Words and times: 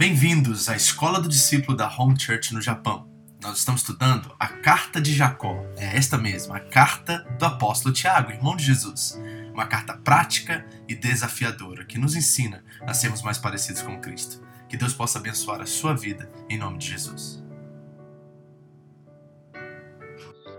Bem-vindos 0.00 0.70
à 0.70 0.74
Escola 0.74 1.20
do 1.20 1.28
Discípulo 1.28 1.76
da 1.76 1.86
Home 1.86 2.18
Church 2.18 2.54
no 2.54 2.62
Japão. 2.62 3.06
Nós 3.42 3.58
estamos 3.58 3.82
estudando 3.82 4.34
a 4.38 4.48
Carta 4.48 4.98
de 4.98 5.12
Jacó. 5.12 5.62
É 5.76 5.94
esta 5.94 6.16
mesma, 6.16 6.56
a 6.56 6.60
Carta 6.60 7.18
do 7.38 7.44
Apóstolo 7.44 7.92
Tiago, 7.92 8.30
irmão 8.30 8.56
de 8.56 8.64
Jesus. 8.64 9.20
Uma 9.52 9.66
carta 9.66 9.92
prática 9.98 10.64
e 10.88 10.94
desafiadora 10.94 11.84
que 11.84 11.98
nos 11.98 12.16
ensina 12.16 12.64
a 12.80 12.94
sermos 12.94 13.20
mais 13.20 13.36
parecidos 13.36 13.82
com 13.82 14.00
Cristo. 14.00 14.40
Que 14.70 14.76
Deus 14.78 14.94
possa 14.94 15.18
abençoar 15.18 15.60
a 15.60 15.66
sua 15.66 15.92
vida 15.92 16.30
em 16.48 16.56
nome 16.56 16.78
de 16.78 16.88
Jesus. 16.88 17.44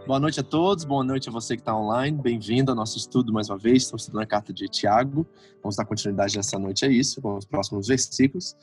Boa 0.05 0.19
noite 0.19 0.39
a 0.39 0.43
todos, 0.43 0.83
boa 0.83 1.03
noite 1.03 1.29
a 1.29 1.31
você 1.31 1.55
que 1.55 1.63
está 1.63 1.75
online. 1.75 2.15
Bem-vindo 2.15 2.69
ao 2.69 2.77
nosso 2.77 2.95
estudo 2.95 3.33
mais 3.33 3.49
uma 3.49 3.57
vez. 3.57 3.81
Estamos 3.81 4.03
estudando 4.03 4.21
a 4.21 4.27
carta 4.27 4.53
de 4.53 4.67
Tiago. 4.67 5.25
Vamos 5.63 5.75
dar 5.75 5.85
continuidade 5.85 6.37
nessa 6.37 6.59
noite 6.59 6.85
a 6.85 6.89
isso, 6.89 7.19
com 7.19 7.37
os 7.37 7.45
próximos 7.45 7.87
versículos 7.87 8.55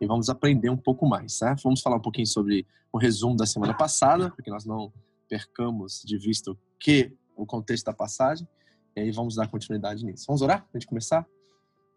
e 0.00 0.06
vamos 0.06 0.28
aprender 0.28 0.70
um 0.70 0.76
pouco 0.76 1.06
mais, 1.06 1.38
tá? 1.38 1.54
Vamos 1.62 1.80
falar 1.80 1.96
um 1.96 2.00
pouquinho 2.00 2.26
sobre 2.26 2.66
o 2.92 2.98
resumo 2.98 3.36
da 3.36 3.46
semana 3.46 3.74
passada, 3.74 4.30
para 4.30 4.44
que 4.44 4.50
nós 4.50 4.64
não 4.64 4.92
percamos 5.28 6.02
de 6.04 6.18
vista 6.18 6.50
o 6.50 6.58
que 6.78 7.12
o 7.36 7.44
contexto 7.44 7.84
da 7.86 7.92
passagem, 7.92 8.46
e 8.94 9.00
aí 9.00 9.10
vamos 9.10 9.34
dar 9.34 9.48
continuidade 9.48 10.04
nisso. 10.04 10.24
Vamos 10.26 10.42
orar 10.42 10.66
a 10.72 10.78
gente 10.78 10.86
começar? 10.86 11.26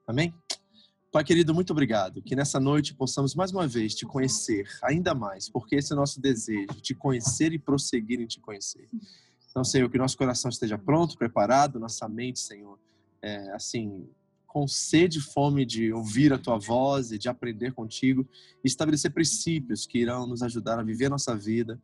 Amém? 0.05 0.33
Pai 1.11 1.23
querido, 1.23 1.55
muito 1.55 1.71
obrigado. 1.71 2.21
Que 2.21 2.35
nessa 2.35 2.59
noite 2.59 2.93
possamos 2.93 3.33
mais 3.33 3.51
uma 3.51 3.67
vez 3.67 3.95
te 3.95 4.05
conhecer 4.05 4.67
ainda 4.83 5.15
mais, 5.15 5.49
porque 5.49 5.75
esse 5.75 5.91
é 5.91 5.95
o 5.95 5.99
nosso 5.99 6.21
desejo, 6.21 6.67
te 6.81 6.93
conhecer 6.93 7.51
e 7.53 7.57
prosseguir 7.57 8.19
em 8.19 8.27
te 8.27 8.39
conhecer. 8.39 8.87
Então, 9.49 9.63
Senhor, 9.63 9.89
que 9.89 9.97
nosso 9.97 10.17
coração 10.17 10.49
esteja 10.49 10.77
pronto, 10.77 11.17
preparado, 11.17 11.79
nossa 11.79 12.07
mente, 12.07 12.39
Senhor, 12.39 12.77
é, 13.21 13.51
assim, 13.53 14.07
com 14.49 14.67
sede 14.67 15.19
e 15.19 15.21
fome 15.21 15.63
de 15.63 15.93
ouvir 15.93 16.33
a 16.33 16.37
tua 16.37 16.57
voz 16.57 17.11
e 17.11 17.19
de 17.19 17.29
aprender 17.29 17.71
contigo, 17.71 18.27
e 18.63 18.67
estabelecer 18.67 19.13
princípios 19.13 19.85
que 19.85 19.99
irão 19.99 20.25
nos 20.25 20.41
ajudar 20.41 20.79
a 20.79 20.83
viver 20.83 21.05
a 21.05 21.11
nossa 21.11 21.37
vida 21.37 21.79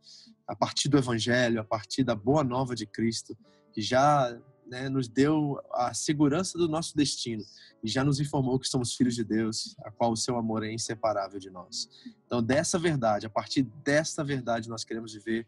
a 0.48 0.54
partir 0.54 0.88
do 0.88 0.98
Evangelho, 0.98 1.60
a 1.60 1.64
partir 1.64 2.02
da 2.02 2.14
boa 2.14 2.42
nova 2.42 2.74
de 2.74 2.84
Cristo, 2.84 3.38
que 3.72 3.80
já 3.80 4.36
né, 4.66 4.88
nos 4.88 5.08
deu 5.08 5.60
a 5.72 5.94
segurança 5.94 6.58
do 6.58 6.68
nosso 6.68 6.96
destino 6.96 7.44
e 7.84 7.88
já 7.88 8.02
nos 8.02 8.18
informou 8.18 8.58
que 8.58 8.68
somos 8.68 8.94
filhos 8.94 9.14
de 9.14 9.22
Deus, 9.22 9.76
a 9.84 9.90
qual 9.92 10.10
o 10.10 10.16
seu 10.16 10.36
amor 10.36 10.64
é 10.64 10.72
inseparável 10.72 11.38
de 11.38 11.50
nós. 11.50 11.88
Então, 12.26 12.42
dessa 12.42 12.80
verdade, 12.80 13.26
a 13.26 13.30
partir 13.30 13.62
dessa 13.84 14.24
verdade, 14.24 14.68
nós 14.68 14.82
queremos 14.82 15.14
viver 15.14 15.46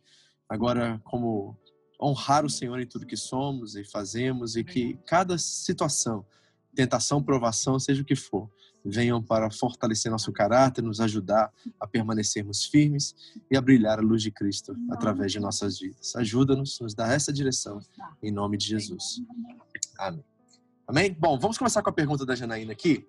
agora 0.48 1.00
como 1.04 1.58
honrar 2.00 2.44
o 2.44 2.50
Senhor 2.50 2.78
em 2.80 2.86
tudo 2.86 3.06
que 3.06 3.16
somos 3.16 3.74
e 3.74 3.82
fazemos 3.82 4.54
e 4.54 4.62
que 4.62 4.96
cada 5.04 5.36
situação 5.36 6.24
tentação, 6.78 7.20
provação, 7.20 7.76
seja 7.80 8.02
o 8.02 8.04
que 8.04 8.14
for, 8.14 8.48
venham 8.84 9.20
para 9.20 9.50
fortalecer 9.50 10.12
nosso 10.12 10.32
caráter, 10.32 10.80
nos 10.80 11.00
ajudar 11.00 11.52
a 11.80 11.88
permanecermos 11.88 12.66
firmes 12.66 13.16
e 13.50 13.56
a 13.56 13.60
brilhar 13.60 13.98
a 13.98 14.02
luz 14.02 14.22
de 14.22 14.30
Cristo 14.30 14.76
através 14.88 15.32
de 15.32 15.40
nossas 15.40 15.80
vidas. 15.80 16.14
Ajuda-nos, 16.14 16.78
nos 16.78 16.94
dá 16.94 17.12
essa 17.12 17.32
direção, 17.32 17.80
em 18.22 18.30
nome 18.30 18.56
de 18.56 18.68
Jesus. 18.68 19.20
Amém. 19.98 20.24
Amém? 20.86 21.12
Bom, 21.12 21.36
vamos 21.36 21.58
começar 21.58 21.82
com 21.82 21.90
a 21.90 21.92
pergunta 21.92 22.24
da 22.24 22.36
Janaína 22.36 22.70
aqui. 22.70 23.04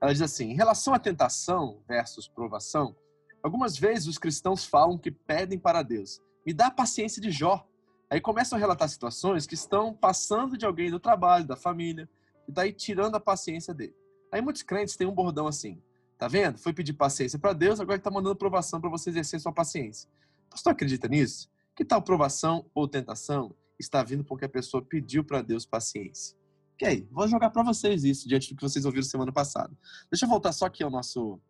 Ela 0.00 0.12
diz 0.12 0.22
assim: 0.22 0.52
em 0.52 0.56
relação 0.56 0.94
à 0.94 0.98
tentação 0.98 1.82
versus 1.86 2.26
provação, 2.26 2.96
algumas 3.42 3.76
vezes 3.76 4.06
os 4.06 4.16
cristãos 4.16 4.64
falam 4.64 4.96
que 4.96 5.10
pedem 5.10 5.58
para 5.58 5.82
Deus, 5.82 6.22
me 6.46 6.54
dá 6.54 6.68
a 6.68 6.70
paciência 6.70 7.20
de 7.20 7.30
Jó. 7.30 7.66
Aí 8.08 8.18
começam 8.18 8.56
a 8.56 8.58
relatar 8.58 8.88
situações 8.88 9.46
que 9.46 9.54
estão 9.54 9.92
passando 9.92 10.56
de 10.56 10.64
alguém 10.64 10.90
do 10.90 10.98
trabalho, 10.98 11.46
da 11.46 11.54
família, 11.54 12.08
e 12.50 12.52
tá 12.52 12.62
aí 12.62 12.72
tirando 12.72 13.14
a 13.14 13.20
paciência 13.20 13.72
dele. 13.72 13.94
Aí 14.32 14.42
muitos 14.42 14.62
crentes 14.62 14.96
têm 14.96 15.06
um 15.06 15.14
bordão 15.14 15.46
assim, 15.46 15.80
tá 16.18 16.26
vendo? 16.26 16.58
Foi 16.58 16.72
pedir 16.72 16.92
paciência 16.92 17.38
para 17.38 17.52
Deus, 17.52 17.78
agora 17.78 17.94
ele 17.96 18.02
tá 18.02 18.10
mandando 18.10 18.34
provação 18.34 18.80
para 18.80 18.90
você 18.90 19.10
exercer 19.10 19.40
sua 19.40 19.52
paciência. 19.52 20.10
Pastor 20.50 20.72
acredita 20.72 21.06
nisso? 21.06 21.48
Que 21.76 21.84
tal 21.84 22.02
provação 22.02 22.68
ou 22.74 22.88
tentação 22.88 23.54
está 23.78 24.02
vindo 24.02 24.24
porque 24.24 24.44
a 24.44 24.48
pessoa 24.48 24.82
pediu 24.82 25.24
para 25.24 25.42
Deus 25.42 25.64
paciência? 25.64 26.36
Ok, 26.74 27.06
vou 27.10 27.28
jogar 27.28 27.50
para 27.50 27.62
vocês 27.62 28.02
isso 28.04 28.28
diante 28.28 28.52
do 28.52 28.56
que 28.56 28.62
vocês 28.62 28.84
ouviram 28.84 29.04
semana 29.04 29.32
passada. 29.32 29.72
Deixa 30.10 30.24
eu 30.24 30.28
voltar 30.28 30.52
só 30.52 30.66
aqui 30.66 30.82
ao 30.82 30.90
nosso 30.90 31.40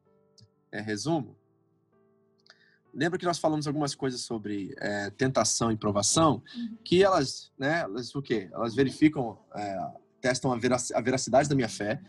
é, 0.71 0.81
resumo. 0.81 1.37
Lembra 2.93 3.19
que 3.19 3.25
nós 3.25 3.39
falamos 3.39 3.67
algumas 3.67 3.95
coisas 3.95 4.21
sobre 4.21 4.75
é, 4.79 5.09
tentação 5.11 5.73
e 5.73 5.77
provação, 5.77 6.43
uhum. 6.55 6.77
que 6.85 7.03
elas, 7.03 7.53
né, 7.59 7.81
elas 7.81 8.15
o 8.15 8.21
quê? 8.21 8.51
Elas 8.53 8.75
verificam 8.75 9.39
é, 9.55 9.79
testam 10.21 10.53
a 10.53 11.01
veracidade 11.01 11.49
da 11.49 11.55
minha 11.55 11.69
fé, 11.69 12.01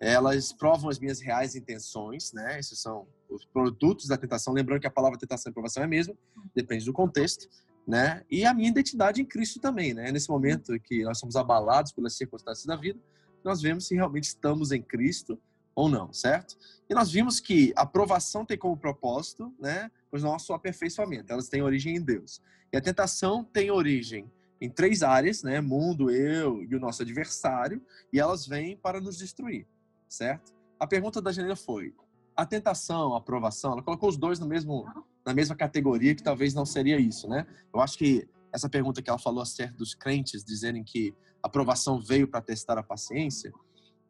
elas 0.00 0.52
provam 0.52 0.90
as 0.90 0.98
minhas 0.98 1.20
reais 1.20 1.54
intenções, 1.54 2.32
né? 2.32 2.58
Esses 2.58 2.80
são 2.80 3.06
os 3.30 3.44
produtos 3.44 4.08
da 4.08 4.16
tentação. 4.16 4.52
Lembrando 4.52 4.80
que 4.80 4.86
a 4.86 4.90
palavra 4.90 5.16
tentação 5.16 5.50
e 5.50 5.52
provação 5.52 5.82
é 5.82 5.86
a 5.86 5.88
mesma, 5.88 6.14
depende 6.54 6.84
do 6.84 6.92
contexto, 6.92 7.48
né? 7.86 8.24
E 8.28 8.44
a 8.44 8.52
minha 8.52 8.68
identidade 8.68 9.22
em 9.22 9.24
Cristo 9.24 9.60
também, 9.60 9.94
né? 9.94 10.10
Nesse 10.10 10.28
momento 10.28 10.78
que 10.80 11.04
nós 11.04 11.18
somos 11.18 11.36
abalados 11.36 11.92
pelas 11.92 12.16
circunstâncias 12.16 12.66
da 12.66 12.74
vida, 12.74 12.98
nós 13.44 13.62
vemos 13.62 13.86
se 13.86 13.94
realmente 13.94 14.24
estamos 14.24 14.72
em 14.72 14.82
Cristo 14.82 15.38
ou 15.74 15.88
não, 15.88 16.12
certo? 16.12 16.56
E 16.90 16.94
nós 16.94 17.10
vimos 17.10 17.40
que 17.40 17.72
a 17.76 17.86
provação 17.86 18.44
tem 18.44 18.58
como 18.58 18.76
propósito, 18.76 19.54
né, 19.58 19.90
o 20.10 20.18
nosso 20.18 20.52
aperfeiçoamento. 20.52 21.32
Elas 21.32 21.48
têm 21.48 21.62
origem 21.62 21.96
em 21.96 22.00
Deus. 22.00 22.42
E 22.72 22.76
a 22.76 22.80
tentação 22.80 23.44
tem 23.44 23.70
origem 23.70 24.30
em 24.62 24.70
três 24.70 25.02
áreas, 25.02 25.42
né? 25.42 25.60
Mundo, 25.60 26.08
eu 26.08 26.62
e 26.62 26.76
o 26.76 26.78
nosso 26.78 27.02
adversário, 27.02 27.82
e 28.12 28.20
elas 28.20 28.46
vêm 28.46 28.76
para 28.76 29.00
nos 29.00 29.18
destruir, 29.18 29.66
certo? 30.08 30.54
A 30.78 30.86
pergunta 30.86 31.20
da 31.20 31.32
Janela 31.32 31.56
foi: 31.56 31.92
a 32.36 32.46
tentação, 32.46 33.12
a 33.12 33.18
aprovação, 33.18 33.72
ela 33.72 33.82
colocou 33.82 34.08
os 34.08 34.16
dois 34.16 34.38
no 34.38 34.46
mesmo, 34.46 34.86
na 35.26 35.34
mesma 35.34 35.56
categoria, 35.56 36.14
que 36.14 36.22
talvez 36.22 36.54
não 36.54 36.64
seria 36.64 37.00
isso, 37.00 37.28
né? 37.28 37.44
Eu 37.74 37.80
acho 37.80 37.98
que 37.98 38.28
essa 38.52 38.68
pergunta 38.68 39.02
que 39.02 39.10
ela 39.10 39.18
falou 39.18 39.42
acerca 39.42 39.74
dos 39.76 39.94
crentes 39.96 40.44
dizerem 40.44 40.84
que 40.84 41.12
a 41.42 41.48
aprovação 41.48 42.00
veio 42.00 42.28
para 42.28 42.40
testar 42.40 42.78
a 42.78 42.84
paciência, 42.84 43.52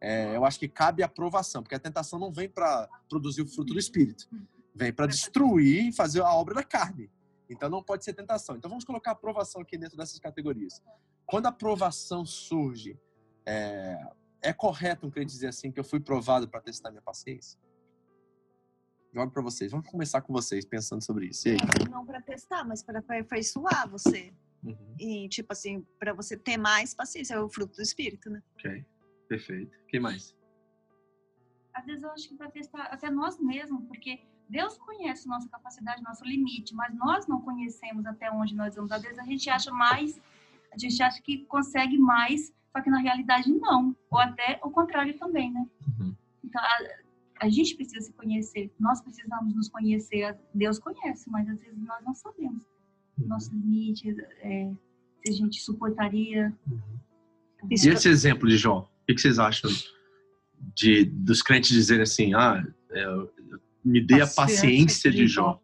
é, 0.03 0.37
eu 0.37 0.45
acho 0.45 0.59
que 0.59 0.69
cabe 0.69 1.03
a 1.03 1.07
aprovação, 1.07 1.63
porque 1.63 1.77
a 1.77 1.81
tentação 1.81 2.19
não 2.19 2.31
vem 2.31 2.49
para 2.49 2.87
produzir 3.09 3.41
o 3.41 3.49
fruto 3.49 3.73
do 3.73 3.79
espírito, 3.79 4.29
vem 4.75 4.93
para 4.93 5.07
destruir 5.07 5.89
e 5.89 5.93
fazer 5.93 6.21
a 6.21 6.35
obra 6.35 6.57
da 6.57 6.63
carne. 6.63 7.09
Então 7.53 7.69
não 7.69 7.83
pode 7.83 8.05
ser 8.05 8.13
tentação. 8.15 8.57
Então 8.57 8.69
vamos 8.69 8.85
colocar 8.85 9.11
a 9.11 9.13
aprovação 9.13 9.63
aqui 9.63 9.77
dentro 9.77 9.97
dessas 9.97 10.19
categorias. 10.19 10.83
Quando 11.27 11.47
a 11.47 11.51
aprovação 11.51 12.25
surge, 12.25 12.99
é, 13.47 13.99
é 14.41 14.53
correto 14.53 15.07
um 15.07 15.11
crente 15.11 15.33
dizer 15.33 15.49
assim 15.49 15.71
que 15.71 15.79
eu 15.79 15.85
fui 15.85 16.01
provado 16.01 16.49
para 16.49 16.61
testar 16.61 16.91
minha 16.91 17.03
paciência? 17.03 17.59
Jogo 19.15 19.31
para 19.31 19.43
vocês. 19.43 19.71
Vamos 19.71 19.89
começar 19.91 20.23
com 20.23 20.33
vocês 20.33 20.65
pensando 20.65 21.05
sobre 21.05 21.27
isso. 21.27 21.49
E 21.49 21.53
aí? 21.53 21.59
Não 21.91 22.05
para 22.05 22.21
testar, 22.23 22.65
mas 22.65 22.83
para 22.83 23.01
aperfeiçoar 23.01 23.89
você. 23.89 24.33
Uhum. 24.65 24.95
E 24.99 25.29
tipo 25.29 25.53
assim, 25.53 25.87
para 25.99 26.15
você 26.15 26.37
ter 26.37 26.57
mais 26.57 26.95
paciência, 26.95 27.35
é 27.35 27.41
o 27.41 27.49
fruto 27.49 27.75
do 27.77 27.83
espírito, 27.83 28.31
né? 28.31 28.43
Ok, 28.57 28.85
perfeito. 29.29 29.77
Quem 29.89 30.01
mais? 30.01 30.35
Às 31.75 31.85
vezes 31.85 32.03
eu 32.03 32.11
acho 32.11 32.29
que 32.29 32.37
para 32.37 32.51
testar 32.51 32.85
até 32.85 33.11
nós 33.11 33.39
mesmos, 33.39 33.85
porque 33.87 34.21
Deus 34.49 34.77
conhece 34.79 35.27
nossa 35.29 35.49
capacidade, 35.49 36.03
nosso 36.03 36.25
limite, 36.25 36.75
mas 36.75 36.95
nós 36.95 37.27
não 37.27 37.41
conhecemos 37.41 38.05
até 38.07 38.31
onde 38.31 38.55
nós 38.55 38.75
vamos. 38.75 38.93
Às 38.93 39.03
vezes 39.03 39.19
a 39.19 39.25
gente 39.25 39.49
acha 39.49 39.71
mais, 39.73 40.21
a 40.73 40.79
gente 40.79 41.03
acha 41.03 41.21
que 41.23 41.45
consegue 41.47 41.99
mais, 41.99 42.53
só 42.71 42.83
que 42.83 42.91
na 42.91 42.99
realidade 42.99 43.51
não. 43.51 43.97
Ou 44.11 44.19
até 44.19 44.61
o 44.63 44.71
contrário 44.71 45.17
também, 45.19 45.53
né? 45.53 45.67
Uhum. 45.87 46.15
Então 46.45 46.63
a, 46.63 47.47
a, 47.47 47.49
gente 47.49 47.75
precisa 47.77 48.01
se 48.01 48.13
conhecer, 48.13 48.71
nós 48.79 49.01
precisamos 49.01 49.55
nos 49.55 49.69
conhecer. 49.69 50.37
Deus 50.55 50.79
conhece, 50.79 51.31
mas 51.31 51.49
às 51.49 51.61
vezes 51.61 51.79
nós 51.79 52.05
não 52.05 52.15
sabemos 52.15 52.65
uhum. 53.19 53.29
nosso 53.29 53.51
limite, 53.53 54.15
é, 54.41 54.71
se 55.25 55.33
a 55.33 55.33
gente 55.33 55.61
suportaria. 55.61 56.53
Uhum. 56.71 57.71
E 57.71 57.75
esse 57.75 58.09
exemplo 58.09 58.49
de 58.49 58.57
Jó, 58.57 58.91
o 59.03 59.07
que 59.07 59.21
vocês 59.21 59.39
acham 59.39 59.71
de 60.75 61.05
dos 61.05 61.43
crentes 61.43 61.71
dizerem 61.71 62.03
assim, 62.03 62.35
ah, 62.35 62.63
é, 62.91 63.05
me 63.85 64.05
dê 64.05 64.21
a 64.21 64.27
paciência 64.27 65.11
de 65.11 65.27
Jó, 65.27 65.61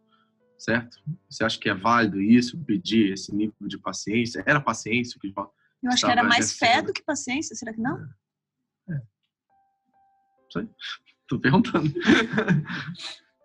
certo? 0.58 0.98
Você 1.28 1.44
acha 1.44 1.58
que 1.58 1.68
é 1.68 1.74
válido 1.74 2.20
isso, 2.20 2.58
pedir 2.64 3.12
esse 3.12 3.34
nível 3.34 3.68
de 3.68 3.78
paciência? 3.78 4.42
Era 4.46 4.60
paciência 4.60 5.18
que 5.20 5.30
Jó 5.30 5.50
Eu 5.82 5.90
acho 5.90 6.04
que 6.04 6.10
era 6.10 6.24
mais 6.24 6.52
fé 6.52 6.82
do 6.82 6.92
que 6.92 7.02
paciência, 7.02 7.54
será 7.54 7.72
que 7.72 7.80
não? 7.80 7.98
É. 8.88 8.94
é. 8.94 9.02
Sei. 10.52 10.68
Tô 11.28 11.38
perguntando. 11.38 11.88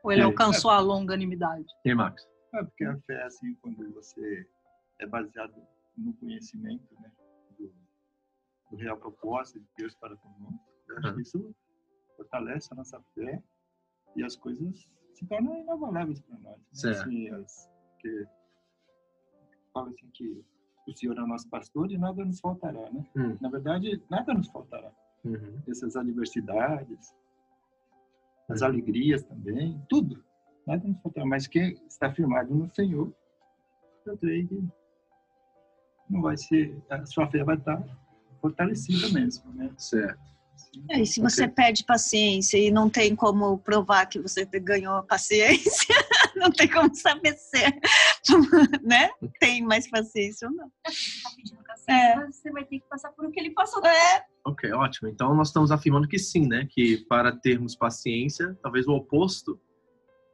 Ou 0.03 0.11
ele 0.11 0.21
alcançou 0.21 0.71
a 0.71 0.79
longanimidade? 0.79 1.65
E 1.85 1.89
aí, 1.89 1.95
Max? 1.95 2.25
É 2.53 2.63
porque 2.63 2.85
a 2.85 2.97
fé, 3.01 3.23
assim, 3.23 3.55
quando 3.55 3.91
você 3.93 4.47
é 4.99 5.07
baseado 5.07 5.53
no 5.97 6.13
conhecimento, 6.13 6.87
né, 7.01 7.11
do, 7.57 7.73
do 8.71 8.77
real 8.77 8.97
propósito 8.97 9.59
de 9.59 9.67
Deus 9.77 9.95
para 9.95 10.15
conosco, 10.15 10.59
eu 10.87 10.97
acho 10.97 11.15
que 11.15 11.21
isso 11.21 11.55
fortalece 12.15 12.69
a 12.71 12.75
nossa 12.75 13.01
fé 13.15 13.41
e 14.15 14.23
as 14.23 14.35
coisas 14.35 14.87
se 15.13 15.25
tornam 15.25 15.57
inavaláveis 15.57 16.19
para 16.21 16.37
nós. 16.39 16.57
Né? 16.83 16.91
Assim, 16.91 17.29
as, 17.29 17.69
que, 17.99 18.27
fala 19.73 19.89
assim 19.89 20.07
que 20.13 20.43
o 20.87 20.93
Senhor 20.93 21.17
é 21.17 21.21
o 21.21 21.27
nosso 21.27 21.49
pastor 21.49 21.91
e 21.91 21.97
nada 21.97 22.23
nos 22.25 22.39
faltará, 22.39 22.89
né? 22.91 23.05
Hum. 23.15 23.37
Na 23.39 23.49
verdade, 23.49 24.01
nada 24.09 24.33
nos 24.33 24.47
faltará. 24.49 24.91
Uhum. 25.23 25.61
Essas 25.67 25.95
adversidades, 25.95 27.15
as 28.49 28.61
alegrias 28.61 29.23
também, 29.23 29.81
tudo. 29.87 30.23
Nada 30.67 30.85
nos 30.85 30.99
faltará. 31.01 31.25
Mas 31.25 31.47
quem 31.47 31.73
está 31.87 32.11
firmado 32.11 32.53
no 32.53 32.69
Senhor, 32.73 33.13
eu 34.05 34.17
creio 34.17 34.47
que 34.47 34.67
não 36.09 36.21
vai 36.21 36.35
ser, 36.35 36.77
a 36.89 37.05
sua 37.05 37.27
fé 37.27 37.43
vai 37.43 37.55
estar 37.55 37.81
fortalecida 38.41 39.09
mesmo, 39.09 39.51
né? 39.53 39.73
Certo. 39.77 40.32
É, 40.89 41.01
e 41.01 41.05
se 41.05 41.21
você 41.21 41.43
okay. 41.43 41.53
perde 41.53 41.85
paciência 41.85 42.57
e 42.57 42.71
não 42.71 42.89
tem 42.89 43.15
como 43.15 43.57
provar 43.59 44.07
que 44.07 44.19
você 44.19 44.45
ganhou 44.45 44.95
a 44.95 45.03
paciência, 45.03 45.95
não 46.35 46.51
tem 46.51 46.67
como 46.67 46.93
saber 46.95 47.33
se 47.33 47.61
né? 48.83 49.09
tem 49.39 49.61
mais 49.61 49.89
paciência 49.89 50.47
ou 50.47 50.53
não. 50.53 50.71
É. 51.87 52.25
Você 52.25 52.51
vai 52.51 52.65
ter 52.65 52.79
que 52.79 52.85
passar 52.89 53.11
por 53.11 53.25
o 53.25 53.31
que 53.31 53.39
ele 53.39 53.51
passou. 53.51 53.85
É. 53.85 54.25
Ok, 54.45 54.71
ótimo. 54.71 55.09
Então 55.09 55.33
nós 55.35 55.49
estamos 55.49 55.71
afirmando 55.71 56.07
que 56.07 56.17
sim, 56.17 56.47
né? 56.47 56.67
Que 56.69 57.05
para 57.05 57.31
termos 57.31 57.75
paciência, 57.75 58.57
talvez 58.61 58.87
o 58.87 58.93
oposto 58.93 59.59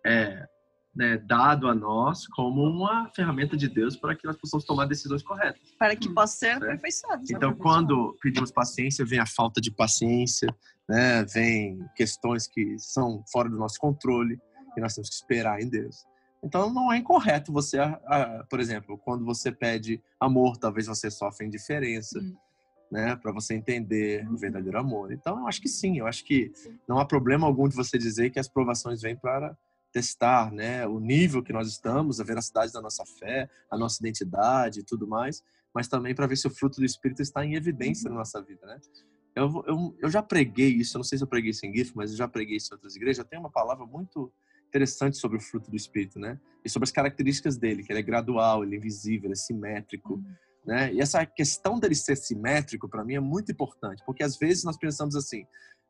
é 0.05 0.47
né, 0.95 1.17
dado 1.17 1.67
a 1.67 1.75
nós 1.75 2.27
como 2.27 2.63
uma 2.63 3.09
ferramenta 3.15 3.55
de 3.55 3.67
Deus 3.67 3.95
para 3.95 4.15
que 4.15 4.25
nós 4.25 4.35
possamos 4.35 4.65
tomar 4.65 4.85
decisões 4.85 5.23
corretas. 5.23 5.61
Para 5.77 5.95
que 5.95 6.09
possa 6.09 6.35
ser 6.35 6.51
aperfeiçoado. 6.51 7.23
Então, 7.29 7.53
quando 7.53 8.17
pedimos 8.21 8.51
paciência, 8.51 9.05
vem 9.05 9.19
a 9.19 9.25
falta 9.25 9.61
de 9.61 9.71
paciência, 9.71 10.53
né, 10.87 11.23
vem 11.25 11.79
questões 11.95 12.47
que 12.47 12.77
são 12.79 13.23
fora 13.31 13.49
do 13.49 13.57
nosso 13.57 13.79
controle 13.79 14.39
e 14.75 14.81
nós 14.81 14.95
temos 14.95 15.09
que 15.09 15.15
esperar 15.15 15.61
em 15.61 15.69
Deus. 15.69 16.05
Então, 16.43 16.73
não 16.73 16.91
é 16.91 16.97
incorreto 16.97 17.51
você, 17.51 17.77
por 18.49 18.59
exemplo, 18.59 18.97
quando 18.97 19.25
você 19.25 19.51
pede 19.51 20.01
amor, 20.19 20.57
talvez 20.57 20.87
você 20.87 21.11
sofra 21.11 21.45
indiferença. 21.45 22.19
Hum. 22.19 22.35
Né, 22.91 23.15
para 23.17 23.31
você 23.31 23.53
entender 23.53 24.27
o 24.27 24.35
verdadeiro 24.35 24.79
amor. 24.79 25.11
Então, 25.13 25.37
eu 25.41 25.47
acho 25.47 25.61
que 25.61 25.69
sim, 25.69 25.99
eu 25.99 26.07
acho 26.07 26.25
que 26.25 26.51
não 26.87 26.97
há 26.97 27.05
problema 27.05 27.45
algum 27.45 27.69
de 27.69 27.75
você 27.75 27.99
dizer 27.99 28.31
que 28.31 28.39
as 28.39 28.47
provações 28.47 29.03
vêm 29.03 29.15
para 29.15 29.55
testar 29.91 30.51
né, 30.51 30.85
o 30.87 30.99
nível 30.99 31.43
que 31.43 31.53
nós 31.53 31.67
estamos, 31.67 32.19
a 32.19 32.23
veracidade 32.23 32.71
da 32.71 32.81
nossa 32.81 33.03
fé, 33.05 33.49
a 33.69 33.77
nossa 33.77 34.01
identidade 34.01 34.79
e 34.79 34.83
tudo 34.83 35.07
mais, 35.07 35.43
mas 35.73 35.87
também 35.87 36.15
para 36.15 36.27
ver 36.27 36.37
se 36.37 36.47
o 36.47 36.49
fruto 36.49 36.79
do 36.79 36.85
Espírito 36.85 37.21
está 37.21 37.45
em 37.45 37.55
evidência 37.55 38.05
na 38.05 38.11
uhum. 38.11 38.17
nossa 38.19 38.41
vida. 38.41 38.65
Né? 38.65 38.79
Eu, 39.35 39.63
eu, 39.67 39.95
eu 39.99 40.09
já 40.09 40.21
preguei 40.21 40.69
isso, 40.69 40.97
não 40.97 41.03
sei 41.03 41.17
se 41.17 41.23
eu 41.23 41.27
preguei 41.27 41.51
isso 41.51 41.65
em 41.65 41.73
GIF, 41.73 41.93
mas 41.95 42.11
eu 42.11 42.17
já 42.17 42.27
preguei 42.27 42.57
isso 42.57 42.73
em 42.73 42.75
outras 42.75 42.95
igrejas. 42.95 43.25
Tem 43.25 43.39
uma 43.39 43.51
palavra 43.51 43.85
muito 43.85 44.31
interessante 44.67 45.17
sobre 45.17 45.37
o 45.37 45.41
fruto 45.41 45.69
do 45.69 45.75
Espírito, 45.77 46.19
né? 46.19 46.39
E 46.63 46.69
sobre 46.69 46.85
as 46.85 46.91
características 46.91 47.57
dele, 47.57 47.83
que 47.83 47.91
ele 47.91 47.99
é 47.99 48.03
gradual, 48.03 48.63
ele 48.63 48.75
é 48.75 48.77
invisível, 48.77 49.27
ele 49.27 49.33
é 49.33 49.35
simétrico. 49.35 50.15
Uhum. 50.15 50.35
Né? 50.65 50.93
E 50.93 51.01
essa 51.01 51.25
questão 51.25 51.79
dele 51.79 51.95
ser 51.95 52.15
simétrico, 52.15 52.87
para 52.87 53.03
mim, 53.03 53.15
é 53.15 53.19
muito 53.19 53.51
importante, 53.51 54.03
porque 54.05 54.23
às 54.23 54.37
vezes 54.37 54.63
nós 54.63 54.77
pensamos 54.77 55.15
assim: 55.15 55.45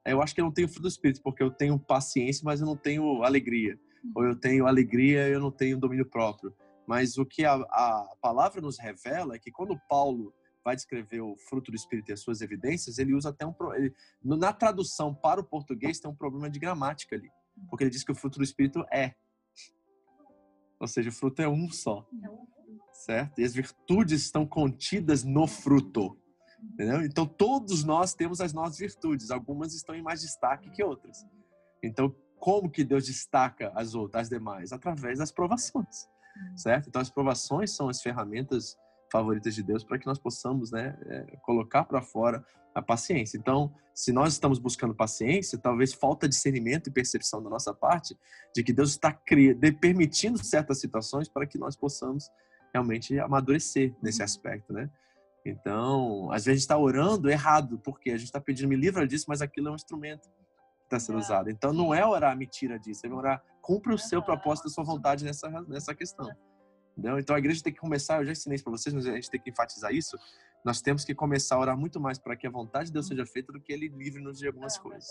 eu 0.05 0.21
acho 0.21 0.33
que 0.33 0.39
eu 0.39 0.45
não 0.45 0.53
tenho 0.53 0.67
fruto 0.67 0.83
do 0.83 0.87
Espírito, 0.87 1.21
porque 1.21 1.43
eu 1.43 1.51
tenho 1.51 1.77
paciência, 1.77 2.43
mas 2.45 2.61
eu 2.61 2.67
não 2.67 2.77
tenho 2.77 3.23
alegria 3.23 3.77
ou 4.15 4.23
eu 4.23 4.35
tenho 4.35 4.67
alegria 4.67 5.27
eu 5.27 5.39
não 5.39 5.51
tenho 5.51 5.79
domínio 5.79 6.05
próprio. 6.05 6.53
Mas 6.87 7.17
o 7.17 7.25
que 7.25 7.45
a, 7.45 7.53
a 7.53 8.15
palavra 8.19 8.61
nos 8.61 8.79
revela 8.79 9.35
é 9.35 9.39
que 9.39 9.51
quando 9.51 9.79
Paulo 9.87 10.33
vai 10.63 10.75
descrever 10.75 11.21
o 11.21 11.35
fruto 11.37 11.71
do 11.71 11.75
Espírito 11.75 12.09
e 12.09 12.13
as 12.13 12.19
suas 12.19 12.41
evidências, 12.41 12.97
ele 12.97 13.13
usa 13.13 13.29
até 13.29 13.45
um. 13.45 13.53
Ele, 13.75 13.93
na 14.23 14.51
tradução 14.51 15.13
para 15.13 15.39
o 15.39 15.43
português 15.43 15.99
tem 15.99 16.09
um 16.09 16.15
problema 16.15 16.49
de 16.49 16.59
gramática 16.59 17.15
ali. 17.15 17.29
Porque 17.69 17.83
ele 17.83 17.91
diz 17.91 18.03
que 18.03 18.11
o 18.11 18.15
fruto 18.15 18.39
do 18.39 18.43
Espírito 18.43 18.85
é. 18.91 19.13
Ou 20.79 20.87
seja, 20.87 21.09
o 21.09 21.13
fruto 21.13 21.41
é 21.41 21.47
um 21.47 21.69
só. 21.69 22.07
Certo? 22.93 23.39
E 23.39 23.43
as 23.43 23.53
virtudes 23.53 24.23
estão 24.23 24.45
contidas 24.45 25.23
no 25.23 25.47
fruto. 25.47 26.17
Entendeu? 26.61 27.01
Então, 27.03 27.25
todos 27.25 27.83
nós 27.83 28.13
temos 28.13 28.41
as 28.41 28.53
nossas 28.53 28.77
virtudes. 28.77 29.31
Algumas 29.31 29.73
estão 29.73 29.95
em 29.95 30.01
mais 30.01 30.21
destaque 30.21 30.69
que 30.69 30.83
outras. 30.83 31.25
Então, 31.81 32.13
como 32.39 32.69
que 32.69 32.83
Deus 32.83 33.05
destaca 33.05 33.71
as 33.75 33.93
outras, 33.93 34.23
as 34.23 34.29
demais? 34.29 34.71
Através 34.71 35.19
das 35.19 35.31
provações, 35.31 36.07
uhum. 36.35 36.57
certo? 36.57 36.89
Então, 36.89 37.01
as 37.01 37.09
provações 37.09 37.75
são 37.75 37.89
as 37.89 38.01
ferramentas 38.01 38.77
favoritas 39.11 39.55
de 39.55 39.63
Deus 39.63 39.83
para 39.83 39.97
que 39.97 40.05
nós 40.05 40.19
possamos, 40.19 40.71
né, 40.71 40.97
é, 41.07 41.37
colocar 41.41 41.83
para 41.83 42.01
fora 42.01 42.43
a 42.73 42.81
paciência. 42.81 43.37
Então, 43.37 43.73
se 43.93 44.11
nós 44.11 44.33
estamos 44.33 44.59
buscando 44.59 44.93
paciência, 44.93 45.57
talvez 45.57 45.93
falta 45.93 46.29
discernimento 46.29 46.87
e 46.87 46.91
percepção 46.91 47.41
da 47.41 47.49
nossa 47.49 47.73
parte 47.73 48.15
de 48.55 48.63
que 48.63 48.71
Deus 48.71 48.91
está 48.91 49.11
permitindo 49.81 50.37
certas 50.43 50.79
situações 50.79 51.27
para 51.27 51.47
que 51.47 51.57
nós 51.57 51.75
possamos 51.75 52.29
realmente 52.71 53.19
amadurecer 53.19 53.95
nesse 54.01 54.19
uhum. 54.19 54.25
aspecto, 54.25 54.73
né? 54.73 54.89
Então, 55.45 56.31
às 56.31 56.45
vezes 56.45 56.47
a 56.47 56.51
gente 56.51 56.61
está 56.61 56.77
orando 56.77 57.29
errado, 57.29 57.79
porque 57.79 58.11
a 58.11 58.17
gente 58.17 58.27
está 58.27 58.39
pedindo 58.39 58.67
me 58.67 58.75
livra 58.75 59.07
disso, 59.07 59.25
mas 59.27 59.41
aquilo 59.41 59.69
é 59.69 59.71
um 59.71 59.75
instrumento 59.75 60.29
está 60.95 60.99
sendo 60.99 61.19
usado. 61.19 61.49
Então 61.49 61.71
não 61.71 61.93
é 61.93 62.05
orar 62.05 62.35
me 62.35 62.45
tira 62.45 62.77
disso, 62.77 63.05
é 63.05 63.09
orar 63.09 63.43
cumpre 63.61 63.93
o 63.93 63.97
seu 63.97 64.21
propósito, 64.21 64.67
a 64.67 64.71
sua 64.71 64.83
vontade 64.83 65.23
nessa, 65.23 65.49
nessa 65.67 65.93
questão. 65.93 66.29
Entendeu? 66.97 67.19
Então 67.19 67.35
a 67.35 67.39
igreja 67.39 67.63
tem 67.63 67.71
que 67.71 67.79
começar, 67.79 68.19
eu 68.19 68.25
já 68.25 68.31
ensinei 68.31 68.55
isso 68.55 68.63
para 68.63 68.71
vocês, 68.71 68.93
mas 68.93 69.05
a 69.05 69.13
gente 69.13 69.29
tem 69.29 69.39
que 69.39 69.49
enfatizar 69.49 69.93
isso. 69.93 70.17
Nós 70.65 70.81
temos 70.81 71.05
que 71.05 71.15
começar 71.15 71.55
a 71.55 71.59
orar 71.59 71.77
muito 71.77 71.99
mais 71.99 72.17
para 72.17 72.35
que 72.35 72.45
a 72.45 72.49
vontade 72.49 72.87
de 72.87 72.93
Deus 72.93 73.07
seja 73.07 73.25
feita 73.25 73.53
do 73.53 73.61
que 73.61 73.71
ele 73.71 73.87
livre-nos 73.87 74.39
de 74.39 74.47
algumas 74.47 74.77
coisas. 74.77 75.07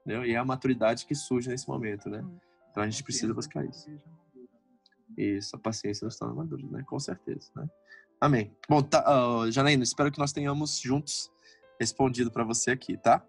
Entendeu? 0.00 0.24
E 0.24 0.34
é 0.34 0.36
a 0.36 0.44
maturidade 0.44 1.06
que 1.06 1.14
surge 1.14 1.48
nesse 1.48 1.66
momento, 1.66 2.08
né? 2.08 2.24
Então 2.70 2.82
a 2.82 2.88
gente 2.88 3.02
precisa 3.02 3.34
buscar 3.34 3.64
isso. 3.64 3.90
Isso, 5.16 5.56
a 5.56 5.58
paciência 5.58 6.04
nos 6.04 6.16
torna 6.16 6.34
maduros, 6.34 6.70
né? 6.70 6.84
Com 6.86 7.00
certeza, 7.00 7.50
né? 7.56 7.68
Amém. 8.20 8.54
Bom, 8.68 8.82
tá, 8.82 9.04
uh, 9.04 9.50
Janaína, 9.50 9.82
espero 9.82 10.12
que 10.12 10.18
nós 10.18 10.32
tenhamos 10.32 10.78
juntos 10.78 11.30
respondido 11.80 12.30
para 12.30 12.44
você 12.44 12.70
aqui, 12.70 12.96
tá? 12.96 13.26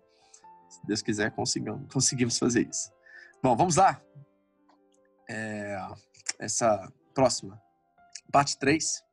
Se 0.69 0.85
Deus 0.85 1.01
quiser, 1.01 1.31
consigamos, 1.31 1.91
conseguimos 1.91 2.37
fazer 2.37 2.67
isso. 2.67 2.91
Bom, 3.41 3.55
vamos 3.55 3.75
lá. 3.75 4.01
É, 5.29 5.77
essa 6.39 6.91
próxima, 7.13 7.61
parte 8.31 8.57
3 8.57 9.03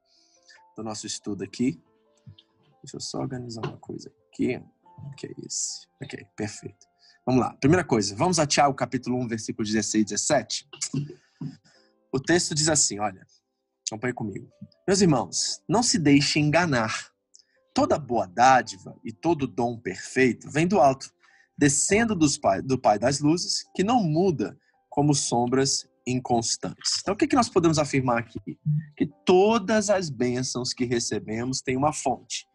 do 0.77 0.83
nosso 0.83 1.07
estudo 1.07 1.45
aqui. 1.45 1.81
Deixa 2.83 2.97
eu 2.97 3.01
só 3.01 3.19
organizar 3.19 3.63
uma 3.67 3.79
coisa 3.79 4.13
aqui. 4.29 4.63
Ok, 5.13 5.35
esse. 5.45 5.87
Ok, 6.03 6.27
perfeito. 6.37 6.87
Vamos 7.27 7.41
lá. 7.41 7.55
Primeira 7.55 7.85
coisa, 7.85 8.15
vamos 8.15 8.39
a 8.39 8.47
Tiago 8.47 8.75
capítulo 8.75 9.19
1, 9.21 9.29
versículo 9.29 9.67
16 9.67 10.03
e 10.03 10.05
17. 10.05 10.69
O 12.13 12.21
texto 12.21 12.55
diz 12.55 12.69
assim, 12.69 12.99
olha, 12.99 13.27
acompanhe 13.89 14.13
comigo. 14.13 14.49
Meus 14.87 15.01
irmãos, 15.01 15.63
não 15.69 15.83
se 15.83 15.99
deixem 15.99 16.45
enganar. 16.45 17.11
Toda 17.73 17.99
boa 17.99 18.27
dádiva 18.27 18.97
e 19.03 19.13
todo 19.13 19.49
dom 19.49 19.77
perfeito 19.79 20.49
vem 20.49 20.67
do 20.67 20.79
alto, 20.79 21.13
descendo 21.57 22.17
pai, 22.41 22.63
do 22.63 22.79
Pai 22.79 22.99
das 22.99 23.21
Luzes, 23.21 23.65
que 23.75 23.85
não 23.85 24.03
muda 24.03 24.57
como 24.91 25.15
sombras 25.15 25.89
inconstantes. 26.07 27.01
Então, 27.01 27.15
o 27.15 27.17
que, 27.17 27.27
que 27.27 27.37
nós 27.37 27.49
podemos 27.49 27.79
afirmar 27.79 28.19
aqui? 28.19 28.39
Que 28.97 29.07
todas 29.25 29.91
as 29.91 30.11
bênçãos 30.11 30.73
que 30.73 30.85
recebemos 30.85 31.61
têm 31.61 31.77
uma 31.77 31.93
fonte. 31.93 32.47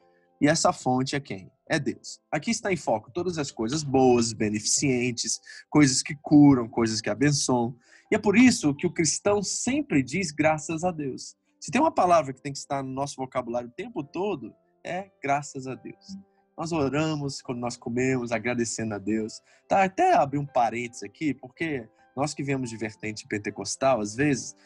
E 0.42 0.48
essa 0.48 0.72
fonte 0.72 1.16
é 1.16 1.20
quem? 1.20 1.52
É 1.70 1.78
Deus. 1.78 2.20
Aqui 2.32 2.52
está 2.52 2.72
em 2.72 2.78
foco 2.78 3.12
todas 3.12 3.38
as 3.38 3.52
coisas 3.52 3.84
boas, 3.84 4.34
beneficentes, 4.34 5.40
coisas 5.70 6.02
que 6.02 6.16
curam, 6.22 6.68
coisas 6.68 7.02
que 7.02 7.10
abençoam. 7.10 7.76
E 8.12 8.16
é 8.16 8.20
por 8.20 8.38
isso 8.38 8.74
que 8.74 8.88
o 8.88 8.94
cristão 8.94 9.44
sempre 9.44 10.02
diz 10.02 10.32
graças 10.32 10.84
a 10.84 10.92
Deus. 10.92 11.36
Se 11.60 11.72
tem 11.72 11.82
uma 11.82 11.92
palavra 11.92 12.34
que 12.34 12.42
tem 12.42 12.54
que 12.54 12.58
estar 12.58 12.82
no 12.82 12.92
nosso 12.92 13.16
vocabulário 13.18 13.70
o 13.70 13.74
tempo 13.74 14.04
todo, 14.04 14.54
é 14.84 15.12
graças 15.22 15.68
a 15.68 15.76
Deus. 15.76 16.18
Nós 16.60 16.74
oramos 16.74 17.42
quando 17.42 17.60
nós 17.60 17.78
comemos, 17.78 18.34
agradecendo 18.34 18.94
a 18.94 18.98
Deus. 18.98 19.42
Tá, 19.66 19.86
até 19.86 20.14
abrir 20.14 20.40
um 20.40 20.46
parênteses 20.46 21.04
aqui, 21.04 21.34
porque 21.34 21.88
nós 22.14 22.34
que 22.34 22.44
viemos 22.44 22.70
de 22.70 22.76
vertente 22.76 23.26
pentecostal, 23.26 24.02
às 24.02 24.14
vezes, 24.14 24.58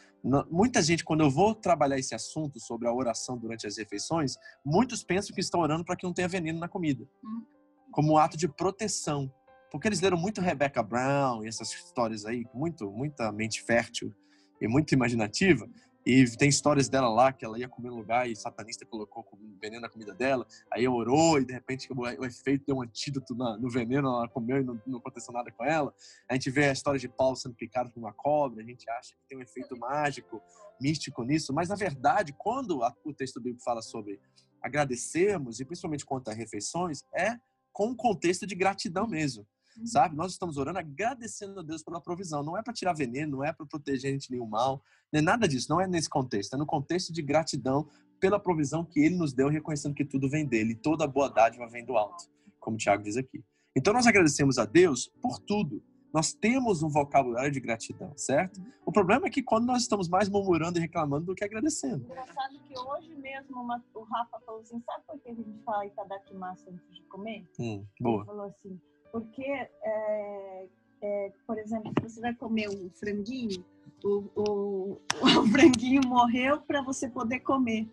muita 0.50 0.82
gente, 0.82 1.04
quando 1.04 1.20
eu 1.20 1.30
vou 1.30 1.54
trabalhar 1.54 1.96
esse 1.96 2.12
assunto 2.12 2.58
sobre 2.58 2.88
a 2.88 2.92
oração 2.92 3.38
durante 3.38 3.64
as 3.64 3.78
refeições, 3.78 4.34
muitos 4.64 5.04
pensam 5.04 5.32
que 5.32 5.40
estão 5.40 5.60
orando 5.60 5.84
para 5.84 5.94
que 5.94 6.04
não 6.04 6.12
tenha 6.12 6.26
veneno 6.26 6.58
na 6.58 6.66
comida, 6.66 7.04
hum. 7.24 7.44
como 7.92 8.14
um 8.14 8.18
ato 8.18 8.36
de 8.36 8.48
proteção. 8.48 9.32
Porque 9.70 9.86
eles 9.86 10.00
leram 10.00 10.16
muito 10.16 10.40
Rebecca 10.40 10.82
Brown 10.82 11.44
e 11.44 11.48
essas 11.48 11.70
histórias 11.72 12.26
aí, 12.26 12.44
muito, 12.52 12.90
muita 12.90 13.30
mente 13.30 13.62
fértil 13.62 14.12
e 14.60 14.66
muito 14.66 14.92
imaginativa. 14.92 15.68
E 16.06 16.24
tem 16.36 16.48
histórias 16.48 16.88
dela 16.88 17.08
lá 17.08 17.32
que 17.32 17.44
ela 17.44 17.58
ia 17.58 17.68
comer 17.68 17.88
no 17.88 17.96
lugar 17.96 18.28
e 18.28 18.32
o 18.32 18.36
satanista 18.36 18.84
colocou 18.84 19.26
veneno 19.60 19.80
na 19.80 19.88
comida 19.88 20.12
dela. 20.12 20.46
Aí 20.70 20.86
orou 20.86 21.38
e 21.38 21.44
de 21.44 21.52
repente 21.52 21.88
o 21.90 22.24
efeito 22.24 22.64
deu 22.66 22.76
um 22.76 22.82
antídoto 22.82 23.34
no 23.34 23.70
veneno, 23.70 24.08
ela 24.08 24.28
comeu 24.28 24.60
e 24.60 24.64
não, 24.64 24.80
não, 24.86 24.98
aconteceu 24.98 25.32
nada 25.32 25.50
com 25.50 25.64
ela. 25.64 25.94
A 26.28 26.34
gente 26.34 26.50
vê 26.50 26.68
a 26.68 26.72
história 26.72 27.00
de 27.00 27.08
Paulo 27.08 27.36
sendo 27.36 27.54
picado 27.54 27.90
por 27.90 28.00
uma 28.00 28.12
cobra, 28.12 28.62
a 28.62 28.66
gente 28.66 28.88
acha 28.90 29.14
que 29.16 29.28
tem 29.28 29.38
um 29.38 29.42
efeito 29.42 29.78
mágico, 29.78 30.42
místico 30.80 31.22
nisso, 31.22 31.54
mas 31.54 31.68
na 31.68 31.76
verdade, 31.76 32.34
quando 32.36 32.80
o 33.04 33.14
texto 33.14 33.40
bíblico 33.40 33.64
fala 33.64 33.80
sobre 33.80 34.20
agradecermos, 34.60 35.60
e 35.60 35.64
principalmente 35.64 36.06
quanto 36.06 36.28
a 36.28 36.34
refeições, 36.34 37.02
é 37.14 37.36
com 37.72 37.88
um 37.88 37.96
contexto 37.96 38.46
de 38.46 38.54
gratidão 38.54 39.06
mesmo. 39.06 39.46
Uhum. 39.78 39.86
sabe? 39.86 40.16
Nós 40.16 40.32
estamos 40.32 40.56
orando 40.56 40.78
agradecendo 40.78 41.60
a 41.60 41.62
Deus 41.62 41.82
pela 41.82 42.00
provisão. 42.00 42.42
Não 42.42 42.56
é 42.56 42.62
para 42.62 42.72
tirar 42.72 42.92
veneno, 42.92 43.38
não 43.38 43.44
é 43.44 43.52
para 43.52 43.66
proteger 43.66 44.10
a 44.10 44.12
gente 44.12 44.30
nenhum 44.30 44.46
mal, 44.46 44.82
não 45.12 45.18
é 45.18 45.22
nada 45.22 45.48
disso. 45.48 45.66
Não 45.70 45.80
é 45.80 45.86
nesse 45.86 46.08
contexto. 46.08 46.54
É 46.54 46.56
no 46.56 46.66
contexto 46.66 47.12
de 47.12 47.22
gratidão 47.22 47.88
pela 48.20 48.38
provisão 48.40 48.84
que 48.84 49.00
Ele 49.00 49.16
nos 49.16 49.32
deu, 49.32 49.48
reconhecendo 49.48 49.94
que 49.94 50.04
tudo 50.04 50.28
vem 50.28 50.46
dele. 50.46 50.74
Toda 50.74 51.06
boa 51.06 51.28
dádiva 51.28 51.66
vem 51.68 51.84
do 51.84 51.96
alto, 51.96 52.24
como 52.60 52.76
o 52.76 52.78
Tiago 52.78 53.02
diz 53.02 53.16
aqui. 53.16 53.44
Então 53.76 53.92
nós 53.92 54.06
agradecemos 54.06 54.56
a 54.58 54.64
Deus 54.64 55.10
por 55.20 55.38
tudo. 55.40 55.82
nós 56.14 56.32
temos 56.32 56.80
um 56.80 56.88
vocabulário 56.88 57.50
de 57.50 57.58
gratidão, 57.58 58.16
certo? 58.16 58.62
O 58.86 58.92
problema 58.92 59.26
é 59.26 59.30
que 59.30 59.42
quando 59.42 59.66
nós 59.66 59.82
estamos 59.82 60.08
mais 60.08 60.28
murmurando 60.28 60.78
e 60.78 60.80
reclamando 60.80 61.26
do 61.26 61.34
que 61.34 61.42
agradecendo. 61.42 62.04
Engraçado 62.04 62.56
que 62.68 62.78
hoje 62.78 63.12
mesmo 63.16 63.60
uma, 63.60 63.84
o 63.92 64.02
Rafa 64.04 64.38
falou 64.46 64.60
assim, 64.60 64.80
sabe 64.86 65.02
por 65.08 65.18
que 65.18 65.28
a 65.30 65.34
gente 65.34 65.58
fala 65.64 65.84
Itadakimasu 65.86 66.70
antes 66.70 66.94
de 66.94 67.02
comer? 67.08 67.44
Hum, 67.58 67.84
Ele 67.84 67.86
boa. 68.00 68.24
falou 68.24 68.44
assim, 68.46 68.80
porque, 69.14 69.44
é, 69.44 70.66
é, 71.00 71.32
por 71.46 71.56
exemplo, 71.56 71.92
se 72.00 72.02
você 72.16 72.20
vai 72.20 72.34
comer 72.34 72.68
um 72.68 72.90
franguinho, 72.90 73.64
o, 74.02 74.24
o, 74.34 75.00
o 75.40 75.46
franguinho 75.52 76.00
morreu 76.04 76.60
para 76.62 76.82
você 76.82 77.08
poder 77.08 77.38
comer. 77.40 77.88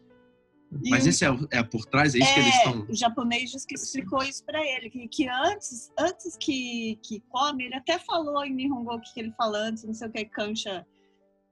E 0.83 0.89
Mas 0.89 1.05
o- 1.05 1.09
esse 1.09 1.23
é, 1.23 1.29
o- 1.31 1.47
é 1.51 1.61
por 1.61 1.85
trás, 1.85 2.15
é 2.15 2.17
isso 2.19 2.33
que 2.33 2.39
eles 2.39 2.55
É, 2.55 2.57
estão. 2.57 2.87
o 2.89 2.95
japonês 2.95 3.51
disse 3.51 3.67
que 3.67 3.75
explicou 3.75 4.23
isso 4.23 4.43
para 4.43 4.65
ele, 4.65 4.89
que, 4.89 5.07
que 5.07 5.27
antes, 5.29 5.91
antes 5.99 6.35
que, 6.37 6.95
que 7.03 7.19
come, 7.29 7.65
ele 7.65 7.75
até 7.75 7.99
falou 7.99 8.43
em 8.43 8.51
Nihongo 8.55 8.95
o 8.95 8.99
que 9.01 9.13
que 9.13 9.19
ele 9.19 9.31
fala 9.33 9.59
antes, 9.59 9.83
não 9.83 9.93
sei 9.93 10.07
o 10.07 10.11
que, 10.11 10.25
cancha, 10.25 10.87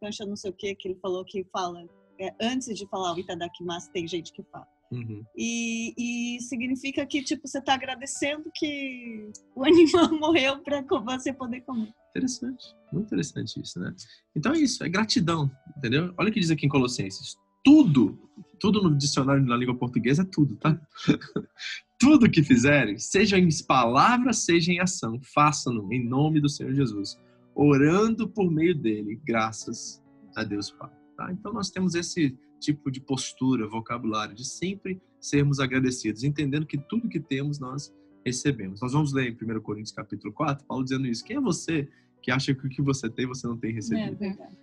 cancha 0.01 0.25
não 0.25 0.35
sei 0.35 0.49
o 0.49 0.53
que, 0.55 0.73
que 0.73 0.87
ele 0.87 0.99
falou 0.99 1.23
que 1.23 1.43
fala. 1.53 1.85
é, 2.19 2.33
antes 2.41 2.75
de 2.75 2.87
falar 2.87 3.13
o 3.13 3.19
itadakimasu, 3.19 3.91
tem 3.91 4.07
gente 4.07 4.33
que 4.33 4.41
fala. 4.51 4.67
Uhum. 4.91 5.23
E, 5.37 5.93
e 6.35 6.41
significa 6.41 7.05
que, 7.05 7.21
tipo, 7.23 7.47
você 7.47 7.61
tá 7.61 7.75
agradecendo 7.75 8.49
que 8.55 9.29
o 9.55 9.63
animal 9.65 10.11
morreu 10.19 10.59
para 10.59 10.81
você 10.81 11.31
poder 11.31 11.61
comer. 11.61 11.93
Interessante, 12.09 12.65
muito 12.91 13.05
interessante 13.05 13.61
isso, 13.61 13.79
né? 13.79 13.93
Então 14.35 14.53
é 14.53 14.59
isso, 14.59 14.83
é 14.83 14.89
gratidão, 14.89 15.49
entendeu? 15.77 16.13
Olha 16.17 16.29
o 16.29 16.33
que 16.33 16.39
diz 16.39 16.49
aqui 16.49 16.65
em 16.65 16.69
Colossenses: 16.69 17.37
tudo, 17.63 18.17
tudo 18.59 18.81
no 18.81 18.97
dicionário 18.97 19.45
na 19.45 19.55
língua 19.55 19.77
portuguesa 19.77 20.23
é 20.23 20.25
tudo, 20.25 20.55
tá? 20.55 20.79
tudo 21.99 22.29
que 22.29 22.41
fizerem, 22.41 22.97
seja 22.97 23.37
em 23.37 23.47
palavras, 23.67 24.39
seja 24.39 24.71
em 24.71 24.79
ação, 24.79 25.19
façam-no 25.33 25.93
em 25.93 26.03
nome 26.03 26.41
do 26.41 26.49
Senhor 26.49 26.73
Jesus, 26.73 27.19
orando 27.53 28.27
por 28.27 28.49
meio 28.49 28.73
dele, 28.73 29.21
graças 29.23 30.01
a 30.35 30.43
Deus 30.43 30.71
Pai. 30.71 30.89
Tá? 31.15 31.31
Então 31.31 31.53
nós 31.53 31.69
temos 31.69 31.93
esse 31.93 32.35
tipo 32.59 32.91
de 32.91 32.99
postura, 32.99 33.67
vocabulário, 33.67 34.35
de 34.35 34.45
sempre 34.45 35.01
sermos 35.19 35.59
agradecidos, 35.59 36.23
entendendo 36.23 36.65
que 36.65 36.77
tudo 36.77 37.09
que 37.09 37.19
temos 37.19 37.59
nós 37.59 37.93
recebemos. 38.25 38.81
Nós 38.81 38.93
vamos 38.93 39.13
ler 39.13 39.29
em 39.29 39.57
1 39.57 39.61
Coríntios 39.61 39.91
capítulo 39.91 40.33
4, 40.33 40.65
Paulo 40.65 40.83
dizendo 40.83 41.07
isso. 41.07 41.23
Quem 41.23 41.37
é 41.37 41.41
você 41.41 41.87
que 42.21 42.31
acha 42.31 42.53
que 42.53 42.67
o 42.67 42.69
que 42.69 42.81
você 42.81 43.09
tem 43.09 43.25
você 43.25 43.47
não 43.47 43.57
tem 43.57 43.73
recebido? 43.73 44.17
verdade. 44.17 44.57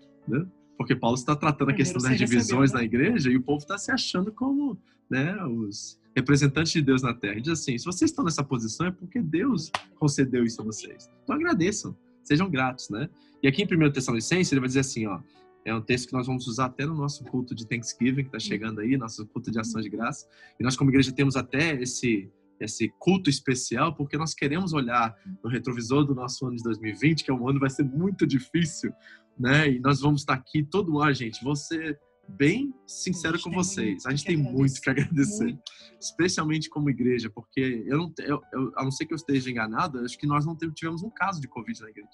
Porque 0.76 0.94
Paulo 0.94 1.16
está 1.16 1.34
tratando 1.34 1.70
a 1.70 1.74
Primeiro 1.74 1.92
questão 1.92 2.02
das 2.02 2.18
divisões 2.18 2.72
recebeu, 2.72 2.78
na 2.78 2.84
igreja 2.84 3.30
e 3.30 3.36
o 3.36 3.42
povo 3.42 3.58
está 3.58 3.78
se 3.78 3.90
achando 3.90 4.30
como 4.30 4.78
né, 5.08 5.34
os 5.44 5.98
representantes 6.14 6.72
de 6.72 6.82
Deus 6.82 7.02
na 7.02 7.14
terra. 7.14 7.34
Ele 7.34 7.42
diz 7.42 7.52
assim: 7.52 7.78
se 7.78 7.84
vocês 7.84 8.10
estão 8.10 8.24
nessa 8.24 8.44
posição 8.44 8.86
é 8.86 8.90
porque 8.90 9.22
Deus 9.22 9.70
concedeu 9.98 10.44
isso 10.44 10.60
a 10.60 10.64
vocês. 10.64 11.10
Então 11.22 11.34
agradeçam, 11.34 11.96
sejam 12.22 12.50
gratos, 12.50 12.90
né? 12.90 13.08
E 13.42 13.48
aqui 13.48 13.62
em 13.62 13.66
1 13.66 13.92
Tessalonicenses 13.92 14.52
ele 14.52 14.60
vai 14.60 14.68
dizer 14.68 14.80
assim: 14.80 15.06
ó, 15.06 15.20
é 15.66 15.74
um 15.74 15.80
texto 15.82 16.06
que 16.06 16.12
nós 16.12 16.26
vamos 16.28 16.46
usar 16.46 16.66
até 16.66 16.86
no 16.86 16.94
nosso 16.94 17.24
culto 17.24 17.52
de 17.54 17.66
Thanksgiving, 17.66 18.22
que 18.22 18.28
está 18.28 18.38
chegando 18.38 18.80
aí, 18.80 18.96
nosso 18.96 19.26
culto 19.26 19.50
de 19.50 19.58
ação 19.58 19.80
de 19.80 19.88
graça. 19.88 20.26
E 20.60 20.62
nós, 20.62 20.76
como 20.76 20.90
igreja, 20.90 21.10
temos 21.12 21.34
até 21.34 21.74
esse, 21.82 22.30
esse 22.60 22.88
culto 23.00 23.28
especial, 23.28 23.92
porque 23.94 24.16
nós 24.16 24.32
queremos 24.32 24.72
olhar 24.72 25.14
no 25.42 25.50
retrovisor 25.50 26.04
do 26.04 26.14
nosso 26.14 26.46
ano 26.46 26.56
de 26.56 26.62
2020, 26.62 27.24
que 27.24 27.30
é 27.32 27.34
um 27.34 27.48
ano 27.48 27.54
que 27.58 27.62
vai 27.66 27.70
ser 27.70 27.82
muito 27.82 28.24
difícil, 28.24 28.92
né? 29.36 29.68
E 29.68 29.80
nós 29.80 30.00
vamos 30.00 30.20
estar 30.20 30.34
aqui 30.34 30.62
todo 30.62 31.00
ano, 31.00 31.12
gente. 31.12 31.42
Vou 31.42 31.56
ser 31.56 31.98
bem 32.28 32.72
sincero 32.86 33.36
gente 33.36 33.44
com 33.44 33.50
vocês. 33.50 34.06
A 34.06 34.10
gente 34.10 34.24
tem 34.24 34.36
muito 34.36 34.80
que 34.80 34.88
agradecer, 34.90 35.44
Muito. 35.44 35.62
especialmente 36.00 36.68
como 36.70 36.90
igreja, 36.90 37.28
porque 37.30 37.84
eu 37.86 37.98
não, 37.98 38.12
eu, 38.20 38.40
eu- 38.52 38.72
a 38.76 38.84
não 38.84 38.90
ser 38.90 39.06
que 39.06 39.12
eu 39.12 39.16
esteja 39.16 39.50
enganado, 39.50 39.98
acho 40.00 40.18
que 40.18 40.26
nós 40.26 40.44
não 40.46 40.56
tivemos 40.56 41.02
um 41.02 41.10
caso 41.10 41.40
de 41.40 41.48
Covid 41.48 41.80
na 41.82 41.90
igreja. 41.90 42.08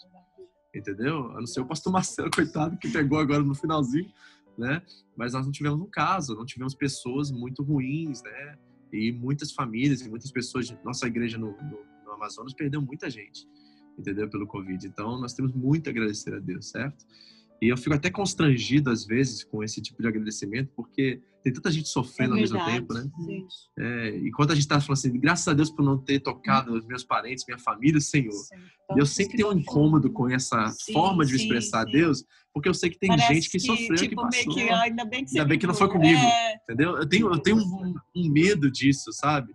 Entendeu? 0.74 1.30
A 1.32 1.40
não 1.40 1.46
ser 1.46 1.60
o 1.60 1.66
pastor 1.66 1.92
Marcelo, 1.92 2.30
coitado, 2.34 2.76
que 2.78 2.88
pegou 2.88 3.18
agora 3.18 3.42
no 3.42 3.54
finalzinho, 3.54 4.10
né? 4.56 4.82
Mas 5.16 5.32
nós 5.32 5.44
não 5.44 5.52
tivemos 5.52 5.80
um 5.80 5.90
caso, 5.90 6.34
não 6.34 6.46
tivemos 6.46 6.74
pessoas 6.74 7.30
muito 7.30 7.62
ruins, 7.62 8.22
né? 8.22 8.58
E 8.92 9.12
muitas 9.12 9.52
famílias 9.52 10.00
e 10.02 10.08
muitas 10.08 10.30
pessoas, 10.30 10.74
nossa 10.84 11.06
igreja 11.06 11.38
no, 11.38 11.52
no, 11.52 11.84
no 12.04 12.12
Amazonas 12.12 12.52
perdeu 12.52 12.80
muita 12.80 13.08
gente, 13.10 13.46
entendeu? 13.98 14.28
Pelo 14.28 14.46
Covid. 14.46 14.86
Então 14.86 15.18
nós 15.20 15.34
temos 15.34 15.52
muito 15.52 15.88
a 15.88 15.90
agradecer 15.90 16.34
a 16.34 16.38
Deus, 16.38 16.70
certo? 16.70 17.04
E 17.62 17.68
eu 17.68 17.76
fico 17.76 17.94
até 17.94 18.10
constrangido 18.10 18.90
às 18.90 19.06
vezes 19.06 19.44
com 19.44 19.62
esse 19.62 19.80
tipo 19.80 20.02
de 20.02 20.08
agradecimento, 20.08 20.72
porque 20.74 21.22
tem 21.44 21.52
tanta 21.52 21.70
gente 21.70 21.88
sofrendo 21.88 22.34
ao 22.34 22.40
mesmo 22.40 22.58
tempo, 22.64 22.92
né? 22.92 23.08
Sim. 23.24 23.46
É, 23.78 24.16
enquanto 24.18 24.50
a 24.50 24.54
gente 24.54 24.64
está 24.64 24.80
falando 24.80 24.98
assim, 24.98 25.16
graças 25.20 25.46
a 25.46 25.54
Deus 25.54 25.70
por 25.70 25.84
não 25.84 25.96
ter 25.96 26.18
tocado 26.18 26.74
os 26.74 26.84
meus 26.84 27.04
parentes, 27.04 27.44
minha 27.46 27.60
família, 27.60 28.00
Senhor. 28.00 28.34
E 28.96 28.98
eu 28.98 29.06
sempre 29.06 29.36
tenho 29.36 29.50
um 29.50 29.56
incômodo 29.56 30.10
com 30.10 30.28
essa 30.28 30.72
Sim, 30.72 30.92
forma 30.92 31.24
de 31.24 31.38
sim, 31.38 31.44
expressar 31.44 31.82
a 31.82 31.86
sim. 31.86 31.92
Deus, 31.92 32.24
porque 32.52 32.68
eu 32.68 32.74
sei 32.74 32.90
que 32.90 32.98
tem 32.98 33.10
Parece 33.10 33.32
gente 33.32 33.48
que, 33.48 33.60
sofreu, 33.60 33.94
que 33.94 34.08
tipo, 34.08 34.22
passou. 34.22 34.54
meio 34.54 34.66
que, 34.68 34.74
ah, 34.74 34.82
ainda 34.82 35.04
bem 35.04 35.24
que 35.24 35.30
Ainda 35.30 35.44
bem 35.48 35.58
que 35.60 35.66
não 35.68 35.74
foi 35.74 35.88
comigo. 35.88 36.20
É, 36.20 36.56
Entendeu? 36.64 36.96
Eu 36.96 37.08
tenho, 37.08 37.32
eu 37.32 37.38
tenho 37.38 37.58
um, 37.58 37.94
um 38.16 38.28
medo 38.28 38.68
disso, 38.68 39.12
sabe? 39.12 39.52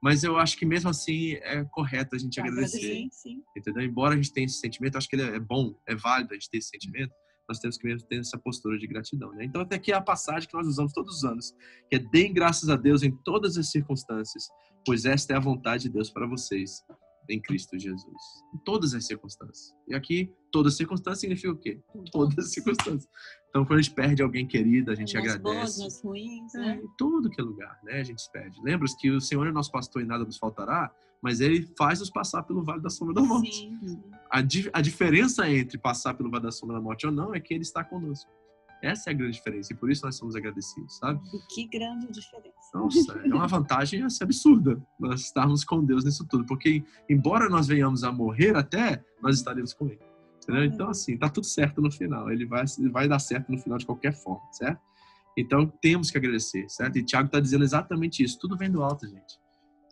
Mas 0.00 0.22
eu 0.22 0.38
acho 0.38 0.56
que 0.56 0.64
mesmo 0.64 0.90
assim 0.90 1.32
é 1.42 1.64
correto 1.72 2.14
a 2.14 2.18
gente 2.20 2.38
agradecer. 2.38 2.78
sim, 2.78 3.08
sim. 3.10 3.42
Entendeu? 3.56 3.82
Embora 3.82 4.14
a 4.14 4.16
gente 4.16 4.32
tenha 4.32 4.46
esse 4.46 4.60
sentimento, 4.60 4.94
eu 4.94 4.98
acho 4.98 5.08
que 5.08 5.16
ele 5.16 5.22
é 5.24 5.40
bom, 5.40 5.74
é 5.88 5.96
válido 5.96 6.32
a 6.32 6.34
gente 6.34 6.48
ter 6.48 6.58
esse 6.58 6.68
sentimento, 6.68 7.12
nós 7.48 7.58
temos 7.58 7.78
que 7.78 7.86
mesmo 7.86 8.06
ter 8.06 8.20
essa 8.20 8.38
postura 8.38 8.78
de 8.78 8.86
gratidão. 8.86 9.32
Né? 9.32 9.44
Então, 9.44 9.62
até 9.62 9.76
aqui 9.76 9.90
é 9.92 9.94
a 9.96 10.00
passagem 10.02 10.48
que 10.48 10.54
nós 10.54 10.66
usamos 10.66 10.92
todos 10.92 11.16
os 11.18 11.24
anos, 11.24 11.54
que 11.88 11.96
é 11.96 11.98
deem 11.98 12.32
graças 12.32 12.68
a 12.68 12.76
Deus 12.76 13.02
em 13.02 13.10
todas 13.24 13.56
as 13.56 13.70
circunstâncias, 13.70 14.48
pois 14.84 15.04
esta 15.04 15.32
é 15.32 15.36
a 15.36 15.40
vontade 15.40 15.84
de 15.84 15.88
Deus 15.90 16.10
para 16.10 16.26
vocês 16.26 16.84
em 17.28 17.40
Cristo 17.40 17.78
Jesus. 17.78 18.22
Em 18.54 18.58
todas 18.64 18.94
as 18.94 19.06
circunstâncias. 19.06 19.74
E 19.86 19.94
aqui, 19.94 20.32
todas 20.50 20.72
as 20.72 20.76
circunstâncias 20.78 21.20
significa 21.20 21.50
o 21.52 21.56
quê? 21.58 21.80
Todas 22.10 22.38
as 22.46 22.52
circunstâncias. 22.52 23.06
Então, 23.50 23.64
quando 23.64 23.78
a 23.78 23.82
gente 23.82 23.94
perde 23.94 24.22
alguém 24.22 24.46
querido, 24.46 24.90
a 24.90 24.94
gente 24.94 25.14
nas 25.14 25.22
agradece. 25.24 25.42
boas, 25.42 25.78
nas 25.78 26.02
ruins, 26.02 26.54
É, 26.54 26.58
né? 26.58 26.80
em 26.82 26.88
tudo 26.96 27.28
que 27.28 27.40
é 27.40 27.44
lugar, 27.44 27.78
né? 27.84 28.00
A 28.00 28.04
gente 28.04 28.22
pede. 28.32 28.58
Lembra 28.62 28.86
que 28.98 29.10
o 29.10 29.20
Senhor 29.20 29.46
é 29.46 29.52
nosso 29.52 29.70
pastor 29.70 30.00
e 30.02 30.06
nada 30.06 30.24
nos 30.24 30.38
faltará, 30.38 30.90
mas 31.22 31.40
ele 31.40 31.68
faz 31.76 32.00
nos 32.00 32.10
passar 32.10 32.42
pelo 32.42 32.62
vale 32.62 32.80
da 32.80 32.90
sombra 32.90 33.14
da 33.14 33.22
morte. 33.22 33.52
Sim. 33.56 34.00
A, 34.30 34.40
di- 34.40 34.70
a 34.72 34.80
diferença 34.80 35.48
entre 35.50 35.78
passar 35.78 36.14
pelo 36.14 36.30
vale 36.30 36.44
da 36.44 36.50
sombra 36.52 36.76
da 36.76 36.82
morte 36.82 37.06
ou 37.06 37.12
não 37.12 37.34
é 37.34 37.40
que 37.40 37.52
ele 37.54 37.62
está 37.62 37.82
conosco. 37.84 38.30
Essa 38.80 39.10
é 39.10 39.12
a 39.12 39.16
grande 39.16 39.32
diferença 39.32 39.72
e 39.72 39.76
por 39.76 39.90
isso 39.90 40.04
nós 40.06 40.14
somos 40.16 40.36
agradecidos, 40.36 40.98
sabe? 40.98 41.20
E 41.34 41.38
que 41.52 41.66
grande 41.66 42.06
diferença. 42.12 42.54
Nossa, 42.72 43.12
é 43.24 43.34
uma 43.34 43.48
vantagem 43.48 44.04
assim, 44.04 44.22
absurda 44.22 44.80
nós 45.00 45.22
estarmos 45.22 45.64
com 45.64 45.84
Deus 45.84 46.04
nisso 46.04 46.24
tudo, 46.28 46.44
porque 46.46 46.84
embora 47.10 47.48
nós 47.48 47.66
venhamos 47.66 48.04
a 48.04 48.12
morrer 48.12 48.54
até, 48.56 49.04
nós 49.20 49.36
estaremos 49.36 49.72
com 49.74 49.86
Ele. 49.86 49.98
Entendeu? 50.44 50.64
Então, 50.64 50.88
assim, 50.88 51.18
tá 51.18 51.28
tudo 51.28 51.44
certo 51.46 51.82
no 51.82 51.90
final. 51.90 52.30
Ele 52.30 52.46
vai, 52.46 52.64
vai 52.92 53.08
dar 53.08 53.18
certo 53.18 53.50
no 53.50 53.58
final 53.58 53.76
de 53.78 53.84
qualquer 53.84 54.12
forma, 54.14 54.46
certo? 54.52 54.80
Então, 55.36 55.66
temos 55.82 56.10
que 56.10 56.16
agradecer, 56.16 56.68
certo? 56.70 56.96
E 56.98 57.02
Tiago 57.04 57.26
está 57.26 57.38
dizendo 57.40 57.64
exatamente 57.64 58.22
isso. 58.22 58.38
Tudo 58.38 58.56
vem 58.56 58.70
do 58.70 58.82
alto, 58.82 59.06
gente. 59.06 59.38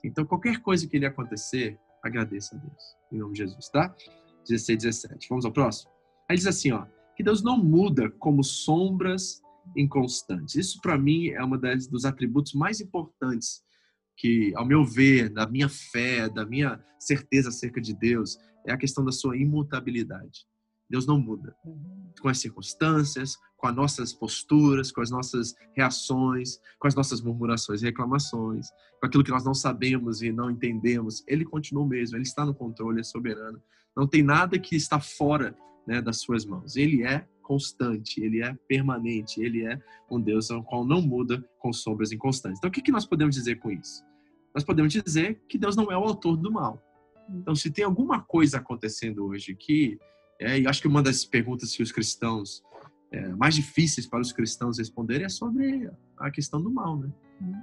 Então, 0.07 0.25
qualquer 0.25 0.61
coisa 0.61 0.87
que 0.87 0.99
lhe 0.99 1.07
acontecer, 1.07 1.79
agradeça 2.03 2.57
a 2.57 2.59
Deus. 2.59 2.83
Em 3.13 3.19
nome 3.19 3.33
de 3.33 3.39
Jesus, 3.41 3.69
tá? 3.69 3.95
16, 4.49 4.83
17. 4.83 5.29
Vamos 5.29 5.45
ao 5.45 5.53
próximo? 5.53 5.91
Aí 6.29 6.37
diz 6.37 6.47
assim, 6.47 6.73
ó. 6.73 6.87
Que 7.17 7.23
Deus 7.23 7.43
não 7.43 7.57
muda 7.57 8.11
como 8.11 8.45
sombras 8.45 9.41
inconstantes. 9.77 10.55
Isso, 10.55 10.81
para 10.81 10.99
mim, 10.99 11.29
é 11.29 11.59
das, 11.59 11.87
dos 11.87 12.05
atributos 12.05 12.53
mais 12.53 12.81
importantes 12.81 13.63
que, 14.17 14.53
ao 14.55 14.65
meu 14.65 14.85
ver, 14.85 15.31
da 15.31 15.47
minha 15.47 15.69
fé, 15.69 16.29
da 16.29 16.45
minha 16.45 16.83
certeza 16.99 17.49
acerca 17.49 17.81
de 17.81 17.95
Deus, 17.95 18.39
é 18.67 18.73
a 18.73 18.77
questão 18.77 19.05
da 19.05 19.13
sua 19.13 19.37
imutabilidade. 19.37 20.47
Deus 20.89 21.07
não 21.07 21.19
muda 21.19 21.55
com 22.21 22.29
as 22.29 22.39
circunstâncias, 22.39 23.37
com 23.57 23.67
as 23.67 23.75
nossas 23.75 24.13
posturas, 24.13 24.93
com 24.93 25.01
as 25.01 25.11
nossas 25.11 25.55
reações, 25.75 26.61
com 26.79 26.87
as 26.87 26.95
nossas 26.95 27.21
murmurações 27.21 27.83
e 27.83 27.87
reclamações, 27.87 28.69
com 29.01 29.07
aquilo 29.07 29.25
que 29.25 29.31
nós 29.31 29.45
não 29.45 29.55
sabemos 29.55 30.23
e 30.23 30.33
não 30.33 30.51
entendemos. 30.51 31.25
Ele 31.27 31.45
continua 31.45 31.83
o 31.83 31.89
mesmo, 31.89 32.17
ele 32.17 32.23
está 32.23 32.45
no 32.45 32.55
controle, 32.55 33.01
é 33.01 33.05
soberano. 33.05 33.61
Não 33.97 34.07
tem 34.07 34.23
nada 34.23 34.59
que 34.59 34.77
está 34.77 35.01
fora 35.01 35.57
né, 35.87 36.01
das 36.03 36.21
suas 36.21 36.45
mãos. 36.45 36.77
Ele 36.77 37.03
é 37.03 37.27
constante, 37.43 38.21
ele 38.21 38.43
é 38.43 38.55
permanente, 38.69 39.41
ele 39.41 39.65
é 39.65 39.81
um 40.11 40.21
Deus 40.21 40.51
ao 40.51 40.65
qual 40.65 40.85
não 40.85 41.01
muda 41.01 41.43
com 41.59 41.73
sombras 41.73 42.11
inconstantes. 42.13 42.59
Então, 42.59 42.69
o 42.69 42.73
que, 42.73 42.83
que 42.83 42.91
nós 42.91 43.07
podemos 43.07 43.37
dizer 43.37 43.57
com 43.57 43.71
isso? 43.71 44.05
Nós 44.55 44.65
podemos 44.65 44.93
dizer 44.93 45.41
que 45.49 45.57
Deus 45.57 45.77
não 45.77 45.91
é 45.93 45.97
o 45.97 46.03
autor 46.03 46.37
do 46.37 46.51
mal. 46.51 46.83
Então, 47.29 47.55
se 47.55 47.71
tem 47.71 47.85
alguma 47.85 48.21
coisa 48.21 48.59
acontecendo 48.59 49.27
hoje 49.27 49.55
que, 49.55 49.99
é, 50.41 50.61
e 50.61 50.67
acho 50.67 50.81
que 50.81 50.89
uma 50.89 51.03
das 51.03 51.25
perguntas 51.25 51.75
que 51.75 51.83
os 51.83 51.93
cristãos, 51.93 52.63
é, 53.11 53.29
mais 53.31 53.55
difíceis 53.55 54.07
para 54.07 54.21
os 54.21 54.33
cristãos 54.33 54.79
responderem 54.79 55.25
é 55.25 55.29
sobre 55.29 55.91
a 56.19 56.31
questão 56.31 56.61
do 56.61 56.71
mal, 56.71 56.99
né? 56.99 57.11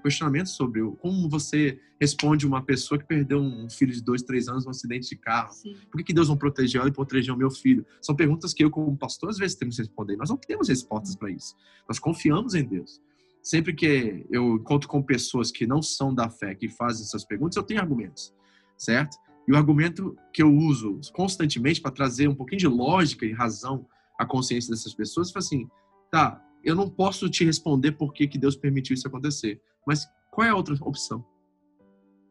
Questionamento 0.04 0.50
sobre 0.50 0.82
o, 0.82 0.92
como 0.94 1.28
você 1.28 1.80
responde 2.00 2.46
uma 2.46 2.64
pessoa 2.64 3.00
que 3.00 3.06
perdeu 3.06 3.40
um 3.40 3.68
filho 3.68 3.92
de 3.92 4.04
dois, 4.04 4.22
três 4.22 4.48
anos 4.48 4.66
num 4.66 4.72
acidente 4.72 5.10
de 5.10 5.16
carro. 5.16 5.52
Sim. 5.52 5.76
Por 5.90 5.98
que, 5.98 6.04
que 6.04 6.14
Deus 6.14 6.30
não 6.30 6.38
protegeu 6.38 6.82
ela 6.82 6.90
e 6.90 6.94
protegeu 6.94 7.34
o 7.34 7.38
meu 7.38 7.50
filho? 7.50 7.84
São 8.00 8.16
perguntas 8.16 8.54
que 8.54 8.64
eu, 8.64 8.70
como 8.70 8.96
pastor, 8.96 9.30
às 9.30 9.38
vezes 9.38 9.56
temos 9.56 9.76
que 9.76 9.82
responder. 9.82 10.16
Nós 10.16 10.30
não 10.30 10.38
temos 10.38 10.70
respostas 10.70 11.16
para 11.16 11.32
isso. 11.32 11.56
Nós 11.88 11.98
confiamos 11.98 12.54
em 12.54 12.64
Deus. 12.64 13.02
Sempre 13.42 13.74
que 13.74 14.26
eu 14.30 14.56
encontro 14.56 14.88
com 14.88 15.02
pessoas 15.02 15.52
que 15.52 15.66
não 15.66 15.82
são 15.82 16.14
da 16.14 16.30
fé, 16.30 16.54
que 16.54 16.70
fazem 16.70 17.04
essas 17.04 17.26
perguntas, 17.26 17.58
eu 17.58 17.64
tenho 17.64 17.82
argumentos, 17.82 18.34
certo? 18.78 19.18
E 19.48 19.52
o 19.52 19.58
argumento 19.58 20.16
que 20.32 20.42
eu 20.42 20.54
uso 20.54 21.00
constantemente 21.14 21.82
para 21.82 21.92
trazer 21.92 22.28
um 22.28 22.36
pouquinho 22.36 22.60
de 22.60 22.68
lógica 22.68 23.26
e 23.26 23.34
razão 23.34 23.86
à 24.18 24.26
consciência 24.26 24.72
dessas 24.72 24.94
pessoas 24.94 25.34
é 25.36 25.40
assim, 25.40 25.68
tá, 26.12 26.42
eu 26.64 26.76
não 26.76 26.90
posso 26.90 27.30
te 27.30 27.44
responder 27.44 27.94
por 27.94 28.14
que, 28.14 28.28
que 28.28 28.38
Deus 28.38 28.56
permitiu 28.56 28.94
isso 28.94 29.08
acontecer, 29.08 29.62
mas 29.86 30.08
qual 30.32 30.48
é 30.48 30.50
a 30.50 30.56
outra 30.56 30.76
opção? 30.82 31.26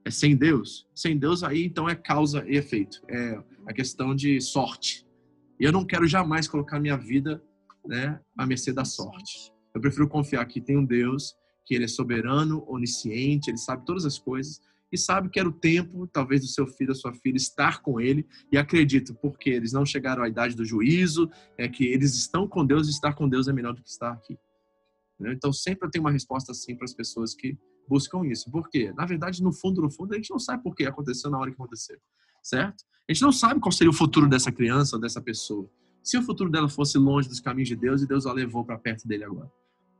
É 0.05 0.11
sem 0.11 0.35
Deus? 0.35 0.89
Sem 0.95 1.17
Deus 1.19 1.45
aí 1.45 1.65
então 1.65 1.89
é 1.89 1.95
causa 1.95 2.45
e 2.49 2.57
efeito, 2.57 3.03
é 3.09 3.43
a 3.67 3.73
questão 3.73 4.15
de 4.15 4.41
sorte. 4.41 5.07
E 5.61 5.65
eu 5.65 5.71
não 5.71 5.85
quero 5.85 6.07
jamais 6.07 6.49
colocar 6.49 6.81
minha 6.81 6.97
vida 6.97 7.43
né, 7.87 8.19
à 8.37 8.47
mercê 8.47 8.73
da 8.73 8.85
sorte. 8.85 9.53
Eu 9.75 9.81
prefiro 9.81 10.09
confiar 10.09 10.45
que 10.47 10.61
tem 10.61 10.77
um 10.77 10.85
Deus, 10.85 11.35
que 11.65 11.75
ele 11.75 11.85
é 11.85 11.89
soberano, 11.89 12.65
onisciente, 12.67 13.51
ele 13.51 13.59
sabe 13.59 13.85
todas 13.85 14.05
as 14.05 14.19
coisas 14.19 14.61
e 14.93 14.99
sabe 14.99 15.31
que 15.31 15.41
era 15.41 15.49
o 15.49 15.53
tempo, 15.53 16.07
talvez, 16.07 16.43
do 16.43 16.47
seu 16.47 16.67
filho, 16.67 16.89
da 16.89 16.95
sua 16.95 17.15
filha 17.15 17.37
estar 17.37 17.81
com 17.81 17.99
ele. 17.99 18.27
E 18.53 18.59
acredito, 18.59 19.15
porque 19.15 19.49
eles 19.49 19.73
não 19.73 19.87
chegaram 19.87 20.23
à 20.23 20.29
idade 20.29 20.55
do 20.55 20.65
juízo, 20.65 21.31
é 21.57 21.67
que 21.67 21.87
eles 21.87 22.15
estão 22.15 22.47
com 22.47 22.65
Deus 22.65 22.87
e 22.87 22.91
estar 22.91 23.15
com 23.15 23.29
Deus 23.29 23.49
é 23.49 23.53
melhor 23.53 23.73
do 23.73 23.83
que 23.83 23.89
estar 23.89 24.13
aqui. 24.13 24.39
Então, 25.19 25.53
sempre 25.53 25.87
eu 25.87 25.91
tenho 25.91 26.05
uma 26.05 26.11
resposta 26.11 26.53
assim 26.53 26.77
para 26.77 26.85
as 26.85 26.93
pessoas 26.93 27.35
que 27.35 27.57
buscam 27.89 28.27
isso. 28.27 28.51
Por 28.51 28.69
quê? 28.69 28.93
Na 28.97 29.07
verdade, 29.07 29.43
no 29.43 29.53
fundo, 29.53 29.81
no 29.81 29.91
fundo, 29.91 30.13
a 30.13 30.17
gente 30.17 30.31
não 30.31 30.39
sabe 30.39 30.63
por 30.63 30.75
que 30.75 30.85
aconteceu 30.85 31.31
na 31.31 31.39
hora 31.39 31.51
que 31.51 31.55
aconteceu, 31.55 31.99
certo? 32.43 32.85
A 33.09 33.13
gente 33.13 33.23
não 33.23 33.33
sabe 33.33 33.61
qual 33.61 33.73
seria 33.73 33.91
o 33.91 33.95
futuro 33.95 34.29
dessa 34.29 34.53
criança 34.53 34.97
ou 34.97 35.01
dessa 35.01 35.21
pessoa. 35.21 35.69
Se 36.03 36.19
o 36.19 36.23
futuro 36.23 36.51
dela 36.51 36.69
fosse 36.69 36.99
longe 36.99 37.29
dos 37.29 37.41
caminhos 37.41 37.69
de 37.69 37.77
Deus 37.77 38.03
e 38.03 38.07
Deus 38.07 38.27
a 38.27 38.33
levou 38.33 38.65
para 38.65 38.79
perto 38.79 39.07
dele 39.07 39.25
agora. 39.25 39.51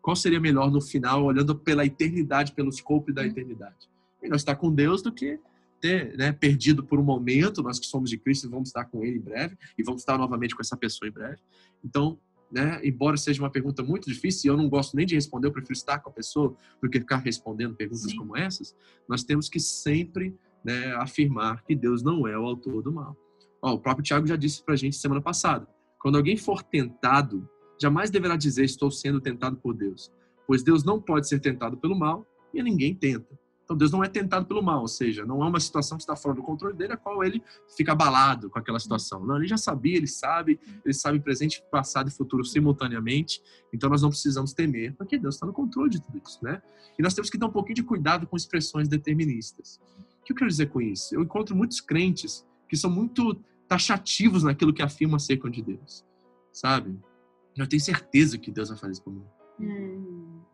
Qual 0.01 0.17
seria 0.17 0.41
melhor 0.41 0.71
no 0.71 0.81
final, 0.81 1.25
olhando 1.25 1.55
pela 1.55 1.87
eternidade, 1.87 2.53
pelo 2.53 2.69
escopo 2.69 3.13
da 3.13 3.25
eternidade? 3.25 3.92
Melhor 4.23 4.37
estar 4.37 4.57
com 4.57 4.73
Deus 4.73 5.03
do 5.03 5.13
que 5.13 5.39
ter 5.81 6.17
né, 6.17 6.33
perdido 6.33 6.85
por 6.85 6.99
um 6.99 7.03
momento. 7.03 7.63
Nós 7.63 7.79
que 7.79 7.87
somos 7.87 8.09
de 8.09 8.17
Cristo 8.17 8.49
vamos 8.49 8.69
estar 8.69 8.85
com 8.85 9.05
Ele 9.05 9.19
em 9.19 9.21
breve 9.21 9.57
e 9.77 9.83
vamos 9.83 10.03
estar 10.03 10.17
novamente 10.17 10.55
com 10.55 10.63
essa 10.63 10.77
pessoa 10.77 11.09
em 11.09 11.13
breve. 11.13 11.39
Então, 11.85 12.19
né, 12.51 12.81
embora 12.85 13.17
seja 13.17 13.43
uma 13.43 13.51
pergunta 13.51 13.83
muito 13.83 14.09
difícil, 14.09 14.49
e 14.49 14.55
eu 14.55 14.57
não 14.57 14.69
gosto 14.69 14.95
nem 14.95 15.07
de 15.07 15.15
responder, 15.15 15.49
eu 15.49 15.53
prefiro 15.53 15.73
estar 15.73 15.99
com 15.99 16.11
a 16.11 16.13
pessoa 16.13 16.55
do 16.83 16.89
que 16.89 17.01
ficar 17.01 17.17
respondendo 17.17 17.75
perguntas 17.75 18.11
Sim. 18.11 18.17
como 18.17 18.37
essas. 18.37 18.77
Nós 19.09 19.25
temos 19.25 19.49
que 19.49 19.59
sempre 19.59 20.37
né, 20.65 20.95
afirmar 20.97 21.65
que 21.65 21.75
Deus 21.75 22.03
não 22.03 22.29
é 22.29 22.39
o 22.39 22.45
autor 22.45 22.83
do 22.83 22.93
mal. 22.93 23.17
Ó, 23.61 23.73
o 23.73 23.79
próprio 23.79 24.05
Tiago 24.05 24.27
já 24.27 24.37
disse 24.37 24.63
para 24.63 24.75
a 24.75 24.77
gente 24.77 24.97
semana 24.97 25.21
passada: 25.21 25.67
quando 25.99 26.17
alguém 26.17 26.37
for 26.37 26.63
tentado, 26.63 27.49
jamais 27.81 28.11
deverá 28.11 28.37
dizer 28.37 28.65
estou 28.65 28.91
sendo 28.91 29.21
tentado 29.21 29.57
por 29.57 29.75
Deus, 29.75 30.13
pois 30.47 30.63
Deus 30.63 30.85
não 30.85 31.01
pode 31.01 31.29
ser 31.29 31.41
tentado 31.41 31.77
pelo 31.77 31.99
mal 31.99 32.27
e 32.53 32.63
ninguém 32.63 32.95
tenta. 32.95 33.42
Então 33.65 33.77
Deus 33.77 33.91
não 33.91 34.03
é 34.03 34.09
tentado 34.09 34.47
pelo 34.47 34.63
mal, 34.63 34.81
ou 34.81 34.89
seja, 34.89 35.25
não 35.25 35.43
é 35.43 35.49
uma 35.49 35.61
situação 35.61 35.97
que 35.97 36.03
está 36.03 36.17
fora 36.17 36.35
do 36.35 36.43
controle 36.43 36.77
dele, 36.77 36.93
a 36.93 36.97
qual 36.97 37.23
ele 37.25 37.43
fica 37.77 37.93
abalado 37.93 38.51
com 38.51 38.59
aquela 38.59 38.79
situação. 38.79 39.25
Não, 39.25 39.37
ele 39.37 39.47
já 39.47 39.57
sabia, 39.57 39.97
ele 39.97 40.07
sabe, 40.07 40.59
ele 40.85 40.95
sabe 40.95 41.21
presente, 41.21 41.63
passado 41.71 42.09
e 42.09 42.11
futuro 42.11 42.45
simultaneamente. 42.45 43.41
Então 43.73 43.89
nós 43.89 44.03
não 44.03 44.11
precisamos 44.11 44.53
temer, 44.53 44.95
porque 44.97 45.19
Deus 45.19 45.37
está 45.37 45.47
no 45.47 45.53
controle 45.53 45.91
de 45.91 46.01
tudo 46.01 46.21
isso, 46.25 46.39
né? 46.43 46.61
E 46.99 47.03
nós 47.03 47.15
temos 47.15 47.31
que 47.31 47.39
ter 47.39 47.45
um 47.45 47.51
pouquinho 47.51 47.77
de 47.77 47.83
cuidado 47.83 48.27
com 48.27 48.37
expressões 48.37 48.89
deterministas. 48.89 49.81
O 50.21 50.25
que 50.25 50.33
eu 50.33 50.37
quero 50.37 50.51
dizer 50.51 50.67
com 50.67 50.81
isso? 50.81 51.15
Eu 51.15 51.23
encontro 51.23 51.57
muitos 51.57 51.81
crentes 51.81 52.47
que 52.69 52.77
são 52.77 52.91
muito 52.91 53.35
taxativos 53.67 54.43
naquilo 54.43 54.73
que 54.73 54.83
afirma 54.83 55.19
ser 55.19 55.39
de 55.51 55.63
Deus, 55.63 56.05
sabe? 56.53 56.99
Eu 57.57 57.67
tenho 57.67 57.83
certeza 57.83 58.39
que 58.39 58.51
Deus 58.51 58.69
vai 58.69 58.79
fazer 58.79 58.93
isso 58.93 59.03
por 59.03 59.13
mim. 59.13 59.25
Hum. 59.61 60.12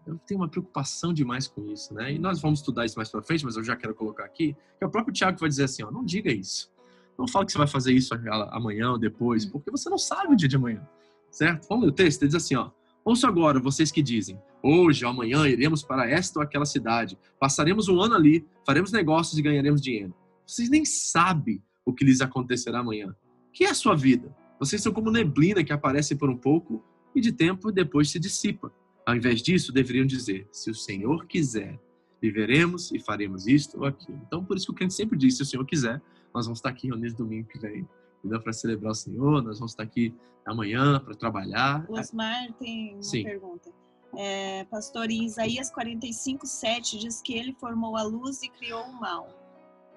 Eu 0.08 0.18
tenho 0.26 0.40
uma 0.40 0.48
preocupação 0.48 1.12
demais 1.12 1.46
com 1.46 1.66
isso, 1.66 1.92
né? 1.94 2.12
E 2.12 2.18
nós 2.18 2.40
vamos 2.40 2.60
estudar 2.60 2.84
isso 2.84 2.96
mais 2.96 3.08
para 3.08 3.22
frente, 3.22 3.44
mas 3.44 3.56
eu 3.56 3.64
já 3.64 3.76
quero 3.76 3.94
colocar 3.94 4.24
aqui 4.24 4.54
que 4.78 4.84
é 4.84 4.86
o 4.86 4.90
próprio 4.90 5.12
Tiago 5.12 5.38
vai 5.38 5.48
dizer 5.48 5.64
assim, 5.64 5.82
ó, 5.82 5.90
não 5.90 6.04
diga 6.04 6.32
isso. 6.32 6.70
Não 7.18 7.26
fala 7.26 7.44
que 7.44 7.52
você 7.52 7.58
vai 7.58 7.66
fazer 7.66 7.92
isso 7.92 8.14
amanhã 8.50 8.92
ou 8.92 8.98
depois, 8.98 9.44
hum. 9.44 9.50
porque 9.50 9.70
você 9.70 9.90
não 9.90 9.98
sabe 9.98 10.32
o 10.32 10.36
dia 10.36 10.48
de 10.48 10.56
amanhã, 10.56 10.86
certo? 11.30 11.68
Vamos 11.68 11.84
ler 11.84 11.90
o 11.90 11.94
texto, 11.94 12.22
ele 12.22 12.28
diz 12.28 12.42
assim, 12.42 12.54
ó, 12.54 12.70
Ouça 13.08 13.26
agora 13.26 13.58
vocês 13.58 13.90
que 13.90 14.02
dizem: 14.02 14.38
Hoje 14.62 15.02
ou 15.02 15.10
amanhã 15.10 15.48
iremos 15.48 15.82
para 15.82 16.06
esta 16.06 16.40
ou 16.40 16.42
aquela 16.42 16.66
cidade, 16.66 17.16
passaremos 17.40 17.88
um 17.88 17.98
ano 18.02 18.14
ali, 18.14 18.46
faremos 18.66 18.92
negócios 18.92 19.38
e 19.38 19.40
ganharemos 19.40 19.80
dinheiro. 19.80 20.14
Vocês 20.46 20.68
nem 20.68 20.84
sabem 20.84 21.62
o 21.86 21.94
que 21.94 22.04
lhes 22.04 22.20
acontecerá 22.20 22.80
amanhã. 22.80 23.16
Que 23.50 23.64
é 23.64 23.70
a 23.70 23.74
sua 23.74 23.94
vida? 23.94 24.36
Vocês 24.60 24.82
são 24.82 24.92
como 24.92 25.10
neblina 25.10 25.64
que 25.64 25.72
aparece 25.72 26.16
por 26.16 26.28
um 26.28 26.36
pouco 26.36 26.84
e 27.14 27.20
de 27.22 27.32
tempo 27.32 27.72
depois 27.72 28.10
se 28.10 28.18
dissipa. 28.18 28.70
Ao 29.08 29.16
invés 29.16 29.40
disso, 29.40 29.72
deveriam 29.72 30.04
dizer: 30.04 30.46
se 30.52 30.70
o 30.70 30.74
Senhor 30.74 31.24
quiser, 31.26 31.80
viveremos 32.20 32.92
e 32.92 33.00
faremos 33.00 33.46
isto 33.46 33.78
ou 33.78 33.86
aquilo. 33.86 34.20
Então, 34.26 34.44
por 34.44 34.54
isso 34.54 34.66
que 34.66 34.72
o 34.72 34.74
crente 34.74 34.92
sempre 34.92 35.16
diz: 35.16 35.34
se 35.34 35.42
o 35.42 35.46
Senhor 35.46 35.64
quiser, 35.64 36.02
nós 36.34 36.44
vamos 36.44 36.58
estar 36.58 36.68
aqui 36.68 36.88
reunidos 36.88 37.14
domingo 37.14 37.48
que 37.48 37.58
vem. 37.58 37.88
Para 38.22 38.52
celebrar 38.52 38.92
o 38.92 38.94
Senhor, 38.94 39.42
nós 39.42 39.58
vamos 39.58 39.72
estar 39.72 39.84
aqui 39.84 40.14
amanhã 40.44 41.00
para 41.00 41.14
trabalhar. 41.14 41.86
O 41.88 41.98
Osmar 41.98 42.52
tem 42.58 42.92
uma 42.92 43.02
Sim. 43.02 43.24
pergunta. 43.24 43.70
É, 44.14 44.64
pastor, 44.64 45.10
em 45.10 45.24
Isaías 45.24 45.70
45, 45.70 46.46
7 46.46 46.98
diz 46.98 47.22
que 47.22 47.32
ele 47.32 47.54
formou 47.54 47.96
a 47.96 48.02
luz 48.02 48.42
e 48.42 48.50
criou 48.50 48.82
o 48.82 49.00
mal. 49.00 49.26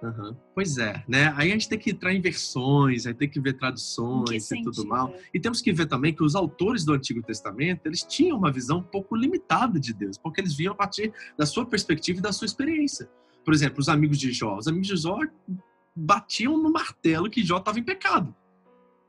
Uhum. 0.01 0.35
Pois 0.55 0.79
é, 0.79 1.03
né? 1.07 1.31
Aí 1.37 1.49
a 1.49 1.53
gente 1.53 1.69
tem 1.69 1.77
que 1.77 1.91
entrar 1.91 2.11
em 2.11 2.19
versões, 2.19 3.05
aí 3.05 3.13
tem 3.13 3.29
que 3.29 3.39
ver 3.39 3.53
traduções 3.53 4.49
e 4.49 4.63
tudo 4.63 4.85
mal. 4.87 5.13
E 5.31 5.39
temos 5.39 5.61
que 5.61 5.71
ver 5.71 5.85
também 5.85 6.13
que 6.13 6.23
os 6.23 6.35
autores 6.35 6.83
do 6.83 6.93
Antigo 6.93 7.21
Testamento, 7.21 7.85
eles 7.85 8.01
tinham 8.01 8.37
uma 8.37 8.51
visão 8.51 8.79
um 8.79 8.83
pouco 8.83 9.15
limitada 9.15 9.79
de 9.79 9.93
Deus, 9.93 10.17
porque 10.17 10.41
eles 10.41 10.55
viam 10.55 10.73
a 10.73 10.75
partir 10.75 11.13
da 11.37 11.45
sua 11.45 11.65
perspectiva 11.65 12.19
e 12.19 12.21
da 12.21 12.31
sua 12.31 12.45
experiência. 12.45 13.07
Por 13.45 13.53
exemplo, 13.53 13.79
os 13.79 13.89
amigos 13.89 14.17
de 14.17 14.31
Jó. 14.31 14.57
Os 14.57 14.67
amigos 14.67 14.87
de 14.87 14.95
Jó 14.95 15.19
batiam 15.95 16.57
no 16.57 16.71
martelo 16.71 17.29
que 17.29 17.43
Jó 17.43 17.57
estava 17.57 17.79
em 17.79 17.83
pecado. 17.83 18.35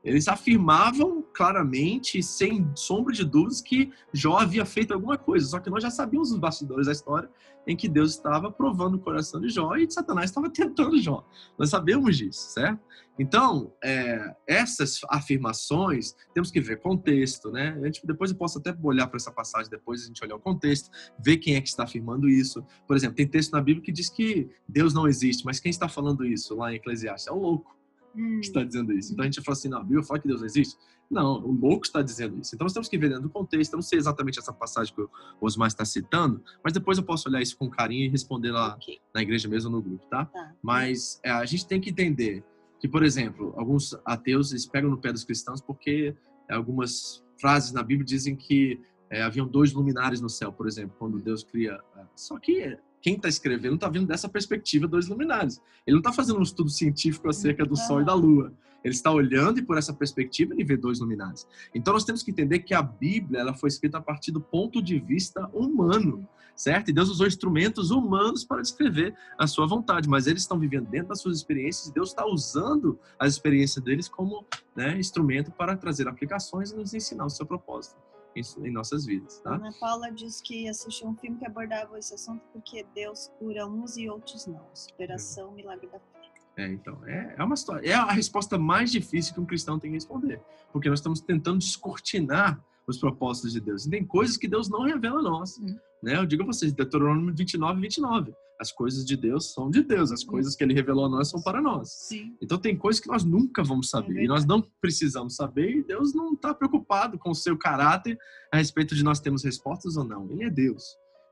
Eles 0.05 0.29
afirmavam 0.29 1.22
claramente, 1.33 2.23
sem 2.23 2.71
sombra 2.75 3.13
de 3.13 3.25
dúvidas, 3.25 3.61
que 3.61 3.91
Jó 4.13 4.39
havia 4.39 4.65
feito 4.65 4.93
alguma 4.93 5.17
coisa. 5.19 5.47
Só 5.47 5.59
que 5.59 5.71
nós 5.71 5.83
já 5.83 5.91
sabíamos 5.91 6.31
os 6.31 6.39
bastidores 6.39 6.87
da 6.87 6.93
história 6.93 7.29
em 7.67 7.77
que 7.77 7.89
Deus 7.89 8.13
estava 8.13 8.51
provando 8.51 8.97
o 8.97 8.99
coração 8.99 9.41
de 9.41 9.49
Jó 9.49 9.77
e 9.77 9.91
Satanás 9.91 10.31
estava 10.31 10.51
tentando 10.51 11.01
Jó. 11.01 11.25
Nós 11.57 11.71
sabemos 11.71 12.17
disso, 12.17 12.51
certo? 12.51 12.81
Então, 13.19 13.73
é, 13.85 14.35
essas 14.47 15.01
afirmações, 15.09 16.15
temos 16.35 16.51
que 16.51 16.61
ver 16.61 16.81
contexto, 16.81 17.51
né? 17.51 17.79
A 17.81 17.85
gente, 17.87 18.07
depois 18.07 18.31
eu 18.31 18.37
posso 18.37 18.59
até 18.59 18.77
olhar 18.83 19.07
para 19.07 19.17
essa 19.17 19.31
passagem, 19.31 19.71
depois 19.71 20.03
a 20.03 20.07
gente 20.07 20.25
olhar 20.25 20.35
o 20.35 20.41
contexto, 20.41 20.91
ver 21.19 21.37
quem 21.37 21.55
é 21.55 21.61
que 21.61 21.69
está 21.69 21.85
afirmando 21.85 22.29
isso. 22.29 22.65
Por 22.87 22.97
exemplo, 22.97 23.17
tem 23.17 23.29
texto 23.29 23.53
na 23.53 23.61
Bíblia 23.61 23.85
que 23.85 23.93
diz 23.93 24.09
que 24.09 24.51
Deus 24.67 24.95
não 24.95 25.07
existe, 25.07 25.45
mas 25.45 25.61
quem 25.61 25.71
está 25.71 25.89
falando 25.89 26.25
isso 26.25 26.55
lá 26.57 26.73
em 26.73 26.77
Eclesiastes? 26.77 27.29
É 27.29 27.33
o 27.33 27.39
louco 27.39 27.82
hum. 28.17 28.41
que 28.41 28.47
está 28.47 28.63
dizendo 28.63 28.93
isso. 28.93 29.13
Então 29.13 29.23
a 29.23 29.27
gente 29.27 29.41
fala 29.43 29.57
assim, 29.57 29.69
não, 29.69 29.79
a 29.79 29.83
Bíblia 29.83 30.03
fala 30.03 30.21
que 30.21 30.29
Deus 30.29 30.41
não 30.41 30.47
existe. 30.47 30.77
Não, 31.11 31.45
o 31.45 31.53
louco 31.53 31.85
está 31.85 32.01
dizendo 32.01 32.41
isso. 32.41 32.55
Então 32.55 32.65
nós 32.65 32.73
temos 32.73 32.89
que 32.89 32.97
ver 32.97 33.09
dentro 33.09 33.25
do 33.25 33.31
contexto. 33.31 33.73
Eu 33.73 33.77
não 33.77 33.83
sei 33.83 33.99
exatamente 33.99 34.39
essa 34.39 34.53
passagem 34.53 34.95
que 34.95 35.03
o 35.03 35.11
Osmar 35.41 35.69
está 35.69 35.85
citando, 35.85 36.43
mas 36.65 36.73
depois 36.73 36.97
eu 36.97 37.05
posso 37.05 37.29
olhar 37.29 37.43
isso 37.43 37.57
com 37.57 37.69
carinho 37.69 38.07
e 38.07 38.09
responder 38.09 38.51
lá 38.51 38.75
okay. 38.75 38.99
na 39.15 39.23
igreja 39.23 39.49
mesmo 39.49 39.71
no 39.71 39.83
grupo, 39.83 40.07
tá? 40.07 40.25
tá. 40.25 40.55
Mas 40.63 41.21
é, 41.23 41.31
a 41.31 41.45
gente 41.45 41.67
tem 41.67 41.81
que 41.81 41.91
entender 41.91 42.43
que, 42.81 42.89
por 42.89 43.03
exemplo, 43.03 43.53
alguns 43.57 43.95
ateus 44.05 44.53
eles 44.53 44.67
pegam 44.67 44.91
no 44.91 44.99
pé 44.99 45.13
dos 45.13 45.25
cristãos 45.25 45.61
porque 45.61 46.17
algumas 46.51 47.23
frases 47.39 47.73
na 47.73 47.83
Bíblia 47.83 48.07
dizem 48.07 48.35
que 48.35 48.81
é, 49.11 49.23
haviam 49.23 49.47
dois 49.47 49.73
luminares 49.73 50.21
no 50.21 50.29
céu, 50.31 50.51
por 50.51 50.67
exemplo, 50.67 50.97
quando 50.99 51.19
Deus 51.19 51.45
cria. 51.45 51.79
É, 51.97 52.05
só 52.17 52.39
que 52.39 52.79
quem 53.03 53.17
está 53.17 53.29
escrevendo 53.29 53.75
está 53.75 53.89
vendo 53.89 54.07
dessa 54.07 54.29
perspectiva 54.29 54.87
dos 54.87 55.09
luminares. 55.09 55.61
Ele 55.85 55.97
não 55.97 55.99
está 56.01 56.13
fazendo 56.13 56.39
um 56.39 56.43
estudo 56.43 56.71
científico 56.71 57.29
acerca 57.29 57.67
do 57.67 57.77
Sol 57.77 58.01
e 58.01 58.05
da 58.05 58.15
Lua. 58.15 58.55
Ele 58.85 58.95
está 58.95 59.11
olhando 59.11 59.59
e 59.59 59.63
por 59.63 59.77
essa 59.77 59.93
perspectiva 59.93 60.55
ele 60.55 60.65
vê 60.65 60.77
dois 60.77 61.01
luminares. 61.01 61.47
Então 61.75 61.93
nós 61.93 62.05
temos 62.05 62.23
que 62.23 62.31
entender 62.31 62.61
que 62.61 62.75
a 62.75 62.83
Bíblia 62.83 63.41
ela 63.41 63.55
foi 63.55 63.69
escrita 63.69 63.99
a 63.99 64.01
partir 64.01 64.31
do 64.31 64.41
ponto 64.41 64.81
de 64.81 64.99
vista 65.01 65.49
humano, 65.53 66.27
certo? 66.55 66.91
E 66.91 66.93
Deus 66.93 67.09
usou 67.09 67.27
instrumentos 67.27 67.91
humanos 67.91 68.45
para 68.45 68.63
descrever 68.63 69.15
a 69.39 69.47
sua 69.47 69.67
vontade, 69.67 70.09
mas 70.09 70.27
eles 70.27 70.43
estão 70.43 70.59
vivendo 70.59 70.89
dentro 70.89 71.09
das 71.09 71.21
suas 71.21 71.37
experiências 71.37 71.89
e 71.89 71.95
Deus 71.95 72.11
está 72.11 72.25
usando 72.25 72.99
as 73.19 73.33
experiências 73.33 73.85
deles 73.85 74.09
como 74.09 74.47
né, 74.77 74.99
instrumento 74.99 75.51
para 75.51 75.77
trazer 75.77 76.09
aplicações 76.09 76.71
e 76.71 76.77
nos 76.77 76.95
ensinar 76.95 77.27
o 77.27 77.31
seu 77.31 77.47
propósito 77.47 77.97
em, 78.35 78.71
nossas 78.71 79.05
vidas, 79.05 79.41
tá? 79.41 79.55
Ana 79.55 79.73
Paula 79.79 80.11
diz 80.11 80.41
que 80.41 80.69
assistiu 80.69 81.09
um 81.09 81.17
filme 81.17 81.39
que 81.39 81.47
abordava 81.47 81.99
esse 81.99 82.15
assunto 82.15 82.43
porque 82.53 82.85
Deus 82.95 83.31
cura 83.39 83.67
uns 83.67 83.97
e 83.97 84.09
outros 84.09 84.47
não. 84.47 84.65
Superação, 84.75 85.51
é. 85.51 85.55
milagre 85.55 85.87
da 85.89 85.99
fé. 85.99 86.13
É, 86.57 86.69
então, 86.69 86.99
é, 87.07 87.35
é 87.39 87.45
uma 87.45 87.55
história. 87.55 87.89
É 87.89 87.95
a 87.95 88.13
resposta 88.13 88.59
mais 88.59 88.93
difícil 88.93 89.35
que 89.35 89.41
um 89.41 89.47
cristão 89.47 89.79
tem 89.79 89.91
que 89.91 89.97
responder. 89.97 90.41
Porque 90.71 90.89
nós 90.89 90.99
estamos 90.99 91.21
tentando 91.21 91.59
descortinar 91.59 92.63
os 92.87 92.99
propósitos 92.99 93.53
de 93.53 93.61
Deus. 93.61 93.87
E 93.87 93.91
tem 93.91 94.05
coisas 94.05 94.37
que 94.37 94.49
Deus 94.49 94.69
não 94.69 94.83
revela 94.83 95.21
a 95.21 95.23
nós. 95.23 95.59
Hum. 95.59 95.77
Né? 96.03 96.17
Eu 96.17 96.27
digo 96.27 96.43
a 96.43 96.47
vocês, 96.47 96.73
Deuteronômio 96.73 97.35
29, 97.35 97.81
29. 97.81 98.35
As 98.63 98.71
coisas 98.71 99.05
de 99.05 99.17
Deus 99.17 99.53
são 99.53 99.69
de 99.69 99.83
Deus, 99.83 100.13
as 100.13 100.23
coisas 100.23 100.55
que 100.55 100.63
ele 100.63 100.73
revelou 100.73 101.07
a 101.07 101.09
nós 101.09 101.29
são 101.29 101.43
para 101.43 101.61
nós. 101.61 101.89
Sim. 102.07 102.37
Então 102.41 102.57
tem 102.57 102.79
coisas 102.79 103.01
que 103.01 103.09
nós 103.09 103.25
nunca 103.25 103.61
vamos 103.61 103.91
saber 103.91 104.21
é 104.21 104.25
e 104.25 104.29
nós 104.29 104.47
não 104.47 104.63
precisamos 104.81 105.35
saber 105.35 105.79
e 105.79 105.83
Deus 105.83 106.15
não 106.15 106.33
está 106.33 106.55
preocupado 106.55 107.19
com 107.19 107.31
o 107.31 107.35
seu 107.35 107.59
caráter 107.59 108.17
a 108.53 108.59
respeito 108.59 108.95
de 108.95 109.03
nós 109.03 109.19
termos 109.19 109.43
respostas 109.43 109.97
ou 109.97 110.05
não. 110.05 110.31
Ele 110.31 110.45
é 110.45 110.51
Deus. 110.51 110.85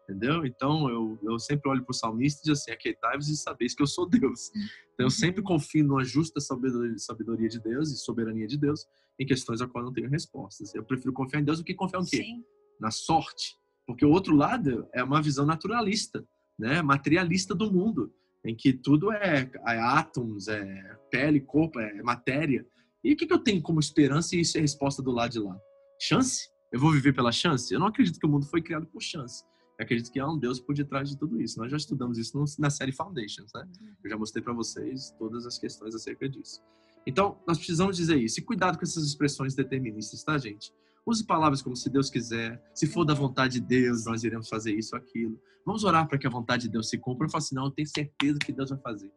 Entendeu? 0.02 0.44
Então 0.44 0.90
eu, 0.90 1.20
eu 1.22 1.38
sempre 1.38 1.70
olho 1.70 1.84
para 1.84 1.92
o 1.92 1.94
salmista 1.94 2.40
e 2.40 2.42
digo 2.46 2.54
assim: 2.54 2.72
aqueitai-vos 2.72 3.28
e 3.28 3.36
sabeis 3.36 3.76
que 3.76 3.82
eu 3.82 3.86
sou 3.86 4.08
Deus. 4.08 4.50
Então 4.94 5.06
eu 5.06 5.10
sempre 5.10 5.40
confio 5.40 5.84
numa 5.84 6.02
justa 6.02 6.40
sabedoria, 6.40 6.98
sabedoria 6.98 7.48
de 7.48 7.60
Deus 7.60 7.92
e 7.92 7.96
soberania 7.96 8.48
de 8.48 8.58
Deus 8.58 8.84
em 9.20 9.24
questões 9.24 9.60
a 9.60 9.68
qual 9.68 9.84
não 9.84 9.92
tenho 9.92 10.10
respostas. 10.10 10.74
Eu 10.74 10.82
prefiro 10.82 11.12
confiar 11.12 11.38
em 11.38 11.44
Deus 11.44 11.58
do 11.58 11.64
que 11.64 11.74
confiar 11.74 12.02
em 12.02 12.06
quê? 12.06 12.16
Sim. 12.16 12.44
Na 12.80 12.90
sorte. 12.90 13.54
Porque 13.86 14.04
o 14.04 14.10
outro 14.10 14.34
lado 14.34 14.88
é 14.92 15.04
uma 15.04 15.22
visão 15.22 15.46
naturalista, 15.46 16.26
né? 16.60 16.82
materialista 16.82 17.54
do 17.54 17.72
mundo, 17.72 18.12
em 18.44 18.54
que 18.54 18.72
tudo 18.72 19.12
é, 19.12 19.50
é 19.66 19.78
átomos, 19.78 20.48
é 20.48 20.96
pele, 21.10 21.40
corpo, 21.40 21.80
é 21.80 22.02
matéria. 22.02 22.66
E 23.02 23.12
o 23.12 23.16
que, 23.16 23.26
que 23.26 23.32
eu 23.32 23.38
tenho 23.38 23.62
como 23.62 23.80
esperança 23.80 24.36
e 24.36 24.40
isso 24.40 24.58
é 24.58 24.60
resposta 24.60 25.02
do 25.02 25.10
lado 25.10 25.32
de 25.32 25.38
lá? 25.38 25.58
Chance? 26.00 26.48
Eu 26.72 26.78
vou 26.78 26.92
viver 26.92 27.12
pela 27.12 27.32
chance? 27.32 27.72
Eu 27.72 27.80
não 27.80 27.88
acredito 27.88 28.18
que 28.18 28.26
o 28.26 28.28
mundo 28.28 28.46
foi 28.46 28.62
criado 28.62 28.86
por 28.86 29.02
chance. 29.02 29.44
Eu 29.78 29.84
acredito 29.84 30.12
que 30.12 30.20
há 30.20 30.28
um 30.28 30.38
Deus 30.38 30.60
por 30.60 30.74
detrás 30.74 31.08
de 31.08 31.18
tudo 31.18 31.40
isso. 31.40 31.58
Nós 31.58 31.70
já 31.70 31.76
estudamos 31.76 32.18
isso 32.18 32.38
na 32.58 32.70
série 32.70 32.92
Foundations, 32.92 33.50
né? 33.54 33.66
Eu 34.04 34.10
já 34.10 34.16
mostrei 34.16 34.42
para 34.42 34.52
vocês 34.52 35.10
todas 35.18 35.46
as 35.46 35.58
questões 35.58 35.94
acerca 35.94 36.28
disso. 36.28 36.62
Então, 37.06 37.38
nós 37.46 37.56
precisamos 37.56 37.96
dizer 37.96 38.16
isso. 38.16 38.38
E 38.38 38.42
cuidado 38.42 38.78
com 38.78 38.84
essas 38.84 39.04
expressões 39.04 39.54
deterministas, 39.54 40.22
tá, 40.22 40.36
gente? 40.36 40.72
Use 41.06 41.24
palavras 41.24 41.62
como 41.62 41.74
se 41.74 41.88
Deus 41.88 42.10
quiser, 42.10 42.62
se 42.74 42.86
for 42.86 43.04
da 43.04 43.14
vontade 43.14 43.54
de 43.54 43.66
Deus, 43.66 44.04
nós 44.04 44.22
iremos 44.22 44.48
fazer 44.48 44.74
isso 44.74 44.94
aquilo. 44.94 45.40
Vamos 45.64 45.84
orar 45.84 46.06
para 46.08 46.18
que 46.18 46.26
a 46.26 46.30
vontade 46.30 46.62
de 46.62 46.68
Deus 46.68 46.88
se 46.88 46.98
cumpra. 46.98 47.26
Eu 47.26 47.30
falo 47.30 47.42
assim, 47.42 47.54
não, 47.54 47.64
eu 47.64 47.70
tenho 47.70 47.88
certeza 47.88 48.38
que 48.38 48.52
Deus 48.52 48.70
vai 48.70 48.78
fazer. 48.78 49.10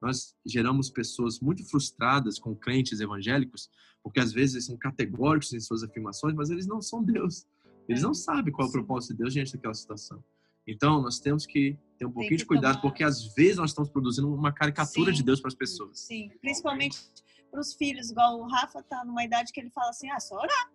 Nós 0.00 0.34
geramos 0.46 0.90
pessoas 0.90 1.40
muito 1.40 1.68
frustradas 1.68 2.38
com 2.38 2.54
crentes 2.54 3.00
evangélicos, 3.00 3.68
porque 4.02 4.18
às 4.18 4.32
vezes 4.32 4.54
eles 4.54 4.66
são 4.66 4.76
categóricos 4.76 5.52
em 5.52 5.60
suas 5.60 5.82
afirmações, 5.82 6.34
mas 6.34 6.50
eles 6.50 6.66
não 6.66 6.80
são 6.80 7.02
Deus. 7.02 7.46
Eles 7.88 8.02
não 8.02 8.14
sabem 8.14 8.52
qual 8.52 8.66
é 8.66 8.68
o 8.68 8.72
propósito 8.72 9.12
de 9.12 9.18
Deus 9.18 9.32
diante 9.32 9.52
daquela 9.52 9.74
situação. 9.74 10.22
Então, 10.66 11.02
nós 11.02 11.18
temos 11.18 11.44
que 11.44 11.76
ter 11.98 12.06
um 12.06 12.12
pouquinho 12.12 12.36
de 12.36 12.46
cuidado, 12.46 12.76
tomar... 12.76 12.82
porque 12.82 13.02
às 13.02 13.34
vezes 13.34 13.56
nós 13.56 13.70
estamos 13.70 13.90
produzindo 13.90 14.32
uma 14.32 14.52
caricatura 14.52 15.10
Sim. 15.10 15.16
de 15.16 15.22
Deus 15.22 15.40
para 15.40 15.48
as 15.48 15.54
pessoas. 15.54 16.00
Sim, 16.00 16.30
principalmente 16.40 16.98
para 17.50 17.60
os 17.60 17.74
filhos, 17.74 18.10
igual 18.10 18.38
o 18.38 18.46
Rafa 18.46 18.82
tá 18.82 19.04
numa 19.04 19.24
idade 19.24 19.52
que 19.52 19.60
ele 19.60 19.70
fala 19.70 19.90
assim: 19.90 20.08
ah, 20.10 20.20
só 20.20 20.36
orar. 20.36 20.72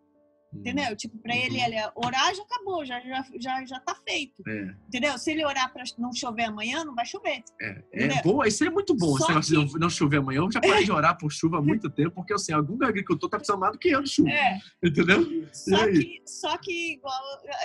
Entendeu? 0.60 0.96
Tipo, 0.96 1.18
para 1.20 1.36
ele, 1.36 1.58
Uhum. 1.58 1.66
ele 1.66 1.76
orar 1.96 2.34
já 2.36 2.44
acabou, 2.44 2.86
já, 2.86 3.00
já, 3.02 3.26
já, 3.40 3.66
já 3.66 3.80
tá 3.80 3.96
feito. 4.08 4.42
É, 4.48 4.76
Entendeu? 4.88 5.18
Se 5.18 5.32
ele 5.32 5.46
orar 5.46 5.72
para 5.72 5.84
não 5.98 6.12
chover 6.14 6.44
amanhã, 6.46 6.84
não 6.84 6.96
vai 6.96 7.06
chover. 7.06 7.44
é, 7.62 7.84
é 7.94 8.22
boa, 8.22 8.48
isso 8.48 8.64
é 8.64 8.70
muito 8.70 8.96
bom, 8.96 9.18
Só 9.18 9.28
negócio 9.30 9.68
de 9.68 9.80
não- 9.80 9.90
chover 9.90 10.18
amanhã. 10.18 10.40
Eu 10.40 10.52
já 10.52 10.60
parei 10.62 10.84
de 10.84 10.92
orar 10.92 11.18
por 11.18 11.32
chuva 11.32 11.58
há 11.60 11.62
muito 11.62 11.90
tempo, 11.90 12.12
porque 12.16 12.34
assim, 12.34 12.54
algum 12.54 12.84
agricultor 12.84 13.30
tá 13.30 13.38
precisando 13.38 13.60
mais 13.60 13.74
do 13.74 13.80
que 13.80 13.90
eu 13.90 14.02
de 14.02 14.10
chuva, 14.10 14.30
É. 14.30 14.60
entendeu? 14.84 15.48
Só 15.54 15.76
aí? 15.84 15.94
que, 15.94 16.24
só 16.26 16.58
que 16.58 16.94
igual, 16.94 17.20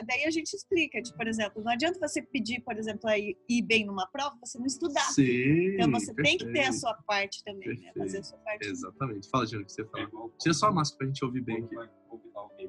daí 0.06 0.24
a 0.24 0.30
gente 0.30 0.52
explica, 0.54 1.00
tipo, 1.02 1.16
por 1.16 1.26
exemplo, 1.26 1.62
não 1.62 1.72
adianta 1.72 1.98
você 1.98 2.22
pedir, 2.22 2.60
por 2.60 2.76
exemplo, 2.76 3.08
a 3.08 3.18
ir 3.18 3.36
bem 3.64 3.84
numa 3.86 4.06
prova, 4.06 4.36
você 4.44 4.58
não 4.58 4.66
estudar. 4.66 5.00
Sim, 5.12 5.74
Então 5.74 5.90
você 5.90 6.14
tem 6.14 6.36
que 6.38 6.44
ter 6.46 6.50
a 6.50 6.52
perfeito. 6.64 6.80
sua 6.80 6.94
parte 7.06 7.42
também, 7.44 7.68
né? 7.68 7.74
Perfeito. 7.74 7.98
Fazer 7.98 8.18
a 8.18 8.22
sua 8.22 8.38
parte. 8.38 8.66
Exatamente. 8.68 9.28
Fala, 9.30 9.46
Júnior, 9.46 9.62
o 9.62 9.66
que 9.66 9.72
você 9.72 9.82
É 9.82 9.84
fala. 9.86 10.04
igual 10.04 10.30
Tira 10.40 10.54
só 10.54 10.66
a 10.68 10.72
máscara 10.72 10.98
pra 10.98 11.06
gente 11.06 11.24
ouvir 11.24 11.40
bem 11.42 11.64
aqui. 11.64 11.74
vai 11.74 11.88
convidar 12.08 12.40
alguém 12.40 12.68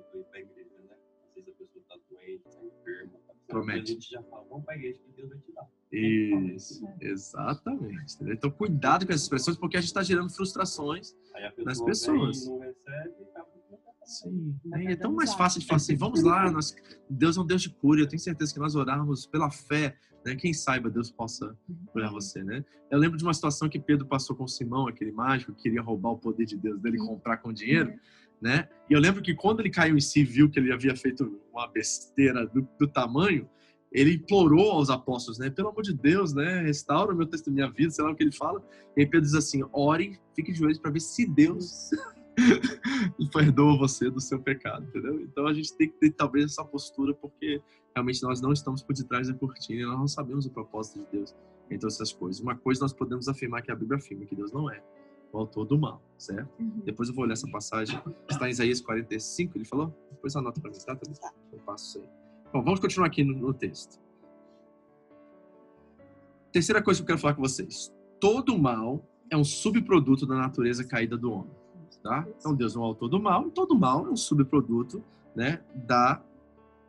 Promete. 3.51 3.91
A 3.91 3.93
gente 3.93 4.09
já 4.09 4.23
fala, 4.23 4.45
vamos 4.49 4.65
pra 4.65 4.75
igreja 4.75 4.99
que 4.99 5.11
Deus 5.15 5.29
vai 5.29 5.37
te 5.39 5.51
dar. 5.53 5.67
Isso, 5.91 6.87
exatamente. 7.01 8.15
entendeu? 8.15 8.33
Então, 8.33 8.49
cuidado 8.49 9.05
com 9.05 9.11
essas 9.11 9.23
expressões, 9.23 9.57
porque 9.57 9.77
a 9.77 9.81
gente 9.81 9.89
está 9.89 10.01
gerando 10.01 10.29
frustrações. 10.29 11.11
Pessoa 11.11 11.65
Nas 11.65 11.81
pessoas. 11.81 12.45
e 12.45 12.49
não 12.49 12.59
recebe 12.59 13.15
e 13.19 13.23
acaba 13.23 13.45
com 13.45 13.61
Sim. 14.05 14.55
É, 14.73 14.95
tão 14.95 15.13
mais 15.13 15.33
fácil 15.33 15.61
de 15.61 15.67
falar 15.67 15.77
assim, 15.77 15.95
vamos 15.95 16.21
lá, 16.23 16.51
nós, 16.51 16.75
Deus 17.09 17.37
é 17.37 17.41
um 17.41 17.45
Deus 17.45 17.61
de 17.61 17.69
cura, 17.69 18.01
eu 18.01 18.07
tenho 18.07 18.19
certeza 18.19 18.53
que 18.53 18.59
nós 18.59 18.75
orarmos 18.75 19.25
pela 19.25 19.49
fé, 19.49 19.95
né? 20.25 20.35
Quem 20.35 20.53
saiba 20.53 20.89
Deus 20.89 21.09
possa 21.09 21.57
curar 21.91 22.11
você, 22.11 22.43
né? 22.43 22.65
Eu 22.89 22.99
lembro 22.99 23.17
de 23.17 23.23
uma 23.23 23.33
situação 23.33 23.69
que 23.69 23.79
Pedro 23.79 24.05
passou 24.05 24.35
com 24.35 24.47
Simão, 24.47 24.87
aquele 24.87 25.11
mágico, 25.11 25.53
que 25.53 25.63
queria 25.63 25.81
roubar 25.81 26.11
o 26.11 26.17
poder 26.17 26.45
de 26.45 26.57
Deus 26.57 26.79
dele, 26.81 26.97
comprar 26.97 27.37
com 27.37 27.53
dinheiro, 27.53 27.93
né? 28.41 28.67
E 28.89 28.93
eu 28.93 28.99
lembro 28.99 29.21
que 29.21 29.35
quando 29.35 29.59
ele 29.59 29.69
caiu 29.69 29.95
em 29.95 30.01
si 30.01 30.23
viu 30.23 30.49
que 30.49 30.59
ele 30.59 30.73
havia 30.73 30.95
feito 30.95 31.39
uma 31.53 31.67
besteira 31.67 32.45
do, 32.47 32.67
do 32.79 32.87
tamanho, 32.87 33.47
ele 33.91 34.15
implorou 34.15 34.71
aos 34.71 34.89
apóstolos, 34.89 35.37
né? 35.37 35.49
Pelo 35.49 35.69
amor 35.69 35.83
de 35.83 35.93
Deus, 35.93 36.33
né? 36.33 36.61
Restaura 36.61 37.13
meu 37.13 37.27
testemunho, 37.27 37.65
minha 37.65 37.71
vida, 37.71 37.91
sei 37.91 38.03
lá 38.03 38.11
o 38.11 38.15
que 38.15 38.23
ele 38.23 38.31
fala. 38.31 38.63
E 38.97 39.01
aí 39.01 39.05
Pedro 39.05 39.21
diz 39.21 39.35
assim: 39.35 39.63
orem, 39.71 40.17
fiquem 40.35 40.53
de 40.53 40.59
joelhos 40.59 40.79
para 40.79 40.91
ver 40.91 41.01
se 41.01 41.25
Deus 41.27 41.91
perdoa 43.31 43.77
você 43.77 44.09
do 44.09 44.19
seu 44.19 44.39
pecado, 44.39 44.85
entendeu? 44.85 45.21
Então 45.21 45.45
a 45.45 45.53
gente 45.53 45.75
tem 45.75 45.89
que 45.89 45.99
ter 45.99 46.11
talvez 46.11 46.45
essa 46.45 46.63
postura, 46.63 47.13
porque 47.13 47.61
realmente 47.93 48.23
nós 48.23 48.41
não 48.41 48.53
estamos 48.53 48.81
por 48.81 48.95
detrás 48.95 49.27
da 49.27 49.33
cortina, 49.33 49.87
nós 49.87 49.99
não 49.99 50.07
sabemos 50.07 50.45
o 50.45 50.49
propósito 50.49 50.99
de 50.99 51.05
Deus 51.11 51.35
em 51.69 51.77
todas 51.77 51.95
essas 51.95 52.13
coisas. 52.13 52.41
Uma 52.41 52.55
coisa 52.55 52.81
nós 52.81 52.93
podemos 52.93 53.27
afirmar 53.27 53.61
que 53.61 53.71
a 53.71 53.75
Bíblia 53.75 53.97
afirma 53.97 54.25
que 54.25 54.35
Deus 54.35 54.51
não 54.51 54.71
é 54.71 54.81
o 55.31 55.39
autor 55.39 55.65
do 55.65 55.77
mal, 55.77 56.01
certo? 56.17 56.49
Uhum. 56.59 56.81
Depois 56.83 57.09
eu 57.09 57.15
vou 57.15 57.23
olhar 57.23 57.33
essa 57.33 57.49
passagem, 57.49 58.01
está 58.29 58.47
em 58.47 58.51
Isaías 58.51 58.81
45, 58.81 59.57
ele 59.57 59.65
falou? 59.65 59.93
Depois 60.11 60.35
anota 60.35 60.59
para 60.59 60.71
mim, 60.71 60.77
tá? 60.77 60.95
Thalita? 60.95 61.33
Eu 61.51 61.59
passo 61.59 61.85
isso 61.85 61.99
aí. 61.99 62.21
Bom, 62.53 62.63
vamos 62.63 62.79
continuar 62.79 63.07
aqui 63.07 63.23
no, 63.23 63.33
no 63.33 63.53
texto. 63.53 63.99
Terceira 66.51 66.81
coisa 66.81 66.99
que 66.99 67.03
eu 67.03 67.07
quero 67.07 67.19
falar 67.19 67.33
com 67.33 67.41
vocês. 67.41 67.93
Todo 68.19 68.57
mal 68.57 69.05
é 69.29 69.37
um 69.37 69.43
subproduto 69.43 70.25
da 70.25 70.35
natureza 70.35 70.83
caída 70.83 71.17
do 71.17 71.31
homem, 71.31 71.55
tá? 72.03 72.27
Então 72.37 72.53
Deus 72.53 72.75
é 72.75 72.79
o 72.79 72.83
autor 72.83 73.07
do 73.07 73.21
mal, 73.21 73.47
e 73.47 73.51
todo 73.51 73.73
mal 73.73 74.05
é 74.05 74.09
um 74.09 74.17
subproduto, 74.17 75.03
né, 75.33 75.61
da 75.73 76.21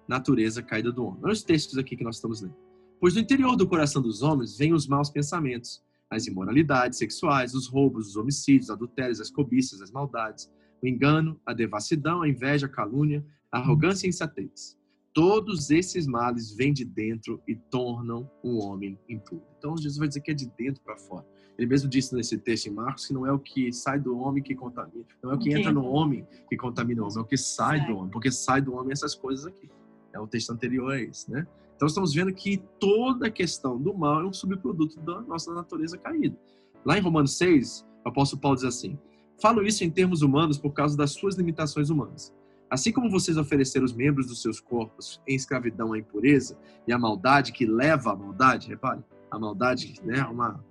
natureza 0.06 0.62
caída 0.62 0.90
do 0.90 1.04
homem. 1.06 1.20
Olha 1.22 1.32
os 1.32 1.44
textos 1.44 1.78
aqui 1.78 1.96
que 1.96 2.02
nós 2.02 2.16
estamos 2.16 2.40
lendo. 2.40 2.56
Pois 3.00 3.14
do 3.14 3.20
interior 3.20 3.56
do 3.56 3.66
coração 3.66 4.02
dos 4.02 4.22
homens 4.22 4.56
vêm 4.56 4.72
os 4.72 4.86
maus 4.86 5.10
pensamentos, 5.10 5.82
as 6.14 6.26
imoralidades 6.26 6.98
sexuais, 6.98 7.54
os 7.54 7.66
roubos, 7.66 8.08
os 8.08 8.16
homicídios, 8.16 8.70
adultérios, 8.70 9.20
as 9.20 9.30
cobiças, 9.30 9.80
as 9.80 9.90
maldades, 9.90 10.50
o 10.82 10.86
engano, 10.86 11.40
a 11.46 11.52
devassidão, 11.54 12.22
a 12.22 12.28
inveja, 12.28 12.66
a 12.66 12.68
calúnia, 12.68 13.24
a 13.50 13.58
arrogância 13.58 14.04
e 14.04 14.08
a 14.08 14.10
insensatez. 14.10 14.76
Todos 15.14 15.70
esses 15.70 16.06
males 16.06 16.54
vêm 16.54 16.72
de 16.72 16.84
dentro 16.84 17.40
e 17.46 17.54
tornam 17.54 18.30
um 18.42 18.58
homem 18.58 18.98
impuro. 19.08 19.42
Então 19.58 19.76
Jesus 19.76 19.98
vai 19.98 20.08
dizer 20.08 20.20
que 20.20 20.30
é 20.30 20.34
de 20.34 20.46
dentro 20.56 20.82
para 20.82 20.96
fora. 20.96 21.26
Ele 21.58 21.66
mesmo 21.66 21.88
disse 21.88 22.14
nesse 22.14 22.38
texto 22.38 22.66
em 22.66 22.70
Marcos 22.72 23.06
que 23.06 23.12
não 23.12 23.26
é 23.26 23.32
o 23.32 23.38
que 23.38 23.70
sai 23.72 24.00
do 24.00 24.16
homem 24.18 24.42
que 24.42 24.54
contamina, 24.54 25.04
não 25.22 25.32
é 25.32 25.34
o 25.34 25.38
que 25.38 25.50
Ok. 25.50 25.60
entra 25.60 25.72
no 25.72 25.84
homem 25.84 26.26
que 26.48 26.56
contamina 26.56 27.02
o 27.02 27.04
homem, 27.04 27.18
é 27.18 27.20
o 27.20 27.24
que 27.26 27.36
sai 27.36 27.78
Sai. 27.78 27.86
do 27.86 27.96
homem, 27.98 28.10
porque 28.10 28.32
sai 28.32 28.60
do 28.62 28.74
homem 28.74 28.92
essas 28.92 29.14
coisas 29.14 29.46
aqui. 29.46 29.68
É 30.14 30.18
o 30.20 30.26
texto 30.26 30.50
anterior 30.50 30.92
a 30.92 31.00
esse, 31.00 31.30
né? 31.30 31.46
Então 31.82 31.88
estamos 31.88 32.14
vendo 32.14 32.32
que 32.32 32.62
toda 32.78 33.26
a 33.26 33.30
questão 33.30 33.76
do 33.76 33.92
mal 33.92 34.20
é 34.20 34.24
um 34.24 34.32
subproduto 34.32 35.00
da 35.00 35.20
nossa 35.22 35.52
natureza 35.52 35.98
caída. 35.98 36.38
Lá 36.84 36.96
em 36.96 37.00
Romanos 37.00 37.36
6, 37.36 37.84
o 38.04 38.08
apóstolo 38.08 38.40
Paulo 38.40 38.54
diz 38.54 38.64
assim: 38.64 38.96
Falo 39.40 39.66
isso 39.66 39.82
em 39.82 39.90
termos 39.90 40.22
humanos 40.22 40.58
por 40.58 40.72
causa 40.72 40.96
das 40.96 41.10
suas 41.10 41.34
limitações 41.34 41.90
humanas. 41.90 42.32
Assim 42.70 42.92
como 42.92 43.10
vocês 43.10 43.36
ofereceram 43.36 43.84
os 43.84 43.92
membros 43.92 44.28
dos 44.28 44.40
seus 44.40 44.60
corpos 44.60 45.20
em 45.26 45.34
escravidão 45.34 45.92
à 45.92 45.98
impureza 45.98 46.56
e 46.86 46.92
à 46.92 46.98
maldade 47.00 47.50
que 47.50 47.66
leva 47.66 48.12
à 48.12 48.16
maldade, 48.16 48.68
repare, 48.68 49.02
a 49.28 49.36
maldade 49.36 49.96
né, 50.04 50.20
é 50.20 50.24
uma 50.24 50.64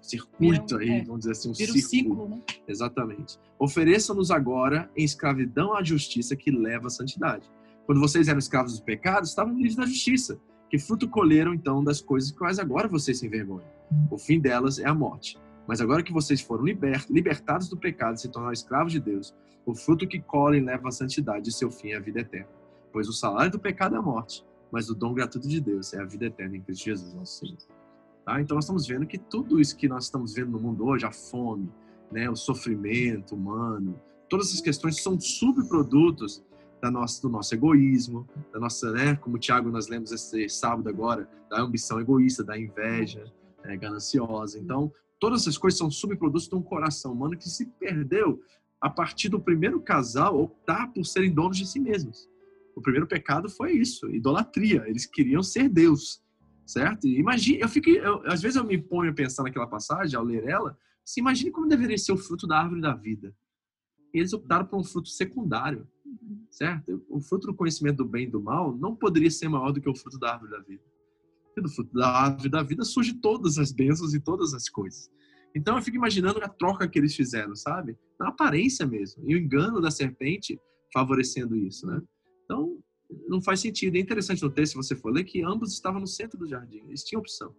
circuito 0.00 0.76
aí, 0.76 0.90
É. 0.90 1.04
vamos 1.04 1.20
dizer 1.20 1.30
assim, 1.30 1.50
um 1.50 1.54
Vira 1.54 1.72
círculo. 1.72 1.88
ciclo, 1.88 2.28
né? 2.28 2.42
Exatamente. 2.66 3.38
Ofereçam-nos 3.60 4.32
agora 4.32 4.90
em 4.96 5.04
escravidão 5.04 5.72
à 5.72 5.84
justiça 5.84 6.34
que 6.34 6.50
leva 6.50 6.88
à 6.88 6.90
santidade. 6.90 7.48
Quando 7.86 8.00
vocês 8.00 8.28
eram 8.28 8.38
escravos 8.38 8.72
dos 8.72 8.80
pecados, 8.80 9.30
estavam 9.30 9.54
livres 9.54 9.76
da 9.76 9.86
justiça. 9.86 10.40
Que 10.70 10.78
fruto 10.78 11.08
colheram 11.08 11.52
então 11.52 11.84
das 11.84 12.00
coisas 12.00 12.30
quais 12.30 12.58
agora 12.58 12.88
vocês 12.88 13.18
se 13.18 13.26
envergonham? 13.26 13.68
O 14.10 14.16
fim 14.16 14.40
delas 14.40 14.78
é 14.78 14.86
a 14.86 14.94
morte. 14.94 15.38
Mas 15.66 15.80
agora 15.80 16.02
que 16.02 16.12
vocês 16.12 16.40
foram 16.40 16.64
liber- 16.64 17.06
libertados 17.10 17.68
do 17.68 17.76
pecado 17.76 18.16
e 18.16 18.20
se 18.20 18.28
tornaram 18.28 18.52
escravos 18.52 18.92
de 18.92 19.00
Deus, 19.00 19.34
o 19.64 19.74
fruto 19.74 20.08
que 20.08 20.20
colhem 20.20 20.64
leva 20.64 20.88
à 20.88 20.90
santidade 20.90 21.48
e 21.48 21.52
seu 21.52 21.70
fim 21.70 21.90
é 21.90 21.96
a 21.96 22.00
vida 22.00 22.20
eterna. 22.20 22.48
Pois 22.92 23.08
o 23.08 23.12
salário 23.12 23.52
do 23.52 23.58
pecado 23.58 23.94
é 23.94 23.98
a 23.98 24.02
morte, 24.02 24.44
mas 24.70 24.88
o 24.88 24.94
dom 24.94 25.14
gratuito 25.14 25.46
de 25.46 25.60
Deus 25.60 25.92
é 25.92 26.00
a 26.00 26.04
vida 26.04 26.26
eterna 26.26 26.56
em 26.56 26.60
Cristo 26.60 26.84
Jesus, 26.84 27.14
nosso 27.14 27.40
Senhor. 27.40 27.58
Tá? 28.24 28.40
Então 28.40 28.54
nós 28.54 28.64
estamos 28.64 28.86
vendo 28.86 29.06
que 29.06 29.18
tudo 29.18 29.60
isso 29.60 29.76
que 29.76 29.88
nós 29.88 30.04
estamos 30.04 30.34
vendo 30.34 30.50
no 30.50 30.58
mundo 30.58 30.86
hoje, 30.86 31.04
a 31.04 31.12
fome, 31.12 31.70
né, 32.10 32.28
o 32.28 32.36
sofrimento 32.36 33.34
humano, 33.34 34.00
todas 34.28 34.48
essas 34.48 34.60
questões 34.60 35.02
são 35.02 35.18
subprodutos 35.18 36.42
da 36.82 36.90
nossa, 36.90 37.22
do 37.22 37.28
nosso 37.28 37.54
egoísmo, 37.54 38.28
da 38.52 38.58
nossa, 38.58 38.90
né, 38.90 39.14
como 39.14 39.36
o 39.36 39.38
Tiago 39.38 39.70
nós 39.70 39.86
lemos 39.86 40.10
esse 40.10 40.48
sábado 40.48 40.88
agora, 40.88 41.30
da 41.48 41.60
ambição 41.62 42.00
egoísta, 42.00 42.42
da 42.42 42.58
inveja 42.58 43.32
né, 43.64 43.76
gananciosa. 43.76 44.58
Então, 44.58 44.92
todas 45.20 45.42
essas 45.42 45.56
coisas 45.56 45.78
são 45.78 45.88
subprodutos 45.88 46.48
de 46.48 46.56
um 46.56 46.62
coração 46.62 47.12
humano 47.12 47.38
que 47.38 47.48
se 47.48 47.66
perdeu 47.78 48.42
a 48.80 48.90
partir 48.90 49.28
do 49.28 49.38
primeiro 49.38 49.80
casal 49.80 50.36
optar 50.42 50.92
por 50.92 51.06
serem 51.06 51.32
donos 51.32 51.56
de 51.56 51.66
si 51.66 51.78
mesmos. 51.78 52.28
O 52.74 52.80
primeiro 52.82 53.06
pecado 53.06 53.48
foi 53.48 53.72
isso, 53.74 54.10
idolatria. 54.10 54.82
Eles 54.88 55.06
queriam 55.06 55.42
ser 55.42 55.68
Deus, 55.68 56.20
certo? 56.66 57.06
E 57.06 57.16
imagine, 57.16 57.60
eu 57.60 57.68
fico, 57.68 57.90
eu- 57.90 58.22
às 58.26 58.42
vezes 58.42 58.56
eu 58.56 58.64
me 58.64 58.76
ponho 58.76 59.12
a 59.12 59.14
pensar 59.14 59.44
naquela 59.44 59.68
passagem 59.68 60.18
ao 60.18 60.24
ler 60.24 60.48
ela, 60.48 60.76
se 61.04 61.20
imagine 61.20 61.52
como 61.52 61.68
deveria 61.68 61.96
ser 61.98 62.10
o 62.10 62.16
fruto 62.16 62.44
da 62.44 62.58
árvore 62.58 62.80
da 62.80 62.92
vida. 62.92 63.32
Eles 64.12 64.32
optaram 64.32 64.66
por 64.66 64.78
um 64.80 64.84
fruto 64.84 65.08
secundário, 65.08 65.86
certo? 66.50 67.04
O 67.08 67.20
fruto 67.20 67.46
do 67.46 67.54
conhecimento 67.54 67.98
do 67.98 68.04
bem 68.04 68.24
e 68.24 68.30
do 68.30 68.40
mal 68.40 68.76
não 68.76 68.94
poderia 68.94 69.30
ser 69.30 69.48
maior 69.48 69.72
do 69.72 69.80
que 69.80 69.88
o 69.88 69.94
fruto 69.94 70.18
da 70.18 70.32
árvore 70.32 70.52
da 70.52 70.60
vida. 70.60 70.82
E 71.56 71.60
do 71.60 71.68
fruto 71.68 71.92
da 71.92 72.08
árvore 72.08 72.48
da 72.48 72.62
vida 72.62 72.84
surge 72.84 73.14
todas 73.14 73.58
as 73.58 73.72
bênçãos 73.72 74.14
e 74.14 74.20
todas 74.20 74.54
as 74.54 74.68
coisas. 74.68 75.10
Então 75.54 75.76
eu 75.76 75.82
fico 75.82 75.96
imaginando 75.96 76.42
a 76.42 76.48
troca 76.48 76.88
que 76.88 76.98
eles 76.98 77.14
fizeram, 77.14 77.54
sabe? 77.54 77.96
Na 78.18 78.28
aparência 78.28 78.86
mesmo. 78.86 79.22
E 79.28 79.34
o 79.34 79.38
engano 79.38 79.80
da 79.80 79.90
serpente 79.90 80.58
favorecendo 80.92 81.56
isso, 81.56 81.86
né? 81.86 82.00
Então, 82.44 82.78
não 83.28 83.40
faz 83.40 83.60
sentido. 83.60 83.96
É 83.96 84.00
interessante 84.00 84.42
no 84.42 84.50
texto, 84.50 84.72
se 84.72 84.76
você 84.76 84.96
for 84.96 85.12
ler, 85.12 85.24
que 85.24 85.42
ambos 85.42 85.72
estavam 85.72 86.00
no 86.00 86.06
centro 86.06 86.38
do 86.38 86.46
jardim. 86.46 86.82
Eles 86.86 87.02
tinham 87.04 87.20
opção. 87.20 87.54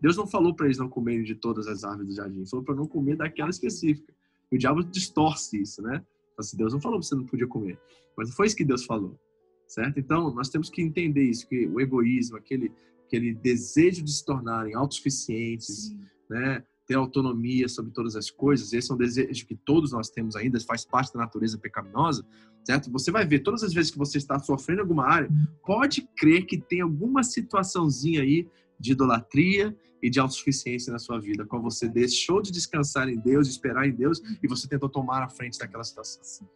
Deus 0.00 0.16
não 0.16 0.26
falou 0.26 0.54
para 0.54 0.66
eles 0.66 0.78
não 0.78 0.88
comerem 0.88 1.24
de 1.24 1.34
todas 1.34 1.66
as 1.66 1.84
árvores 1.84 2.08
do 2.08 2.16
jardim. 2.16 2.46
Falou 2.46 2.64
para 2.64 2.74
não 2.74 2.86
comer 2.86 3.16
daquela 3.16 3.50
específica. 3.50 4.14
E 4.50 4.56
o 4.56 4.58
diabo 4.58 4.82
distorce 4.82 5.60
isso, 5.60 5.82
né? 5.82 6.04
Assim, 6.38 6.56
Deus 6.56 6.72
não 6.72 6.80
falou 6.80 7.00
que 7.00 7.06
você 7.06 7.14
não 7.14 7.26
podia 7.26 7.46
comer. 7.46 7.78
Mas 8.16 8.28
não 8.28 8.36
foi 8.36 8.46
isso 8.46 8.56
que 8.56 8.64
Deus 8.64 8.84
falou. 8.84 9.18
Certo? 9.66 9.98
Então, 9.98 10.32
nós 10.32 10.48
temos 10.48 10.70
que 10.70 10.80
entender 10.80 11.24
isso, 11.24 11.46
que 11.46 11.66
o 11.66 11.80
egoísmo, 11.80 12.36
aquele, 12.36 12.72
aquele 13.06 13.34
desejo 13.34 14.02
de 14.02 14.12
se 14.12 14.24
tornarem 14.24 14.74
autossuficientes, 14.74 15.94
né? 16.30 16.64
ter 16.88 16.94
autonomia 16.94 17.68
sobre 17.68 17.92
todas 17.92 18.16
as 18.16 18.30
coisas, 18.30 18.72
esse 18.72 18.90
é 18.90 18.94
um 18.94 18.96
desejo 18.96 19.46
que 19.46 19.54
todos 19.54 19.92
nós 19.92 20.08
temos 20.08 20.34
ainda, 20.34 20.58
faz 20.60 20.86
parte 20.86 21.12
da 21.12 21.20
natureza 21.20 21.58
pecaminosa, 21.58 22.24
certo? 22.64 22.90
Você 22.90 23.10
vai 23.10 23.26
ver 23.26 23.40
todas 23.40 23.62
as 23.62 23.74
vezes 23.74 23.90
que 23.90 23.98
você 23.98 24.16
está 24.16 24.38
sofrendo 24.38 24.80
alguma 24.80 25.06
área, 25.06 25.28
pode 25.66 26.08
crer 26.16 26.46
que 26.46 26.58
tem 26.58 26.80
alguma 26.80 27.22
situaçãozinha 27.22 28.22
aí 28.22 28.48
de 28.78 28.92
idolatria 28.92 29.76
e 30.02 30.08
de 30.08 30.20
autossuficiência 30.20 30.92
na 30.92 30.98
sua 30.98 31.20
vida, 31.20 31.44
quando 31.44 31.62
você 31.62 31.88
deixou 31.88 32.40
de 32.40 32.52
descansar 32.52 33.08
em 33.08 33.18
Deus, 33.18 33.48
de 33.48 33.52
esperar 33.52 33.86
em 33.86 33.92
Deus 33.92 34.20
e 34.42 34.46
você 34.46 34.68
tentou 34.68 34.88
tomar 34.88 35.22
a 35.22 35.28
frente 35.28 35.58
daquela 35.58 35.82
situação, 35.82 36.48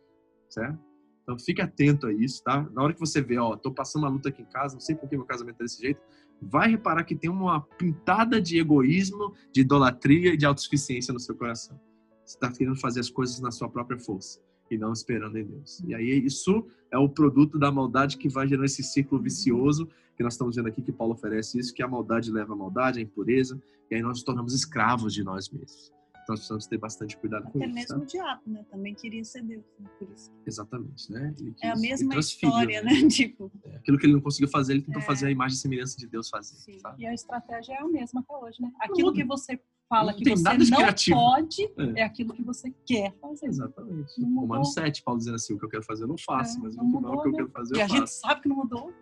certo? 0.49 0.79
Então 1.23 1.39
fique 1.39 1.61
atento 1.61 2.07
a 2.07 2.13
isso, 2.13 2.43
tá? 2.43 2.69
Na 2.73 2.83
hora 2.83 2.95
que 2.95 3.01
você 3.01 3.21
vê, 3.21 3.39
ó, 3.39 3.57
tô 3.57 3.73
passando 3.73 4.03
uma 4.03 4.11
luta 4.11 4.29
aqui 4.29 4.43
em 4.43 4.47
casa, 4.47 4.75
não 4.75 4.81
sei 4.81 4.95
por 4.95 5.09
que 5.09 5.17
meu 5.17 5.27
casamento 5.27 5.61
é 5.61 5.65
desse 5.65 5.81
jeito, 5.81 6.01
vai 6.41 6.71
reparar 6.71 7.05
que 7.05 7.15
tem 7.15 7.31
uma 7.31 7.61
pintada 7.61 8.41
de 8.41 8.59
egoísmo, 8.59 9.35
de 9.53 9.61
idolatria 9.61 10.35
e 10.35 10.37
de 10.37 10.45
autossuficiência 10.47 11.13
no 11.13 11.21
seu 11.21 11.37
coração. 11.37 11.81
Você 12.25 12.37
está 12.37 12.51
querendo 12.51 12.77
fazer 12.77 13.01
as 13.01 13.11
coisas 13.11 13.41
na 13.41 13.51
sua 13.51 13.69
própria 13.69 13.99
força 13.99 14.41
e 14.75 14.79
não 14.79 14.93
esperando 14.93 15.37
em 15.37 15.45
Deus. 15.45 15.81
E 15.87 15.95
aí 15.95 16.25
isso 16.25 16.67
é 16.91 16.99
o 16.99 17.09
produto 17.09 17.59
da 17.59 17.71
maldade 17.71 18.17
que 18.17 18.29
vai 18.29 18.47
gerando 18.49 18.65
esse 18.65 18.83
ciclo 18.83 19.21
vicioso 19.21 19.89
que 20.17 20.23
nós 20.23 20.35
estamos 20.35 20.57
vendo 20.57 20.69
aqui 20.69 20.83
que 20.83 20.93
Paulo 20.93 21.15
oferece 21.15 21.59
isso, 21.59 21.73
que 21.75 21.83
a 21.83 21.89
maldade 21.89 22.31
leva 22.31 22.53
a 22.53 22.57
maldade, 22.57 22.99
a 22.99 23.03
impureza, 23.03 23.61
e 23.91 23.95
aí 23.95 24.03
nós 24.03 24.11
nos 24.19 24.23
tornamos 24.23 24.55
escravos 24.55 25.13
de 25.15 25.25
nós 25.25 25.49
mesmos. 25.51 25.91
Então 26.23 26.35
nós 26.35 26.39
precisamos 26.41 26.67
ter 26.69 26.79
bastante 26.79 27.17
cuidado 27.17 27.51
com 27.51 27.59
Até 27.59 27.67
isso. 27.67 27.75
mesmo 27.75 27.97
tá? 27.99 28.03
o 28.03 28.07
diabo, 28.07 28.43
né? 28.47 28.65
Também 28.71 28.95
queria 28.95 29.25
ser 29.25 29.43
Deus, 29.43 29.65
né? 29.81 29.89
por 29.99 30.09
isso. 30.15 30.31
Exatamente, 30.47 31.11
né? 31.11 31.35
Ele 31.41 31.53
É 31.63 31.69
a 31.69 31.73
quis- 31.73 31.81
mesma 31.83 32.15
história, 32.17 32.83
né? 32.83 32.91
Tipo, 33.11 33.51
É, 33.65 33.77
Aquilo 33.77 33.99
que 33.99 34.07
ele 34.07 34.13
não 34.13 34.21
conseguiu 34.21 34.49
fazer, 34.49 34.75
ele 34.75 34.83
tentou 34.83 35.03
É. 35.03 35.05
fazer 35.05 35.27
a 35.27 35.31
imagem 35.31 35.57
e 35.57 35.61
semelhança 35.61 35.97
de 35.99 36.07
Deus 36.07 36.29
fazer. 36.29 36.57
E 36.99 37.07
a 37.07 37.13
estratégia 37.13 37.73
é 37.75 37.79
a 37.79 37.89
mesma 37.89 38.21
até 38.21 38.37
hoje, 38.37 38.63
né? 38.63 38.71
Aquilo 38.81 39.13
que 39.13 39.25
você 39.25 39.59
fala 39.93 40.13
Não 40.13 40.19
que 40.19 40.31
você 40.31 40.43
não 40.43 40.79
criativo. 40.79 41.17
pode, 41.19 41.63
É. 41.79 42.01
é. 42.01 42.03
aquilo 42.05 42.33
que 42.33 42.43
você 42.43 42.73
quer 42.87 43.15
fazer. 43.21 43.47
Exatamente. 43.47 44.21
Não 44.21 44.29
mudou. 44.29 44.41
Romano 44.43 44.65
7, 44.65 45.03
Paulo 45.03 45.19
dizendo 45.19 45.35
assim, 45.35 45.55
o 45.55 45.59
que 45.59 45.65
eu 45.67 45.69
quero 45.69 45.83
fazer 45.85 46.05
eu 46.05 46.09
não 46.09 46.17
faço, 46.19 46.59
É, 46.59 46.63
mas 46.63 46.77
não 46.77 46.85
no 46.85 46.97
final 46.99 47.15
o 47.15 47.23
que 47.23 47.29
eu 47.29 47.33
né? 47.33 47.37
quero 47.39 47.51
fazer 47.51 47.77
E 47.77 47.79
eu 47.81 47.85
a 47.85 47.89
gente 47.89 48.01
faço. 48.01 48.21
sabe 48.21 48.41
que 48.43 48.49
não 48.49 48.57
mudou. 48.57 48.93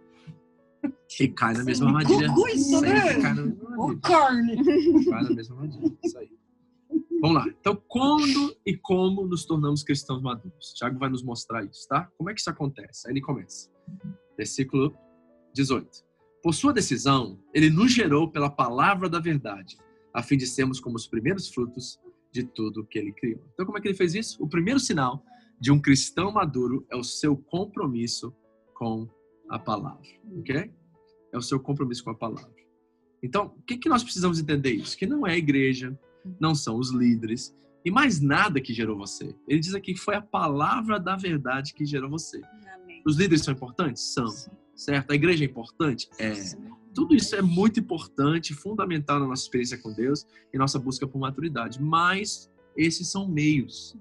E 1.20 1.28
cai 1.28 1.54
na 1.54 1.62
mesma 1.64 1.86
armadilha. 1.88 2.28
Gugu 2.28 2.48
isso, 2.48 2.80
né? 2.80 3.00
Sempre 3.00 3.22
cai 3.22 3.34
na 3.34 3.42
mesma 3.42 3.68
Ô, 3.68 3.82
armadilha. 3.82 4.00
carne! 4.00 4.56
Cai 5.10 5.22
na 5.24 5.30
mesma 5.30 5.56
armadilha. 5.56 5.98
Isso 6.04 6.18
aí. 6.18 6.30
Vamos 7.20 7.36
lá. 7.36 7.46
Então, 7.60 7.82
quando 7.86 8.56
e 8.64 8.76
como 8.76 9.26
nos 9.26 9.44
tornamos 9.44 9.82
cristãos 9.82 10.22
maduros? 10.22 10.72
Tiago 10.74 10.98
vai 10.98 11.10
nos 11.10 11.22
mostrar 11.22 11.62
isso, 11.64 11.86
tá? 11.86 12.08
Como 12.16 12.30
é 12.30 12.34
que 12.34 12.40
isso 12.40 12.48
acontece? 12.50 13.06
Aí 13.06 13.12
ele 13.12 13.20
começa. 13.20 13.70
Versículo 14.36 14.96
18. 15.54 15.86
Por 16.42 16.54
sua 16.54 16.72
decisão, 16.72 17.38
ele 17.52 17.68
nos 17.68 17.92
gerou 17.92 18.30
pela 18.30 18.48
palavra 18.48 19.06
da 19.10 19.20
verdade, 19.20 19.76
a 20.14 20.22
fim 20.22 20.36
de 20.36 20.46
sermos 20.46 20.80
como 20.80 20.96
os 20.96 21.06
primeiros 21.06 21.48
frutos 21.48 21.98
de 22.32 22.44
tudo 22.44 22.84
que 22.86 22.98
ele 22.98 23.12
criou. 23.12 23.42
Então, 23.52 23.66
como 23.66 23.78
é 23.78 23.80
que 23.80 23.88
ele 23.88 23.96
fez 23.96 24.14
isso? 24.14 24.42
O 24.42 24.48
primeiro 24.48 24.78
sinal 24.78 25.24
de 25.60 25.70
um 25.70 25.80
cristão 25.80 26.32
maduro 26.32 26.86
é 26.90 26.96
o 26.96 27.04
seu 27.04 27.36
compromisso 27.36 28.34
com 28.74 29.08
a 29.48 29.58
palavra, 29.58 30.08
ok? 30.38 30.72
É 31.32 31.36
o 31.36 31.42
seu 31.42 31.60
compromisso 31.60 32.04
com 32.04 32.10
a 32.10 32.14
palavra. 32.14 32.54
Então, 33.22 33.54
o 33.58 33.62
que, 33.62 33.76
que 33.76 33.88
nós 33.88 34.02
precisamos 34.02 34.38
entender 34.38 34.72
isso? 34.72 34.96
Que 34.96 35.06
não 35.06 35.26
é 35.26 35.32
a 35.32 35.38
igreja, 35.38 35.98
não 36.40 36.54
são 36.54 36.78
os 36.78 36.90
líderes 36.90 37.54
e 37.84 37.90
mais 37.90 38.20
nada 38.20 38.60
que 38.60 38.72
gerou 38.72 38.96
você. 38.96 39.34
Ele 39.48 39.60
diz 39.60 39.74
aqui 39.74 39.94
que 39.94 40.00
foi 40.00 40.14
a 40.14 40.22
palavra 40.22 40.98
da 40.98 41.16
verdade 41.16 41.74
que 41.74 41.84
gerou 41.84 42.10
você. 42.10 42.40
amém. 42.74 43.02
Os 43.06 43.16
líderes 43.16 43.44
são 43.44 43.52
importantes? 43.52 44.02
São. 44.14 44.26
Certo? 44.74 45.10
A 45.10 45.14
igreja 45.14 45.44
é 45.44 45.46
importante? 45.46 46.08
É. 46.18 46.32
Tudo 46.94 47.14
isso 47.14 47.36
é 47.36 47.42
muito 47.42 47.78
importante, 47.78 48.54
fundamental 48.54 49.20
na 49.20 49.26
nossa 49.26 49.42
experiência 49.42 49.78
com 49.78 49.92
Deus 49.92 50.26
e 50.52 50.58
nossa 50.58 50.78
busca 50.78 51.06
por 51.06 51.18
maturidade. 51.18 51.80
Mas 51.80 52.50
esses 52.76 53.08
são 53.08 53.28
meios, 53.28 53.96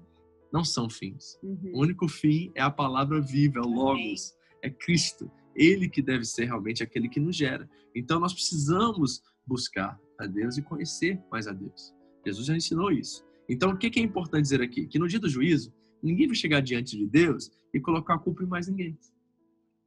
não 0.52 0.64
são 0.64 0.88
fins. 0.88 1.38
Uhum. 1.42 1.72
O 1.74 1.80
único 1.82 2.08
fim 2.08 2.50
é 2.54 2.62
a 2.62 2.70
palavra 2.70 3.20
viva, 3.20 3.58
é 3.58 3.62
o 3.62 3.68
Logos, 3.68 4.34
é 4.62 4.70
Cristo. 4.70 5.30
Ele 5.54 5.88
que 5.88 6.02
deve 6.02 6.24
ser 6.24 6.46
realmente 6.46 6.82
aquele 6.82 7.08
que 7.08 7.20
nos 7.20 7.36
gera. 7.36 7.68
Então 7.94 8.18
nós 8.18 8.32
precisamos 8.32 9.22
buscar 9.46 9.98
a 10.18 10.26
Deus 10.26 10.56
e 10.58 10.62
conhecer 10.62 11.20
mais 11.30 11.46
a 11.46 11.52
Deus. 11.52 11.94
Jesus 12.26 12.46
já 12.46 12.56
ensinou 12.56 12.90
isso. 12.90 13.24
Então 13.48 13.70
o 13.70 13.76
que 13.76 13.90
que 13.90 14.00
é 14.00 14.02
importante 14.02 14.42
dizer 14.42 14.62
aqui? 14.62 14.86
Que 14.86 14.98
no 14.98 15.08
dia 15.08 15.18
do 15.18 15.28
juízo, 15.28 15.72
ninguém 16.02 16.26
vai 16.26 16.36
chegar 16.36 16.60
diante 16.60 16.96
de 16.96 17.06
Deus 17.06 17.50
e 17.72 17.80
colocar 17.80 18.14
a 18.14 18.18
culpa 18.18 18.42
em 18.42 18.46
mais 18.46 18.68
ninguém. 18.68 18.98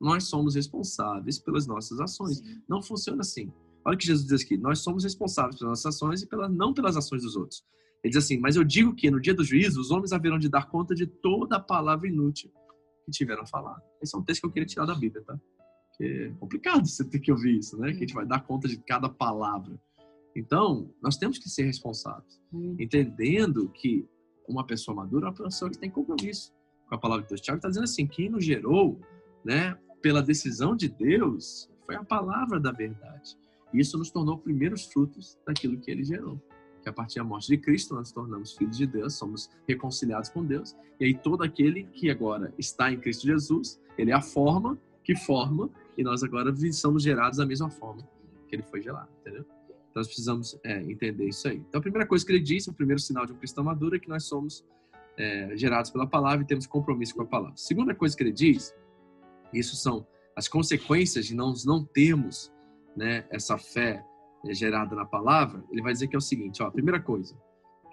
Nós 0.03 0.25
somos 0.25 0.55
responsáveis 0.55 1.39
pelas 1.39 1.65
nossas 1.65 1.99
ações. 1.99 2.37
Sim. 2.39 2.61
Não 2.67 2.81
funciona 2.81 3.21
assim. 3.21 3.51
Olha 3.85 3.95
o 3.95 3.97
que 3.97 4.05
Jesus 4.05 4.27
diz 4.27 4.41
aqui: 4.41 4.57
nós 4.57 4.79
somos 4.79 5.03
responsáveis 5.03 5.57
pelas 5.57 5.69
nossas 5.71 5.95
ações 5.95 6.21
e 6.21 6.27
pela, 6.27 6.49
não 6.49 6.73
pelas 6.73 6.97
ações 6.97 7.23
dos 7.23 7.35
outros. 7.35 7.63
Ele 8.03 8.11
diz 8.13 8.23
assim: 8.23 8.37
Mas 8.37 8.55
eu 8.55 8.63
digo 8.63 8.93
que 8.93 9.09
no 9.09 9.19
dia 9.21 9.33
do 9.33 9.43
juízo 9.43 9.79
os 9.79 9.91
homens 9.91 10.11
haverão 10.11 10.37
de 10.37 10.49
dar 10.49 10.69
conta 10.69 10.93
de 10.93 11.07
toda 11.07 11.55
a 11.55 11.59
palavra 11.59 12.07
inútil 12.07 12.51
que 13.05 13.11
tiveram 13.11 13.45
falado. 13.45 13.81
Esse 14.01 14.15
é 14.15 14.19
um 14.19 14.23
texto 14.23 14.41
que 14.41 14.47
eu 14.47 14.51
queria 14.51 14.67
tirar 14.67 14.85
da 14.85 14.95
Bíblia, 14.95 15.23
tá? 15.23 15.39
Que 15.97 16.03
é 16.05 16.29
complicado 16.39 16.85
você 16.85 17.03
ter 17.03 17.19
que 17.19 17.31
ouvir 17.31 17.57
isso, 17.57 17.77
né? 17.77 17.91
Que 17.91 17.97
a 17.97 17.99
gente 17.99 18.13
vai 18.13 18.25
dar 18.25 18.41
conta 18.45 18.67
de 18.67 18.77
cada 18.77 19.07
palavra. 19.07 19.79
Então, 20.35 20.89
nós 21.01 21.15
temos 21.15 21.37
que 21.37 21.47
ser 21.49 21.63
responsáveis, 21.63 22.41
Hum. 22.51 22.75
entendendo 22.79 23.69
que 23.69 24.05
uma 24.47 24.65
pessoa 24.65 24.95
madura 24.95 25.27
é 25.27 25.29
uma 25.29 25.35
pessoa 25.35 25.69
que 25.69 25.77
tem 25.77 25.89
compromisso 25.89 26.51
com 26.89 26.95
a 26.95 26.97
palavra 26.97 27.23
de 27.23 27.29
Deus. 27.29 27.41
Tiago 27.41 27.57
está 27.57 27.69
dizendo 27.69 27.85
assim: 27.85 28.07
quem 28.07 28.29
nos 28.29 28.43
gerou, 28.43 28.99
né, 29.45 29.77
pela 30.03 30.21
decisão 30.21 30.75
de 30.75 30.89
Deus, 30.89 31.69
foi 31.85 31.95
a 31.95 32.03
palavra 32.03 32.59
da 32.59 32.73
verdade. 32.73 33.37
E 33.73 33.79
isso 33.79 33.97
nos 33.97 34.11
tornou 34.11 34.37
primeiros 34.37 34.85
frutos 34.85 35.39
daquilo 35.47 35.79
que 35.79 35.89
ele 35.89 36.03
gerou. 36.03 36.39
Que 36.83 36.89
a 36.89 36.93
partir 36.93 37.19
da 37.19 37.23
morte 37.23 37.47
de 37.47 37.57
Cristo 37.57 37.95
nós 37.95 38.01
nos 38.01 38.11
tornamos 38.11 38.51
filhos 38.51 38.77
de 38.77 38.85
Deus, 38.85 39.13
somos 39.13 39.49
reconciliados 39.65 40.29
com 40.29 40.43
Deus. 40.45 40.75
E 40.99 41.05
aí 41.05 41.13
todo 41.17 41.41
aquele 41.41 41.85
que 41.85 42.11
agora 42.11 42.53
está 42.59 42.91
em 42.91 42.99
Cristo 42.99 43.25
Jesus, 43.25 43.81
ele 43.97 44.11
é 44.11 44.13
a 44.13 44.21
forma 44.21 44.77
que 45.03 45.15
forma 45.15 45.69
e 45.97 46.03
nós 46.03 46.21
agora 46.21 46.53
somos 46.73 47.01
gerados 47.01 47.37
da 47.37 47.45
mesma 47.45 47.69
forma 47.69 48.05
que 48.49 48.55
ele 48.55 48.63
foi 48.63 48.81
gerado, 48.81 49.09
entendeu? 49.21 49.45
Então 49.69 50.01
nós 50.01 50.07
precisamos 50.07 50.59
é, 50.65 50.81
entender 50.83 51.27
isso 51.29 51.47
aí. 51.47 51.57
Então 51.69 51.79
a 51.79 51.81
primeira 51.81 52.05
coisa 52.05 52.25
que 52.25 52.31
ele 52.31 52.41
disse, 52.41 52.69
o 52.69 52.73
primeiro 52.73 52.99
sinal 52.99 53.25
de 53.25 53.31
um 53.31 53.37
cristão 53.37 53.63
maduro 53.63 53.95
é 53.95 53.99
que 53.99 54.09
nós 54.09 54.25
somos 54.25 54.65
é, 55.17 55.55
gerados 55.55 55.91
pela 55.91 56.05
palavra 56.05 56.43
e 56.43 56.45
temos 56.45 56.67
compromisso 56.67 57.15
com 57.15 57.21
a 57.21 57.25
palavra. 57.25 57.55
Segunda 57.55 57.95
coisa 57.95 58.17
que 58.17 58.23
ele 58.23 58.31
diz, 58.33 58.73
isso 59.53 59.75
são 59.75 60.05
as 60.35 60.47
consequências 60.47 61.25
de 61.25 61.35
nós 61.35 61.65
não 61.65 61.83
termos 61.85 62.51
né, 62.95 63.25
essa 63.29 63.57
fé 63.57 64.03
é, 64.45 64.53
gerada 64.53 64.95
na 64.95 65.05
palavra. 65.05 65.63
Ele 65.71 65.81
vai 65.81 65.93
dizer 65.93 66.07
que 66.07 66.15
é 66.15 66.17
o 66.17 66.21
seguinte, 66.21 66.61
ó, 66.61 66.67
a 66.67 66.71
primeira 66.71 66.99
coisa, 66.99 67.35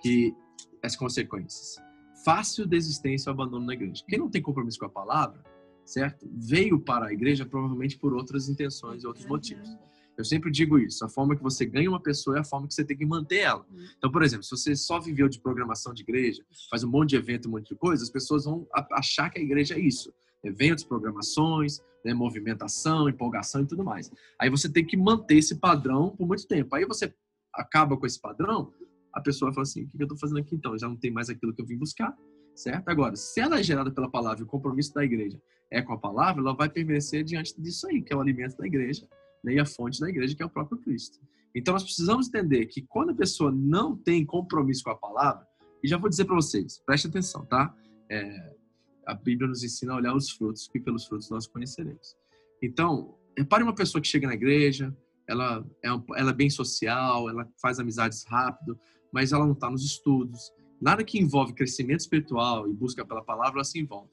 que 0.01 0.35
as 0.83 0.97
consequências. 0.97 1.77
Fácil 2.25 2.67
desistência 2.67 3.31
ou 3.31 3.35
abandono 3.35 3.67
na 3.67 3.75
igreja. 3.75 4.05
Quem 4.09 4.19
não 4.19 4.31
tem 4.31 4.43
compromisso 4.43 4.79
com 4.79 4.87
a 4.87 4.91
palavra, 4.91 5.43
certo? 5.85 6.29
Veio 6.33 6.81
para 6.81 7.07
a 7.07 7.13
igreja 7.13 7.47
provavelmente 7.47 7.99
por 7.99 8.15
outras 8.15 8.49
intenções 8.49 9.03
e 9.03 9.07
outros 9.07 9.27
motivos. 9.27 9.69
Eu 10.17 10.25
sempre 10.25 10.51
digo 10.51 10.79
isso. 10.79 11.03
A 11.05 11.09
forma 11.09 11.35
que 11.35 11.43
você 11.43 11.65
ganha 11.65 11.89
uma 11.89 12.01
pessoa 12.01 12.37
é 12.37 12.41
a 12.41 12.45
forma 12.45 12.69
que 12.69 12.75
você 12.75 12.85
tem 12.85 12.97
que 12.97 13.07
manter 13.07 13.39
ela. 13.39 13.65
Então, 13.97 14.11
por 14.11 14.23
exemplo, 14.23 14.45
se 14.45 14.51
você 14.51 14.77
só 14.77 15.01
viveu 15.01 15.29
de 15.29 15.41
programação 15.41 15.95
de 15.95 16.03
igreja, 16.03 16.45
faz 16.69 16.85
um 16.85 16.91
monte 16.91 17.11
de 17.11 17.17
evento, 17.17 17.49
um 17.49 17.53
monte 17.53 17.71
de 17.71 17.77
coisa, 17.77 18.03
as 18.03 18.11
pessoas 18.11 18.45
vão 18.45 18.67
achar 18.93 19.31
que 19.31 19.39
a 19.39 19.43
igreja 19.43 19.75
é 19.75 19.81
isso. 19.81 20.13
Eventos, 20.43 20.85
programações, 20.85 21.81
né, 22.05 22.15
movimentação, 22.15 23.09
empolgação 23.09 23.63
e 23.63 23.67
tudo 23.67 23.85
mais. 23.85 24.11
Aí 24.41 24.49
você 24.49 24.69
tem 24.69 24.85
que 24.85 24.97
manter 24.97 25.37
esse 25.37 25.57
padrão 25.57 26.15
por 26.17 26.27
muito 26.27 26.47
tempo. 26.47 26.75
Aí 26.75 26.85
você 26.85 27.13
acaba 27.55 27.97
com 27.97 28.07
esse 28.07 28.21
padrão, 28.21 28.73
a 29.13 29.21
pessoa 29.21 29.51
vai 29.51 29.55
falar 29.55 29.63
assim, 29.65 29.85
o 29.85 29.91
que 29.91 30.03
eu 30.03 30.05
estou 30.05 30.19
fazendo 30.19 30.39
aqui 30.39 30.55
então? 30.55 30.79
Já 30.79 30.89
não 30.89 30.97
tem 30.97 31.11
mais 31.11 31.29
aquilo 31.29 31.53
que 31.53 31.61
eu 31.61 31.67
vim 31.67 31.77
buscar, 31.77 32.17
certo? 32.55 32.89
Agora, 32.89 33.17
se 33.17 33.41
ela 33.41 33.59
é 33.59 33.63
gerada 33.63 33.91
pela 33.91 34.11
palavra 34.11 34.41
e 34.41 34.45
o 34.45 34.47
compromisso 34.47 34.95
da 34.95 35.05
igreja 35.05 35.41
é 35.71 35.83
com 35.83 35.93
a 35.93 35.99
palavra, 35.99 36.41
ela 36.41 36.55
vai 36.55 36.69
permanecer 36.69 37.25
diante 37.25 37.61
disso 37.61 37.89
aí, 37.89 38.03
que 38.03 38.13
é 38.13 38.17
o 38.17 38.21
alimento 38.21 38.57
da 38.57 38.67
igreja, 38.67 39.07
né, 39.43 39.55
e 39.55 39.61
a 39.61 39.67
fonte 39.67 40.01
da 40.01 40.09
igreja, 40.09 40.35
que 40.35 40.43
é 40.43 40.47
o 40.47 40.51
próprio 40.51 40.79
Cristo. 40.79 41.19
Então, 41.55 41.75
nós 41.75 41.83
precisamos 41.83 42.29
entender 42.29 42.67
que 42.67 42.83
quando 42.83 43.11
a 43.11 43.15
pessoa 43.15 43.51
não 43.51 43.97
tem 43.97 44.25
compromisso 44.25 44.85
com 44.85 44.91
a 44.91 44.97
palavra, 44.97 45.47
e 45.83 45.89
já 45.89 45.97
vou 45.97 46.09
dizer 46.09 46.25
para 46.25 46.35
vocês, 46.35 46.79
preste 46.85 47.09
atenção, 47.09 47.45
tá? 47.47 47.75
É, 48.09 48.57
a 49.07 49.15
Bíblia 49.15 49.49
nos 49.49 49.63
ensina 49.63 49.93
a 49.93 49.97
olhar 49.97 50.15
os 50.15 50.31
frutos, 50.31 50.69
que 50.69 50.81
pelos 50.81 51.07
frutos 51.07 51.31
nós 51.31 51.47
conheceremos. 51.47 52.17
Então, 52.63 53.15
repare 53.37 53.63
uma 53.63 53.75
pessoa 53.75 54.01
que 54.01 54.09
chega 54.09 54.27
na 54.27 54.35
igreja, 54.35 54.95
ela 55.27 55.65
é, 55.85 55.89
ela 55.89 56.31
é 56.31 56.35
bem 56.35 56.51
social, 56.51 57.29
ela 57.29 57.49
faz 57.61 57.79
amizades 57.79 58.25
rápido, 58.25 58.79
mas 59.13 59.33
ela 59.33 59.45
não 59.45 59.53
está 59.53 59.71
nos 59.71 59.85
estudos. 59.85 60.53
Nada 60.81 61.05
que 61.05 61.19
envolve 61.19 61.53
crescimento 61.53 62.01
espiritual 62.01 62.69
e 62.69 62.73
busca 62.73 63.05
pela 63.05 63.23
palavra, 63.23 63.59
ela 63.59 63.65
se 63.65 63.79
envolve. 63.79 64.09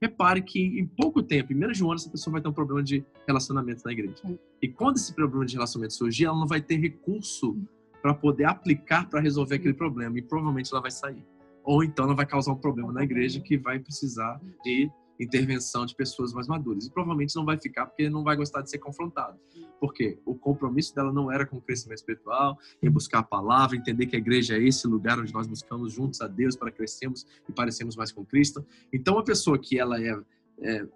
Repare 0.00 0.42
que 0.42 0.60
em 0.60 0.86
pouco 0.86 1.22
tempo, 1.22 1.52
em 1.52 1.56
menos 1.56 1.76
de 1.76 1.84
um 1.84 1.88
ano, 1.88 1.96
essa 1.96 2.10
pessoa 2.10 2.32
vai 2.32 2.42
ter 2.42 2.48
um 2.48 2.52
problema 2.52 2.82
de 2.82 3.04
relacionamento 3.26 3.82
na 3.84 3.92
igreja. 3.92 4.22
E 4.60 4.68
quando 4.68 4.96
esse 4.96 5.14
problema 5.14 5.46
de 5.46 5.54
relacionamento 5.54 5.94
surgir, 5.94 6.24
ela 6.24 6.36
não 6.36 6.46
vai 6.46 6.60
ter 6.60 6.76
recurso 6.76 7.56
para 8.00 8.12
poder 8.12 8.44
aplicar 8.44 9.08
para 9.08 9.20
resolver 9.20 9.54
aquele 9.54 9.74
problema 9.74 10.18
e 10.18 10.22
provavelmente 10.22 10.72
ela 10.72 10.82
vai 10.82 10.90
sair. 10.90 11.24
Ou 11.64 11.84
então 11.84 12.04
ela 12.06 12.14
vai 12.14 12.26
causar 12.26 12.52
um 12.52 12.56
problema 12.56 12.92
na 12.92 13.02
igreja 13.02 13.40
que 13.40 13.56
vai 13.56 13.78
precisar 13.78 14.40
de 14.64 14.90
intervenção 15.20 15.86
de 15.86 15.94
pessoas 15.94 16.32
mais 16.32 16.46
maduras. 16.48 16.86
E 16.86 16.90
provavelmente 16.90 17.34
não 17.36 17.44
vai 17.44 17.58
ficar 17.58 17.86
porque 17.86 18.08
não 18.08 18.24
vai 18.24 18.36
gostar 18.36 18.62
de 18.62 18.70
ser 18.70 18.78
confrontado. 18.78 19.38
Porque 19.80 20.18
o 20.24 20.34
compromisso 20.34 20.94
dela 20.94 21.12
não 21.12 21.30
era 21.30 21.46
com 21.46 21.56
o 21.56 21.60
crescimento 21.60 21.98
espiritual, 21.98 22.58
em 22.82 22.90
buscar 22.90 23.20
a 23.20 23.22
palavra, 23.22 23.76
entender 23.76 24.06
que 24.06 24.16
a 24.16 24.18
igreja 24.18 24.56
é 24.56 24.62
esse 24.62 24.86
lugar 24.86 25.18
onde 25.18 25.32
nós 25.32 25.46
buscamos 25.46 25.92
juntos 25.92 26.20
a 26.20 26.26
Deus 26.26 26.56
para 26.56 26.70
crescermos 26.70 27.26
e 27.48 27.52
parecermos 27.52 27.96
mais 27.96 28.10
com 28.10 28.24
Cristo. 28.24 28.64
Então, 28.92 29.14
uma 29.14 29.24
pessoa 29.24 29.58
que 29.58 29.78
ela 29.78 30.00
é, 30.00 30.18
é, 30.60 30.86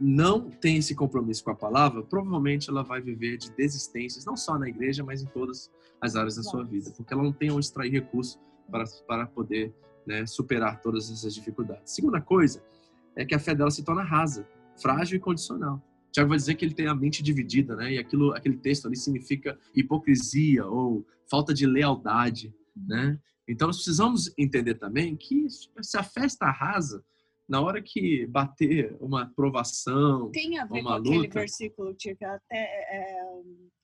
não 0.00 0.50
tem 0.50 0.76
esse 0.76 0.94
compromisso 0.94 1.44
com 1.44 1.50
a 1.50 1.54
palavra, 1.54 2.02
provavelmente 2.02 2.68
ela 2.68 2.82
vai 2.82 3.00
viver 3.00 3.36
de 3.36 3.50
desistências, 3.52 4.24
não 4.24 4.36
só 4.36 4.58
na 4.58 4.68
igreja, 4.68 5.02
mas 5.04 5.22
em 5.22 5.26
todas 5.26 5.70
as 6.00 6.14
áreas 6.16 6.36
da 6.36 6.42
sua 6.42 6.62
vida, 6.64 6.92
porque 6.96 7.12
ela 7.12 7.22
não 7.22 7.32
tem 7.32 7.50
onde 7.50 7.64
extrair 7.64 7.90
recursos 7.90 8.38
para, 8.70 8.84
para 9.06 9.26
poder 9.26 9.74
né, 10.06 10.24
superar 10.26 10.80
todas 10.80 11.10
essas 11.10 11.34
dificuldades. 11.34 11.92
Segunda 11.92 12.20
coisa 12.20 12.62
é 13.16 13.24
que 13.24 13.34
a 13.34 13.38
fé 13.38 13.54
dela 13.54 13.70
se 13.70 13.84
torna 13.84 14.02
rasa, 14.02 14.46
frágil 14.80 15.16
e 15.16 15.20
condicional. 15.20 15.82
Tiago 16.12 16.28
vai 16.30 16.38
dizer 16.38 16.54
que 16.54 16.64
ele 16.64 16.74
tem 16.74 16.86
a 16.86 16.94
mente 16.94 17.22
dividida, 17.22 17.76
né? 17.76 17.92
E 17.92 17.98
aquilo, 17.98 18.32
aquele 18.32 18.56
texto 18.56 18.86
ali 18.86 18.96
significa 18.96 19.58
hipocrisia 19.74 20.64
ou 20.66 21.06
falta 21.30 21.52
de 21.52 21.66
lealdade, 21.66 22.54
né? 22.74 23.18
Então 23.48 23.68
nós 23.68 23.76
precisamos 23.76 24.32
entender 24.38 24.74
também 24.76 25.14
que 25.16 25.46
se 25.82 25.96
a 25.96 26.02
fé 26.02 26.24
está 26.26 26.50
rasa, 26.50 27.04
na 27.48 27.60
hora 27.60 27.80
que 27.82 28.26
bater 28.26 28.96
uma 29.00 29.26
provação, 29.36 30.30
Tem 30.30 30.58
a 30.58 30.64
ver 30.64 30.80
com 30.82 30.88
Uma 30.88 30.96
aquele 30.98 31.18
luta. 31.18 31.38
versículo 31.40 31.94
tipo, 31.94 32.24
até, 32.24 32.56
é, 32.56 33.20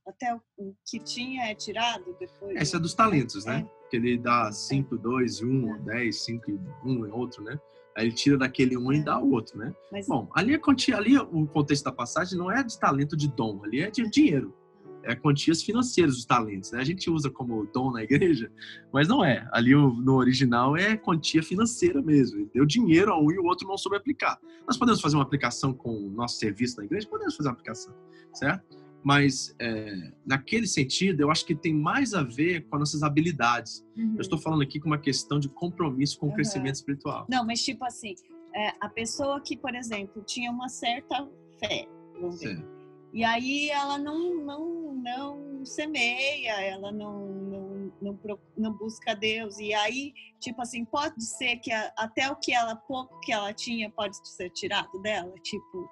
até 0.07 0.35
o 0.59 0.75
que 0.87 0.99
tinha 0.99 1.45
é 1.51 1.55
tirado 1.55 2.17
depois. 2.19 2.57
essa 2.57 2.77
é 2.77 2.81
dos 2.81 2.95
talentos, 2.95 3.45
né? 3.45 3.65
Que 3.93 3.99
ele 3.99 4.17
dá 4.17 4.51
5, 4.51 4.97
2, 4.97 5.43
1, 5.43 5.83
10, 5.85 6.25
5 6.25 6.51
e 6.51 6.59
1 6.83 7.05
é 7.05 7.13
outro, 7.13 7.45
né? 7.45 7.61
Aí 7.95 8.07
ele 8.07 8.15
tira 8.15 8.39
daquele 8.39 8.75
um 8.75 8.91
e 8.91 9.05
dá 9.05 9.19
o 9.19 9.33
outro, 9.33 9.59
né? 9.59 9.75
Mas 9.93 10.07
Bom, 10.07 10.31
ali, 10.35 10.55
a 10.55 10.59
quantia, 10.59 10.97
ali 10.97 11.19
o 11.19 11.47
contexto 11.47 11.85
da 11.85 11.93
passagem 11.93 12.39
não 12.39 12.51
é 12.51 12.63
de 12.63 12.79
talento 12.79 13.15
de 13.15 13.29
dom, 13.29 13.61
ali 13.63 13.81
é 13.81 13.91
de 13.91 14.09
dinheiro. 14.09 14.55
É 15.03 15.15
quantias 15.15 15.63
financeiras 15.63 16.15
dos 16.15 16.25
talentos, 16.25 16.73
né? 16.73 16.81
A 16.81 16.85
gente 16.85 17.11
usa 17.11 17.29
como 17.29 17.67
dom 17.67 17.91
na 17.91 18.03
igreja, 18.03 18.51
mas 18.91 19.07
não 19.09 19.23
é. 19.23 19.47
Ali 19.53 19.75
no 19.75 20.15
original 20.15 20.75
é 20.75 20.97
quantia 20.97 21.43
financeira 21.43 22.01
mesmo. 22.01 22.39
Ele 22.39 22.51
Deu 22.55 22.65
dinheiro 22.65 23.13
a 23.13 23.21
um 23.21 23.31
e 23.31 23.39
o 23.39 23.45
outro 23.45 23.69
não 23.69 23.77
soube 23.77 23.99
aplicar. 23.99 24.41
Nós 24.67 24.79
podemos 24.79 25.03
fazer 25.03 25.17
uma 25.17 25.23
aplicação 25.23 25.75
com 25.75 25.91
o 25.91 26.09
nosso 26.09 26.39
serviço 26.39 26.79
na 26.79 26.87
igreja? 26.87 27.07
Podemos 27.07 27.37
fazer 27.37 27.51
uma 27.51 27.53
aplicação, 27.53 27.93
certo? 28.33 28.82
Mas 29.05 29.55
é, 29.59 30.13
naquele 30.25 30.67
sentido, 30.67 31.21
eu 31.23 31.31
acho 31.31 31.45
que 31.45 31.55
tem 31.55 31.75
mais 31.75 32.15
a 32.15 32.23
ver 32.23 32.63
com 32.69 32.77
as 32.77 32.81
nossas 32.81 33.03
habilidades. 33.03 33.85
Uhum. 33.97 34.15
Eu 34.15 34.21
estou 34.21 34.39
falando 34.39 34.63
aqui 34.63 34.79
com 34.79 34.87
uma 34.87 34.99
questão 34.99 35.41
de 35.41 35.49
compromisso 35.49 36.19
com 36.19 36.29
o 36.29 36.33
crescimento 36.33 36.77
espiritual. 36.77 37.27
Não, 37.29 37.45
mas 37.45 37.61
tipo 37.63 37.85
assim, 37.85 38.15
é, 38.55 38.73
a 38.81 38.89
pessoa 38.89 39.41
que, 39.41 39.57
por 39.57 39.75
exemplo, 39.75 40.23
tinha 40.23 40.51
uma 40.51 40.69
certa 40.69 41.29
fé, 41.59 41.89
vamos 42.15 42.39
ver, 42.39 42.57
Certo. 42.57 42.65
e 43.13 43.25
aí 43.25 43.71
ela 43.71 43.99
não, 43.99 44.37
não, 44.45 44.95
não 44.95 45.65
semeia, 45.65 46.61
ela 46.61 46.93
não, 46.93 47.27
não, 47.27 47.93
não, 48.01 48.39
não 48.57 48.73
busca 48.73 49.15
Deus, 49.17 49.59
e 49.59 49.73
aí, 49.75 50.13
tipo 50.39 50.61
assim, 50.63 50.85
pode 50.85 51.25
ser 51.25 51.57
que 51.57 51.73
a- 51.73 51.93
até 51.99 52.31
o 52.31 52.37
que 52.37 52.53
ela, 52.53 52.77
pouco 52.77 53.19
que 53.21 53.33
ela 53.33 53.53
tinha, 53.53 53.91
pode 53.91 54.17
ser 54.29 54.51
tirado 54.51 54.97
dela, 55.03 55.33
tipo, 55.43 55.89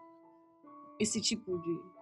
esse 1.01 1.21
tipo 1.21 1.59
de... 1.59 2.00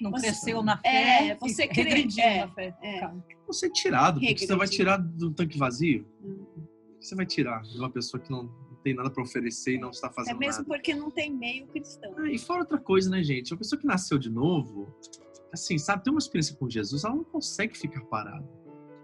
Não 0.00 0.10
Você- 0.10 0.26
cresceu 0.28 0.62
na 0.62 0.80
É, 0.84 1.28
fé, 1.28 1.36
você 1.40 1.64
e 1.64 1.68
crê- 1.68 1.82
regrediu 1.82 2.24
é, 2.24 2.40
na 2.46 2.48
fé. 2.54 2.74
é. 2.82 3.10
Você 3.46 3.66
é 3.66 3.70
tirado, 3.70 4.20
porque 4.20 4.46
você 4.46 4.56
vai 4.56 4.68
tirar 4.68 4.96
do 4.96 5.30
tanque 5.32 5.58
vazio. 5.58 6.06
Hum. 6.24 6.46
O 6.94 6.98
que 7.00 7.06
você 7.06 7.14
vai 7.14 7.26
tirar 7.26 7.62
de 7.62 7.78
uma 7.78 7.90
pessoa 7.90 8.20
que 8.20 8.30
não 8.30 8.48
tem 8.82 8.94
nada 8.94 9.10
para 9.10 9.22
oferecer 9.22 9.74
e 9.74 9.78
não 9.78 9.90
está 9.90 10.08
É 10.08 10.12
fazendo 10.12 10.38
mesmo 10.38 10.62
nada? 10.62 10.64
porque 10.74 10.94
não 10.94 11.10
tem 11.10 11.30
meio 11.34 11.66
cristão. 11.66 12.14
Ah, 12.16 12.30
e 12.30 12.38
fora 12.38 12.60
outra 12.60 12.78
coisa, 12.78 13.10
né, 13.10 13.22
gente? 13.22 13.52
Uma 13.52 13.58
pessoa 13.58 13.78
que 13.78 13.86
nasceu 13.86 14.18
de 14.18 14.30
novo, 14.30 14.88
assim, 15.52 15.76
sabe, 15.76 16.02
tem 16.04 16.12
uma 16.12 16.18
experiência 16.18 16.56
com 16.56 16.68
Jesus, 16.70 17.04
ela 17.04 17.14
não 17.14 17.24
consegue 17.24 17.76
ficar 17.76 18.00
parada. 18.02 18.48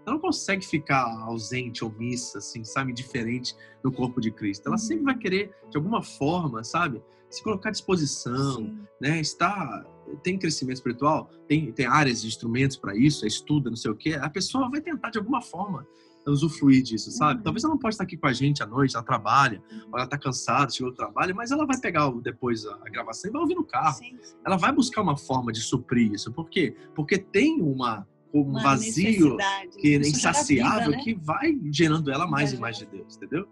Ela 0.05 0.15
não 0.15 0.19
consegue 0.19 0.65
ficar 0.65 1.03
ausente, 1.25 1.83
omissa, 1.83 2.37
assim, 2.37 2.63
sabe, 2.63 2.93
diferente 2.93 3.53
do 3.83 3.91
corpo 3.91 4.21
de 4.21 4.31
Cristo. 4.31 4.65
Ela 4.67 4.75
Uhum. 4.75 4.79
sempre 4.79 5.03
vai 5.03 5.17
querer, 5.17 5.53
de 5.69 5.77
alguma 5.77 6.01
forma, 6.01 6.63
sabe, 6.63 7.03
se 7.29 7.43
colocar 7.43 7.69
à 7.69 7.71
disposição, 7.73 8.55
Sim. 8.55 8.79
né? 9.01 9.19
Está 9.19 9.85
tem 10.23 10.37
crescimento 10.37 10.77
espiritual, 10.77 11.29
tem, 11.47 11.71
tem 11.71 11.85
áreas 11.85 12.21
de 12.21 12.27
instrumentos 12.27 12.77
para 12.77 12.95
isso, 12.95 13.25
é 13.25 13.27
estuda, 13.27 13.69
não 13.69 13.77
sei 13.77 13.91
o 13.91 13.95
quê. 13.95 14.17
A 14.19 14.29
pessoa 14.29 14.69
vai 14.69 14.81
tentar 14.81 15.09
de 15.09 15.17
alguma 15.17 15.41
forma 15.41 15.85
usufruir 16.31 16.83
disso, 16.83 17.11
sabe? 17.11 17.37
Uhum. 17.37 17.43
Talvez 17.43 17.63
ela 17.63 17.73
não 17.73 17.79
possa 17.79 17.95
estar 17.95 18.03
aqui 18.03 18.17
com 18.17 18.27
a 18.27 18.33
gente 18.33 18.61
à 18.61 18.65
noite, 18.65 18.95
ela 18.95 19.03
trabalha, 19.03 19.61
ou 19.85 19.93
ela 19.93 20.03
está 20.03 20.17
cansada, 20.17 20.71
chegou 20.71 20.91
do 20.91 20.95
trabalho, 20.95 21.35
mas 21.35 21.51
ela 21.51 21.65
vai 21.65 21.79
pegar 21.79 22.09
depois 22.21 22.65
a, 22.65 22.77
gravação 22.89 23.29
e 23.29 23.33
vai 23.33 23.41
ouvir 23.41 23.55
no 23.55 23.63
carro. 23.63 23.95
Sim, 23.95 24.17
sim. 24.21 24.35
Ela 24.45 24.57
vai 24.57 24.71
buscar 24.71 25.01
uma 25.01 25.17
forma 25.17 25.51
de 25.51 25.61
suprir 25.61 26.11
isso. 26.11 26.31
Por 26.31 26.49
quê? 26.49 26.75
Porque 26.95 27.17
tem 27.17 27.61
uma, 27.61 28.07
um 28.33 28.41
Uma 28.41 28.61
vazio 28.61 29.37
que 29.79 29.95
é 29.95 29.97
insaciável 29.99 30.91
vida, 30.91 30.97
né? 30.97 31.03
que 31.03 31.13
vai 31.15 31.57
gerando 31.71 32.11
ela 32.11 32.27
mais 32.27 32.49
e 32.49 32.51
Gera. 32.51 32.61
mais 32.61 32.77
de 32.77 32.85
Deus, 32.85 33.15
entendeu? 33.15 33.47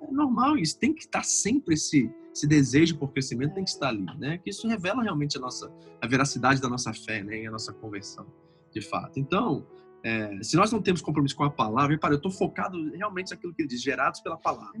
É 0.00 0.10
normal 0.10 0.56
isso, 0.56 0.78
tem 0.78 0.92
que 0.92 1.02
estar 1.02 1.24
sempre 1.24 1.74
esse, 1.74 2.10
esse 2.36 2.46
desejo 2.46 2.98
por 2.98 3.12
crescimento 3.12 3.54
tem 3.54 3.64
que 3.64 3.70
estar 3.70 3.88
ali, 3.88 4.04
né? 4.18 4.36
Que 4.36 4.50
isso 4.50 4.68
revela 4.68 5.02
realmente 5.02 5.38
a 5.38 5.40
nossa 5.40 5.72
a 6.02 6.06
veracidade 6.06 6.60
da 6.60 6.68
nossa 6.68 6.92
fé, 6.92 7.22
né? 7.22 7.42
E 7.42 7.46
a 7.46 7.50
nossa 7.50 7.72
conversão, 7.72 8.26
de 8.70 8.82
fato. 8.82 9.18
Então, 9.18 9.66
é, 10.04 10.38
se 10.42 10.54
nós 10.54 10.70
não 10.70 10.82
temos 10.82 11.00
compromisso 11.00 11.34
com 11.34 11.44
a 11.44 11.50
palavra, 11.50 11.92
repara, 11.92 12.12
eu 12.12 12.18
estou 12.18 12.30
focado 12.30 12.76
realmente 12.90 13.30
naquilo 13.30 13.54
que 13.54 13.62
ele 13.62 13.68
diz, 13.68 13.82
gerados 13.82 14.20
pela 14.20 14.36
palavra. 14.36 14.78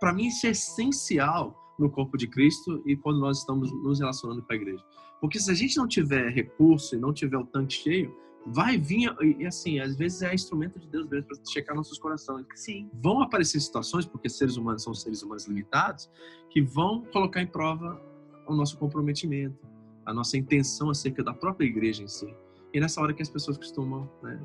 Para 0.00 0.12
mim 0.12 0.26
isso 0.26 0.46
é 0.46 0.50
essencial 0.50 1.54
no 1.78 1.88
corpo 1.88 2.16
de 2.16 2.26
Cristo 2.26 2.82
e 2.84 2.96
quando 2.96 3.20
nós 3.20 3.38
estamos 3.38 3.70
nos 3.84 4.00
relacionando 4.00 4.42
com 4.42 4.52
a 4.52 4.56
igreja. 4.56 4.84
Porque 5.20 5.38
se 5.38 5.50
a 5.50 5.54
gente 5.54 5.76
não 5.76 5.86
tiver 5.86 6.30
recurso 6.30 6.96
e 6.96 6.98
não 6.98 7.12
tiver 7.12 7.36
o 7.36 7.46
tanque 7.46 7.74
cheio, 7.74 8.14
vai 8.46 8.76
vir, 8.76 9.14
e 9.38 9.46
assim, 9.46 9.80
às 9.80 9.96
vezes 9.96 10.22
é 10.22 10.34
instrumento 10.34 10.78
de 10.78 10.86
Deus 10.88 11.08
mesmo 11.08 11.26
para 11.26 11.36
checar 11.50 11.74
nossos 11.74 11.98
corações. 11.98 12.46
Sim. 12.54 12.90
Vão 12.92 13.22
aparecer 13.22 13.60
situações, 13.60 14.04
porque 14.04 14.28
seres 14.28 14.56
humanos 14.56 14.82
são 14.82 14.94
seres 14.94 15.22
humanos 15.22 15.46
limitados, 15.46 16.10
que 16.50 16.60
vão 16.60 17.04
colocar 17.12 17.40
em 17.40 17.46
prova 17.46 18.00
o 18.46 18.54
nosso 18.54 18.78
comprometimento, 18.78 19.66
a 20.04 20.12
nossa 20.12 20.36
intenção 20.36 20.90
acerca 20.90 21.22
da 21.22 21.32
própria 21.32 21.66
igreja 21.66 22.02
em 22.02 22.08
si. 22.08 22.34
E 22.72 22.80
nessa 22.80 23.00
hora 23.00 23.14
que 23.14 23.22
as 23.22 23.30
pessoas 23.30 23.56
costumam, 23.56 24.10
né, 24.22 24.38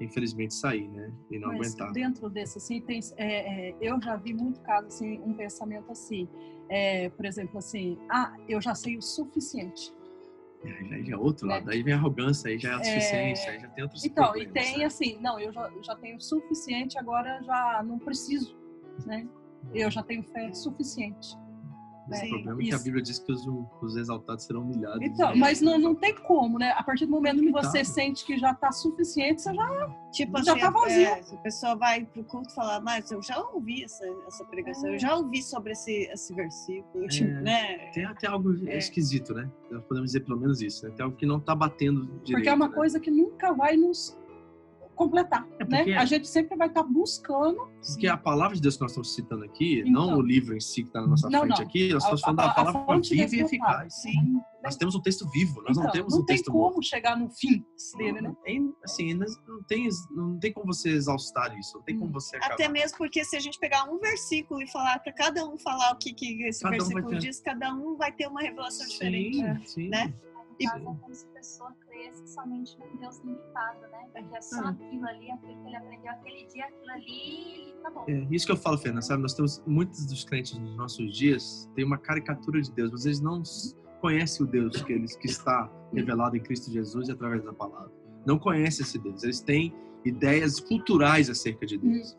infelizmente, 0.00 0.54
sair, 0.54 0.88
né, 0.88 1.12
e 1.30 1.38
não 1.38 1.48
Mas 1.48 1.74
aguentar. 1.74 1.92
dentro 1.92 2.30
desse, 2.30 2.58
assim, 2.58 2.80
tem, 2.80 3.00
é, 3.16 3.70
é, 3.70 3.76
eu 3.80 4.00
já 4.00 4.16
vi 4.16 4.32
muito 4.32 4.60
caso, 4.60 4.86
assim, 4.86 5.18
um 5.20 5.34
pensamento 5.34 5.90
assim, 5.90 6.28
é, 6.68 7.08
por 7.10 7.26
exemplo, 7.26 7.58
assim, 7.58 7.98
ah, 8.08 8.34
eu 8.48 8.60
já 8.60 8.74
sei 8.74 8.96
o 8.96 9.02
suficiente. 9.02 9.92
Aí 10.64 10.88
já- 10.88 11.02
já 11.02 11.14
é 11.14 11.16
outro 11.16 11.46
Né? 11.46 11.54
lado, 11.54 11.70
aí 11.70 11.82
vem 11.82 11.94
a 11.94 11.96
arrogância, 11.96 12.50
aí 12.50 12.58
já 12.58 12.70
é 12.70 12.74
a 12.74 12.78
É, 12.78 12.82
suficiência, 12.82 13.52
aí 13.52 13.60
já 13.60 13.68
tem 13.68 13.84
outros 13.84 14.04
Então, 14.04 14.36
e 14.36 14.46
tem 14.48 14.78
né? 14.78 14.84
assim, 14.84 15.18
não, 15.20 15.38
eu 15.38 15.52
já, 15.52 15.70
já 15.82 15.94
tenho 15.96 16.16
o 16.16 16.20
suficiente, 16.20 16.98
agora 16.98 17.40
já 17.42 17.82
não 17.86 17.98
preciso, 17.98 18.56
né? 19.06 19.28
Eu 19.74 19.90
já 19.90 20.02
tenho 20.02 20.22
fé 20.24 20.52
suficiente. 20.52 21.28
Esse 22.10 22.20
Sim, 22.22 22.28
problema 22.30 22.60
é 22.60 22.64
que 22.64 22.72
a 22.72 22.74
isso. 22.76 22.84
Bíblia 22.84 23.02
diz 23.02 23.18
que 23.18 23.32
os, 23.32 23.46
os 23.82 23.96
exaltados 23.96 24.44
serão 24.44 24.62
humilhados. 24.62 25.00
Então, 25.02 25.30
né? 25.30 25.36
mas 25.36 25.60
não, 25.60 25.78
não 25.78 25.94
tem 25.94 26.14
como, 26.14 26.58
né? 26.58 26.70
A 26.76 26.82
partir 26.82 27.04
do 27.06 27.10
momento 27.12 27.40
que 27.40 27.50
você 27.50 27.78
Limitado. 27.78 27.84
sente 27.94 28.24
que 28.24 28.38
já 28.38 28.52
está 28.52 28.72
suficiente, 28.72 29.42
você 29.42 29.54
já. 29.54 29.96
Tipo 30.12 30.42
Já 30.42 30.52
assim, 30.52 30.60
tá 30.62 30.70
vazio. 30.70 31.00
é, 31.02 31.20
a 31.20 31.36
pessoa 31.38 31.76
vai 31.76 32.04
pro 32.06 32.24
culto 32.24 32.48
e 32.48 32.54
fala, 32.54 32.80
mas 32.80 33.10
eu 33.10 33.22
já 33.22 33.38
ouvi 33.38 33.84
essa, 33.84 34.04
essa 34.26 34.44
pregação, 34.46 34.88
É. 34.88 34.94
eu 34.94 34.98
já 34.98 35.14
ouvi 35.16 35.42
sobre 35.42 35.72
esse, 35.72 36.08
esse 36.10 36.34
versículo, 36.34 37.06
tipo, 37.08 37.30
É. 37.30 37.40
né? 37.42 37.78
Tem 37.92 38.04
até 38.06 38.26
algo 38.26 38.54
É. 38.66 38.78
esquisito, 38.78 39.34
né? 39.34 39.50
Nós 39.70 39.84
podemos 39.84 40.10
dizer 40.10 40.20
pelo 40.20 40.40
menos 40.40 40.62
isso, 40.62 40.86
né? 40.86 40.94
Tem 40.96 41.04
algo 41.04 41.16
que 41.16 41.26
não 41.26 41.38
tá 41.38 41.54
batendo 41.54 42.06
direito. 42.24 42.32
Porque 42.32 42.48
é 42.48 42.54
uma 42.54 42.68
né? 42.68 42.74
coisa 42.74 42.98
que 42.98 43.10
nunca 43.10 43.52
vai 43.52 43.76
nos 43.76 44.16
completar, 44.98 45.46
É 45.58 45.64
porque- 45.64 45.84
né? 45.92 45.96
A 45.96 46.04
gente 46.04 46.26
sempre 46.28 46.56
vai 46.56 46.68
estar 46.68 46.82
buscando. 46.82 47.70
Porque 47.86 48.06
a 48.06 48.16
palavra 48.16 48.54
de 48.56 48.60
Deus 48.62 48.74
que 48.76 48.82
nós 48.82 48.90
estamos 48.90 49.14
citando 49.14 49.44
aqui, 49.44 49.80
Então. 49.80 49.92
não 50.10 50.18
o 50.18 50.20
livro 50.20 50.54
em 50.56 50.60
si 50.60 50.82
que 50.82 50.88
está 50.88 51.00
na 51.00 51.06
nossa 51.06 51.30
Não, 51.30 51.40
frente 51.40 51.58
não. 51.60 51.66
aqui, 51.66 51.88
nós 51.94 52.02
estamos 52.02 52.20
falando 52.20 52.36
da 52.38 52.50
palavra 52.52 52.84
fonte 52.84 53.14
viva 53.14 53.36
e 53.36 53.40
eficaz. 53.40 53.94
Sim. 54.02 54.40
Nós 54.62 54.76
temos 54.76 54.94
um 54.96 55.00
texto 55.00 55.26
vivo, 55.30 55.62
nós 55.62 55.76
não 55.76 55.84
Então, 55.84 55.92
temos 55.92 56.12
não 56.12 56.20
um 56.20 56.24
tem 56.26 56.36
texto 56.36 56.50
como 56.50 56.64
morto. 56.64 56.82
chegar 56.82 57.16
no 57.16 57.30
fim 57.30 57.64
Não, 57.92 57.98
dele, 57.98 58.12
né? 58.20 58.20
não 58.28 58.34
tem, 58.34 58.74
assim, 58.84 59.14
não 59.14 59.26
não 59.46 59.62
tem, 59.62 59.88
não 60.10 60.38
tem 60.38 60.52
como 60.52 60.66
você 60.74 60.90
exaustar 60.90 61.56
isso, 61.56 61.76
não 61.76 61.82
tem 61.84 61.96
como 61.96 62.12
você 62.12 62.36
acabar. 62.36 62.54
Até 62.54 62.68
mesmo 62.68 62.98
porque 62.98 63.24
se 63.24 63.36
a 63.36 63.40
gente 63.40 63.58
pegar 63.58 63.84
um 63.84 63.98
versículo 63.98 64.60
e 64.60 64.66
falar 64.66 64.98
para 64.98 65.12
cada 65.12 65.46
um 65.48 65.56
falar 65.56 65.92
o 65.92 65.96
que, 65.96 66.12
que 66.12 66.42
esse 66.42 66.60
Cada 66.62 66.74
um 66.74 66.78
versículo 66.78 67.08
ter- 67.08 67.18
diz, 67.20 67.40
cada 67.40 67.72
um 67.72 67.96
vai 67.96 68.10
ter 68.12 68.26
uma 68.26 68.40
revelação 68.40 68.86
diferente. 68.88 69.36
Sim, 69.36 69.64
sim. 69.64 69.88
né? 69.88 70.12
E- 70.24 70.27
caso, 70.66 70.76
é 70.76 70.84
como 70.84 71.14
se 71.14 71.26
a 71.26 71.28
pessoa 71.28 71.76
cresce 71.86 72.26
somente 72.26 72.78
num 72.78 72.96
Deus 72.96 73.18
limitado, 73.20 73.80
né? 73.90 74.08
Porque 74.12 74.36
é 74.36 74.40
só 74.40 74.64
aquilo 74.64 75.06
ali, 75.06 75.30
aquilo 75.30 75.62
que 75.62 75.68
ele 75.68 75.76
aprendeu 75.76 76.10
aquele 76.12 76.46
dia, 76.46 76.64
aquilo 76.64 76.90
ali, 76.90 77.68
e 77.68 77.74
tá 77.82 77.90
bom. 77.90 78.04
É, 78.08 78.26
isso 78.30 78.46
que 78.46 78.52
eu 78.52 78.56
falo, 78.56 78.78
Fernanda, 78.78 79.02
sabe? 79.02 79.22
Nós 79.22 79.34
temos 79.34 79.62
muitos 79.66 80.06
dos 80.06 80.24
crentes 80.24 80.58
nos 80.58 80.76
nossos 80.76 81.16
dias 81.16 81.70
têm 81.74 81.84
uma 81.84 81.98
caricatura 81.98 82.60
de 82.60 82.72
Deus, 82.72 82.90
mas 82.90 83.06
eles 83.06 83.20
não 83.20 83.42
conhecem 84.00 84.46
o 84.46 84.48
Deus 84.48 84.82
que 84.82 84.92
eles 84.92 85.16
que 85.16 85.26
está 85.26 85.70
revelado 85.92 86.36
em 86.36 86.40
Cristo 86.40 86.70
Jesus 86.70 87.08
e 87.08 87.12
através 87.12 87.44
da 87.44 87.52
palavra. 87.52 87.92
Não 88.26 88.38
conhecem 88.38 88.84
esse 88.84 88.98
Deus. 88.98 89.22
Eles 89.22 89.40
têm 89.40 89.74
ideias 90.04 90.60
culturais 90.60 91.28
acerca 91.30 91.66
de 91.66 91.78
Deus, 91.78 92.16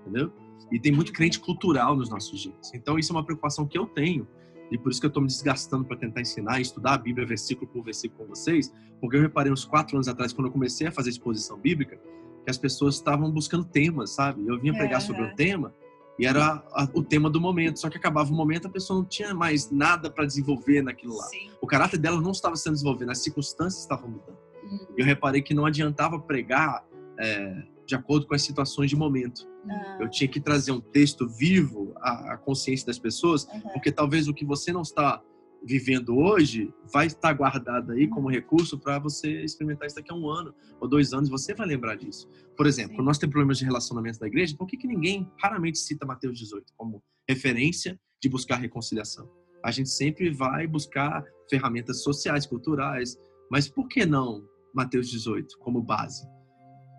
entendeu? 0.00 0.32
E 0.70 0.78
tem 0.78 0.92
muito 0.92 1.12
crente 1.12 1.38
cultural 1.38 1.96
nos 1.96 2.08
nossos 2.08 2.40
dias. 2.40 2.72
Então 2.74 2.98
isso 2.98 3.12
é 3.12 3.16
uma 3.16 3.24
preocupação 3.24 3.66
que 3.66 3.76
eu 3.76 3.86
tenho 3.86 4.26
e 4.72 4.78
por 4.78 4.90
isso 4.90 5.00
que 5.00 5.06
eu 5.06 5.08
estou 5.08 5.22
me 5.22 5.26
desgastando 5.28 5.84
para 5.84 5.96
tentar 5.96 6.20
ensinar 6.20 6.58
e 6.58 6.62
estudar 6.62 6.94
a 6.94 6.98
Bíblia 6.98 7.26
versículo 7.26 7.70
por 7.70 7.84
versículo 7.84 8.20
com 8.26 8.34
vocês, 8.34 8.72
porque 9.00 9.16
eu 9.16 9.20
reparei 9.20 9.52
uns 9.52 9.64
quatro 9.64 9.96
anos 9.96 10.08
atrás 10.08 10.32
quando 10.32 10.46
eu 10.46 10.52
comecei 10.52 10.86
a 10.86 10.92
fazer 10.92 11.10
exposição 11.10 11.58
bíblica 11.58 11.96
que 12.44 12.50
as 12.50 12.58
pessoas 12.58 12.96
estavam 12.96 13.30
buscando 13.30 13.64
temas, 13.64 14.10
sabe? 14.10 14.44
Eu 14.46 14.58
vinha 14.58 14.72
pregar 14.72 14.96
É. 14.96 15.00
sobre 15.00 15.22
um 15.22 15.34
tema 15.36 15.72
e 16.18 16.26
era 16.26 16.64
a- 16.72 16.88
o 16.94 17.02
tema 17.04 17.30
do 17.30 17.40
momento. 17.40 17.78
Só 17.78 17.88
que 17.88 17.96
acabava 17.96 18.32
o 18.32 18.34
momento, 18.34 18.66
a 18.66 18.70
pessoa 18.70 18.98
não 18.98 19.04
tinha 19.04 19.32
mais 19.34 19.70
nada 19.70 20.10
para 20.10 20.24
desenvolver 20.24 20.82
naquilo 20.82 21.16
lá. 21.16 21.24
Sim. 21.26 21.50
O 21.60 21.66
caráter 21.66 21.98
dela 21.98 22.20
não 22.20 22.32
estava 22.32 22.56
sendo 22.56 22.72
desenvolvido, 22.74 23.10
as 23.10 23.18
circunstâncias 23.18 23.82
estavam 23.82 24.08
mudando. 24.10 24.36
Hum. 24.64 24.86
Eu 24.96 25.04
reparei 25.04 25.40
que 25.42 25.54
não 25.54 25.64
adiantava 25.66 26.18
pregar 26.18 26.84
é, 27.18 27.62
de 27.86 27.94
acordo 27.94 28.26
com 28.26 28.34
as 28.34 28.42
situações 28.42 28.88
de 28.90 28.96
momento. 28.96 29.46
Ah, 29.68 29.98
Eu 30.00 30.08
tinha 30.08 30.28
que 30.28 30.40
trazer 30.40 30.72
um 30.72 30.80
texto 30.80 31.28
vivo 31.28 31.92
à, 31.96 32.34
à 32.34 32.36
consciência 32.38 32.86
das 32.86 32.98
pessoas, 32.98 33.46
aham. 33.48 33.60
porque 33.72 33.90
talvez 33.92 34.28
o 34.28 34.34
que 34.34 34.44
você 34.44 34.72
não 34.72 34.82
está 34.82 35.22
vivendo 35.64 36.16
hoje 36.16 36.74
vai 36.92 37.06
estar 37.06 37.32
guardado 37.34 37.92
aí 37.92 38.08
como 38.08 38.28
recurso 38.28 38.76
para 38.76 38.98
você 38.98 39.42
experimentar 39.44 39.86
isso 39.86 39.94
daqui 39.94 40.10
a 40.12 40.14
um 40.16 40.28
ano 40.28 40.52
ou 40.80 40.88
dois 40.88 41.12
anos, 41.12 41.28
você 41.28 41.54
vai 41.54 41.66
lembrar 41.68 41.94
disso. 41.94 42.28
Por 42.56 42.66
exemplo, 42.66 42.96
Sim. 42.96 43.02
nós 43.04 43.16
temos 43.16 43.32
problemas 43.32 43.58
de 43.58 43.64
relacionamento 43.64 44.18
da 44.18 44.26
igreja, 44.26 44.56
por 44.56 44.66
que, 44.66 44.76
que 44.76 44.88
ninguém 44.88 45.30
raramente 45.40 45.78
cita 45.78 46.04
Mateus 46.04 46.36
18 46.38 46.72
como 46.76 47.00
referência 47.28 47.98
de 48.20 48.28
buscar 48.28 48.56
reconciliação? 48.56 49.30
A 49.64 49.70
gente 49.70 49.90
sempre 49.90 50.30
vai 50.32 50.66
buscar 50.66 51.24
ferramentas 51.48 52.02
sociais, 52.02 52.44
culturais, 52.44 53.16
mas 53.48 53.68
por 53.68 53.86
que 53.86 54.04
não 54.04 54.44
Mateus 54.74 55.08
18 55.08 55.58
como 55.60 55.80
base? 55.80 56.26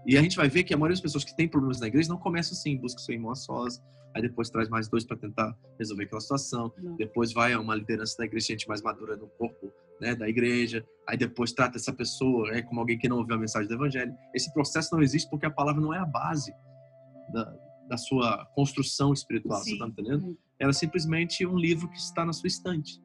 E 0.06 0.18
a 0.18 0.22
gente 0.22 0.36
vai 0.36 0.50
ver 0.50 0.64
que 0.64 0.74
a 0.74 0.78
maioria 0.78 0.94
das 0.94 1.02
pessoas 1.02 1.24
que 1.24 1.36
têm 1.36 1.48
problemas 1.48 1.80
na 1.80 1.88
igreja 1.88 2.10
não 2.10 2.18
começam 2.18 2.58
assim, 2.58 2.78
busca 2.78 3.00
seu 3.00 3.14
irmão 3.14 3.32
a 3.32 3.36
sós, 3.36 3.82
aí 4.14 4.22
depois 4.22 4.50
traz 4.50 4.70
mais 4.70 4.88
dois 4.88 5.06
para 5.06 5.18
tentar 5.18 5.58
resolver 5.80 6.04
aquela 6.04 6.22
situação, 6.22 6.72
Não. 6.78 6.96
depois 6.96 7.34
vai 7.34 7.54
a 7.54 7.60
uma 7.60 7.76
liderança 7.76 8.18
da 8.18 8.26
igreja, 8.26 8.48
gente 8.48 8.68
mais 8.68 8.82
madura 8.82 9.16
no 9.16 9.28
corpo 9.28 9.74
né, 10.00 10.16
da 10.16 10.28
igreja, 10.28 10.86
aí 11.08 11.18
depois 11.18 11.54
trata 11.54 11.78
essa 11.78 11.94
pessoa 11.94 12.52
é, 12.52 12.62
como 12.62 12.80
alguém 12.80 12.98
que 12.98 13.08
não 13.08 13.18
ouviu 13.18 13.36
a 13.36 13.40
mensagem 13.40 13.68
do 13.68 13.74
evangelho. 13.74 14.14
Esse 14.34 14.54
processo 14.54 14.94
não 14.94 15.02
existe 15.02 15.30
porque 15.30 15.46
a 15.46 15.52
palavra 15.52 15.82
não 15.82 15.94
é 15.94 15.98
a 15.98 16.06
base 16.06 16.54
da, 17.32 17.56
da 17.90 17.98
sua 17.98 18.46
construção 18.54 19.14
espiritual, 19.14 19.60
você 19.60 19.70
Sim. 19.70 19.74
está 19.74 19.88
entendendo? 19.88 20.28
Hum. 20.28 20.38
Ela 20.60 20.72
é 20.72 20.74
simplesmente 20.74 21.46
um 21.46 21.58
livro 21.58 21.90
que 21.90 21.98
está 21.98 22.26
na 22.26 22.34
sua 22.34 22.48
estante. 22.48 23.02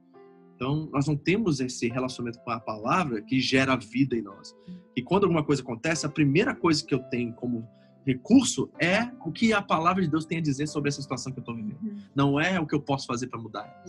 Então, 0.58 0.90
nós 0.92 1.06
não 1.06 1.16
temos 1.16 1.60
esse 1.60 1.86
relacionamento 1.88 2.40
com 2.40 2.50
a 2.50 2.58
palavra 2.58 3.22
que 3.22 3.38
gera 3.38 3.76
vida 3.76 4.16
em 4.16 4.22
nós. 4.22 4.56
E 4.96 5.00
quando 5.00 5.22
alguma 5.22 5.44
coisa 5.44 5.62
acontece, 5.62 6.04
a 6.04 6.08
primeira 6.08 6.52
coisa 6.52 6.84
que 6.84 6.92
eu 6.92 6.98
tenho 6.98 7.32
como 7.34 7.64
recurso 8.04 8.68
é 8.80 9.08
o 9.24 9.30
que 9.30 9.52
a 9.52 9.62
palavra 9.62 10.02
de 10.02 10.10
Deus 10.10 10.26
tem 10.26 10.38
a 10.38 10.40
dizer 10.40 10.66
sobre 10.66 10.88
essa 10.88 11.00
situação 11.00 11.32
que 11.32 11.38
eu 11.38 11.42
estou 11.42 11.54
vivendo. 11.54 11.78
Uhum. 11.80 11.98
Não 12.12 12.40
é 12.40 12.58
o 12.58 12.66
que 12.66 12.74
eu 12.74 12.80
posso 12.82 13.06
fazer 13.06 13.28
para 13.28 13.38
mudar. 13.38 13.84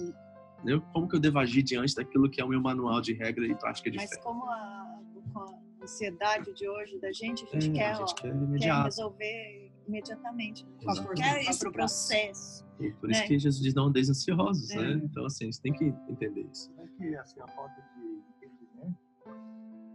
Entendeu? 0.58 0.80
Como 0.94 1.08
que 1.08 1.16
eu 1.16 1.20
devo 1.20 1.40
agir 1.40 1.64
diante 1.64 1.96
daquilo 1.96 2.30
que 2.30 2.40
é 2.40 2.46
o 2.46 2.48
meu 2.50 2.62
manual 2.62 3.02
de 3.02 3.14
regra 3.14 3.48
e 3.48 3.56
prática 3.56 3.90
de 3.90 3.98
Mas 3.98 4.12
fé? 4.12 4.22
como 4.22 4.44
a, 4.44 5.00
com 5.34 5.40
a 5.40 5.56
ansiedade 5.82 6.54
de 6.54 6.70
hoje 6.70 7.00
da 7.00 7.12
gente, 7.12 7.48
a 7.52 7.60
gente 7.60 7.72
É, 7.72 7.74
quer, 7.74 7.92
a 7.92 7.94
gente 7.96 8.12
ó, 8.12 8.16
quer 8.16 8.60
quer 8.60 8.84
resolver 8.84 9.69
imediatamente. 9.90 10.66
né? 10.66 10.72
Com 10.84 10.90
a 10.90 10.94
Exato. 10.94 11.08
força 11.08 11.24
Quer 11.24 11.34
do 11.34 11.40
esse 11.40 11.60
próprio 11.60 11.72
braço. 11.74 12.08
processo. 12.08 12.66
E 12.80 12.92
por 12.94 13.12
isso 13.12 13.22
né? 13.22 13.28
que 13.28 13.40
Jesus 13.40 13.62
diz 13.64 13.74
não 13.74 13.86
andeis 13.88 14.10
ansiosos, 14.10 14.70
É. 14.72 14.78
né? 14.96 15.02
Então, 15.04 15.26
assim, 15.26 15.46
a 15.46 15.48
gente 15.48 15.62
tem 15.62 15.74
que 15.74 15.86
entender 16.08 16.48
isso. 16.52 16.72
É 16.78 16.88
que 16.98 17.16
assim, 17.16 17.40
a 17.42 17.48
falta 17.50 17.76
de 17.76 18.46
entendimento 18.46 18.98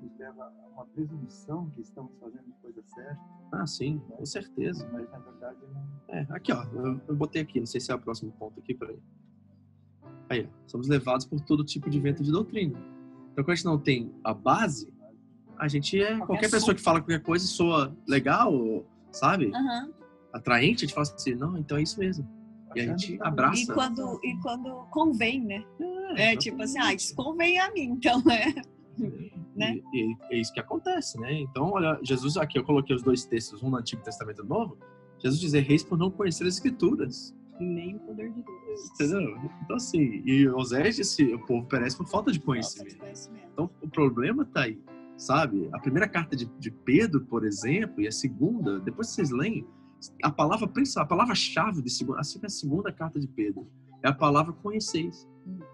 nos 0.03 0.19
leva 0.19 0.45
a 0.45 0.69
uma 0.75 0.87
presunção 0.87 1.71
que 1.71 1.81
estamos 1.81 2.13
fazendo 2.21 2.53
coisa 2.61 2.83
certa, 2.83 3.21
Ah, 3.53 3.67
sim, 3.67 3.99
com 4.11 4.27
certeza. 4.27 4.87
mas 4.93 5.09
na 5.11 5.19
verdade 5.19 5.59
não. 5.73 5.85
É, 6.09 6.27
aqui, 6.31 6.53
ó. 6.53 6.65
Eu, 6.65 7.01
eu 7.09 7.17
botei 7.17 7.41
aqui, 7.41 7.59
não 7.59 7.67
sei 7.67 7.81
se 7.81 7.91
é 7.91 7.95
o 7.95 7.99
próximo 7.99 8.31
ponto 8.33 8.59
aqui, 8.61 8.75
peraí. 8.75 8.99
Aí, 10.29 10.47
ó. 10.51 10.59
Somos 10.67 10.89
levados 10.89 11.25
por 11.27 11.41
todo 11.41 11.65
tipo 11.65 11.89
de 11.89 11.99
vento 12.01 12.23
de 12.23 12.31
doutrina. 12.31 12.79
Então, 13.33 13.43
quando 13.45 13.51
a 13.51 13.55
gente 13.55 13.65
não 13.65 13.79
tem 13.79 14.15
a 14.23 14.35
base, 14.35 14.93
a 15.59 15.69
gente 15.69 15.99
é. 16.01 16.09
Qualquer, 16.17 16.27
Qualquer 16.27 16.51
pessoa 16.51 16.75
que 16.75 16.83
fala 16.83 17.01
qualquer 17.01 17.23
coisa 17.23 17.47
soa 17.47 17.97
legal, 18.07 18.53
sabe? 19.15 19.51
Aham. 19.55 19.93
Atraente, 20.33 20.85
a 20.85 20.87
gente 20.87 20.95
fala 20.95 21.07
assim, 21.07 21.35
não, 21.35 21.57
então 21.57 21.79
é 21.79 21.83
isso 21.83 21.99
mesmo. 21.99 22.29
E 22.75 22.81
a 22.81 22.87
gente 22.87 23.17
abraça. 23.23 23.63
E 23.63 23.67
quando, 23.67 24.21
e 24.25 24.37
quando 24.43 24.71
convém, 24.91 25.41
né? 25.41 25.65
É, 26.17 26.37
tipo 26.37 26.61
assim, 26.61 26.79
ah, 26.81 26.93
isso 26.93 27.15
convém 27.15 27.59
a 27.61 27.71
mim, 27.73 27.83
então 27.93 28.21
é. 28.29 28.53
né? 29.55 29.79
E, 29.93 30.13
e 30.13 30.17
é 30.31 30.39
isso 30.39 30.53
que 30.53 30.59
acontece, 30.59 31.19
né? 31.21 31.33
Então, 31.41 31.71
olha, 31.71 31.99
Jesus, 32.03 32.37
aqui 32.37 32.59
eu 32.59 32.65
coloquei 32.65 32.95
os 32.95 33.03
dois 33.03 33.25
textos, 33.25 33.63
um 33.63 33.71
no 33.71 33.77
Antigo 33.77 34.03
Testamento 34.03 34.41
e 34.41 34.43
no 34.43 34.49
Novo. 34.49 34.77
Jesus 35.23 35.41
diz, 35.41 35.53
reis 35.53 35.85
por 35.85 35.97
não 35.97 36.11
conhecer 36.11 36.45
as 36.45 36.55
Escrituras. 36.55 37.35
Nem 37.61 37.95
o 37.95 38.01
poder 38.01 38.33
de 38.33 38.43
Deus. 38.43 38.91
Entendeu? 38.91 39.39
Então, 39.63 39.77
assim, 39.77 40.23
e 40.27 40.49
Osés 40.49 40.97
disse, 40.97 41.33
o 41.33 41.39
povo 41.47 41.65
perece 41.69 41.97
por 41.97 42.09
falta 42.09 42.33
de 42.33 42.41
Falta 42.41 42.41
de 42.41 42.41
conhecimento. 42.41 42.99
conhecimento. 42.99 43.49
Então, 43.53 43.71
o 43.81 43.89
problema 43.89 44.45
tá 44.45 44.63
aí, 44.63 44.81
sabe? 45.17 45.69
A 45.73 45.79
primeira 45.79 46.09
carta 46.09 46.37
de, 46.37 46.47
de 46.59 46.71
Pedro, 46.71 47.25
por 47.27 47.45
exemplo, 47.45 48.01
e 48.01 48.09
a 48.09 48.13
segunda, 48.13 48.81
depois 48.81 49.09
vocês 49.09 49.31
leem, 49.31 49.67
a 50.23 50.31
palavra 50.31 50.69
principal, 50.69 51.05
a 51.05 51.07
palavra-chave 51.07 51.83
de 51.83 51.91
segunda, 51.91 52.21
assim 52.21 52.39
que 52.39 52.47
a 52.47 52.51
segunda 52.51 52.93
carta 52.93 53.19
de 53.19 53.27
Pedro 53.27 53.67
é 54.03 54.09
a 54.09 54.13
palavra 54.13 54.53
conheceis. 54.53 55.27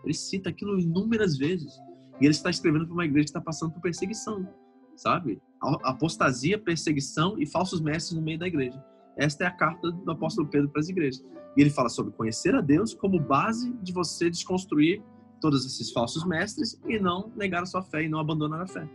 Ele 0.05 0.15
cita 0.15 0.51
aquilo 0.51 0.79
inúmeras 0.79 1.37
vezes. 1.37 1.73
E 2.21 2.27
ele 2.27 2.31
está 2.31 2.51
escrevendo 2.51 2.87
para 2.87 2.95
uma 2.95 3.05
igreja 3.05 3.25
que 3.25 3.31
está 3.31 3.41
passando 3.41 3.73
por 3.73 3.81
perseguição, 3.81 4.47
sabe? 4.95 5.41
Apostasia, 5.83 6.59
perseguição 6.59 7.41
e 7.41 7.47
falsos 7.47 7.81
mestres 7.81 8.17
no 8.17 8.23
meio 8.23 8.39
da 8.39 8.47
igreja. 8.47 8.83
Esta 9.17 9.45
é 9.45 9.47
a 9.47 9.51
carta 9.51 9.91
do 9.91 10.11
apóstolo 10.11 10.47
Pedro 10.49 10.69
para 10.69 10.81
as 10.81 10.89
igrejas. 10.89 11.25
E 11.57 11.61
ele 11.61 11.71
fala 11.71 11.89
sobre 11.89 12.13
conhecer 12.13 12.55
a 12.55 12.61
Deus 12.61 12.95
como 12.95 13.19
base 13.19 13.73
de 13.83 13.93
você 13.93 14.31
desconstruir 14.31 15.03
todos 15.41 15.65
esses 15.65 15.91
falsos 15.91 16.25
mestres 16.25 16.81
e 16.87 16.99
não 16.99 17.33
negar 17.35 17.63
a 17.63 17.67
sua 17.67 17.83
fé 17.83 18.05
e 18.05 18.09
não 18.09 18.21
abandonar 18.21 18.61
a 18.61 18.67
fé. 18.67 18.89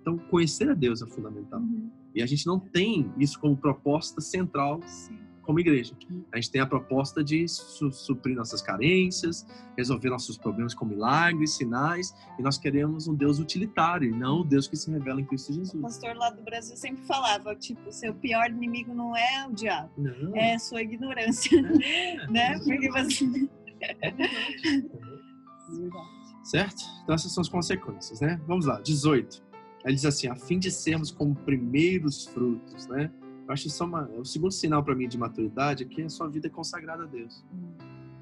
Então, 0.00 0.16
conhecer 0.18 0.70
a 0.70 0.74
Deus 0.74 1.02
é 1.02 1.06
fundamental. 1.06 1.60
Uhum. 1.60 1.90
E 2.14 2.22
a 2.22 2.26
gente 2.26 2.46
não 2.46 2.58
tem 2.58 3.12
isso 3.18 3.38
como 3.38 3.56
proposta 3.56 4.20
central 4.20 4.80
Sim. 4.86 5.16
como 5.42 5.60
igreja. 5.60 5.94
A 6.32 6.36
gente 6.36 6.50
tem 6.50 6.60
a 6.60 6.66
proposta 6.66 7.22
de 7.22 7.46
su- 7.46 7.92
suprir 7.92 8.34
nossas 8.36 8.60
carências, 8.62 9.46
resolver 9.76 10.10
nossos 10.10 10.36
problemas 10.38 10.74
com 10.74 10.84
milagres, 10.84 11.52
sinais, 11.52 12.12
e 12.38 12.42
nós 12.42 12.56
queremos 12.58 13.06
um 13.06 13.14
Deus 13.14 13.38
utilitário, 13.38 14.08
e 14.08 14.12
não 14.12 14.40
o 14.40 14.44
Deus 14.44 14.66
que 14.66 14.74
se 14.76 14.90
revela 14.90 15.20
em 15.20 15.24
Cristo 15.24 15.50
O 15.50 15.54
Jesus. 15.54 15.80
pastor 15.82 16.16
lá 16.16 16.30
do 16.30 16.42
Brasil 16.42 16.76
sempre 16.76 17.02
falava, 17.04 17.54
tipo, 17.54 17.92
seu 17.92 18.12
pior 18.14 18.50
inimigo 18.50 18.92
não 18.94 19.16
é 19.16 19.46
o 19.48 19.52
diabo, 19.52 19.90
Não. 19.96 20.34
é 20.34 20.54
a 20.54 20.58
sua 20.58 20.82
ignorância, 20.82 21.60
né? 22.30 22.58
Porque 22.64 22.90
você... 22.90 23.48
Certo? 26.44 26.82
Então 27.02 27.14
essas 27.14 27.32
são 27.32 27.42
as 27.42 27.48
consequências, 27.48 28.20
né? 28.20 28.40
Vamos 28.46 28.66
lá, 28.66 28.80
18. 28.80 29.42
Ele 29.84 29.94
diz 29.94 30.04
assim, 30.04 30.28
a 30.28 30.36
fim 30.36 30.58
de 30.58 30.70
sermos 30.70 31.10
como 31.10 31.34
primeiros 31.34 32.26
frutos, 32.26 32.86
né? 32.86 33.10
Eu 33.46 33.52
acho 33.52 33.66
isso 33.66 33.84
uma, 33.84 34.08
o 34.10 34.24
segundo 34.24 34.52
sinal 34.52 34.84
para 34.84 34.94
mim 34.94 35.08
de 35.08 35.18
maturidade 35.18 35.82
é 35.82 35.86
que 35.86 36.02
a 36.02 36.08
sua 36.08 36.28
vida 36.28 36.46
é 36.46 36.50
consagrada 36.50 37.02
a 37.02 37.06
Deus. 37.06 37.44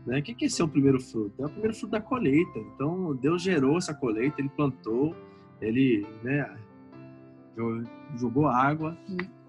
Né? 0.07 0.21
O 0.21 0.23
que 0.23 0.45
é 0.45 0.49
ser 0.49 0.63
o 0.63 0.69
primeiro 0.69 0.99
fruto? 0.99 1.35
É 1.43 1.45
o 1.45 1.51
primeiro 1.51 1.75
fruto 1.75 1.93
da 1.93 2.01
colheita. 2.01 2.59
Então 2.59 3.15
Deus 3.15 3.43
gerou 3.43 3.77
essa 3.77 3.93
colheita, 3.93 4.41
Ele 4.41 4.49
plantou, 4.49 5.15
Ele 5.61 6.07
né, 6.23 6.57
jo- 7.55 7.85
jogou 8.17 8.47
água 8.47 8.97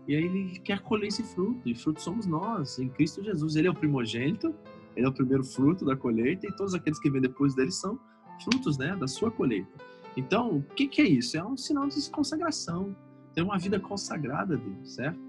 e 0.05 0.15
aí 0.15 0.23
Ele 0.25 0.59
quer 0.59 0.81
colher 0.81 1.07
esse 1.07 1.23
fruto. 1.23 1.61
E 1.65 1.73
fruto 1.73 2.01
somos 2.01 2.25
nós, 2.25 2.77
em 2.77 2.89
Cristo 2.89 3.23
Jesus. 3.23 3.55
Ele 3.55 3.69
é 3.69 3.71
o 3.71 3.75
primogênito, 3.75 4.53
Ele 4.97 5.05
é 5.05 5.09
o 5.09 5.13
primeiro 5.13 5.45
fruto 5.45 5.85
da 5.85 5.95
colheita 5.95 6.45
e 6.45 6.51
todos 6.53 6.73
aqueles 6.73 6.99
que 6.99 7.09
vêm 7.09 7.21
depois 7.21 7.55
dele 7.55 7.71
são 7.71 7.97
frutos 8.43 8.77
né, 8.77 8.97
da 8.97 9.07
sua 9.07 9.31
colheita. 9.31 9.71
Então, 10.17 10.57
o 10.57 10.63
que, 10.63 10.87
que 10.87 11.01
é 11.01 11.07
isso? 11.07 11.37
É 11.37 11.43
um 11.43 11.57
sinal 11.57 11.87
de 11.87 12.09
consagração. 12.09 12.95
Ter 13.33 13.41
uma 13.41 13.57
vida 13.57 13.79
consagrada 13.79 14.55
a 14.55 14.57
Deus, 14.57 14.95
certo? 14.95 15.19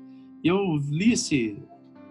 E 0.43 0.49
eu 0.49 0.77
li 0.89 1.13
esse, 1.13 1.63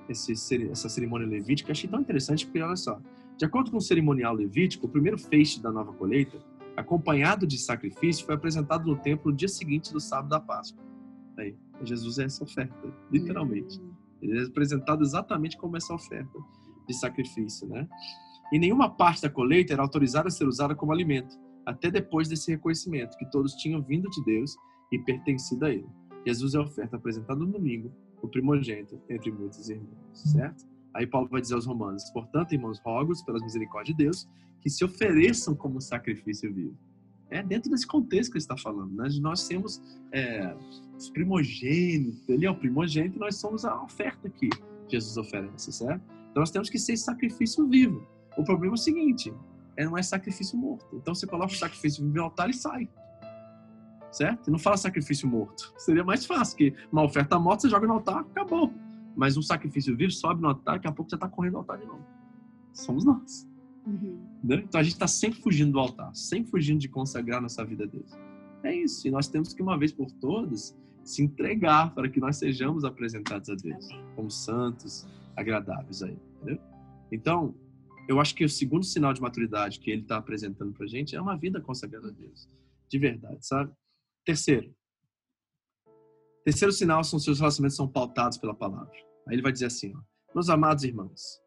esse, 0.07 0.69
essa 0.69 0.87
cerimônia 0.87 1.27
levítica, 1.27 1.71
achei 1.71 1.89
tão 1.89 1.99
interessante, 1.99 2.45
porque 2.45 2.61
olha 2.61 2.75
só, 2.75 3.01
de 3.37 3.45
acordo 3.45 3.71
com 3.71 3.77
o 3.77 3.81
cerimonial 3.81 4.33
levítico, 4.33 4.85
o 4.85 4.89
primeiro 4.89 5.17
feixe 5.17 5.61
da 5.61 5.71
nova 5.71 5.93
colheita, 5.93 6.37
acompanhado 6.77 7.47
de 7.47 7.57
sacrifício, 7.57 8.25
foi 8.25 8.35
apresentado 8.35 8.85
no 8.85 8.97
templo 8.97 9.31
no 9.31 9.37
dia 9.37 9.47
seguinte 9.47 9.91
do 9.91 9.99
sábado 9.99 10.29
da 10.29 10.39
Páscoa. 10.39 10.83
Aí, 11.37 11.55
Jesus 11.83 12.19
é 12.19 12.25
essa 12.25 12.43
oferta, 12.43 12.75
literalmente. 13.11 13.81
Ele 14.21 14.39
é 14.39 14.43
apresentado 14.43 15.03
exatamente 15.03 15.57
como 15.57 15.77
essa 15.77 15.93
oferta 15.93 16.37
de 16.87 16.93
sacrifício, 16.93 17.67
né? 17.67 17.87
E 18.51 18.59
nenhuma 18.59 18.89
parte 18.89 19.21
da 19.21 19.29
colheita 19.29 19.73
era 19.73 19.81
autorizada 19.81 20.27
a 20.27 20.31
ser 20.31 20.47
usada 20.47 20.75
como 20.75 20.91
alimento. 20.91 21.37
Até 21.69 21.91
depois 21.91 22.27
desse 22.27 22.49
reconhecimento 22.49 23.15
que 23.15 23.29
todos 23.29 23.53
tinham 23.53 23.79
vindo 23.83 24.09
de 24.09 24.23
Deus 24.25 24.55
e 24.91 24.97
pertencido 24.97 25.65
a 25.65 25.69
Ele. 25.69 25.85
Jesus 26.25 26.55
é 26.55 26.57
a 26.57 26.61
oferta 26.61 26.95
apresentada 26.95 27.39
no 27.39 27.45
domingo, 27.45 27.91
o 28.23 28.27
primogênito 28.27 28.99
entre 29.07 29.31
muitos 29.31 29.69
irmãos, 29.69 29.93
certo? 30.13 30.67
Aí 30.95 31.05
Paulo 31.05 31.29
vai 31.29 31.39
dizer 31.39 31.53
aos 31.53 31.67
romanos, 31.67 32.09
portanto, 32.09 32.53
irmãos, 32.53 32.79
rogo 32.79 33.13
pelas 33.23 33.43
misericórdias 33.43 33.95
de 33.95 34.03
Deus, 34.03 34.27
que 34.61 34.69
se 34.69 34.83
ofereçam 34.83 35.55
como 35.55 35.79
sacrifício 35.79 36.51
vivo. 36.51 36.75
É 37.29 37.43
dentro 37.43 37.69
desse 37.69 37.85
contexto 37.85 38.31
que 38.31 38.37
ele 38.37 38.43
está 38.43 38.57
falando, 38.57 38.91
né? 38.95 39.07
Nós 39.21 39.47
temos 39.47 39.79
é, 40.11 40.57
os 40.97 41.11
primogênitos, 41.11 42.27
ele 42.27 42.47
é 42.47 42.49
o 42.49 42.55
primogênito 42.55 43.19
nós 43.19 43.35
somos 43.35 43.63
a 43.63 43.83
oferta 43.83 44.27
que 44.27 44.49
Jesus 44.87 45.15
oferece, 45.17 45.71
certo? 45.71 46.01
Então 46.31 46.41
nós 46.41 46.49
temos 46.49 46.67
que 46.67 46.79
ser 46.79 46.97
sacrifício 46.97 47.67
vivo. 47.67 48.07
O 48.35 48.43
problema 48.43 48.73
é 48.73 48.75
o 48.75 48.77
seguinte, 48.77 49.31
é, 49.79 49.85
não 49.85 49.97
é 49.97 50.03
sacrifício 50.03 50.57
morto. 50.57 50.93
Então 50.97 51.15
você 51.15 51.25
coloca 51.25 51.53
o 51.53 51.55
sacrifício 51.55 52.03
vivo 52.03 52.17
no 52.17 52.23
altar 52.23 52.49
e 52.49 52.53
sai. 52.53 52.89
Certo? 54.11 54.51
Não 54.51 54.59
fala 54.59 54.75
sacrifício 54.75 55.25
morto. 55.25 55.73
Seria 55.77 56.03
mais 56.03 56.25
fácil, 56.25 56.57
que 56.57 56.75
uma 56.91 57.03
oferta 57.03 57.39
morta 57.39 57.61
você 57.61 57.69
joga 57.69 57.87
no 57.87 57.93
altar, 57.93 58.19
acabou. 58.19 58.73
Mas 59.15 59.37
um 59.37 59.41
sacrifício 59.41 59.95
vivo 59.95 60.11
sobe 60.11 60.41
no 60.41 60.49
altar, 60.49 60.75
daqui 60.75 60.87
a 60.87 60.91
pouco 60.91 61.09
você 61.09 61.15
está 61.15 61.29
correndo 61.29 61.53
no 61.53 61.59
altar 61.59 61.77
de 61.77 61.85
novo. 61.85 62.05
Somos 62.73 63.05
nós. 63.05 63.47
Uhum. 63.85 64.19
Né? 64.43 64.63
Então 64.67 64.81
a 64.81 64.83
gente 64.83 64.93
está 64.93 65.07
sempre 65.07 65.41
fugindo 65.41 65.71
do 65.71 65.79
altar, 65.79 66.13
sempre 66.13 66.51
fugindo 66.51 66.79
de 66.79 66.89
consagrar 66.89 67.41
nossa 67.41 67.63
vida 67.63 67.85
a 67.85 67.87
Deus. 67.87 68.11
É 68.63 68.75
isso. 68.75 69.07
E 69.07 69.11
nós 69.11 69.29
temos 69.29 69.53
que, 69.53 69.61
uma 69.61 69.77
vez 69.77 69.93
por 69.93 70.11
todas, 70.11 70.77
se 71.05 71.23
entregar 71.23 71.93
para 71.95 72.09
que 72.09 72.19
nós 72.19 72.35
sejamos 72.35 72.83
apresentados 72.83 73.49
a 73.49 73.55
Deus 73.55 73.87
como 74.13 74.29
santos, 74.29 75.07
agradáveis 75.37 76.03
a 76.03 76.07
Ele. 76.07 76.19
Entendeu? 76.41 76.61
Então, 77.09 77.55
eu 78.09 78.19
acho 78.19 78.33
que 78.33 78.43
o 78.43 78.49
segundo 78.49 78.83
sinal 78.83 79.13
de 79.13 79.21
maturidade 79.21 79.79
que 79.79 79.91
ele 79.91 80.01
está 80.01 80.17
apresentando 80.17 80.73
para 80.73 80.83
a 80.83 80.87
gente 80.87 81.15
é 81.15 81.21
uma 81.21 81.37
vida 81.37 81.61
consagrada 81.61 82.07
a 82.07 82.11
Deus. 82.11 82.49
De 82.89 82.97
verdade, 82.97 83.45
sabe? 83.45 83.71
Terceiro. 84.25 84.75
Terceiro 86.43 86.73
sinal 86.73 87.03
são 87.03 87.19
seus 87.19 87.39
relacionamentos 87.39 87.77
são 87.77 87.87
pautados 87.87 88.39
pela 88.39 88.55
palavra. 88.55 88.91
Aí 89.27 89.35
ele 89.35 89.43
vai 89.43 89.51
dizer 89.51 89.67
assim, 89.67 89.93
ó, 89.95 90.01
meus 90.33 90.49
amados 90.49 90.83
irmãos, 90.83 91.39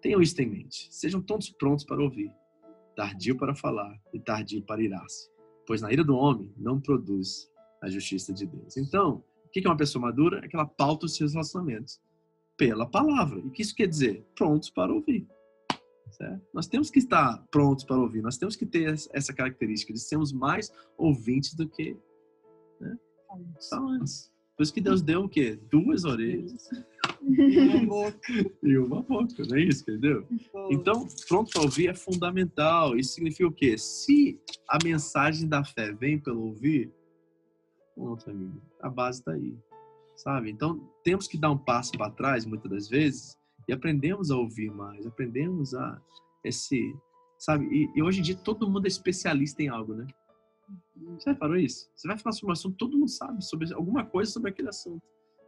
tenham 0.00 0.22
isto 0.22 0.38
em 0.38 0.48
mente. 0.48 0.86
Sejam 0.88 1.20
todos 1.20 1.50
prontos 1.50 1.84
para 1.84 2.00
ouvir, 2.00 2.32
tardio 2.94 3.36
para 3.36 3.52
falar 3.52 4.00
e 4.12 4.20
tardio 4.20 4.62
para 4.62 4.84
irar-se. 4.84 5.28
Pois 5.66 5.82
na 5.82 5.92
ira 5.92 6.04
do 6.04 6.14
homem 6.14 6.54
não 6.56 6.80
produz 6.80 7.50
a 7.82 7.90
justiça 7.90 8.32
de 8.32 8.46
Deus. 8.46 8.76
Então, 8.76 9.24
o 9.44 9.48
que 9.48 9.66
é 9.66 9.68
uma 9.68 9.76
pessoa 9.76 10.02
madura? 10.02 10.44
É 10.44 10.48
que 10.48 10.54
ela 10.54 10.66
pauta 10.66 11.06
os 11.06 11.16
seus 11.16 11.32
relacionamentos 11.32 12.00
pela 12.56 12.88
palavra. 12.88 13.40
E 13.40 13.48
o 13.48 13.50
que 13.50 13.62
isso 13.62 13.74
quer 13.74 13.88
dizer? 13.88 14.24
Prontos 14.36 14.70
para 14.70 14.92
ouvir. 14.92 15.26
Certo? 16.16 16.46
Nós 16.52 16.66
temos 16.68 16.90
que 16.90 16.98
estar 16.98 17.44
prontos 17.50 17.84
para 17.84 17.98
ouvir. 17.98 18.22
Nós 18.22 18.38
temos 18.38 18.54
que 18.54 18.64
ter 18.64 18.94
essa 19.12 19.32
característica 19.32 19.92
de 19.92 19.98
sermos 19.98 20.32
mais 20.32 20.72
ouvintes 20.96 21.54
do 21.54 21.68
que 21.68 21.96
né? 22.80 22.96
falantes. 23.68 24.32
Por 24.56 24.62
isso 24.62 24.72
que 24.72 24.80
Deus 24.80 25.02
deu 25.02 25.24
o 25.24 25.28
quê? 25.28 25.58
Duas 25.68 26.04
orelhas 26.04 26.68
E 27.26 27.58
uma 27.58 27.86
boca. 27.86 28.18
e 28.62 28.78
uma 28.78 29.02
boca, 29.02 29.42
não 29.48 29.56
é 29.56 29.62
isso, 29.62 29.82
entendeu? 29.82 30.26
Então, 30.70 31.08
pronto 31.26 31.50
para 31.50 31.62
ouvir 31.62 31.88
é 31.88 31.94
fundamental. 31.94 32.96
Isso 32.96 33.14
significa 33.14 33.48
o 33.48 33.52
quê? 33.52 33.76
Se 33.78 34.38
a 34.68 34.78
mensagem 34.84 35.48
da 35.48 35.64
fé 35.64 35.92
vem 35.92 36.18
pelo 36.18 36.42
ouvir, 36.42 36.92
pronto, 37.94 38.30
amigo, 38.30 38.62
a 38.80 38.88
base 38.88 39.20
está 39.20 39.32
aí, 39.32 39.56
sabe? 40.14 40.50
Então, 40.50 40.78
temos 41.02 41.26
que 41.26 41.38
dar 41.38 41.50
um 41.50 41.58
passo 41.58 41.92
para 41.92 42.10
trás, 42.10 42.44
muitas 42.44 42.70
das 42.70 42.88
vezes, 42.88 43.36
e 43.68 43.72
aprendemos 43.72 44.30
a 44.30 44.36
ouvir 44.36 44.70
mais, 44.70 45.06
aprendemos 45.06 45.74
a 45.74 46.00
esse, 46.44 46.94
sabe? 47.38 47.66
E, 47.66 47.90
e 47.98 48.02
hoje 48.02 48.20
em 48.20 48.22
dia 48.22 48.36
todo 48.36 48.70
mundo 48.70 48.84
é 48.84 48.88
especialista 48.88 49.62
em 49.62 49.68
algo, 49.68 49.94
né? 49.94 50.06
Você 51.18 51.30
reparou 51.30 51.56
isso? 51.56 51.90
Você 51.94 52.08
vai 52.08 52.16
falar 52.18 52.32
sobre 52.32 52.50
um 52.50 52.52
assunto, 52.52 52.76
todo 52.76 52.96
mundo 52.96 53.10
sabe 53.10 53.44
sobre 53.44 53.72
alguma 53.74 54.04
coisa 54.04 54.30
sobre 54.30 54.50
aquele 54.50 54.68
assunto. 54.68 55.02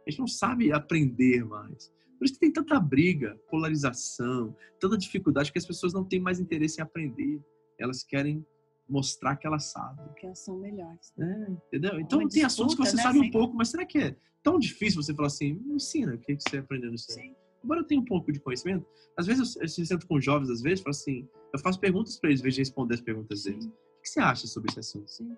A 0.05 0.09
gente 0.09 0.19
não 0.19 0.27
sabe 0.27 0.71
aprender 0.71 1.43
mais. 1.43 1.91
Por 2.17 2.25
isso 2.25 2.33
que 2.33 2.39
tem 2.39 2.51
tanta 2.51 2.79
briga, 2.79 3.39
polarização, 3.49 4.55
tanta 4.79 4.97
dificuldade 4.97 5.51
que 5.51 5.57
as 5.57 5.65
pessoas 5.65 5.93
não 5.93 6.03
têm 6.03 6.19
mais 6.19 6.39
interesse 6.39 6.79
em 6.79 6.83
aprender. 6.83 7.41
Elas 7.79 8.03
querem 8.03 8.45
mostrar 8.89 9.35
que 9.35 9.45
elas 9.45 9.71
sabem. 9.71 10.05
Porque 10.05 10.25
elas 10.25 10.39
são 10.39 10.57
melhores. 10.57 11.13
É, 11.19 11.51
entendeu? 11.67 11.99
Então 11.99 12.19
Uma 12.19 12.29
tem 12.29 12.43
assuntos 12.43 12.73
que 12.73 12.81
disputa, 12.81 12.89
você 12.89 12.97
né, 12.97 13.03
sabe 13.03 13.19
um 13.19 13.21
assim? 13.23 13.31
pouco, 13.31 13.55
mas 13.55 13.69
será 13.69 13.85
que 13.85 13.97
é 13.97 14.15
tão 14.41 14.57
difícil 14.57 15.01
você 15.01 15.13
falar 15.13 15.27
assim, 15.27 15.53
me 15.53 15.75
ensina, 15.75 16.15
o 16.15 16.17
que 16.17 16.35
que 16.35 16.43
você 16.49 16.57
aprendeu 16.57 16.89
nisso? 16.89 17.11
Sim. 17.11 17.35
Embora 17.67 17.81
eu 17.81 17.83
tenha 17.83 17.99
um 17.99 18.05
pouco 18.05 18.31
de 18.31 18.39
conhecimento, 18.39 18.87
às 19.17 19.27
vezes 19.27 19.57
eu, 19.57 19.63
eu 19.63 19.67
se 19.67 19.85
sento 19.85 20.07
com 20.07 20.21
jovens, 20.21 20.49
às 20.49 20.61
vezes, 20.61 20.79
falo 20.79 20.91
assim, 20.91 21.27
eu 21.53 21.59
faço 21.59 21.77
perguntas 21.77 22.17
para 22.17 22.29
eles, 22.29 22.39
em 22.39 22.43
vez 22.43 22.55
de 22.55 22.61
responder 22.61 22.93
as 22.93 23.01
perguntas 23.01 23.43
deles. 23.43 23.65
O 23.65 24.01
que 24.01 24.07
você 24.07 24.21
acha 24.21 24.47
sobre 24.47 24.71
esse 24.71 24.79
assunto? 24.79 25.11
Sim. 25.11 25.35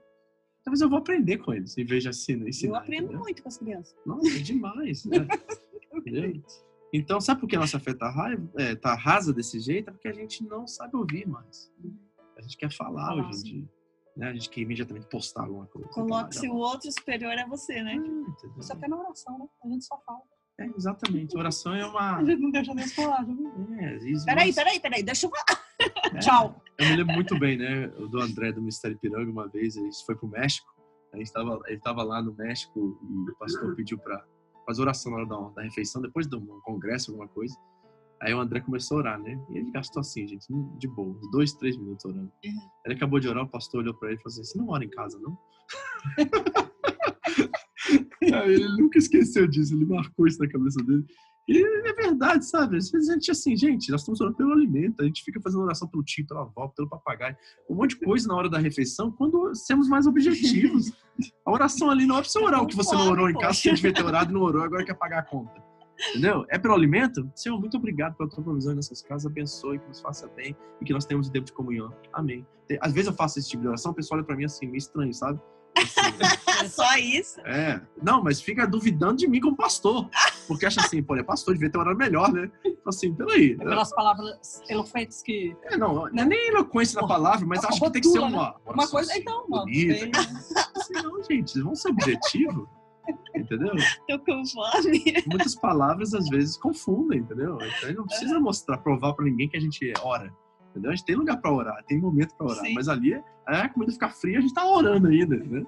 Talvez 0.64 0.80
eu 0.80 0.88
vou 0.88 1.00
aprender 1.00 1.40
com 1.40 1.52
eles, 1.52 1.76
em 1.76 1.84
vez 1.84 2.04
de 2.04 2.10
ensinar. 2.10 2.46
Eu 2.46 2.76
aprendo 2.76 3.04
entendeu? 3.06 3.20
muito 3.20 3.42
com 3.42 3.50
as 3.50 3.58
crianças. 3.58 3.96
Nossa, 4.06 4.28
é 4.30 4.40
demais. 4.42 5.06
né? 5.06 5.28
Então, 6.94 7.20
sabe 7.20 7.42
por 7.42 7.48
que 7.48 7.56
a 7.56 7.60
nossa 7.60 7.80
fé 7.80 7.94
tá, 7.94 8.10
raiva, 8.10 8.48
é, 8.58 8.76
tá 8.76 8.96
rasa 8.96 9.32
desse 9.32 9.60
jeito? 9.60 9.90
É 9.90 9.92
porque 9.92 10.08
a 10.08 10.14
gente 10.14 10.44
não 10.44 10.68
sabe 10.68 10.96
ouvir 10.96 11.28
mais. 11.28 11.72
A 12.38 12.42
gente 12.42 12.58
quer 12.58 12.72
falar 12.72 13.08
Falar, 13.08 13.28
hoje 13.28 13.40
em 13.40 13.44
dia. 13.44 13.70
Né? 14.18 14.30
A 14.30 14.34
gente 14.34 14.50
quer 14.50 14.62
imediatamente 14.62 15.08
postar 15.08 15.44
alguma 15.44 15.68
coisa. 15.68 15.88
Coloque-se 15.90 16.46
Então, 16.46 16.58
o 16.58 16.60
outro 16.60 16.92
superior 16.92 17.38
a 17.38 17.48
você, 17.48 17.84
né? 17.84 17.96
ah? 17.96 18.60
Isso 18.60 18.74
até 18.74 18.88
na 18.88 18.98
oração, 19.00 19.38
né? 19.38 19.48
A 19.64 19.68
gente 19.68 19.86
só 19.86 20.00
fala. 20.04 20.22
É, 20.60 20.66
exatamente. 20.76 21.38
Oração 21.38 21.74
é 21.74 21.86
uma. 21.86 22.18
A 22.18 22.24
gente 22.26 22.42
não 22.42 22.52
deixa 22.52 22.74
nem 22.74 22.88
falar, 22.88 23.18
já 23.26 23.34
viu? 23.34 23.52
É, 23.80 23.98
isso- 24.10 24.26
Peraí, 24.26 24.54
peraí, 24.54 24.80
peraí, 24.80 25.04
deixa 25.04 25.26
eu 25.28 25.32
falar. 25.32 25.64
é. 26.14 26.20
Tchau. 26.20 26.62
Eu 26.78 26.90
me 26.90 26.96
lembro 26.98 27.14
muito 27.16 27.40
bem, 27.40 27.58
né? 27.58 27.88
Do 27.88 28.20
André 28.20 28.52
do 28.52 28.60
Ministério 28.60 28.98
Piranga, 29.00 29.32
uma 29.32 29.48
vez, 29.48 29.78
a 29.78 29.82
gente 29.82 30.06
foi 30.06 30.16
pro 30.16 30.28
México. 30.28 30.68
A 31.14 31.18
gente 31.18 31.32
tava, 31.32 31.60
ele 31.68 31.78
estava 31.78 32.04
lá 32.04 32.22
no 32.22 32.34
México 32.36 33.00
e 33.02 33.32
o 33.32 33.36
pastor 33.38 33.76
pediu 33.76 33.98
para 33.98 34.24
fazer 34.66 34.82
oração 34.82 35.12
na 35.12 35.18
hora 35.20 35.26
da, 35.28 35.50
da 35.56 35.62
refeição, 35.64 36.02
depois 36.02 36.28
de 36.28 36.36
um 36.36 36.46
congresso, 36.62 37.12
alguma 37.12 37.28
coisa. 37.28 37.56
Aí 38.22 38.34
o 38.34 38.40
André 38.40 38.60
começou 38.60 38.98
a 38.98 39.00
orar, 39.00 39.20
né? 39.20 39.40
E 39.50 39.58
ele 39.58 39.72
gastou 39.72 40.02
assim, 40.02 40.28
gente, 40.28 40.46
de 40.78 40.88
boa, 40.90 41.10
uns 41.18 41.32
dois, 41.32 41.54
três 41.54 41.78
minutos 41.78 42.04
orando. 42.06 42.32
Uhum. 42.46 42.70
Ele 42.86 42.94
acabou 42.96 43.20
de 43.20 43.28
orar, 43.30 43.44
o 43.46 43.50
pastor 43.50 43.80
olhou 43.82 43.94
para 43.94 44.10
ele 44.10 44.18
e 44.20 44.22
falou 44.22 44.34
assim: 44.34 44.44
Você 44.44 44.58
não 44.58 44.68
ora 44.70 44.84
em 44.84 44.90
casa, 44.90 45.18
não? 45.20 45.38
Ele 48.22 48.68
nunca 48.78 48.98
esqueceu 48.98 49.48
disso, 49.48 49.74
ele 49.74 49.86
marcou 49.86 50.28
isso 50.28 50.40
na 50.40 50.50
cabeça 50.50 50.84
dele. 50.84 51.06
E 51.48 51.64
é 51.90 51.94
verdade, 51.94 52.46
sabe? 52.46 52.78
Às 52.78 52.92
vezes 52.92 53.10
a 53.10 53.14
gente, 53.14 53.32
assim, 53.32 53.58
gente, 53.58 53.90
nós 53.90 54.02
estamos 54.02 54.22
orando 54.22 54.38
pelo 54.38 54.52
alimento, 54.52 55.02
a 55.02 55.06
gente 55.06 55.24
fica 55.24 55.42
fazendo 55.42 55.64
oração 55.64 55.88
pelo 55.88 56.04
tio, 56.04 56.28
pela 56.28 56.42
avó, 56.42 56.68
pelo 56.68 56.88
papagaio, 56.88 57.36
um 57.68 57.74
monte 57.74 57.98
de 57.98 58.06
coisa 58.06 58.28
na 58.28 58.36
hora 58.36 58.48
da 58.48 58.60
refeição, 58.60 59.12
quando 59.12 59.56
sermos 59.56 59.90
mais 59.90 60.06
objetivos. 60.06 60.92
A 61.44 61.52
oração 61.52 61.90
ali 61.90 62.06
não 62.06 62.18
é 62.18 62.22
pra 62.22 62.30
você 62.30 62.38
orar 62.38 62.62
o 62.62 62.68
que 62.68 62.76
você 62.76 62.94
não 62.94 63.10
orou 63.10 63.30
em 63.32 63.34
casa, 63.34 63.56
você 63.56 63.74
devia 63.74 63.92
ter 63.92 64.06
orado 64.06 64.30
e 64.30 64.34
não 64.34 64.42
orou, 64.42 64.62
agora 64.62 64.86
quer 64.86 64.94
pagar 64.94 65.20
a 65.20 65.24
conta. 65.24 65.70
Entendeu? 66.12 66.46
É 66.50 66.58
pelo 66.60 66.76
alimento? 66.76 67.30
Senhor, 67.36 67.60
muito 67.60 67.76
obrigado 67.78 68.16
pela 68.16 68.30
tua 68.30 68.44
provisão 68.44 68.72
em 68.74 68.76
nossas 68.76 69.02
casas, 69.02 69.26
abençoe, 69.26 69.80
que 69.80 69.88
nos 69.88 70.00
faça 70.00 70.28
bem 70.30 70.56
e 70.80 70.86
que 70.86 70.94
nós 70.94 71.04
tenhamos 71.04 71.30
um 71.30 71.32
tempo 71.32 71.48
de 71.48 71.54
comunhão. 71.54 71.92
Amém. 72.14 72.46
Às 72.80 72.94
vezes 72.94 73.08
eu 73.08 73.14
faço 73.14 73.40
esse 73.40 73.50
tipo 73.50 73.64
de 73.64 73.68
oração, 73.68 73.92
o 73.92 73.96
pessoal 73.96 74.20
olha 74.20 74.26
pra 74.26 74.36
mim 74.36 74.46
assim, 74.46 74.68
meio 74.68 74.78
estranho, 74.78 75.14
sabe? 75.14 75.42
Assim, 75.76 76.70
Só 76.70 76.98
isso. 76.98 77.40
é. 77.42 77.82
Não, 78.02 78.24
mas 78.24 78.42
fica 78.42 78.68
duvidando 78.68 79.18
de 79.18 79.28
mim 79.28 79.40
como 79.40 79.56
pastor. 79.56 80.10
Porque 80.48 80.66
acha 80.66 80.82
assim, 80.82 81.02
pô, 81.02 81.14
ele 81.14 81.22
é 81.22 81.24
pastor, 81.24 81.54
devia 81.54 81.70
ter 81.70 81.78
orado 81.78 81.98
melhor, 81.98 82.32
né? 82.32 82.52
Assim, 82.86 83.14
peraí. 83.14 83.54
É 83.54 83.64
pelas 83.64 83.94
palavras 83.94 84.62
eloquentes 84.68 85.22
que. 85.22 85.56
É, 85.64 85.78
não, 85.78 85.94
não 85.94 86.24
é 86.24 86.26
nem 86.26 86.50
eloquência 86.50 87.02
na 87.02 87.08
palavra, 87.08 87.46
mas 87.46 87.64
acho 87.64 87.80
que 87.80 87.92
tem 87.92 88.02
que 88.02 88.10
ser 88.10 88.20
uma. 88.20 88.56
Uma 88.66 88.88
coisa. 88.88 89.16
Então, 89.18 89.48
mano. 89.48 89.66
bonita. 89.66 90.20
Assim, 90.76 90.94
não, 90.94 91.24
gente, 91.24 91.62
vamos 91.62 91.82
ser 91.82 91.90
objetivo. 91.90 92.68
Entendeu? 93.36 93.74
Tô 94.08 94.20
com 94.20 94.46
fome. 94.46 95.04
Muitas 95.28 95.56
palavras 95.56 96.14
às 96.14 96.28
vezes 96.30 96.58
confundem, 96.58 97.20
entendeu? 97.20 97.58
Então 97.62 97.94
não 97.94 98.06
precisa 98.06 98.40
mostrar, 98.40 98.78
provar 98.78 99.14
pra 99.14 99.26
ninguém 99.26 99.50
que 99.50 99.58
a 99.58 99.60
gente 99.60 99.94
ora. 100.04 100.32
Entendeu? 100.72 100.92
A 100.92 100.96
gente 100.96 101.06
tem 101.06 101.16
lugar 101.16 101.38
pra 101.42 101.52
orar, 101.52 101.84
tem 101.86 102.00
momento 102.00 102.36
pra 102.36 102.48
orar, 102.48 102.66
Sim. 102.66 102.74
mas 102.74 102.88
ali 102.88 103.14
é, 103.14 103.24
é, 103.50 103.56
a 103.62 103.70
comida 103.70 103.92
ficar 103.92 104.10
fria, 104.12 104.38
a 104.38 104.42
gente 104.42 104.54
tá 104.54 104.66
orando 104.66 105.08
ainda, 105.08 105.36
né? 105.38 105.66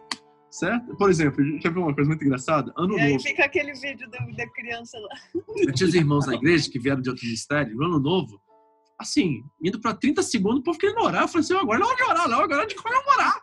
Certo? 0.49 0.95
Por 0.97 1.09
exemplo, 1.09 1.43
quer 1.59 1.71
ver 1.71 1.79
uma 1.79 1.95
coisa 1.95 2.09
muito 2.09 2.23
engraçada? 2.25 2.73
Ano 2.77 2.97
E 2.97 3.01
aí 3.01 3.11
novo. 3.13 3.23
fica 3.23 3.45
aquele 3.45 3.73
vídeo 3.73 4.09
da, 4.09 4.19
da 4.19 4.47
criança 4.49 4.97
lá. 4.99 5.15
Eu 5.57 5.73
tinha 5.73 5.87
os 5.87 5.95
irmãos 5.95 6.27
na 6.27 6.35
igreja 6.35 6.69
que 6.69 6.77
vieram 6.77 7.01
de 7.01 7.09
outro 7.09 7.23
ministério, 7.25 7.75
no 7.75 7.85
ano 7.85 7.99
novo, 7.99 8.39
assim, 8.99 9.43
indo 9.63 9.79
pra 9.79 9.93
30 9.93 10.21
segundos, 10.21 10.59
o 10.59 10.63
povo 10.63 10.77
querendo 10.77 10.99
orar. 11.01 11.23
Eu 11.23 11.27
falei 11.27 11.43
assim, 11.45 11.55
agora 11.55 11.79
não 11.79 11.87
é 11.87 11.89
hora 11.89 11.97
de 11.97 12.03
orar, 12.03 12.29
não, 12.29 12.39
agora 12.39 12.53
é 12.53 12.57
hora 12.59 12.67
de 12.67 12.75
comemorar. 12.75 13.41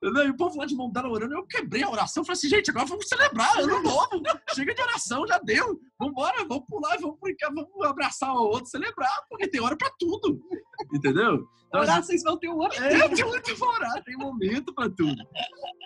E 0.00 0.30
o 0.30 0.36
povo 0.36 0.58
lá 0.58 0.64
de 0.64 0.76
mão 0.76 0.90
dada 0.92 1.08
orando, 1.08 1.34
eu 1.34 1.44
quebrei 1.44 1.82
a 1.82 1.90
oração. 1.90 2.20
Eu 2.20 2.24
falei 2.26 2.38
assim, 2.38 2.48
gente, 2.48 2.70
agora 2.70 2.86
vamos 2.86 3.08
celebrar, 3.08 3.58
ano 3.58 3.82
novo. 3.82 4.22
Chega 4.54 4.74
de 4.74 4.80
oração, 4.82 5.26
já 5.26 5.38
deu. 5.38 5.80
Vambora, 5.98 6.44
vamos 6.46 6.64
pular, 6.68 6.96
vamos 7.00 7.18
brincar, 7.20 7.52
vamos 7.52 7.84
abraçar 7.84 8.32
o 8.32 8.42
outro, 8.44 8.66
celebrar, 8.66 9.10
porque 9.28 9.48
tem 9.48 9.60
hora 9.60 9.76
pra 9.76 9.90
tudo. 9.98 10.40
Entendeu? 10.94 11.46
Então, 11.68 11.80
Orar, 11.82 12.02
vocês 12.02 12.22
vão 12.22 12.38
ter 12.38 12.48
um 12.48 12.56
outro. 12.56 12.82
é, 12.82 13.08
tem 13.08 13.24
orar, 13.60 14.02
tem 14.04 14.16
momento 14.16 14.72
pra 14.72 14.88
tudo. 14.88 15.22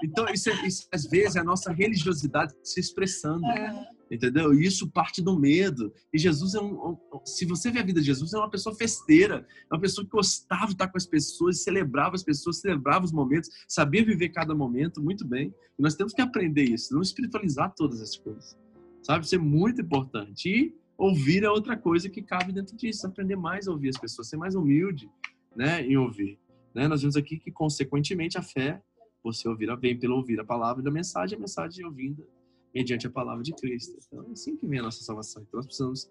Então, 0.05 0.27
isso, 0.29 0.49
é- 0.49 0.67
isso, 0.67 0.87
às 0.93 1.05
vezes 1.05 1.35
é 1.37 1.41
a 1.41 1.45
nossa 1.45 1.73
religiosidade 1.73 2.55
se 2.63 2.79
expressando. 2.81 3.45
É. 3.47 3.87
Entendeu? 4.11 4.53
E 4.53 4.67
isso 4.67 4.91
parte 4.91 5.23
do 5.23 5.39
medo. 5.41 5.93
E 6.13 6.19
Jesus 6.19 6.55
é 6.55 6.61
um, 6.61 6.91
um- 6.91 6.99
Se 7.25 7.47
você 7.47 7.71
vê 7.71 7.81
a 7.81 7.83
vida 7.83 7.99
de 8.01 8.07
Jesus, 8.07 8.33
é 8.35 8.39
uma 8.39 8.51
pessoa 8.51 8.77
festeira. 8.77 9.45
É 9.71 9.75
uma 9.75 9.81
pessoa 9.81 10.05
que 10.05 10.11
gostava 10.11 10.67
de 10.67 10.73
estar 10.73 10.87
com 10.89 10.99
as 10.99 11.07
pessoas, 11.07 11.63
celebrava 11.63 12.15
as 12.15 12.23
pessoas, 12.23 12.61
celebrava 12.61 13.05
os 13.07 13.13
momentos, 13.13 13.49
sabia 13.67 14.05
viver 14.05 14.29
cada 14.29 14.55
momento 14.55 15.03
muito 15.03 15.27
bem. 15.27 15.53
E 15.79 15.83
nós 15.83 15.95
temos 15.95 16.13
que 16.13 16.21
aprender 16.21 16.65
isso, 16.65 16.93
não 16.95 17.01
espiritualizar 17.03 17.73
todas 17.75 18.01
essas 18.03 18.19
coisas. 18.19 18.57
Sabe? 19.03 19.25
Isso 19.25 19.35
é 19.35 19.39
muito 19.39 19.81
importante. 19.81 20.47
E 20.49 20.75
ouvir 20.97 21.45
é 21.45 21.51
outra 21.51 21.77
coisa 21.77 22.09
que 22.09 22.23
cabe 22.23 22.53
dentro 22.53 22.77
disso. 22.77 23.07
Aprender 23.07 23.37
mais 23.37 23.67
a 23.69 23.73
ouvir 23.73 23.89
as 23.91 23.99
pessoas, 23.99 24.29
ser 24.29 24.37
mais 24.37 24.55
humilde 24.55 25.11
né, 25.57 25.83
em 25.87 25.97
ouvir. 25.97 26.39
Né? 26.75 26.89
Nós 26.89 27.01
vimos 27.03 27.17
aqui 27.17 27.39
que, 27.39 27.51
consequentemente, 27.51 28.39
a 28.39 28.43
fé, 28.43 28.81
você 29.23 29.49
ouvir, 29.49 29.71
a- 29.71 29.77
vem 29.77 29.99
pelo 29.99 30.17
ouvir 30.17 30.41
a 30.41 30.45
palavra 30.45 30.83
da 30.83 30.91
mensagem, 30.91 31.37
a 31.37 31.41
mensagem 31.41 31.85
ouvida 31.85 32.27
mediante 32.75 33.07
a 33.07 33.11
palavra 33.11 33.43
de 33.43 33.53
Cristo. 33.55 33.99
Então, 34.07 34.25
é 34.29 34.33
assim 34.33 34.57
que 34.57 34.67
vem 34.67 34.79
a 34.79 34.83
nossa 34.83 35.03
salvação. 35.05 35.43
Então, 35.43 35.59
nós 35.59 35.67
precisamos 35.67 36.11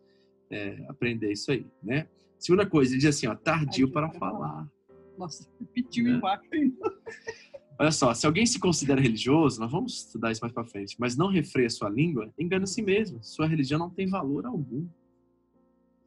é, 0.49 0.86
aprender 0.89 1.32
isso 1.32 1.51
aí, 1.51 1.65
né? 1.82 2.07
Segunda 2.38 2.65
coisa, 2.65 2.91
ele 2.91 2.99
diz 2.99 3.15
assim, 3.15 3.27
ó, 3.27 3.36
tardio 3.36 3.89
para 3.91 4.09
falar. 4.11 4.67
Nossa, 5.17 5.47
repetiu 5.59 6.05
Né? 6.05 6.11
embaixo 6.11 6.43
ainda. 6.51 6.75
Olha 7.82 7.91
só, 7.91 8.13
se 8.13 8.27
alguém 8.27 8.45
se 8.45 8.59
considera 8.59 9.01
religioso, 9.01 9.59
nós 9.59 9.71
vamos 9.71 10.05
estudar 10.05 10.32
isso 10.32 10.41
mais 10.41 10.53
para 10.53 10.63
frente, 10.63 10.95
mas 10.99 11.17
não 11.17 11.29
refreia 11.32 11.67
sua 11.67 11.89
língua, 11.89 12.32
engana 12.38 12.65
a 12.65 12.67
si 12.67 12.79
mesmo. 12.79 13.17
Sua 13.23 13.47
religião 13.47 13.79
não 13.79 13.89
tem 13.89 14.07
valor 14.07 14.45
algum. 14.45 14.88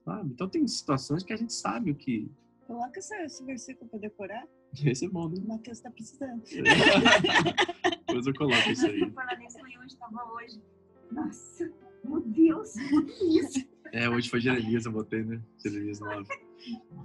Sabe? 0.05 0.31
Então 0.33 0.49
tem 0.49 0.64
situações 0.68 1.25
que 1.25 1.33
a 1.33 1.37
gente 1.37 1.53
sabe 1.53 1.91
o 1.91 1.97
que. 1.97 2.31
Coloca 2.68 2.97
esse, 2.97 3.12
esse 3.25 3.45
versículo 3.45 3.91
para 3.91 3.99
decorar. 3.99 4.47
Esse 4.85 5.07
é 5.07 5.09
bom, 5.09 5.29
né? 5.29 5.35
O 5.37 5.49
Matheus 5.49 5.79
está 5.79 5.91
precisando. 5.91 6.45
Depois 8.07 8.25
eu 8.25 8.35
coloco 8.35 8.70
isso 8.70 8.87
aí. 8.87 9.11
Falar 9.11 9.37
nisso, 9.37 9.59
o 9.61 9.66
Yuri 9.66 9.87
estava 9.89 10.33
hoje. 10.33 10.62
Nossa, 11.11 11.72
meu 12.05 12.20
Deus, 12.20 12.72
o 12.77 13.03
que 13.05 13.25
é 13.25 13.41
isso? 13.41 13.68
É, 13.93 14.09
hoje 14.09 14.31
foi 14.31 14.41
Jeremias, 14.41 14.87
eu 14.87 14.93
botei, 14.93 15.25
né? 15.25 15.43
Jeremias 15.61 15.99
9. 15.99 16.25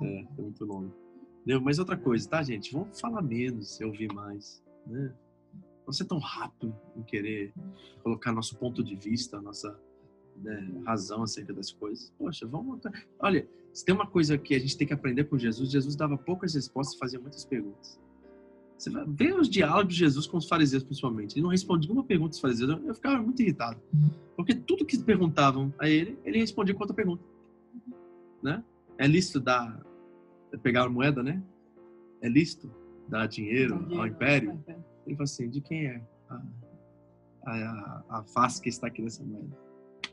É, 0.03 0.19
é 0.19 0.27
muito 0.39 0.63
longo. 0.63 1.08
Entendeu? 1.39 1.61
Mas 1.61 1.79
outra 1.79 1.97
coisa, 1.97 2.29
tá, 2.29 2.43
gente? 2.43 2.71
Vamos 2.71 2.99
falar 2.99 3.21
menos 3.21 3.79
e 3.79 3.85
ouvir 3.85 4.11
mais, 4.13 4.63
né? 4.85 5.13
Não 5.85 5.93
ser 5.93 6.05
tão 6.05 6.19
rápido 6.19 6.75
em 6.95 7.01
querer 7.01 7.51
colocar 8.03 8.31
nosso 8.31 8.55
ponto 8.57 8.83
de 8.83 8.95
vista, 8.95 9.41
nossa 9.41 9.79
né, 10.37 10.81
razão 10.85 11.23
acerca 11.23 11.53
das 11.53 11.71
coisas. 11.71 12.13
Poxa, 12.17 12.45
vamos. 12.45 12.79
Olha, 13.19 13.47
se 13.73 13.83
tem 13.83 13.95
uma 13.95 14.05
coisa 14.05 14.37
que 14.37 14.53
a 14.53 14.59
gente 14.59 14.77
tem 14.77 14.85
que 14.87 14.93
aprender 14.93 15.25
com 15.25 15.37
Jesus, 15.37 15.71
Jesus 15.71 15.95
dava 15.95 16.17
poucas 16.17 16.53
respostas 16.53 16.95
e 16.95 16.99
fazia 16.99 17.19
muitas 17.19 17.45
perguntas. 17.45 17.99
Você 18.77 18.89
ver 19.07 19.37
os 19.37 19.49
diálogos 19.49 19.93
de 19.93 19.99
Jesus 19.99 20.25
com 20.25 20.37
os 20.37 20.47
fariseus, 20.47 20.83
principalmente. 20.83 21.33
Ele 21.33 21.41
não 21.43 21.49
respondia 21.49 21.91
uma 21.91 22.03
pergunta 22.03 22.29
dos 22.29 22.39
fariseus. 22.39 22.69
Eu 22.69 22.87
eu 22.87 22.95
ficava 22.95 23.21
muito 23.21 23.41
irritado. 23.41 23.77
Porque 24.37 24.55
tudo 24.55 24.85
que 24.85 24.97
perguntavam 24.99 25.73
a 25.77 25.89
ele, 25.89 26.17
ele 26.23 26.39
respondia 26.39 26.73
com 26.73 26.81
outra 26.81 26.95
pergunta. 26.95 27.21
Né? 28.41 28.63
É 28.97 29.05
lícito 29.05 29.41
dar. 29.41 29.85
Pegar 30.57 30.83
a 30.83 30.89
moeda, 30.89 31.21
né? 31.23 31.41
É 32.21 32.27
lícito 32.27 32.69
dar 33.07 33.27
dinheiro 33.27 33.85
ao 33.97 34.07
império? 34.07 34.63
Ele 35.05 35.15
fala 35.15 35.23
assim: 35.23 35.49
de 35.49 35.61
quem 35.61 35.85
é 35.87 36.01
a, 36.29 36.41
a, 37.45 38.03
a 38.09 38.23
face 38.23 38.61
que 38.61 38.69
está 38.69 38.87
aqui 38.87 39.01
nessa 39.01 39.23
moeda? 39.23 39.57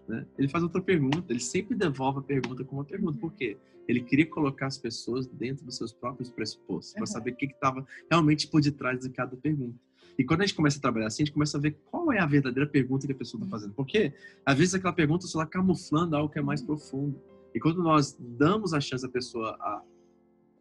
Né? 0.08 0.24
Ele 0.38 0.48
faz 0.48 0.62
outra 0.62 0.80
pergunta, 0.80 1.24
ele 1.32 1.40
sempre 1.40 1.74
devolve 1.76 2.20
a 2.20 2.22
pergunta 2.22 2.64
com 2.64 2.76
uma 2.76 2.84
pergunta. 2.84 3.18
Por 3.18 3.32
quê? 3.32 3.56
Ele 3.88 4.00
queria 4.00 4.26
colocar 4.26 4.66
as 4.66 4.78
pessoas 4.78 5.26
dentro 5.26 5.64
dos 5.64 5.76
seus 5.76 5.92
próprios 5.92 6.30
pressupostos, 6.30 6.92
para 6.92 7.02
Uhum. 7.02 7.06
saber 7.06 7.32
o 7.32 7.36
que 7.36 7.46
estava 7.46 7.86
realmente 8.10 8.48
por 8.48 8.60
detrás 8.60 9.00
de 9.00 9.10
cada 9.10 9.36
pergunta. 9.36 9.78
E 10.18 10.24
quando 10.24 10.40
a 10.40 10.46
gente 10.46 10.56
começa 10.56 10.78
a 10.78 10.80
trabalhar 10.80 11.08
assim, 11.08 11.22
a 11.22 11.26
gente 11.26 11.34
começa 11.34 11.58
a 11.58 11.60
ver 11.60 11.76
qual 11.90 12.10
é 12.10 12.18
a 12.18 12.26
verdadeira 12.26 12.68
pergunta 12.68 13.06
que 13.06 13.12
a 13.12 13.16
pessoa 13.16 13.38
está 13.42 13.50
fazendo. 13.50 13.74
Porque, 13.74 14.12
às 14.44 14.56
vezes, 14.56 14.74
aquela 14.74 14.92
pergunta 14.92 15.26
só 15.26 15.42
está 15.42 15.50
camuflando 15.50 16.16
algo 16.16 16.32
que 16.32 16.38
é 16.38 16.42
mais 16.42 16.62
profundo. 16.62 17.20
E 17.54 17.60
quando 17.60 17.82
nós 17.82 18.16
damos 18.18 18.72
a 18.72 18.80
chance 18.80 19.04
à 19.04 19.08
pessoa 19.08 19.56
a, 19.60 19.75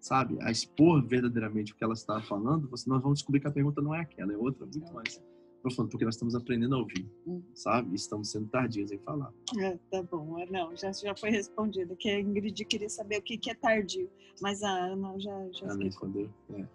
sabe, 0.05 0.37
a 0.41 0.51
expor 0.51 1.03
verdadeiramente 1.03 1.73
o 1.73 1.75
que 1.75 1.83
ela 1.83 1.95
está 1.95 2.21
falando, 2.21 2.69
você, 2.69 2.87
nós 2.87 3.01
vamos 3.01 3.19
descobrir 3.19 3.39
que 3.39 3.47
a 3.47 3.51
pergunta 3.51 3.81
não 3.81 3.93
é 3.93 4.01
aquela, 4.01 4.31
é 4.31 4.37
outra, 4.37 4.63
muito 4.63 4.93
mais 4.93 5.19
profunda, 5.63 5.89
porque 5.89 6.05
nós 6.05 6.13
estamos 6.13 6.35
aprendendo 6.35 6.75
a 6.75 6.77
ouvir, 6.77 7.09
Hum. 7.25 7.41
sabe? 7.55 7.95
Estamos 7.95 8.29
sendo 8.29 8.47
tardios 8.47 8.91
em 8.91 8.99
falar. 8.99 9.33
É, 9.57 9.79
tá 9.89 10.03
bom, 10.03 10.37
é, 10.37 10.45
não, 10.45 10.75
já, 10.75 10.91
já 10.91 11.15
foi 11.15 11.31
respondido. 11.31 11.95
Que 11.95 12.09
a 12.09 12.19
Ingrid 12.19 12.63
queria 12.65 12.87
saber 12.87 13.17
o 13.17 13.21
que, 13.23 13.35
que 13.35 13.49
é 13.49 13.55
tardio, 13.55 14.07
mas 14.39 14.61
a 14.61 14.69
Ana 14.69 15.17
já, 15.17 15.31
já 15.51 15.65
explicou. 15.65 15.83
respondeu? 15.83 16.29
É. 16.53 16.65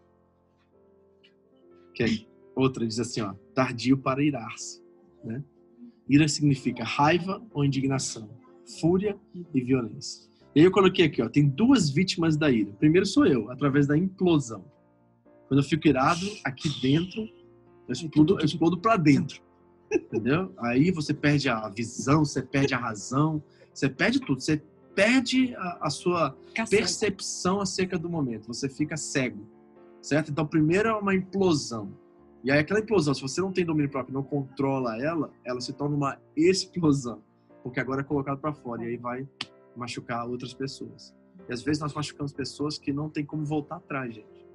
Outra 2.56 2.84
diz 2.84 2.98
assim, 2.98 3.20
ó, 3.20 3.34
tardio 3.54 3.96
para 3.96 4.24
irar-se, 4.24 4.82
né? 5.22 5.44
Ira 6.08 6.26
significa 6.26 6.82
raiva 6.82 7.46
ou 7.52 7.64
indignação, 7.64 8.28
fúria 8.80 9.16
e 9.54 9.60
violência. 9.60 10.29
E 10.54 10.60
aí 10.60 10.66
eu 10.66 10.72
coloquei 10.72 11.04
aqui, 11.04 11.22
ó, 11.22 11.28
tem 11.28 11.48
duas 11.48 11.90
vítimas 11.90 12.36
da 12.36 12.50
ira. 12.50 12.72
Primeiro 12.72 13.06
sou 13.06 13.26
eu, 13.26 13.50
através 13.50 13.86
da 13.86 13.96
implosão. 13.96 14.64
Quando 15.46 15.60
eu 15.60 15.64
fico 15.64 15.86
irado, 15.86 16.26
aqui 16.44 16.68
dentro, 16.80 17.22
eu 17.88 17.92
explodo, 17.92 18.38
eu 18.38 18.44
explodo 18.44 18.78
para 18.78 18.96
dentro. 18.96 19.40
Entendeu? 19.92 20.52
Aí 20.58 20.90
você 20.90 21.12
perde 21.12 21.48
a 21.48 21.68
visão, 21.68 22.24
você 22.24 22.42
perde 22.42 22.74
a 22.74 22.78
razão, 22.78 23.42
você 23.72 23.88
perde 23.88 24.20
tudo. 24.20 24.40
Você 24.40 24.62
perde 24.94 25.54
a, 25.56 25.86
a 25.86 25.90
sua 25.90 26.36
percepção 26.68 27.60
acerca 27.60 27.98
do 27.98 28.08
momento. 28.08 28.48
Você 28.48 28.68
fica 28.68 28.96
cego, 28.96 29.46
certo? 30.02 30.30
Então, 30.30 30.46
primeiro 30.46 30.88
é 30.88 30.94
uma 30.94 31.14
implosão. 31.14 31.92
E 32.42 32.50
aí, 32.50 32.58
aquela 32.58 32.80
implosão, 32.80 33.14
se 33.14 33.22
você 33.22 33.40
não 33.40 33.52
tem 33.52 33.64
domínio 33.64 33.90
próprio, 33.90 34.14
não 34.14 34.22
controla 34.22 35.00
ela, 35.00 35.30
ela 35.44 35.60
se 35.60 35.72
torna 35.72 35.94
uma 35.94 36.18
explosão, 36.36 37.22
porque 37.62 37.78
agora 37.78 38.00
é 38.00 38.04
colocado 38.04 38.38
para 38.38 38.52
fora 38.52 38.82
e 38.84 38.88
aí 38.88 38.96
vai 38.96 39.28
machucar 39.80 40.28
outras 40.28 40.54
pessoas. 40.54 41.14
E 41.48 41.52
às 41.52 41.62
vezes 41.62 41.80
nós 41.80 41.92
machucamos 41.94 42.32
pessoas 42.32 42.78
que 42.78 42.92
não 42.92 43.08
tem 43.08 43.24
como 43.24 43.44
voltar 43.44 43.76
atrás, 43.76 44.14
gente. 44.14 44.46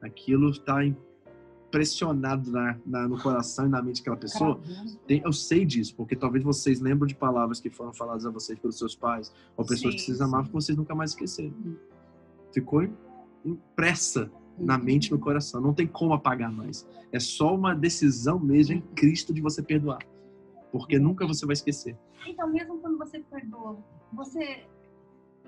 Aquilo 0.00 0.50
está 0.50 0.84
impressionado 0.84 2.50
na, 2.50 2.78
na- 2.86 3.08
no 3.08 3.20
coração 3.20 3.66
e 3.66 3.68
na 3.68 3.82
mente 3.82 3.98
daquela 4.00 4.16
pessoa. 4.16 4.60
Tem- 5.06 5.22
eu 5.24 5.32
sei 5.32 5.64
disso, 5.64 5.96
porque 5.96 6.14
talvez 6.14 6.44
vocês 6.44 6.80
lembram 6.80 7.06
de 7.06 7.14
palavras 7.14 7.58
que 7.58 7.70
foram 7.70 7.92
faladas 7.92 8.24
a 8.26 8.30
vocês 8.30 8.58
pelos 8.58 8.78
seus 8.78 8.94
pais 8.94 9.32
ou 9.56 9.64
pessoas 9.66 9.94
Sim, 9.94 9.98
que 9.98 10.04
vocês 10.04 10.20
amavam 10.20 10.46
que 10.46 10.52
vocês 10.52 10.76
nunca 10.78 10.94
mais 10.94 11.10
esqueceram. 11.10 11.54
Ficou 12.52 12.86
impressa 13.44 14.30
na 14.56 14.78
mente 14.78 15.08
e 15.08 15.10
no 15.10 15.18
coração. 15.18 15.60
Não 15.60 15.74
tem 15.74 15.86
como 15.86 16.12
apagar 16.12 16.52
mais. 16.52 16.86
É 17.10 17.18
só 17.18 17.54
uma 17.54 17.74
decisão 17.74 18.38
mesmo 18.38 18.76
em 18.76 18.80
Cristo 18.94 19.32
de 19.34 19.40
você 19.40 19.60
perdoar. 19.62 19.98
Porque 20.70 20.98
nunca 20.98 21.26
você 21.26 21.44
vai 21.46 21.54
esquecer. 21.54 21.96
Então, 22.26 22.48
mesmo 22.50 22.78
quando 22.78 22.96
você 22.98 23.18
perdoa, 23.20 23.78
você, 24.12 24.64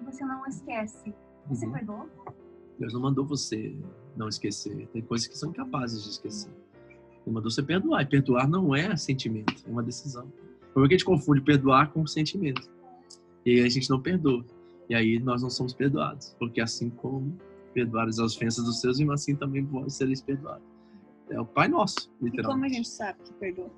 você 0.05 0.25
não 0.25 0.45
esquece. 0.47 1.15
Você 1.49 1.67
Uhum. 1.67 1.73
perdoa? 1.73 2.09
Deus 2.79 2.93
não 2.93 3.01
mandou 3.01 3.25
você 3.25 3.75
não 4.17 4.29
esquecer. 4.29 4.87
Tem 4.93 5.03
coisas 5.03 5.27
que 5.27 5.37
são 5.39 5.51
incapazes 5.51 6.03
de 6.05 6.11
esquecer. 6.11 6.51
Ele 7.25 7.35
mandou 7.35 7.51
você 7.51 7.63
perdoar. 7.63 8.03
E 8.03 8.07
perdoar 8.07 8.49
não 8.49 8.75
é 8.75 8.95
sentimento, 8.97 9.55
é 9.67 9.71
uma 9.71 9.83
decisão. 9.83 10.31
Por 10.75 10.87
que 10.89 10.95
a 10.95 10.99
gente 10.99 11.05
confunde 11.07 11.41
perdoar 11.41 11.91
com 11.93 12.07
sentimento? 12.07 12.69
E 13.45 13.51
aí 13.61 13.65
a 13.65 13.69
gente 13.69 13.89
não 13.89 14.01
perdoa. 14.01 14.45
E 14.89 14.95
aí 14.95 15.19
nós 15.19 15.43
não 15.43 15.49
somos 15.51 15.73
perdoados. 15.73 16.37
Porque 16.39 16.61
assim 16.61 16.91
como 16.91 17.37
perdoar 17.73 18.09
as 18.09 18.19
ofensas 18.19 18.65
dos 18.65 18.81
seus 18.81 18.99
irmãos, 18.99 19.21
assim 19.23 19.35
também 19.35 19.65
vós 19.65 19.95
sereis 19.95 20.21
perdoados. 20.21 20.65
É 21.31 21.41
o 21.41 21.45
Pai 21.47 21.67
Nosso, 21.69 21.97
E 21.97 22.03
como 22.19 22.27
a 22.27 22.31
literalmente. 22.31 22.75
gente 22.75 22.89
sabe 22.89 23.19
que 23.25 23.33
perdoa? 23.35 23.71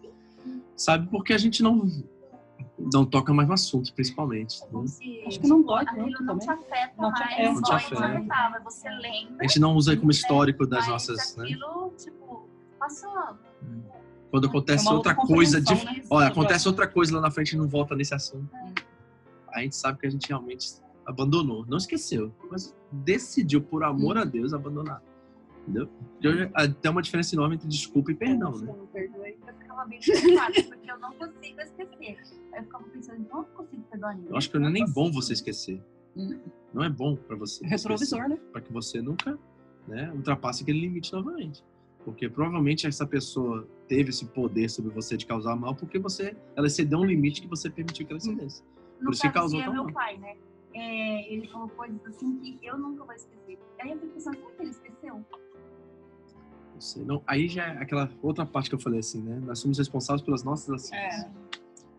Sabe 0.76 1.08
porque 1.10 1.32
a 1.32 1.38
gente 1.38 1.62
não, 1.62 1.86
não 2.78 3.04
toca 3.04 3.32
mais 3.34 3.48
no 3.48 3.54
assunto, 3.54 3.92
principalmente. 3.92 4.60
né? 4.72 4.84
Acho 5.26 5.40
que 5.40 5.48
não 5.48 5.62
dói 5.62 5.84
aquilo 5.84 6.10
tanto 6.12 6.24
não 6.24 6.38
te 6.38 6.46
também. 6.46 6.64
afeta 6.64 6.94
Não 7.02 7.12
te 7.12 7.20
mais, 7.20 7.32
afeta. 7.32 7.52
Não 7.52 7.62
te 7.62 7.72
afeta. 7.72 8.60
Você 8.64 8.88
lembra, 8.88 9.36
A 9.40 9.42
gente 9.42 9.60
não 9.60 9.74
usa 9.74 9.96
como 9.96 10.10
histórico 10.10 10.66
das 10.66 10.80
mas 10.80 10.88
nossas. 10.88 11.36
Né? 11.36 11.44
aquilo, 11.44 11.92
tipo, 11.96 12.48
passou. 12.78 13.38
Quando 14.30 14.46
acontece 14.46 14.86
É 14.86 14.92
outra 14.92 15.12
outra 15.12 15.26
coisa 15.26 15.60
de 15.60 15.74
né? 15.74 16.02
Olha, 16.10 16.28
acontece 16.28 16.68
outra 16.68 16.86
coisa 16.86 17.14
lá 17.14 17.20
na 17.20 17.30
frente 17.30 17.52
e 17.52 17.56
não 17.56 17.66
volta 17.66 17.94
nesse 17.94 18.14
assunto. 18.14 18.48
A 19.52 19.60
gente 19.60 19.74
sabe 19.74 19.98
que 19.98 20.06
a 20.06 20.10
gente 20.10 20.28
realmente 20.28 20.68
abandonou. 21.06 21.64
Não 21.66 21.78
esqueceu, 21.78 22.32
mas 22.50 22.74
decidiu, 22.92 23.62
por 23.62 23.82
amor 23.82 24.18
a 24.18 24.24
Deus, 24.24 24.52
abandonar. 24.52 25.02
Entendeu? 25.62 25.88
Tem 26.80 26.90
uma 26.90 27.02
diferença 27.02 27.34
enorme 27.34 27.56
entre 27.56 27.68
desculpa 27.68 28.10
e 28.10 28.14
perdão, 28.14 28.52
né? 28.58 28.74
Ficava 29.78 29.86
bem 29.86 30.00
preocupada, 30.00 30.62
porque 30.64 30.90
eu 30.90 30.98
não 30.98 31.12
consigo 31.12 31.60
esquecer. 31.60 32.18
Aí 32.52 32.58
eu 32.58 32.62
ficava 32.64 32.84
pensando, 32.84 33.28
não 33.28 33.44
consigo 33.44 33.82
perdoar 33.84 34.14
ninguém. 34.16 34.30
Eu 34.30 34.36
acho 34.36 34.50
que 34.50 34.58
não 34.58 34.68
é 34.68 34.72
nem 34.72 34.84
bom 34.86 35.12
você 35.12 35.32
esquecer. 35.32 35.82
Hum. 36.16 36.38
Não 36.72 36.82
é 36.82 36.88
bom 36.90 37.16
pra 37.16 37.36
você. 37.36 37.64
Retrovisor, 37.66 38.28
né? 38.28 38.38
Para 38.52 38.60
que 38.60 38.72
você 38.72 39.00
nunca 39.00 39.38
né, 39.86 40.10
ultrapasse 40.12 40.62
aquele 40.62 40.80
limite 40.80 41.12
novamente. 41.12 41.64
Porque 42.04 42.28
provavelmente 42.28 42.86
essa 42.86 43.06
pessoa 43.06 43.68
teve 43.86 44.10
esse 44.10 44.24
poder 44.26 44.68
sobre 44.70 44.90
você 44.92 45.16
de 45.16 45.26
causar 45.26 45.54
mal 45.56 45.74
porque 45.74 45.98
você 45.98 46.36
ela 46.56 46.66
excedeu 46.66 46.98
um 46.98 47.04
limite 47.04 47.42
que 47.42 47.48
você 47.48 47.68
permitiu 47.68 48.06
que 48.06 48.12
ela 48.12 48.18
excedesse. 48.18 48.62
No 48.98 49.06
Por 49.06 49.12
isso 49.12 49.22
que 49.22 49.30
causou 49.30 49.60
é 49.60 49.64
tão 49.64 49.72
meu 49.74 49.84
mal. 49.84 49.92
pai, 49.92 50.16
né? 50.16 50.36
É, 50.74 51.32
ele 51.32 51.48
falou 51.48 51.68
coisas 51.68 52.04
assim 52.06 52.38
que 52.38 52.58
eu 52.62 52.78
nunca 52.78 53.04
vou 53.04 53.14
esquecer. 53.14 53.58
Aí 53.80 53.90
eu 53.90 53.98
fico 53.98 54.12
pensando, 54.14 54.36
será 54.36 54.50
que 54.50 54.62
ele 54.62 54.70
esqueceu? 54.70 55.24
Não 56.78 56.82
sei, 56.82 57.04
não. 57.04 57.20
Aí 57.26 57.48
já 57.48 57.64
é 57.64 57.82
aquela 57.82 58.08
outra 58.22 58.46
parte 58.46 58.68
que 58.68 58.76
eu 58.76 58.78
falei 58.78 59.00
assim, 59.00 59.20
né? 59.20 59.40
Nós 59.44 59.58
somos 59.58 59.78
responsáveis 59.78 60.22
pelas 60.22 60.44
nossas 60.44 60.70
ações. 60.70 60.92
É. 61.24 61.28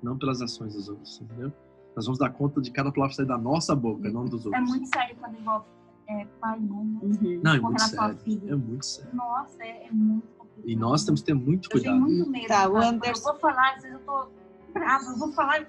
não 0.02 0.18
pelas 0.18 0.42
ações 0.42 0.74
dos 0.74 0.88
outros, 0.88 1.20
entendeu? 1.20 1.52
Nós 1.94 2.06
vamos 2.06 2.18
dar 2.18 2.30
conta 2.30 2.62
de 2.62 2.72
cada 2.72 2.90
palavra 2.90 3.10
que 3.10 3.16
sai 3.18 3.26
da 3.26 3.38
nossa 3.38 3.76
boca, 3.76 4.10
não 4.10 4.24
dos 4.24 4.46
É 4.46 4.48
outros. 4.48 4.70
muito 4.70 4.88
sério 4.88 5.18
quando 5.20 5.38
envolve 5.38 5.66
é, 6.08 6.26
pai 6.40 6.58
e 6.58 6.62
mãe. 6.62 6.86
né? 6.86 7.00
Uhum. 7.04 7.42
Não, 7.44 7.54
é 7.56 7.60
muito 7.60 7.82
sério. 7.82 8.18
filha. 8.20 8.52
É 8.52 8.56
muito 8.56 8.86
sério. 8.86 9.14
Nossa, 9.14 9.62
é, 9.62 9.88
é 9.88 9.92
muito 9.92 10.26
complicado. 10.38 10.70
E 10.70 10.76
nós 10.78 11.04
temos 11.04 11.20
que 11.20 11.26
ter 11.26 11.34
muito 11.34 11.68
Eu 11.74 11.82
tenho 11.82 12.00
cuidado. 12.00 12.00
muito 12.16 12.30
medo. 12.32 12.48
Tá, 12.48 12.70
o? 12.70 12.78
Anderson- 12.78 13.20
Eu 13.30 13.34
vou 13.34 13.42
falar, 13.42 13.76
às 13.76 13.82
vezes 13.84 13.98
eu 14.00 14.06
tô 14.06 14.28
brava, 14.74 15.04
eu 15.04 15.18
vou 15.18 15.32
falar. 15.34 15.68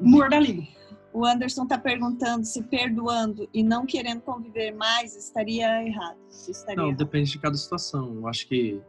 Morda 0.00 0.36
a 0.36 0.40
língua. 0.40 0.64
O 1.12 1.24
Anderson 1.26 1.64
está 1.64 1.76
perguntando 1.76 2.44
se 2.44 2.62
perdoando 2.62 3.48
e 3.52 3.62
não 3.64 3.84
querendo 3.84 4.20
conviver 4.20 4.72
mais 4.72 5.16
estaria 5.16 5.84
errado. 5.84 6.16
Estaria 6.48 6.76
Não, 6.76 6.88
errado. 6.88 6.98
depende 6.98 7.30
de 7.32 7.38
cada 7.38 7.56
situação. 7.56 8.14
Eu 8.14 8.28
acho 8.28 8.46
que 8.46 8.80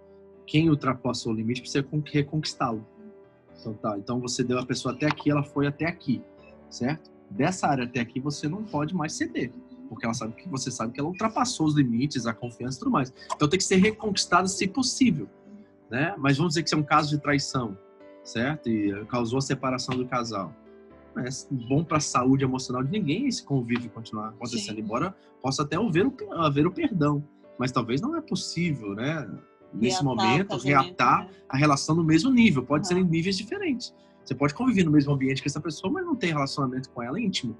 quem 0.46 0.70
ultrapassou 0.70 1.32
o 1.34 1.36
limite 1.36 1.62
precisa 1.62 1.82
con- 1.84 2.04
reconquistá-lo. 2.06 2.86
Então 3.60 3.74
tá, 3.74 3.98
então 3.98 4.20
você 4.20 4.44
deu 4.44 4.60
a 4.60 4.66
pessoa 4.66 4.94
até 4.94 5.08
aqui, 5.08 5.30
ela 5.32 5.44
foi 5.44 5.66
até 5.68 5.86
aqui, 5.86 6.22
certo? 6.70 7.12
Dessa 7.30 7.68
área 7.68 7.86
até 7.86 8.00
aqui 8.00 8.20
você 8.20 8.48
não 8.48 8.64
pode 8.64 8.94
mais 8.96 9.14
ceder, 9.14 9.52
porque 9.88 10.04
ela 10.06 10.14
sabe 10.16 10.34
que 10.36 10.50
você 10.50 10.70
sabe 10.72 10.94
que 10.94 11.00
ela 11.00 11.10
ultrapassou 11.10 11.68
os 11.68 11.76
limites, 11.76 12.26
a 12.28 12.34
confiança 12.34 12.78
e 12.78 12.80
tudo 12.80 12.92
mais. 12.92 13.14
Então 13.36 13.48
tem 13.48 13.58
que 13.58 13.64
ser 13.64 13.78
reconquistada 13.78 14.48
se 14.48 14.68
possível, 14.68 15.28
né? 15.90 16.14
Mas 16.18 16.38
vamos 16.38 16.52
dizer 16.52 16.64
que 16.64 16.70
isso 16.70 16.76
é 16.76 16.78
um 16.80 16.84
caso 16.84 17.10
de 17.10 17.20
traição, 17.20 17.78
certo? 18.24 18.68
E 18.68 19.06
causou 19.06 19.38
a 19.38 19.42
separação 19.42 19.96
do 19.96 20.08
casal. 20.08 20.54
Não 21.16 21.24
É 21.24 21.30
bom 21.68 21.84
para 21.84 21.98
a 21.98 22.02
saúde 22.02 22.44
emocional 22.44 22.84
de 22.84 22.92
ninguém 22.92 23.28
esse 23.28 23.44
convívio 23.44 23.90
continuar 23.90 24.30
acontecendo, 24.30 24.76
Sim. 24.76 24.82
embora 24.82 25.16
possa 25.42 25.64
até 25.64 25.76
haver 25.76 26.06
o, 26.06 26.34
haver 26.34 26.68
o 26.68 26.72
perdão, 26.72 27.24
mas 27.60 27.72
talvez 27.72 28.00
não 28.02 28.16
é 28.16 28.22
possível, 28.22 28.94
né? 28.96 29.30
Nesse 29.74 30.04
Reatar 30.04 30.04
momento, 30.04 30.58
reatar 30.58 31.26
né? 31.26 31.34
a 31.48 31.58
relação 31.58 31.96
no 31.96 32.04
mesmo 32.04 32.30
nível. 32.30 32.64
Pode 32.64 32.88
ser 32.88 32.96
Aham. 32.96 33.04
em 33.04 33.08
níveis 33.08 33.38
diferentes. 33.38 33.94
Você 34.24 34.36
pode 34.36 34.54
conviver 34.54 34.84
no 34.84 34.92
mesmo 34.92 35.14
ambiente 35.14 35.42
com 35.42 35.48
essa 35.48 35.62
pessoa, 35.62 35.92
mas 35.92 36.06
não 36.06 36.16
ter 36.16 36.28
relacionamento 36.28 36.90
com 36.90 37.02
ela 37.02 37.20
íntimo. 37.20 37.58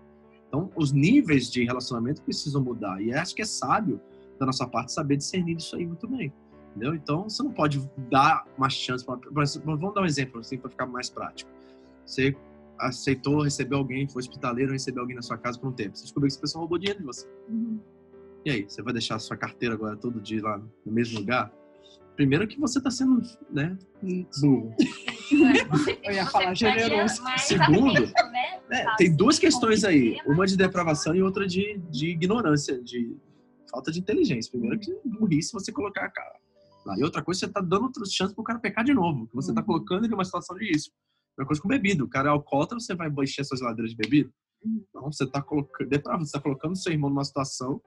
Então, 0.48 0.70
os 0.76 0.92
níveis 0.92 1.50
de 1.50 1.64
relacionamento 1.64 2.22
precisam 2.22 2.62
mudar. 2.62 3.02
E 3.02 3.14
acho 3.14 3.34
que 3.34 3.42
é 3.42 3.46
sábio 3.46 4.02
da 4.38 4.46
nossa 4.46 4.68
parte 4.68 4.92
saber 4.92 5.16
discernir 5.16 5.56
isso 5.56 5.76
aí 5.76 5.86
muito 5.86 6.08
bem. 6.08 6.34
Entendeu? 6.72 6.94
Então, 6.94 7.30
você 7.30 7.42
não 7.42 7.52
pode 7.52 7.90
dar 8.10 8.46
uma 8.58 8.70
chance. 8.70 9.06
Pra, 9.06 9.16
vamos 9.64 9.94
dar 9.94 10.02
um 10.02 10.06
exemplo 10.06 10.42
assim 10.42 10.58
para 10.58 10.70
ficar 10.70 10.86
mais 10.86 11.10
prático. 11.10 11.50
Você 12.06 12.36
aceitou 12.82 13.44
receber 13.44 13.76
alguém, 13.76 14.08
foi 14.10 14.22
hospitaleiro, 14.22 14.72
recebeu 14.72 15.02
alguém 15.02 15.16
na 15.16 15.22
sua 15.22 15.38
casa 15.38 15.60
por 15.60 15.70
um 15.70 15.72
tempo. 15.72 15.96
Você 15.98 16.04
descobriu 16.04 16.28
que 16.28 16.34
essa 16.34 16.42
pessoa 16.42 16.62
roubou 16.62 16.78
dinheiro 16.78 17.00
de 17.00 17.06
você. 17.06 17.28
Uhum. 17.50 17.80
E 18.46 18.52
aí, 18.52 18.64
você 18.64 18.82
vai 18.82 18.92
deixar 18.94 19.16
a 19.16 19.20
sua 19.20 19.38
carteira 19.38 19.76
agora 19.76 19.96
todo 19.96 20.20
dia 20.20 20.42
lá 20.42 20.58
no 20.86 20.92
mesmo 20.92 21.20
lugar? 21.20 21.52
Primeiro 22.16 22.48
que 22.48 22.60
você 22.60 22.78
está 22.80 22.92
sendo, 22.92 23.22
né, 23.50 23.78
burro. 24.42 24.76
Eu 26.04 26.12
ia 26.14 26.26
falar 26.26 26.54
generoso. 26.54 27.22
Segundo, 27.38 28.02
né? 28.02 28.60
É, 28.72 28.96
tem 28.98 29.16
duas 29.16 29.40
questões 29.40 29.84
aí, 29.84 30.18
uma 30.26 30.46
de 30.46 30.58
depravação 30.58 31.16
e 31.16 31.22
outra 31.22 31.48
de, 31.48 31.80
de 31.90 32.08
ignorância, 32.10 32.82
de 32.82 33.16
falta 33.72 33.92
de 33.92 34.00
inteligência. 34.00 34.52
Primeiro 34.52 34.78
que 34.80 34.94
burrice 35.06 35.54
você 35.54 35.72
colocar 35.72 36.06
a 36.06 36.10
cara. 36.10 36.36
lá. 36.86 36.98
E 37.00 37.04
outra 37.04 37.24
coisa, 37.24 37.40
você 37.42 37.48
tá 37.48 37.62
dando 37.62 37.92
chance 38.10 38.36
pro 38.36 38.44
cara 38.44 38.60
pecar 38.60 38.84
de 38.84 38.94
novo, 38.94 39.28
que 39.28 39.36
você 39.36 39.54
tá 39.54 39.62
Uhum. 39.62 39.68
colocando 39.68 40.04
ele 40.04 40.12
numa 40.12 40.26
situação 40.26 40.56
de 40.58 40.70
risco. 40.70 40.94
Uma 41.38 41.48
coisa 41.48 41.62
com 41.62 41.68
bebida, 41.68 42.04
o 42.04 42.10
cara 42.10 42.30
é 42.30 42.32
alcoólatra, 42.32 42.80
você 42.80 42.94
vai 42.94 43.10
encher 43.24 43.44
suas 43.46 43.60
geladeiras 43.60 43.92
de 43.92 43.98
bebida? 43.98 44.32
Uhum. 44.64 44.86
Não, 44.94 45.12
você 45.12 45.26
tá 45.26 45.42
colocando, 45.42 45.90
depravado, 45.90 46.26
você 46.26 46.34
tá 46.34 46.42
colocando 46.42 46.76
seu 46.76 46.92
irmão 46.92 47.10
numa 47.10 47.24
situação 47.24 47.82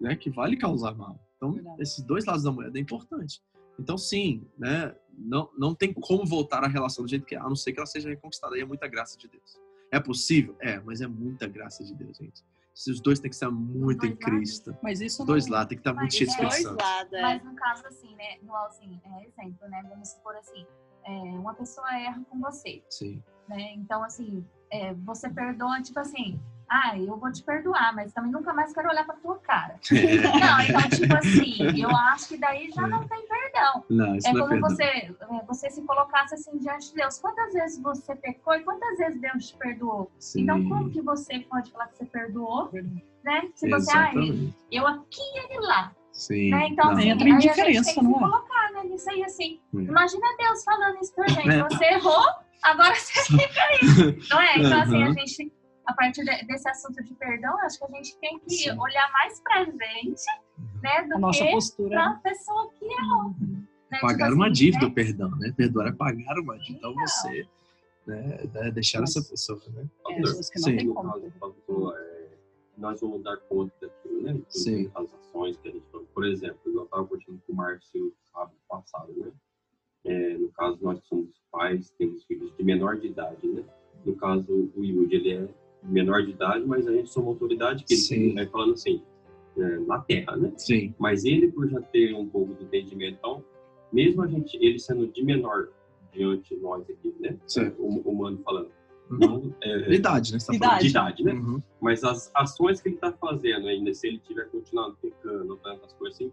né, 0.00 0.16
que 0.16 0.30
vai 0.30 0.50
lhe 0.50 0.56
causar 0.56 0.94
mal. 0.94 1.18
Então, 1.36 1.52
Verdade. 1.52 1.82
esses 1.82 2.02
dois 2.04 2.24
lados 2.24 2.42
da 2.42 2.50
moeda 2.50 2.76
é 2.78 2.80
importante. 2.80 3.40
Então, 3.78 3.96
sim, 3.96 4.44
né, 4.58 4.94
não, 5.16 5.50
não 5.56 5.74
tem 5.74 5.92
como 5.92 6.26
voltar 6.26 6.64
à 6.64 6.68
relação 6.68 7.04
do 7.04 7.08
jeito 7.08 7.24
que 7.24 7.34
é, 7.34 7.38
a 7.38 7.44
não 7.44 7.56
ser 7.56 7.72
que 7.72 7.78
ela 7.78 7.86
seja 7.86 8.08
reconquistada. 8.08 8.54
Aí 8.54 8.62
é 8.62 8.64
muita 8.64 8.88
graça 8.88 9.16
de 9.18 9.28
Deus. 9.28 9.58
É 9.90 10.00
possível? 10.00 10.56
É, 10.60 10.80
mas 10.80 11.00
é 11.00 11.06
muita 11.06 11.46
graça 11.46 11.84
de 11.84 11.94
Deus, 11.94 12.16
gente. 12.16 12.42
Os 12.74 13.00
dois 13.00 13.20
têm 13.20 13.28
que 13.28 13.34
estar 13.34 13.50
muito 13.50 14.06
em 14.06 14.16
Cristo. 14.16 14.74
Mas 14.82 15.00
isso 15.00 15.22
Os 15.22 15.26
dois 15.26 15.46
não... 15.46 15.58
lá 15.58 15.66
tem 15.66 15.76
que 15.76 15.80
estar 15.80 15.92
muito 15.92 16.04
Mas 16.04 16.14
cheio 16.14 16.30
de 16.30 16.36
é 16.40 16.70
lados, 16.70 17.12
é. 17.12 17.22
Mas 17.22 17.44
no 17.44 17.54
caso, 17.54 17.86
assim, 17.86 18.14
né? 18.16 18.38
Igual 18.42 18.66
assim, 18.66 18.98
é 19.04 19.26
exemplo, 19.26 19.68
né? 19.68 19.82
Vamos 19.88 20.08
supor 20.08 20.34
assim, 20.36 20.66
é, 21.04 21.10
uma 21.12 21.54
pessoa 21.54 21.88
erra 21.98 22.20
com 22.30 22.38
você, 22.40 22.82
Sim. 22.88 23.22
né? 23.48 23.72
Então, 23.74 24.02
assim, 24.02 24.44
é, 24.70 24.94
você 24.94 25.28
perdoa, 25.28 25.80
tipo 25.82 25.98
assim, 26.00 26.40
ah, 26.68 26.98
eu 26.98 27.18
vou 27.18 27.30
te 27.30 27.42
perdoar, 27.42 27.94
mas 27.94 28.14
também 28.14 28.32
nunca 28.32 28.50
mais 28.54 28.72
quero 28.72 28.88
olhar 28.88 29.04
pra 29.04 29.14
tua 29.16 29.36
cara. 29.40 29.78
Não, 29.92 30.60
então, 30.62 30.88
tipo 30.88 31.14
assim, 31.14 31.80
eu 31.82 31.90
acho 31.94 32.28
que 32.28 32.38
daí 32.38 32.70
já 32.70 32.86
não 32.88 33.06
tem 33.06 33.26
perdão. 33.28 33.84
Não, 33.90 34.16
isso 34.16 34.26
É 34.28 34.32
não 34.32 34.46
é 34.46 34.48
como 34.48 34.50
perdão. 34.50 34.70
você, 34.70 34.84
é, 34.84 35.44
você 35.46 35.70
se 35.70 35.82
colocasse 35.82 36.34
assim 36.34 36.56
diante 36.56 36.88
de 36.88 36.94
Deus. 36.94 37.18
Quantas 37.18 37.52
vezes 37.52 37.78
você 37.82 38.16
pecou 38.16 38.54
e 38.54 38.62
quantas 38.64 38.96
vezes 38.96 39.20
Deus 39.20 39.48
te 39.48 39.56
perdoou? 39.58 40.10
Sim, 40.18 40.42
Então, 40.44 40.66
como 40.66 40.88
que 40.90 41.02
você 41.02 41.40
pode 41.40 41.70
falar 41.70 41.88
que 41.88 41.98
você 41.98 42.06
perdoou, 42.06 42.70
né? 43.22 43.50
Se 43.54 43.68
você, 43.68 43.90
ah, 43.94 44.08
exatamente. 44.08 44.54
eu 44.70 44.86
aqui 44.86 45.20
e 45.20 45.38
ele 45.52 45.66
lá. 45.66 45.92
Sim. 46.12 46.50
Né? 46.50 46.68
Então, 46.68 46.86
não. 46.86 46.92
assim, 46.92 47.08
Entra 47.08 47.28
em 47.28 47.32
a 47.32 47.40
gente 47.40 47.50
diferença, 47.50 47.84
tem 47.84 47.94
que 47.94 48.02
não 48.02 48.10
se 48.12 48.16
é? 48.16 48.20
colocar 48.20 48.72
né, 48.72 48.84
nisso 48.84 49.10
aí, 49.10 49.24
assim. 49.24 49.60
É. 49.74 49.78
Imagina 49.78 50.26
Deus 50.38 50.64
falando 50.64 50.98
isso 51.02 51.14
pra 51.14 51.26
gente. 51.28 51.48
É. 51.50 51.62
Você 51.64 51.84
errou, 51.86 52.24
agora 52.62 52.94
você 52.94 53.12
fica 53.24 53.62
aí. 53.62 54.18
Não 54.30 54.40
é? 54.40 54.58
Então, 54.58 54.80
assim, 54.82 55.02
a 55.02 55.06
Uhum. 55.08 55.12
gente, 55.14 55.52
a 55.86 55.92
partir 55.94 56.24
de- 56.24 56.46
desse 56.46 56.68
assunto 56.68 57.02
de 57.02 57.14
perdão, 57.14 57.58
acho 57.60 57.78
que 57.78 57.84
a 57.84 57.88
gente 57.96 58.16
tem 58.18 58.38
que 58.40 58.50
Sim. 58.54 58.78
olhar 58.78 59.10
mais 59.12 59.40
pra 59.40 59.64
gente, 59.64 60.22
né? 60.82 61.02
Do 61.08 61.16
A 61.16 61.18
nossa 61.18 61.44
que 61.44 61.50
postura. 61.50 61.88
pra 61.90 62.10
pessoa 62.22 62.70
que 62.78 62.84
errou. 62.84 63.34
Né? 63.90 63.98
Pagar 64.00 64.26
Tipo 64.26 64.36
uma 64.36 64.46
assim, 64.46 64.52
dívida, 64.54 64.84
né? 64.84 64.90
o 64.90 64.94
perdão, 64.94 65.30
né? 65.38 65.52
Perdoar 65.56 65.86
é 65.88 65.92
pagar 65.92 66.38
uma 66.38 66.58
dívida. 66.58 66.78
Então 66.78 66.92
Então. 66.92 67.06
você 67.06 67.46
né, 68.06 68.40
né, 68.52 68.70
deixar 68.72 69.00
Mas- 69.00 69.16
essa 69.16 69.28
pessoa, 69.30 69.60
né? 69.74 69.84
É, 70.10 70.14
que 70.14 70.20
não 70.22 70.34
Sim. 70.42 70.76
tem 70.76 70.92
como. 70.92 71.12
Nós 72.76 73.00
vamos 73.00 73.22
dar 73.22 73.36
conta 73.36 73.72
daquilo, 73.80 74.22
né? 74.22 74.40
Sim. 74.48 74.90
as 74.94 75.12
ações 75.14 75.56
que 75.58 75.68
a 75.68 75.72
gente 75.72 75.84
faz. 75.90 76.04
Por 76.14 76.24
exemplo, 76.24 76.60
eu 76.66 76.84
estava 76.84 77.04
conversando 77.04 77.40
com 77.46 77.52
o 77.52 77.56
Márcio 77.56 78.12
sábado 78.32 78.56
passado, 78.68 79.12
né? 79.16 79.32
É, 80.04 80.36
no 80.36 80.48
caso, 80.48 80.78
nós 80.82 81.00
que 81.00 81.06
somos 81.06 81.30
pais, 81.50 81.90
temos 81.96 82.24
filhos 82.24 82.52
de 82.56 82.64
menor 82.64 82.98
de 82.98 83.08
idade, 83.08 83.46
né? 83.46 83.62
No 84.04 84.16
caso, 84.16 84.70
o 84.74 84.84
Yudi, 84.84 85.14
ele 85.14 85.32
é 85.32 85.48
menor 85.82 86.22
de 86.22 86.30
idade, 86.30 86.66
mas 86.66 86.86
a 86.86 86.92
gente 86.92 87.10
soma 87.10 87.28
autoridade, 87.28 87.84
que 87.84 87.96
Sim. 87.96 88.14
ele 88.14 88.34
vai 88.34 88.46
falando 88.46 88.72
assim, 88.72 89.02
é, 89.56 89.78
na 89.80 90.00
terra, 90.00 90.36
né? 90.36 90.52
Sim. 90.56 90.94
Mas 90.98 91.24
ele, 91.24 91.50
por 91.52 91.68
já 91.68 91.80
ter 91.80 92.14
um 92.14 92.26
pouco 92.26 92.54
de 92.54 92.64
entendimento, 92.64 93.16
então, 93.18 93.44
mesmo 93.92 94.22
a 94.22 94.26
gente, 94.26 94.56
ele 94.56 94.78
sendo 94.78 95.06
de 95.06 95.22
menor 95.24 95.68
diante 96.12 96.54
de 96.54 96.60
nós 96.60 96.88
aqui, 96.88 97.14
né? 97.20 97.38
Certo. 97.46 97.80
O, 97.80 98.00
o 98.00 98.14
mano 98.14 98.38
falando. 98.42 98.70
Uhum. 99.12 99.18
Não, 99.18 99.54
é, 99.62 99.94
Idade, 99.94 100.32
né? 100.32 100.38
Você 100.40 100.46
tá 100.46 100.54
Idade. 100.54 100.82
de 100.84 100.88
idade, 100.90 101.22
né? 101.24 101.32
Uhum. 101.34 101.62
Mas 101.80 102.02
as 102.02 102.30
ações 102.34 102.80
que 102.80 102.88
ele 102.88 102.94
está 102.96 103.12
fazendo 103.12 103.66
ainda, 103.68 103.92
se 103.92 104.06
ele 104.08 104.18
tiver 104.18 104.44
continuado 104.50 104.96
pecando, 105.02 105.56
tantas 105.56 105.92
coisas 105.92 106.16
assim, 106.16 106.32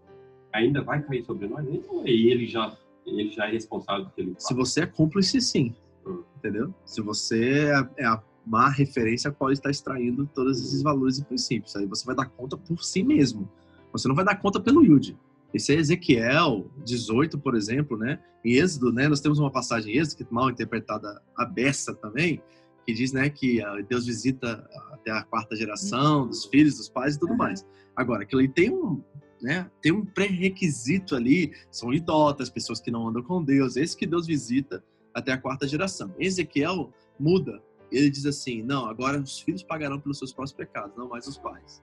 ainda 0.54 0.82
vai 0.82 1.02
cair 1.02 1.24
sobre 1.26 1.48
nós. 1.48 1.66
Então, 1.68 2.06
e 2.08 2.32
ele 2.32 2.48
já, 2.48 2.76
ele 3.06 3.30
já 3.32 3.48
é 3.48 3.52
responsável 3.52 4.06
pelo 4.06 4.12
que 4.16 4.22
ele 4.22 4.36
Se 4.40 4.54
faz. 4.56 4.70
você 4.70 4.82
é 4.82 4.86
cúmplice, 4.86 5.42
sim. 5.42 5.76
Hum. 6.06 6.24
Entendeu? 6.38 6.74
Se 6.86 7.02
você 7.02 7.66
é- 7.66 7.90
é 8.04 8.06
a 8.06 8.22
má 8.46 8.70
referência 8.70 9.30
a 9.30 9.34
qual 9.34 9.50
ele 9.50 9.58
está 9.60 9.70
extraindo 9.70 10.26
todos 10.34 10.60
esses 10.60 10.82
valores 10.82 11.20
e 11.20 11.26
princípios. 11.26 11.76
Aí 11.76 11.86
você 11.86 12.06
vai 12.06 12.16
dar 12.16 12.26
conta 12.30 12.58
por 12.58 12.84
si 12.84 13.04
mesmo. 13.04 13.48
Você 13.92 14.08
não 14.08 14.16
vai 14.16 14.24
dar 14.26 14.36
conta 14.40 14.60
pelo 14.60 14.84
Yud. 14.84 15.16
Esse 15.54 15.74
é 15.74 15.78
Ezequiel 15.78 16.66
18, 16.86 17.38
por 17.38 17.56
exemplo, 17.56 17.98
né? 17.98 18.20
Em 18.46 18.54
Êxodo, 18.54 18.92
né? 18.94 19.08
Nós 19.08 19.20
temos 19.20 19.38
uma 19.40 19.52
passagem 19.52 19.94
em 19.96 19.98
Êxodo, 20.00 20.18
que 20.18 20.24
é 20.24 20.28
mal 20.34 20.50
interpretada 20.50 21.22
a 21.36 21.44
beça 21.46 21.94
também, 21.94 22.42
que 22.86 22.94
diz, 22.94 23.12
né, 23.12 23.30
que 23.30 23.62
ah, 23.62 23.76
Deus 23.88 24.06
visita 24.06 24.68
até 24.92 25.12
a 25.12 25.24
quarta 25.24 25.56
geração 25.56 26.28
dos 26.28 26.46
filhos, 26.46 26.78
dos 26.78 26.90
pais 26.90 27.16
e 27.16 27.20
tudo 27.20 27.32
Uhum. 27.32 27.38
mais. 27.38 27.66
Agora, 27.96 28.24
aquilo 28.24 28.42
aí 28.42 28.48
tem 28.48 28.72
um, 28.72 29.02
né, 29.42 29.70
tem 29.82 29.92
um 29.92 30.06
pré-requisito 30.06 31.16
ali, 31.16 31.54
são 31.72 31.94
idólatras, 31.94 32.50
pessoas 32.50 32.80
que 32.80 32.92
não 32.92 33.08
andam 33.08 33.24
com 33.24 33.44
Deus, 33.44 33.76
esse 33.76 33.96
que 33.96 34.08
Deus 34.08 34.26
visita 34.26 34.84
até 35.14 35.32
a 35.32 35.38
quarta 35.38 35.68
geração. 35.68 36.14
Ezequiel 36.20 36.92
muda, 37.20 37.62
ele 37.92 38.10
diz 38.10 38.26
assim, 38.26 38.62
não, 38.62 38.86
agora 38.86 39.20
os 39.20 39.40
filhos 39.40 39.64
pagarão 39.64 40.00
pelos 40.00 40.18
seus 40.18 40.32
próprios 40.32 40.56
pecados, 40.56 40.96
não 40.96 41.10
mais 41.10 41.28
os 41.28 41.38
pais. 41.38 41.82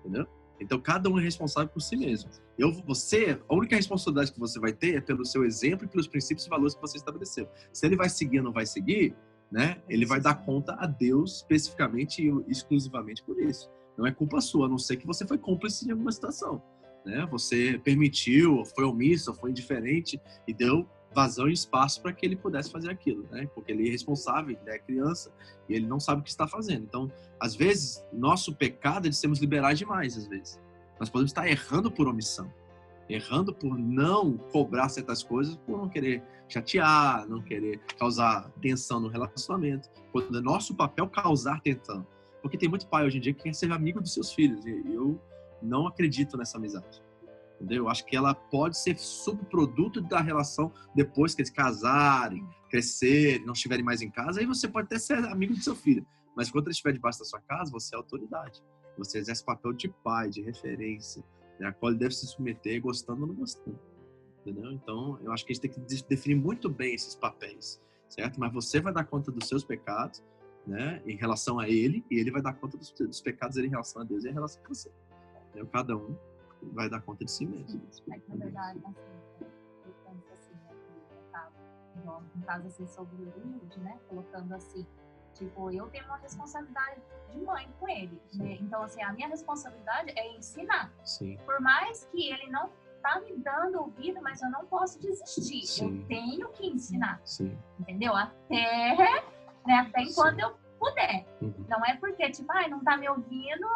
Entendeu? 0.00 0.26
Então 0.60 0.78
cada 0.80 1.08
um 1.08 1.18
é 1.18 1.22
responsável 1.22 1.68
por 1.70 1.80
si 1.80 1.96
mesmo. 1.96 2.30
Eu, 2.58 2.72
você, 2.86 3.40
a 3.48 3.54
única 3.54 3.74
responsabilidade 3.74 4.32
que 4.32 4.38
você 4.38 4.60
vai 4.60 4.72
ter 4.72 4.96
é 4.96 5.00
pelo 5.00 5.24
seu 5.24 5.44
exemplo 5.44 5.86
e 5.86 5.88
pelos 5.88 6.06
princípios 6.06 6.46
e 6.46 6.50
valores 6.50 6.74
que 6.74 6.80
você 6.80 6.98
estabeleceu. 6.98 7.48
Se 7.72 7.86
ele 7.86 7.96
vai 7.96 8.08
seguir 8.10 8.38
ou 8.38 8.44
não 8.44 8.52
vai 8.52 8.66
seguir, 8.66 9.16
né? 9.50 9.80
Ele 9.88 10.06
vai 10.06 10.20
dar 10.20 10.34
conta 10.34 10.74
a 10.78 10.86
Deus 10.86 11.36
especificamente 11.36 12.22
e 12.22 12.50
exclusivamente 12.50 13.22
por 13.22 13.40
isso. 13.40 13.70
Não 13.96 14.06
é 14.06 14.12
culpa 14.12 14.40
sua, 14.40 14.66
a 14.66 14.68
não 14.68 14.78
ser 14.78 14.96
que 14.96 15.06
você 15.06 15.26
foi 15.26 15.38
cúmplice 15.38 15.84
de 15.84 15.92
alguma 15.92 16.12
situação, 16.12 16.62
né? 17.04 17.26
Você 17.30 17.80
permitiu, 17.82 18.64
foi 18.64 18.84
omisso, 18.84 19.34
foi 19.34 19.50
indiferente 19.50 20.20
e 20.46 20.54
deu 20.54 20.88
vazão 21.12 21.48
e 21.48 21.52
espaço 21.52 22.00
para 22.00 22.12
que 22.12 22.24
ele 22.24 22.36
pudesse 22.36 22.70
fazer 22.70 22.90
aquilo, 22.90 23.26
né? 23.30 23.48
Porque 23.54 23.72
ele 23.72 23.88
é 23.88 23.90
responsável, 23.90 24.56
ele 24.60 24.70
é 24.70 24.78
criança 24.78 25.32
e 25.68 25.74
ele 25.74 25.86
não 25.86 25.98
sabe 25.98 26.20
o 26.20 26.24
que 26.24 26.30
está 26.30 26.46
fazendo. 26.46 26.84
Então, 26.84 27.10
às 27.38 27.54
vezes, 27.54 28.04
nosso 28.12 28.54
pecado 28.54 29.06
é 29.06 29.10
de 29.10 29.16
sermos 29.16 29.40
liberais 29.40 29.78
demais, 29.78 30.16
às 30.16 30.26
vezes. 30.26 30.60
Nós 30.98 31.10
podemos 31.10 31.30
estar 31.30 31.48
errando 31.48 31.90
por 31.90 32.06
omissão. 32.06 32.52
Errando 33.10 33.52
por 33.52 33.76
não 33.76 34.36
cobrar 34.36 34.88
certas 34.88 35.22
coisas, 35.22 35.56
por 35.56 35.76
não 35.76 35.88
querer 35.88 36.22
chatear, 36.48 37.28
não 37.28 37.42
querer 37.42 37.80
causar 37.98 38.50
tensão 38.60 39.00
no 39.00 39.08
relacionamento. 39.08 39.88
Quando 40.12 40.38
é 40.38 40.40
nosso 40.40 40.74
papel 40.74 41.08
causar 41.08 41.60
tensão. 41.60 42.06
Porque 42.40 42.56
tem 42.56 42.68
muito 42.68 42.86
pai 42.86 43.04
hoje 43.04 43.18
em 43.18 43.20
dia 43.20 43.34
que 43.34 43.42
quer 43.42 43.54
ser 43.54 43.70
amigo 43.72 44.00
dos 44.00 44.14
seus 44.14 44.32
filhos. 44.32 44.64
E 44.64 44.70
eu 44.70 45.20
não 45.60 45.86
acredito 45.86 46.36
nessa 46.36 46.56
amizade. 46.56 47.02
Entendeu? 47.56 47.84
Eu 47.84 47.88
acho 47.90 48.06
que 48.06 48.16
ela 48.16 48.34
pode 48.34 48.78
ser 48.78 48.98
subproduto 48.98 50.00
da 50.00 50.20
relação 50.20 50.72
depois 50.94 51.34
que 51.34 51.42
eles 51.42 51.50
casarem, 51.50 52.46
crescerem, 52.70 53.44
não 53.44 53.52
estiverem 53.52 53.84
mais 53.84 54.00
em 54.00 54.10
casa. 54.10 54.40
Aí 54.40 54.46
você 54.46 54.66
pode 54.66 54.86
até 54.86 54.98
ser 54.98 55.18
amigo 55.26 55.52
do 55.52 55.62
seu 55.62 55.74
filho. 55.74 56.06
Mas 56.36 56.50
quando 56.50 56.66
ele 56.66 56.72
estiver 56.72 56.92
debaixo 56.92 57.18
da 57.18 57.24
sua 57.24 57.40
casa, 57.40 57.70
você 57.70 57.94
é 57.94 57.98
autoridade. 57.98 58.62
Você 58.96 59.18
exerce 59.18 59.44
papel 59.44 59.72
de 59.72 59.88
pai, 59.88 60.30
de 60.30 60.40
referência? 60.40 61.22
A 61.64 61.72
qual 61.72 61.90
ele 61.90 61.98
deve 61.98 62.14
se 62.14 62.26
submeter, 62.26 62.80
gostando 62.80 63.22
ou 63.22 63.28
não 63.28 63.34
gostando. 63.34 63.78
Entendeu? 64.40 64.72
Então, 64.72 65.18
eu 65.22 65.32
acho 65.32 65.44
que 65.44 65.52
a 65.52 65.54
gente 65.54 65.62
tem 65.62 65.70
que 65.70 66.04
definir 66.04 66.34
muito 66.34 66.68
bem 66.68 66.94
esses 66.94 67.14
papéis, 67.14 67.80
certo? 68.08 68.40
Mas 68.40 68.52
você 68.52 68.80
vai 68.80 68.92
dar 68.92 69.04
conta 69.04 69.30
dos 69.30 69.46
seus 69.46 69.62
pecados, 69.62 70.22
né, 70.66 71.02
em 71.06 71.16
relação 71.16 71.58
a 71.58 71.68
ele, 71.68 72.04
e 72.10 72.18
ele 72.18 72.30
vai 72.30 72.40
dar 72.40 72.54
conta 72.54 72.76
dos, 72.76 72.90
dos 72.92 73.20
pecados 73.20 73.56
dele 73.56 73.68
em 73.68 73.70
relação 73.70 74.02
a 74.02 74.04
Deus 74.04 74.24
e 74.24 74.28
em 74.28 74.32
relação 74.32 74.62
a 74.64 74.68
você. 74.68 74.90
Então, 75.50 75.66
cada 75.66 75.96
um 75.96 76.16
vai 76.72 76.88
dar 76.88 77.00
conta 77.00 77.24
de 77.24 77.30
si 77.30 77.46
mesmo. 77.46 77.82
É 78.10 78.18
que, 78.18 78.30
na 78.30 78.44
verdade, 78.44 78.78
assim, 78.84 79.44
eu 79.84 79.94
penso 80.04 80.32
assim, 80.32 80.52
né, 80.54 81.48
no 82.34 82.42
caso 82.44 82.66
assim, 82.66 82.86
sobre 82.86 83.16
o 83.16 83.32
Wilde, 83.36 83.80
né, 83.80 83.98
colocando 84.08 84.54
assim, 84.54 84.86
tipo, 85.40 85.70
eu 85.70 85.86
tenho 85.88 86.04
uma 86.04 86.18
responsabilidade 86.18 87.00
de 87.30 87.38
mãe 87.40 87.66
com 87.80 87.88
ele, 87.88 88.20
né? 88.34 88.58
Então, 88.60 88.82
assim, 88.82 89.02
a 89.02 89.10
minha 89.12 89.26
responsabilidade 89.28 90.12
é 90.14 90.36
ensinar. 90.36 90.92
Sim. 91.02 91.38
Por 91.46 91.60
mais 91.60 92.04
que 92.12 92.30
ele 92.30 92.50
não 92.50 92.70
tá 93.02 93.18
me 93.20 93.34
dando 93.38 93.80
ouvido, 93.80 94.20
mas 94.20 94.42
eu 94.42 94.50
não 94.50 94.66
posso 94.66 95.00
desistir. 95.00 95.66
Sim. 95.66 96.00
Eu 96.00 96.06
tenho 96.06 96.48
que 96.50 96.66
ensinar, 96.66 97.18
Sim. 97.24 97.58
entendeu? 97.78 98.14
Até, 98.14 98.94
né, 99.66 99.74
até 99.76 100.02
enquanto 100.02 100.36
Sim. 100.36 100.42
eu 100.42 100.54
puder. 100.78 101.26
Uhum. 101.40 101.54
Não 101.68 101.82
é 101.86 101.96
porque, 101.96 102.30
tipo, 102.30 102.52
ai, 102.52 102.68
não 102.68 102.84
tá 102.84 102.98
me 102.98 103.08
ouvindo, 103.08 103.66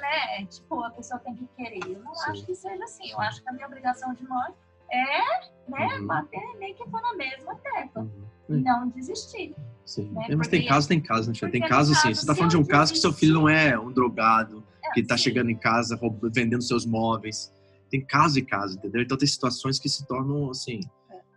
né? 0.00 0.44
Tipo, 0.46 0.82
a 0.84 0.90
pessoa 0.90 1.18
tem 1.20 1.34
que 1.34 1.46
querer. 1.56 1.80
Eu 1.86 2.00
não 2.02 2.12
acho 2.12 2.44
que 2.44 2.54
seja 2.54 2.84
assim. 2.84 3.10
Eu 3.10 3.20
acho 3.20 3.42
que 3.42 3.48
a 3.48 3.52
minha 3.52 3.66
obrigação 3.66 4.12
de 4.12 4.24
mãe 4.28 4.52
é, 4.90 5.40
né, 5.68 5.98
Uhum. 5.98 6.06
bater 6.06 6.56
meio 6.58 6.74
que 6.74 6.84
for 6.90 7.00
na 7.00 7.14
mesma 7.14 7.54
tecla. 7.56 8.02
Uhum. 8.02 8.26
E 8.48 8.60
não 8.62 8.88
desistir. 8.88 9.54
Sim. 9.84 10.10
né? 10.12 10.26
É, 10.30 10.36
mas 10.36 10.48
tem 10.48 10.60
Porque- 10.60 10.68
casos, 10.68 10.88
tem 10.88 11.00
casos, 11.00 11.26
né? 11.28 11.34
Tia? 11.34 11.50
Tem 11.50 11.60
casos 11.60 11.96
assim. 11.96 12.08
caso, 12.08 12.20
Você 12.20 12.26
tá 12.26 12.32
se 12.32 12.38
falando 12.38 12.50
de 12.50 12.56
um 12.56 12.64
caso 12.64 12.92
que 12.92 12.98
seu 12.98 13.12
filho 13.12 13.34
não 13.34 13.48
é 13.48 13.78
um 13.78 13.92
drogado, 13.92 14.64
É, 14.84 14.90
que 14.92 15.02
tá 15.02 15.16
sim. 15.16 15.24
chegando 15.24 15.50
em 15.50 15.56
casa 15.56 15.94
roub- 15.96 16.30
vendendo 16.34 16.62
seus 16.62 16.86
móveis. 16.86 17.52
Tem 17.90 18.00
caso 18.04 18.38
e 18.38 18.42
caso, 18.42 18.76
entendeu? 18.78 19.02
Então 19.02 19.16
tem 19.16 19.28
situações 19.28 19.78
que 19.78 19.88
se 19.88 20.06
tornam, 20.06 20.50
assim, 20.50 20.80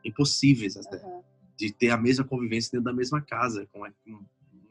impossíveis 0.03 0.77
até. 0.77 0.97
Aham. 0.97 1.21
De 1.57 1.71
ter 1.73 1.89
a 1.89 1.97
mesma 1.97 2.23
convivência 2.23 2.69
dentro 2.71 2.85
da 2.85 2.93
mesma 2.93 3.19
casa, 3.19 3.67
com 3.73 3.81
um 4.07 4.19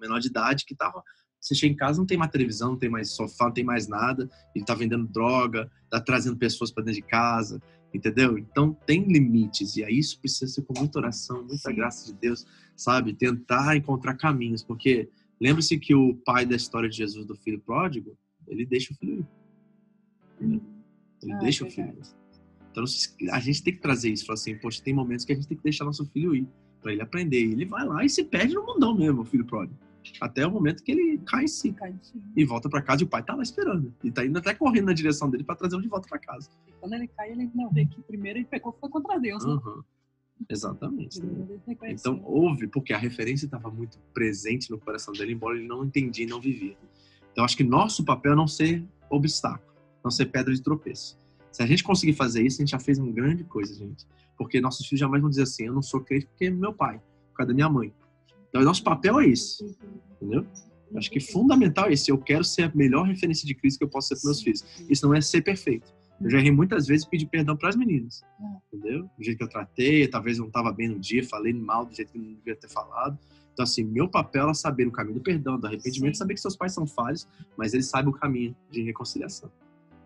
menor 0.00 0.20
de 0.20 0.28
idade 0.28 0.64
que 0.64 0.74
tá. 0.74 0.92
Você 1.40 1.54
chega 1.54 1.72
em 1.72 1.76
casa, 1.76 1.98
não 1.98 2.06
tem 2.06 2.16
mais 2.16 2.30
televisão, 2.30 2.70
não 2.70 2.78
tem 2.78 2.88
mais 2.88 3.10
sofá, 3.10 3.46
não 3.46 3.52
tem 3.52 3.64
mais 3.64 3.88
nada. 3.88 4.30
Ele 4.54 4.64
tá 4.64 4.74
vendendo 4.74 5.06
droga, 5.06 5.70
tá 5.90 6.00
trazendo 6.00 6.36
pessoas 6.36 6.70
para 6.70 6.84
dentro 6.84 7.00
de 7.00 7.06
casa, 7.06 7.60
entendeu? 7.92 8.38
Então 8.38 8.72
tem 8.86 9.04
limites. 9.04 9.76
E 9.76 9.84
aí 9.84 9.98
isso 9.98 10.20
precisa 10.20 10.46
ser 10.50 10.62
com 10.62 10.74
muita 10.78 10.98
oração, 10.98 11.38
muita 11.38 11.70
Sim. 11.70 11.74
graça 11.74 12.12
de 12.12 12.18
Deus, 12.18 12.46
sabe? 12.74 13.14
Tentar 13.14 13.76
encontrar 13.76 14.14
caminhos. 14.14 14.62
Porque 14.62 15.08
lembre-se 15.40 15.78
que 15.78 15.94
o 15.94 16.14
pai 16.14 16.44
da 16.44 16.56
história 16.56 16.88
de 16.88 16.96
Jesus, 16.96 17.26
do 17.26 17.36
filho 17.36 17.60
pródigo, 17.60 18.16
ele 18.46 18.64
deixa 18.66 18.92
o 18.92 18.96
filho 18.96 19.26
ir. 20.40 20.60
Ele 21.22 21.32
Ah, 21.32 21.38
deixa 21.38 21.64
o 21.64 21.68
verdade. 21.68 21.92
filho 21.92 22.04
ir. 22.04 22.16
Então 22.70 22.84
a 23.32 23.40
gente 23.40 23.62
tem 23.62 23.74
que 23.74 23.80
trazer 23.80 24.10
isso. 24.10 24.26
Falar 24.26 24.34
assim, 24.34 24.56
poxa, 24.58 24.82
tem 24.82 24.92
momentos 24.92 25.24
que 25.24 25.32
a 25.32 25.34
gente 25.34 25.48
tem 25.48 25.56
que 25.56 25.62
deixar 25.64 25.84
nosso 25.84 26.04
filho 26.06 26.34
ir. 26.34 26.46
Pra 26.82 26.92
ele 26.92 27.02
aprender. 27.02 27.44
E 27.44 27.52
ele 27.52 27.64
vai 27.64 27.84
lá 27.84 28.04
e 28.04 28.08
se 28.08 28.22
perde 28.22 28.54
no 28.54 28.64
mundão 28.64 28.96
mesmo, 28.96 29.22
o 29.22 29.24
filho 29.24 29.44
pródigo. 29.44 29.76
Até 30.20 30.46
o 30.46 30.50
momento 30.50 30.82
que 30.82 30.92
ele 30.92 31.18
cai 31.18 31.44
em 31.44 31.48
si. 31.48 31.70
Fica 31.70 31.88
em 31.88 31.98
cima. 32.02 32.22
E 32.36 32.44
volta 32.44 32.68
pra 32.68 32.82
casa 32.82 33.02
e 33.02 33.04
o 33.04 33.08
pai 33.08 33.22
tá 33.22 33.34
lá 33.34 33.42
esperando. 33.42 33.92
E 34.02 34.10
tá 34.10 34.24
indo 34.24 34.38
até 34.38 34.54
correndo 34.54 34.86
na 34.86 34.92
direção 34.92 35.28
dele 35.28 35.44
pra 35.44 35.54
trazer 35.54 35.80
de 35.80 35.88
volta 35.88 36.08
pra 36.08 36.18
casa. 36.18 36.50
Quando 36.80 36.94
ele 36.94 37.08
cai, 37.08 37.32
ele 37.32 37.50
não 37.54 37.70
vê 37.70 37.86
que 37.86 38.00
primeiro 38.02 38.38
ele 38.38 38.46
pecou 38.46 38.76
foi 38.80 38.88
contra 38.88 39.18
Deus. 39.18 39.44
Né? 39.44 39.52
Uhum. 39.52 39.82
Exatamente. 40.48 41.22
né? 41.22 41.46
Ele. 41.82 41.92
Então 41.92 42.20
houve, 42.24 42.66
porque 42.66 42.92
a 42.92 42.98
referência 42.98 43.46
estava 43.46 43.70
muito 43.70 43.98
presente 44.12 44.70
no 44.70 44.78
coração 44.78 45.12
dele, 45.12 45.32
embora 45.32 45.56
ele 45.56 45.66
não 45.66 45.84
entendia 45.84 46.24
e 46.24 46.28
não 46.28 46.40
vivia. 46.40 46.76
Então 47.32 47.44
acho 47.44 47.56
que 47.56 47.64
nosso 47.64 48.04
papel 48.04 48.32
é 48.32 48.36
não 48.36 48.46
ser 48.46 48.84
obstáculo, 49.10 49.74
não 50.02 50.10
ser 50.10 50.26
pedra 50.26 50.54
de 50.54 50.62
tropeço. 50.62 51.18
Se 51.52 51.62
a 51.62 51.66
gente 51.66 51.82
conseguir 51.82 52.12
fazer 52.12 52.42
isso, 52.42 52.60
a 52.60 52.62
gente 52.64 52.70
já 52.70 52.78
fez 52.78 52.98
uma 52.98 53.10
grande 53.10 53.44
coisa, 53.44 53.74
gente. 53.74 54.06
Porque 54.36 54.60
nossos 54.60 54.86
filhos 54.86 55.00
jamais 55.00 55.20
vão 55.20 55.30
dizer 55.30 55.42
assim: 55.42 55.64
eu 55.64 55.72
não 55.72 55.82
sou 55.82 56.00
crente 56.00 56.26
porque 56.26 56.46
é 56.46 56.50
meu 56.50 56.72
pai, 56.72 57.00
por 57.30 57.38
causa 57.38 57.48
da 57.48 57.54
minha 57.54 57.68
mãe. 57.68 57.92
Então 58.56 58.64
nosso 58.64 58.82
papel 58.82 59.20
é 59.20 59.26
isso, 59.26 59.64
entendeu? 60.16 60.46
Eu 60.90 60.98
Acho 60.98 61.10
que 61.10 61.20
fundamental 61.20 61.88
é 61.88 61.92
esse. 61.92 62.10
Eu 62.10 62.16
quero 62.16 62.42
ser 62.42 62.62
a 62.62 62.72
melhor 62.74 63.06
referência 63.06 63.46
de 63.46 63.54
Cristo 63.54 63.78
que 63.78 63.84
eu 63.84 63.88
posso 63.88 64.08
ser 64.08 64.14
para 64.14 64.24
meus 64.24 64.40
filhos. 64.40 64.64
Isso 64.88 65.06
não 65.06 65.14
é 65.14 65.20
ser 65.20 65.42
perfeito. 65.42 65.94
Eu 66.18 66.30
já 66.30 66.38
errei 66.38 66.50
muitas 66.50 66.86
vezes 66.86 67.04
e 67.04 67.10
pedi 67.10 67.26
perdão 67.26 67.54
para 67.54 67.68
as 67.68 67.76
meninas. 67.76 68.22
Entendeu? 68.72 69.02
Do 69.02 69.22
jeito 69.22 69.36
que 69.36 69.44
eu 69.44 69.48
tratei, 69.48 70.08
talvez 70.08 70.38
não 70.38 70.46
estava 70.46 70.72
bem 70.72 70.88
no 70.88 70.98
dia, 70.98 71.22
falei 71.22 71.52
mal 71.52 71.84
do 71.84 71.94
jeito 71.94 72.12
que 72.12 72.18
não 72.18 72.32
devia 72.32 72.56
ter 72.56 72.68
falado. 72.68 73.18
Então, 73.52 73.62
assim, 73.62 73.84
meu 73.84 74.08
papel 74.08 74.48
é 74.48 74.54
saber 74.54 74.86
o 74.86 74.90
caminho 74.90 75.18
do 75.18 75.22
perdão, 75.22 75.58
do 75.58 75.66
arrependimento, 75.66 76.14
Sim. 76.14 76.18
saber 76.20 76.34
que 76.34 76.40
seus 76.40 76.56
pais 76.56 76.72
são 76.72 76.86
falhos, 76.86 77.28
mas 77.58 77.74
eles 77.74 77.86
sabem 77.86 78.08
o 78.08 78.12
caminho 78.12 78.56
de 78.70 78.82
reconciliação. 78.82 79.50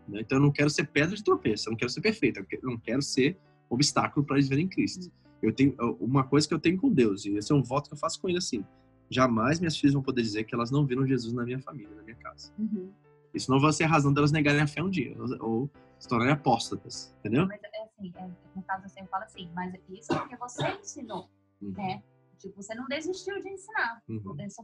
né? 0.08 0.22
Então, 0.22 0.38
eu 0.38 0.42
não 0.42 0.50
quero 0.50 0.70
ser 0.70 0.88
pedra 0.88 1.14
de 1.14 1.22
tropeço, 1.22 1.68
eu 1.68 1.72
não 1.72 1.78
quero 1.78 1.90
ser 1.90 2.00
perfeito, 2.00 2.40
eu 2.40 2.46
não 2.62 2.78
quero 2.78 3.02
ser 3.02 3.38
obstáculo 3.68 4.26
para 4.26 4.36
eles 4.36 4.48
verem 4.48 4.66
Cristo. 4.66 5.10
Eu 5.42 5.52
tenho 5.54 5.74
uma 5.98 6.24
coisa 6.24 6.46
que 6.46 6.54
eu 6.54 6.58
tenho 6.58 6.78
com 6.78 6.90
Deus, 6.90 7.24
e 7.24 7.36
esse 7.36 7.50
é 7.52 7.54
um 7.54 7.62
voto 7.62 7.88
que 7.88 7.94
eu 7.94 7.98
faço 7.98 8.20
com 8.20 8.28
ele 8.28 8.38
assim: 8.38 8.64
jamais 9.08 9.58
minhas 9.58 9.76
filhas 9.76 9.94
vão 9.94 10.02
poder 10.02 10.22
dizer 10.22 10.44
que 10.44 10.54
elas 10.54 10.70
não 10.70 10.84
viram 10.86 11.06
Jesus 11.06 11.32
na 11.32 11.44
minha 11.44 11.58
família, 11.60 11.94
na 11.96 12.02
minha 12.02 12.16
casa. 12.16 12.52
Uhum. 12.58 12.90
Isso 13.32 13.50
não 13.50 13.60
vai 13.60 13.72
ser 13.72 13.84
a 13.84 13.88
razão 13.88 14.12
delas 14.12 14.32
negarem 14.32 14.60
a 14.60 14.66
fé 14.66 14.82
um 14.82 14.90
dia, 14.90 15.16
ou, 15.40 15.70
se 15.98 16.08
tornarem 16.08 16.32
apóstatas, 16.32 17.14
entendeu? 17.20 17.46
Mas 17.46 17.60
é 17.62 17.82
assim, 17.82 18.12
é, 18.16 18.28
no 18.56 18.62
caso 18.62 18.86
assim, 18.86 19.00
eu 19.00 19.06
falo 19.06 19.24
assim, 19.24 19.48
mas 19.54 19.74
isso 19.88 20.12
é 20.12 20.18
porque 20.18 20.36
você 20.36 20.66
ensinou, 20.80 21.28
Uhum. 21.60 21.72
né? 21.72 22.02
Tipo, 22.40 22.62
você 22.62 22.74
não 22.74 22.86
desistiu 22.86 23.38
de 23.42 23.50
ensinar. 23.50 24.02
Uhum. 24.08 24.18
Por 24.22 24.34
mais 24.36 24.56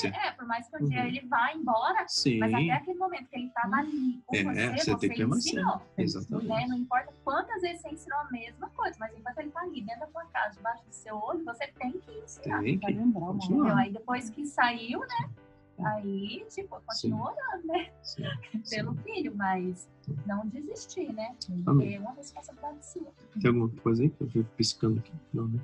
que, 0.00 0.06
é, 0.08 0.32
por 0.32 0.46
mais 0.46 0.68
que 0.68 0.76
um 0.82 0.88
dia 0.88 1.00
Uhum. 1.00 1.06
ele 1.06 1.20
vá 1.28 1.52
embora, 1.54 2.04
Sim, 2.08 2.38
mas 2.40 2.52
até 2.52 2.70
aquele 2.72 2.98
momento 2.98 3.28
que 3.28 3.36
ele 3.36 3.46
estava 3.46 3.76
ali 3.76 4.20
com 4.26 4.34
É, 4.36 4.42
você, 4.42 4.78
você 4.78 4.90
você, 4.90 5.08
tem 5.08 5.16
que 5.16 5.22
ensinou. 5.22 5.80
exatamente. 5.96 6.48
Né? 6.48 6.66
Não 6.68 6.76
importa 6.78 7.12
quantas 7.22 7.62
vezes 7.62 7.82
você 7.82 7.88
ensinou 7.90 8.18
a 8.18 8.30
mesma 8.32 8.68
coisa, 8.70 8.96
mas 8.98 9.16
enquanto 9.16 9.38
ele 9.38 9.50
tá 9.50 9.60
ali 9.60 9.80
dentro 9.80 10.00
da 10.00 10.06
tua 10.08 10.24
casa, 10.26 10.56
debaixo 10.56 10.84
do 10.84 10.92
seu 10.92 11.16
olho, 11.16 11.44
você 11.44 11.68
tem 11.68 11.92
que 11.92 12.18
ensinar. 12.18 12.60
Tem 12.62 12.78
que 12.78 12.86
lembrar. 12.92 13.32
Entendeu? 13.32 13.76
Aí 13.76 13.92
depois 13.92 14.28
que 14.28 14.44
saiu, 14.44 14.98
né? 15.00 15.30
Aí, 15.84 16.44
tipo, 16.50 16.80
continua 16.86 17.32
orando, 17.32 17.66
né? 17.66 17.90
Sim, 18.02 18.24
sim. 18.64 18.76
Pelo 18.76 18.94
filho, 18.96 19.34
mas 19.36 19.88
não 20.26 20.46
desistir, 20.48 21.12
né? 21.12 21.34
Porque 21.64 21.94
é 21.94 21.98
uma 22.00 22.12
responsabilidade 22.12 22.84
sua. 22.86 23.12
Tem 23.40 23.48
alguma 23.48 23.68
coisa 23.82 24.02
aí 24.02 24.10
que 24.10 24.20
eu 24.20 24.28
fico 24.28 24.50
piscando 24.56 24.98
aqui? 24.98 25.12
Não, 25.32 25.48
né? 25.48 25.60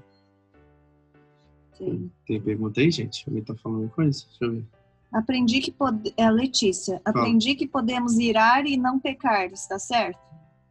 Sim. 1.78 2.10
Tem 2.26 2.40
pergunta 2.40 2.80
aí, 2.80 2.90
gente? 2.90 3.24
Alguém 3.26 3.42
tá 3.42 3.54
falando 3.54 3.88
coisa? 3.90 4.24
Deixa 4.28 4.44
eu 4.44 4.52
ver. 4.52 4.64
Aprendi 5.12 5.60
que 5.60 5.72
pode... 5.72 6.12
é, 6.16 6.30
Letícia, 6.30 7.00
aprendi 7.04 7.54
que 7.54 7.66
podemos 7.66 8.18
irar 8.18 8.66
e 8.66 8.76
não 8.76 8.98
pecar, 8.98 9.50
está 9.52 9.78
certo? 9.78 10.18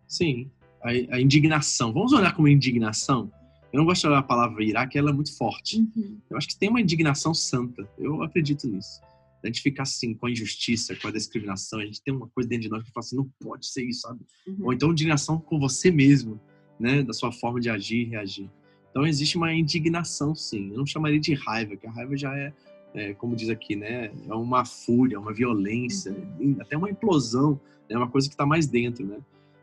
Sim, 0.08 0.52
a, 0.84 0.90
a 1.16 1.22
indignação. 1.22 1.92
Vamos 1.92 2.14
olhar 2.14 2.36
como 2.36 2.48
indignação? 2.48 3.32
Eu 3.74 3.80
não 3.80 3.86
gosto 3.86 4.02
de 4.02 4.08
olhar 4.08 4.20
a 4.20 4.24
palavra 4.24 4.64
irá, 4.64 4.88
que 4.88 4.98
ela 4.98 5.10
é 5.10 5.14
muito 5.14 5.36
forte. 5.36 5.80
Uhum. 5.80 6.18
Eu 6.30 6.38
acho 6.38 6.48
que 6.48 6.58
tem 6.58 6.70
uma 6.70 6.80
indignação 6.80 7.34
santa. 7.34 7.88
Eu 7.98 8.22
acredito 8.24 8.68
nisso. 8.68 9.02
A 9.44 9.48
gente 9.48 9.62
fica 9.62 9.84
assim 9.84 10.14
com 10.14 10.26
a 10.26 10.32
injustiça, 10.32 10.96
com 10.96 11.08
a 11.08 11.12
discriminação. 11.12 11.80
A 11.80 11.86
gente 11.86 12.02
tem 12.02 12.14
uma 12.14 12.28
coisa 12.28 12.48
dentro 12.48 12.64
de 12.64 12.70
nós 12.70 12.84
que 12.84 12.92
fala 12.92 13.06
assim, 13.06 13.16
não 13.16 13.30
pode 13.40 13.68
ser 13.68 13.84
isso, 13.84 14.02
sabe? 14.02 14.22
Uhum. 14.48 14.58
Ou 14.62 14.74
então 14.74 14.92
indignação 14.92 15.40
com 15.40 15.60
você 15.60 15.92
mesmo, 15.92 16.40
né? 16.80 17.04
Da 17.04 17.14
sua 17.14 17.32
forma 17.32 17.60
de 17.60 17.70
agir 17.70 18.02
e 18.02 18.10
reagir. 18.10 18.50
Então 18.98 19.06
existe 19.06 19.38
uma 19.38 19.54
indignação, 19.54 20.34
sim. 20.34 20.72
Eu 20.72 20.80
não 20.80 20.86
chamaria 20.88 21.20
de 21.20 21.36
raiva, 21.36 21.76
que 21.76 21.86
a 21.86 21.92
raiva 21.92 22.18
já 22.18 22.36
é, 22.36 22.52
é, 22.96 23.14
como 23.14 23.36
diz 23.36 23.48
aqui, 23.48 23.76
né? 23.76 24.10
É 24.28 24.34
uma 24.34 24.66
fúria, 24.66 25.20
uma 25.20 25.32
violência, 25.32 26.18
até 26.60 26.76
uma 26.76 26.90
implosão, 26.90 27.62
é 27.88 27.94
né? 27.94 28.00
uma 28.00 28.10
coisa 28.10 28.28
que 28.28 28.34
está 28.34 28.44
mais 28.44 28.66
dentro, 28.66 29.06
né? 29.06 29.20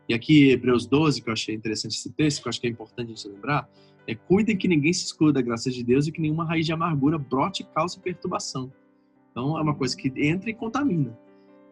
E 0.07 0.13
aqui, 0.13 0.51
Hebreus 0.51 0.85
12, 0.85 1.21
que 1.21 1.27
eu 1.27 1.33
achei 1.33 1.53
interessante 1.53 1.97
esse 1.97 2.09
texto, 2.13 2.41
que 2.41 2.47
eu 2.47 2.49
acho 2.49 2.61
que 2.61 2.67
é 2.67 2.69
importante 2.69 3.11
a 3.11 3.13
gente 3.13 3.27
lembrar, 3.27 3.69
é 4.07 4.15
cuidem 4.15 4.55
que 4.55 4.69
ninguém 4.69 4.93
se 4.93 5.03
exclua 5.03 5.33
da 5.33 5.41
graça 5.41 5.69
de 5.69 5.83
Deus 5.83 6.07
e 6.07 6.13
que 6.13 6.21
nenhuma 6.21 6.45
raiz 6.45 6.65
de 6.65 6.71
amargura 6.71 7.17
brote 7.17 7.61
e 7.61 7.65
cause 7.65 7.99
perturbação. 7.99 8.71
Então 9.31 9.57
é 9.57 9.61
uma 9.61 9.75
coisa 9.75 9.97
que 9.97 10.13
entra 10.15 10.49
e 10.49 10.53
contamina. 10.53 11.19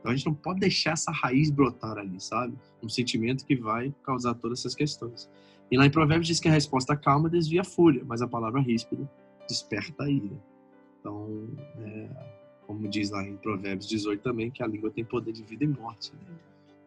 Então 0.02 0.12
a 0.12 0.16
gente 0.18 0.26
não 0.26 0.34
pode 0.34 0.60
deixar 0.60 0.92
essa 0.92 1.14
raiz 1.14 1.50
brotar 1.50 1.98
ali, 1.98 2.20
sabe? 2.20 2.58
Um 2.84 2.90
sentimento 2.90 3.46
que 3.46 3.56
vai 3.56 3.96
causar 4.04 4.34
todas 4.34 4.60
essas 4.60 4.76
questões. 4.76 5.30
E 5.74 5.76
lá 5.76 5.88
em 5.88 5.90
Provérbios 5.90 6.28
diz 6.28 6.40
que 6.40 6.48
a 6.48 6.52
resposta 6.52 6.96
calma 6.96 7.28
desvia 7.28 7.62
a 7.62 7.64
fúria, 7.64 8.04
mas 8.06 8.22
a 8.22 8.28
palavra 8.28 8.62
ríspida 8.62 9.10
desperta 9.50 10.04
a 10.04 10.08
ira. 10.08 10.40
Então, 11.00 11.48
é, 11.80 12.10
como 12.68 12.88
diz 12.88 13.10
lá 13.10 13.24
em 13.24 13.36
Provérbios 13.38 13.88
18 13.90 14.22
também, 14.22 14.52
que 14.52 14.62
a 14.62 14.68
língua 14.68 14.92
tem 14.92 15.04
poder 15.04 15.32
de 15.32 15.42
vida 15.42 15.64
e 15.64 15.68
morte. 15.68 16.12
né? 16.14 16.36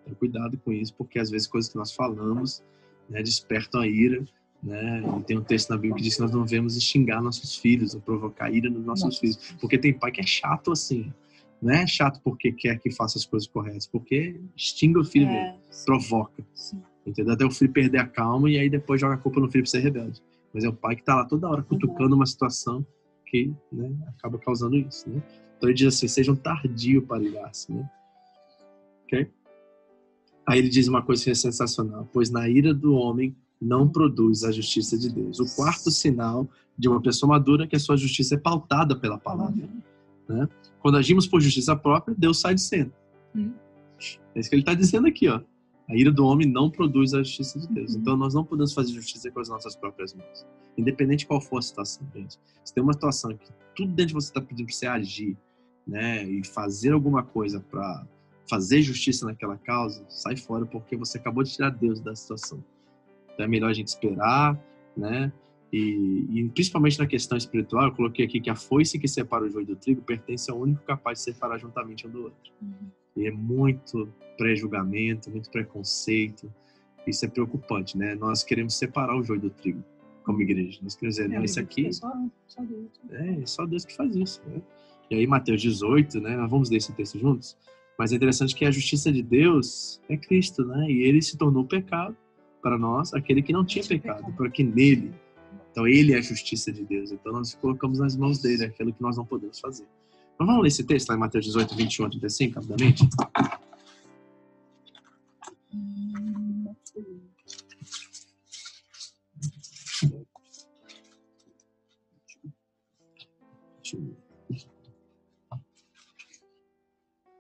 Então, 0.05 0.15
cuidado 0.15 0.57
com 0.59 0.73
isso, 0.73 0.95
porque 0.95 1.19
às 1.19 1.29
vezes 1.31 1.49
coisas 1.49 1.69
que 1.69 1.77
nós 1.77 1.91
falamos 1.91 2.63
né, 3.11 3.21
despertam 3.25 3.81
a 3.81 3.89
ira. 3.89 4.25
Né? 4.63 5.03
E 5.19 5.23
tem 5.25 5.37
um 5.37 5.43
texto 5.43 5.71
na 5.71 5.77
Bíblia 5.77 5.97
que 5.97 6.03
diz 6.03 6.15
que 6.15 6.23
nós 6.23 6.31
não 6.31 6.45
devemos 6.45 6.81
xingar 6.81 7.21
nossos 7.21 7.57
filhos 7.57 7.93
ou 7.93 8.01
provocar 8.01 8.53
ira 8.53 8.71
nos 8.71 8.85
nossos 8.85 9.05
Nossa. 9.07 9.19
filhos. 9.19 9.57
Porque 9.61 9.77
tem 9.79 9.93
pai 9.99 10.13
que 10.13 10.21
é 10.21 10.25
chato 10.25 10.71
assim. 10.71 11.13
Não 11.61 11.75
é 11.75 11.85
chato 11.89 12.21
porque 12.23 12.53
quer 12.53 12.79
que 12.79 12.93
faça 12.93 13.19
as 13.19 13.27
coisas 13.27 13.49
corretas, 13.49 13.89
porque 13.89 14.41
extingue 14.57 15.01
o 15.01 15.05
filho 15.05 15.27
É, 15.27 15.57
provoca. 15.85 16.45
Sim. 16.55 16.81
Entendeu? 17.07 17.35
Até 17.35 17.45
o 17.45 17.51
filho 17.51 17.73
perder 17.73 17.99
a 17.99 18.07
calma 18.07 18.51
e 18.51 18.59
aí 18.59 18.69
depois 18.69 19.01
joga 19.01 19.15
a 19.15 19.19
culpa 19.19 19.41
no 19.41 19.49
pra 19.49 19.65
ser 19.65 19.79
rebelde. 19.79 20.23
Mas 20.53 20.65
é 20.65 20.69
o 20.69 20.73
pai 20.73 20.97
que 20.97 21.05
tá 21.05 21.15
lá 21.15 21.25
toda 21.25 21.49
hora 21.49 21.63
cutucando 21.63 22.17
uma 22.17 22.27
situação 22.27 22.85
que 23.27 23.53
né, 23.73 23.95
acaba 24.09 24.39
causando 24.39 24.77
isso, 24.77 25.09
né? 25.09 25.23
Então 25.57 25.69
ele 25.69 25.75
diz 25.75 25.95
assim, 25.95 26.09
sejam 26.09 26.35
tardio 26.35 27.03
para 27.03 27.23
irar-se, 27.23 27.73
né? 27.73 27.89
Ok? 29.05 29.31
Aí 30.47 30.59
ele 30.59 30.69
diz 30.69 30.87
uma 30.89 31.03
coisa 31.03 31.25
que 31.25 31.31
é 31.31 31.35
sensacional, 31.35 32.09
pois 32.13 32.31
na 32.31 32.49
ira 32.49 32.73
do 32.73 32.95
homem 32.95 33.37
não 33.61 33.89
produz 33.89 34.45
a 34.45 34.53
justiça 34.53 34.99
de 34.99 35.11
Deus. 35.11 35.41
O 35.41 35.57
quarto 35.57 35.91
sinal 35.91 36.49
de 36.79 36.89
uma 36.89 37.01
pessoa 37.01 37.31
madura 37.31 37.65
é 37.65 37.67
que 37.67 37.77
a 37.77 37.81
sua 37.81 37.97
justiça 37.97 38.35
é 38.35 38.39
pautada 38.39 38.95
pela 38.95 39.19
palavra. 39.19 39.69
Né? 40.29 40.49
Quando 40.81 40.99
agimos 40.99 41.27
por 41.27 41.41
justiça 41.41 41.75
própria, 41.75 42.15
Deus 42.17 42.41
sai 42.41 42.55
de 42.55 42.63
cena. 42.63 42.93
Hum. 43.35 43.53
É 44.35 44.41
isso 44.41 44.51
que 44.51 44.55
ele 44.55 44.63
está 44.63 44.75
dizendo 44.75 45.07
aqui, 45.07 45.29
ó. 45.29 45.41
A 45.89 45.95
ira 45.95 46.11
do 46.11 46.25
homem 46.25 46.49
não 46.49 46.69
produz 46.69 47.15
a 47.15 47.19
justiça 47.19 47.61
de 47.61 47.69
Deus. 47.69 47.95
Então 47.95 48.17
nós 48.17 48.35
não 48.35 48.45
podemos 48.45 48.73
fazer 48.73 48.93
justiça 48.93 49.31
com 49.31 49.41
as 49.41 49.49
nossas 49.49 49.77
próprias 49.77 50.13
mãos. 50.15 50.47
Independente 50.77 51.21
de 51.21 51.27
qual 51.27 51.41
for 51.41 51.59
a 51.59 51.63
situação, 51.63 52.07
gente. 52.15 52.39
Se 52.65 52.75
tem 52.75 52.83
uma 52.83 52.93
situação 52.93 53.37
que 53.37 53.49
tudo 53.75 53.93
dentro 53.93 54.09
de 54.09 54.15
você 54.15 54.29
está 54.29 54.41
pedindo 54.41 54.67
para 54.67 54.75
você 54.75 54.87
agir, 54.87 55.37
né, 55.87 56.25
e 56.25 56.45
fazer 56.45 56.93
alguma 56.93 57.23
coisa 57.23 57.61
para 57.61 58.05
fazer 58.51 58.83
justiça 58.83 59.25
naquela 59.27 59.57
causa, 59.57 60.05
sai 60.09 60.37
fora 60.37 60.67
porque 60.67 60.97
você 60.97 61.19
acabou 61.19 61.45
de 61.45 61.53
tirar 61.53 61.71
Deus 61.71 62.01
da 62.01 62.15
situação. 62.15 62.63
Então 63.33 63.45
é 63.45 63.49
melhor 63.49 63.71
a 63.71 63.73
gente 63.73 63.89
esperar, 63.89 64.59
né? 64.97 65.33
E, 65.73 66.27
e 66.31 66.49
principalmente 66.51 66.99
na 66.99 67.07
questão 67.07 67.37
espiritual, 67.37 67.85
eu 67.85 67.93
coloquei 67.93 68.25
aqui 68.25 68.41
que 68.41 68.49
a 68.49 68.57
foice 68.57 68.99
que 68.99 69.09
separa 69.09 69.45
o 69.45 69.51
joio 69.51 69.67
do 69.67 69.77
trigo 69.77 70.01
pertence 70.01 70.51
ao 70.51 70.59
único 70.59 70.83
capaz 70.85 71.19
de 71.19 71.25
separar 71.25 71.59
juntamente 71.59 72.07
um 72.07 72.11
do 72.11 72.23
outro. 72.23 72.53
E 73.17 73.27
é 73.27 73.31
muito 73.31 74.09
pré-julgamento, 74.37 75.31
muito 75.31 75.51
preconceito. 75.51 76.53
Isso 77.07 77.25
é 77.25 77.29
preocupante, 77.29 77.97
né? 77.97 78.15
Nós 78.15 78.43
queremos 78.43 78.75
separar 78.75 79.17
o 79.17 79.23
joio 79.23 79.41
do 79.41 79.51
trigo 79.51 79.83
como 80.25 80.43
igreja. 80.43 80.81
Nós 80.83 80.97
queremos 80.97 81.17
dizer, 81.17 81.29
não, 81.29 81.45
isso 81.45 81.61
aqui 81.61 81.87
É 81.87 81.93
só, 81.93 82.13
só 82.49 82.63
Deus. 82.63 82.91
é, 83.11 83.41
é 83.43 83.47
só 83.47 83.65
Deus 83.65 83.85
que 83.85 83.95
faz 83.95 84.15
isso. 84.17 84.43
Né? 84.47 84.61
E 85.11 85.15
aí, 85.15 85.27
Mateus 85.27 85.63
18, 85.63 86.21
né? 86.21 86.37
Nós 86.37 86.51
vamos 86.51 86.69
ler 86.69 86.79
esse 86.79 86.93
texto 86.93 87.19
juntos. 87.19 87.57
Mas 87.97 88.13
é 88.13 88.17
interessante 88.17 88.55
que 88.55 88.65
a 88.65 88.71
justiça 88.71 89.11
de 89.11 89.23
Deus 89.23 90.03
é 90.09 90.17
Cristo, 90.17 90.65
né? 90.65 90.91
E 90.91 91.03
ele 91.05 91.23
se 91.23 91.39
tornou 91.39 91.65
pecado 91.65 92.17
para 92.61 92.77
nós, 92.77 93.15
aquele 93.15 93.41
que 93.41 93.53
não 93.53 93.65
tinha 93.65 93.85
pecado. 93.85 94.31
para 94.33 94.51
que 94.51 94.65
nele. 94.65 95.15
Então, 95.71 95.87
ele 95.87 96.13
é 96.13 96.19
a 96.19 96.21
justiça 96.21 96.73
de 96.73 96.85
Deus. 96.85 97.13
Então, 97.13 97.33
nós 97.33 97.55
colocamos 97.55 97.99
nas 97.99 98.17
mãos 98.17 98.41
dele 98.41 98.65
aquilo 98.65 98.93
que 98.93 99.01
nós 99.01 99.17
não 99.17 99.25
podemos 99.25 99.61
fazer. 99.61 99.87
Vamos 100.39 100.63
ler 100.63 100.69
esse 100.69 100.85
texto 100.85 101.09
lá 101.09 101.17
em 101.17 101.19
Mateus 101.19 101.45
18, 101.45 101.75
21 101.75 102.07
a 102.07 102.11
35, 102.11 102.55
rapidamente? 102.55 103.09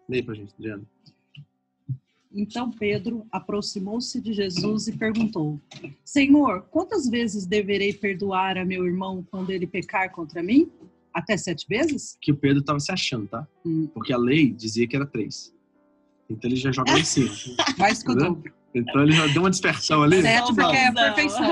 Lê 0.08 0.22
pra 0.22 0.34
gente, 0.34 0.54
Adriana. 0.54 0.84
Então 2.32 2.70
Pedro 2.70 3.26
aproximou-se 3.32 4.20
de 4.20 4.32
Jesus 4.32 4.88
e 4.88 4.96
perguntou: 4.96 5.60
Senhor, 6.04 6.62
quantas 6.70 7.08
vezes 7.08 7.46
deverei 7.46 7.92
perdoar 7.92 8.58
a 8.58 8.64
meu 8.64 8.86
irmão 8.86 9.26
quando 9.30 9.50
ele 9.50 9.66
pecar 9.66 10.12
contra 10.12 10.42
mim? 10.42 10.70
Até 11.16 11.34
sete 11.38 11.66
vezes? 11.66 12.18
Que 12.20 12.30
o 12.30 12.36
Pedro 12.36 12.60
estava 12.60 12.78
se 12.78 12.92
achando, 12.92 13.26
tá? 13.26 13.46
Hum. 13.64 13.88
Porque 13.94 14.12
a 14.12 14.18
lei 14.18 14.52
dizia 14.52 14.86
que 14.86 14.94
era 14.94 15.06
três. 15.06 15.50
Então 16.28 16.50
ele 16.50 16.56
já 16.60 16.70
joga 16.70 16.92
lá 16.92 16.98
em 16.98 17.04
cima. 17.04 17.30
Mais 17.78 18.02
que 18.02 18.10
o 18.12 18.14
dobro. 18.14 18.52
Então 18.74 19.02
ele 19.02 19.12
já 19.12 19.26
deu 19.28 19.40
uma 19.42 19.48
dispersão 19.48 20.02
ali. 20.02 20.20
Sete 20.20 20.54
porque 20.54 20.76
é 20.76 20.88
a 20.88 20.92
perfeição. 20.92 21.48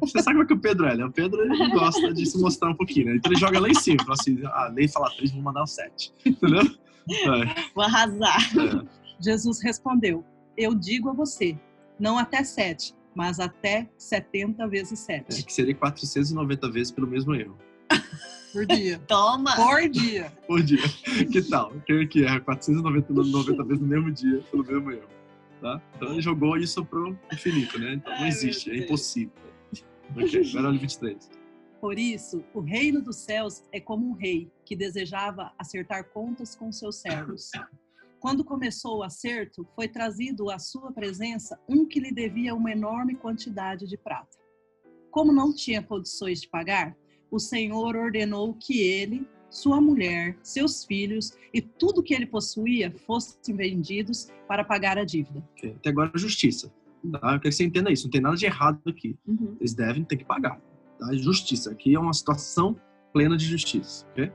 Você 0.00 0.22
sabe 0.22 0.34
como 0.36 0.42
é 0.44 0.46
que 0.46 0.52
o 0.52 0.60
Pedro 0.60 0.86
é, 0.86 0.96
né? 0.96 1.04
O 1.04 1.10
Pedro 1.10 1.42
ele 1.42 1.70
gosta 1.72 2.14
de 2.14 2.24
se 2.26 2.38
mostrar 2.38 2.70
um 2.70 2.76
pouquinho, 2.76 3.06
né? 3.06 3.16
Então 3.16 3.32
ele 3.32 3.40
joga 3.40 3.58
lá 3.58 3.68
em 3.68 3.74
cima. 3.74 3.96
Fala 4.04 4.14
assim, 4.20 4.38
ah, 4.44 4.66
a 4.66 4.68
lei 4.68 4.86
fala 4.86 5.10
três, 5.16 5.32
vou 5.32 5.42
mandar 5.42 5.64
um 5.64 5.66
sete. 5.66 6.12
Entendeu? 6.24 6.62
É, 7.10 7.70
Vou 7.74 7.82
arrasar. 7.84 8.38
é. 8.56 8.86
Jesus 9.20 9.60
respondeu: 9.62 10.24
Eu 10.56 10.74
digo 10.74 11.08
a 11.08 11.12
você, 11.12 11.58
não 11.98 12.16
até 12.18 12.44
sete, 12.44 12.94
mas 13.14 13.40
até 13.40 13.88
setenta 13.98 14.68
vezes 14.68 15.08
É, 15.08 15.24
sete. 15.24 15.44
que 15.44 15.52
seria 15.52 15.74
490 15.74 16.70
vezes 16.70 16.92
pelo 16.92 17.06
mesmo 17.08 17.34
erro. 17.34 17.56
Por 18.52 18.64
dia. 18.64 18.98
Toma! 19.06 19.54
Por 19.54 19.88
dia. 19.88 20.32
Por 20.46 20.62
dia. 20.62 20.82
Que 21.30 21.42
tal? 21.42 21.72
Quem 21.84 22.08
que 22.08 22.24
erra 22.24 22.40
490 22.40 23.12
90 23.12 23.64
vezes 23.64 23.82
no 23.82 23.86
mesmo 23.86 24.10
dia 24.10 24.42
pelo 24.50 24.64
mesmo 24.64 24.90
erro? 24.92 25.08
Tá? 25.60 25.82
Então 25.94 26.12
ele 26.12 26.22
jogou 26.22 26.56
isso 26.56 26.82
pro 26.84 27.16
infinito, 27.30 27.78
né? 27.78 27.94
Então 27.94 28.12
não 28.14 28.22
Ai, 28.22 28.28
existe, 28.28 28.70
é 28.70 28.78
impossível. 28.78 29.32
Ok, 30.10 30.48
agora 30.50 30.68
olha 30.68 30.78
o 30.78 30.80
23. 30.80 31.30
Por 31.80 31.98
isso, 31.98 32.42
o 32.54 32.60
reino 32.60 33.02
dos 33.02 33.16
céus 33.16 33.62
é 33.70 33.78
como 33.78 34.08
um 34.08 34.12
rei 34.12 34.50
que 34.64 34.74
desejava 34.74 35.52
acertar 35.58 36.04
contas 36.04 36.54
com 36.54 36.72
seus 36.72 36.96
servos. 36.96 37.50
Quando 38.18 38.42
começou 38.42 38.98
o 38.98 39.02
acerto, 39.02 39.68
foi 39.76 39.86
trazido 39.86 40.50
à 40.50 40.58
sua 40.58 40.90
presença 40.90 41.60
um 41.68 41.86
que 41.86 42.00
lhe 42.00 42.10
devia 42.10 42.54
uma 42.54 42.72
enorme 42.72 43.14
quantidade 43.14 43.86
de 43.86 43.96
prata. 43.98 44.38
Como 45.10 45.32
não 45.32 45.54
tinha 45.54 45.82
condições 45.82 46.40
de 46.40 46.48
pagar, 46.48 46.96
o 47.30 47.38
Senhor 47.38 47.96
ordenou 47.96 48.54
que 48.54 48.80
ele, 48.80 49.26
sua 49.50 49.80
mulher, 49.80 50.36
seus 50.42 50.84
filhos 50.84 51.32
e 51.52 51.60
tudo 51.60 52.02
que 52.02 52.14
ele 52.14 52.26
possuía 52.26 52.92
fossem 53.06 53.54
vendidos 53.54 54.28
para 54.46 54.64
pagar 54.64 54.98
a 54.98 55.04
dívida. 55.04 55.42
Até 55.62 55.90
agora 55.90 56.10
justiça. 56.14 56.72
Tá? 57.12 57.18
Eu 57.18 57.20
quero 57.20 57.40
que 57.40 57.52
você 57.52 57.64
entenda 57.64 57.92
isso, 57.92 58.04
não 58.04 58.10
tem 58.10 58.20
nada 58.20 58.36
de 58.36 58.46
errado 58.46 58.80
aqui. 58.86 59.16
Uhum. 59.26 59.56
Eles 59.60 59.74
devem 59.74 60.04
ter 60.04 60.16
que 60.16 60.24
pagar. 60.24 60.60
Tá? 60.98 61.14
Justiça. 61.14 61.70
Aqui 61.70 61.94
é 61.94 61.98
uma 61.98 62.12
situação 62.12 62.76
plena 63.12 63.36
de 63.36 63.46
justiça. 63.46 64.06
ok? 64.12 64.32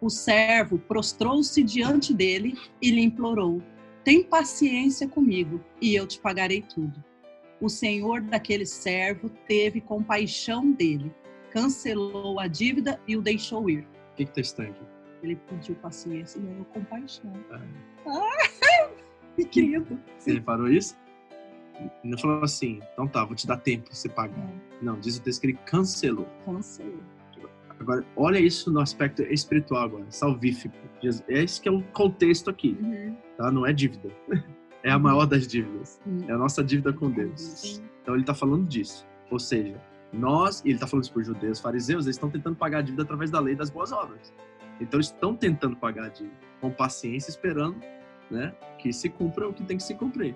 O 0.00 0.10
servo 0.10 0.78
prostrou-se 0.78 1.62
diante 1.62 2.12
dele 2.12 2.58
e 2.80 2.90
lhe 2.90 3.00
implorou: 3.00 3.62
Tem 4.02 4.22
paciência 4.22 5.08
comigo 5.08 5.60
e 5.80 5.94
eu 5.94 6.06
te 6.06 6.18
pagarei 6.20 6.62
tudo. 6.62 7.02
O 7.60 7.68
senhor 7.68 8.20
daquele 8.20 8.66
servo 8.66 9.30
teve 9.46 9.80
compaixão 9.80 10.72
dele, 10.72 11.10
cancelou 11.54 12.40
a 12.40 12.48
dívida 12.48 13.00
e 13.06 13.16
o 13.16 13.22
deixou 13.22 13.70
ir. 13.70 13.86
O 14.12 14.16
que 14.16 14.24
está 14.24 14.40
estranho 14.40 14.72
aqui? 14.72 14.84
Ele 15.22 15.36
pediu 15.36 15.74
paciência 15.76 16.38
e 16.38 16.42
ganhou 16.42 16.64
compaixão. 16.66 17.32
É. 17.52 17.60
Ah, 18.06 18.90
que 19.36 19.44
querido. 19.44 19.98
Você 20.18 20.34
reparou 20.34 20.68
isso? 20.68 20.96
Ele 21.78 21.90
não 22.04 22.18
falou 22.18 22.42
assim, 22.44 22.80
então 22.92 23.06
tá, 23.06 23.24
vou 23.24 23.34
te 23.34 23.46
dar 23.46 23.56
tempo 23.56 23.84
pra 23.86 23.94
você 23.94 24.08
pagar. 24.08 24.52
Não, 24.82 24.98
diz 24.98 25.16
o 25.16 25.22
texto 25.22 25.40
que 25.40 25.46
ele 25.48 25.58
cancelou. 25.64 26.28
Cancelou. 26.44 27.00
Agora, 27.80 28.04
olha 28.16 28.38
isso 28.38 28.70
no 28.70 28.80
aspecto 28.80 29.22
espiritual 29.22 29.82
agora, 29.84 30.04
salvífico. 30.08 30.76
É 31.28 31.42
esse 31.42 31.60
que 31.60 31.68
é 31.68 31.72
o 31.72 31.82
contexto 31.92 32.48
aqui, 32.50 32.76
Uhum. 32.80 33.16
tá? 33.36 33.50
Não 33.50 33.64
é 33.64 33.72
dívida. 33.72 34.10
É 34.86 34.90
a 34.90 34.98
maior 34.98 35.24
das 35.24 35.46
dívidas. 35.46 35.98
Hum. 36.06 36.18
É 36.28 36.32
a 36.32 36.36
nossa 36.36 36.62
dívida 36.62 36.92
com 36.92 37.10
Deus. 37.10 37.80
Então 38.02 38.12
ele 38.12 38.22
está 38.22 38.34
falando 38.34 38.68
disso. 38.68 39.06
Ou 39.30 39.38
seja, 39.38 39.80
nós, 40.14 40.60
e 40.64 40.68
ele 40.68 40.74
está 40.74 40.86
falando 40.86 41.04
isso 41.04 41.12
para 41.12 41.20
os 41.20 41.26
judeus, 41.26 41.60
fariseus, 41.60 42.06
eles 42.06 42.16
estão 42.16 42.30
tentando 42.30 42.56
pagar 42.56 42.78
a 42.78 42.82
dívida 42.82 43.02
através 43.02 43.30
da 43.30 43.40
lei 43.40 43.54
das 43.54 43.70
boas 43.70 43.92
obras. 43.92 44.32
Então 44.80 44.98
eles 44.98 45.06
estão 45.06 45.34
tentando 45.34 45.76
pagar 45.76 46.06
a 46.06 46.08
dívida 46.08 46.36
com 46.60 46.70
paciência, 46.70 47.30
esperando 47.30 47.78
né, 48.30 48.54
que 48.78 48.92
se 48.92 49.08
cumpra 49.08 49.48
o 49.48 49.52
que 49.52 49.62
tem 49.62 49.76
que 49.76 49.82
se 49.82 49.94
cumprir. 49.94 50.34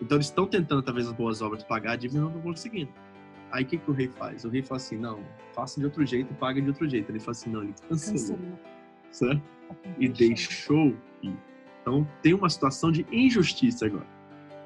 Então 0.00 0.16
eles 0.16 0.26
estão 0.26 0.46
tentando, 0.46 0.80
através 0.80 1.06
das 1.06 1.14
boas 1.14 1.42
obras, 1.42 1.62
pagar 1.64 1.92
a 1.92 1.96
dívida 1.96 2.18
e 2.18 2.20
não 2.22 2.28
estão 2.28 2.42
conseguindo. 2.42 2.92
Aí 3.50 3.64
o 3.64 3.66
que, 3.66 3.78
que 3.78 3.90
o 3.90 3.94
rei 3.94 4.08
faz? 4.08 4.44
O 4.44 4.48
rei 4.48 4.62
fala 4.62 4.76
assim: 4.76 4.96
não, 4.96 5.20
faça 5.54 5.80
de 5.80 5.86
outro 5.86 6.04
jeito, 6.04 6.32
paga 6.34 6.60
de 6.60 6.68
outro 6.68 6.88
jeito. 6.88 7.10
Ele 7.10 7.18
fala 7.18 7.32
assim: 7.32 7.50
não, 7.50 7.62
ele 7.62 7.74
cancelou. 7.88 8.38
Certo? 9.10 9.42
e 9.98 10.08
deixou 10.08 10.94
ir. 11.22 11.36
Então 11.80 12.06
tem 12.22 12.34
uma 12.34 12.48
situação 12.48 12.90
de 12.90 13.06
injustiça 13.10 13.86
agora. 13.86 14.06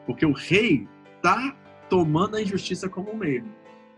Porque 0.06 0.26
o 0.26 0.32
rei 0.32 0.88
tá 1.20 1.56
tomando 1.88 2.36
a 2.36 2.42
injustiça 2.42 2.88
como 2.88 3.12
um 3.12 3.16
meio. 3.16 3.44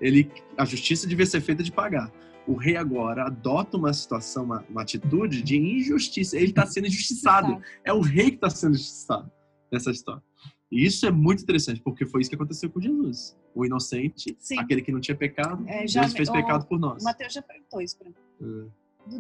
Ele, 0.01 0.31
a 0.57 0.65
justiça 0.65 1.07
devia 1.07 1.27
ser 1.27 1.41
feita 1.41 1.63
de 1.63 1.71
pagar. 1.73 2.13
O 2.47 2.55
rei 2.55 2.77
agora 2.77 3.25
adota 3.25 3.77
uma 3.77 3.93
situação, 3.93 4.45
uma, 4.45 4.65
uma 4.69 4.83
atitude 4.83 5.43
de 5.43 5.57
injustiça. 5.57 6.37
Ele 6.37 6.47
está 6.47 6.67
sendo 6.67 6.87
injustiçado. 6.87 7.63
É 7.83 7.93
o 7.93 8.01
rei 8.01 8.31
que 8.31 8.37
está 8.37 8.51
sendo 8.51 8.75
injustiçado 8.75 9.31
nessa 9.73 9.91
história. 9.91 10.23
E 10.71 10.85
isso 10.85 11.07
é 11.07 11.11
muito 11.11 11.43
interessante, 11.43 11.81
porque 11.81 12.05
foi 12.05 12.21
isso 12.21 12.29
que 12.31 12.37
aconteceu 12.37 12.69
com 12.69 12.81
Jesus. 12.81 13.37
O 13.55 13.65
inocente, 13.65 14.37
Sim. 14.41 14.59
aquele 14.59 14.83
que 14.83 14.91
não 14.93 15.01
tinha 15.01 15.17
pecado, 15.17 15.65
É, 15.69 15.87
já 15.87 16.01
Deus 16.03 16.13
me- 16.13 16.17
fez 16.19 16.29
o- 16.29 16.33
pecado 16.33 16.67
por 16.67 16.79
nós. 16.79 17.03
O 17.03 17.05
Mateus 17.05 17.33
já 17.33 17.41
perguntou 17.43 17.81
isso 17.81 17.97
para 17.97 18.09
mim. 18.09 18.15
Hum, 18.43 18.69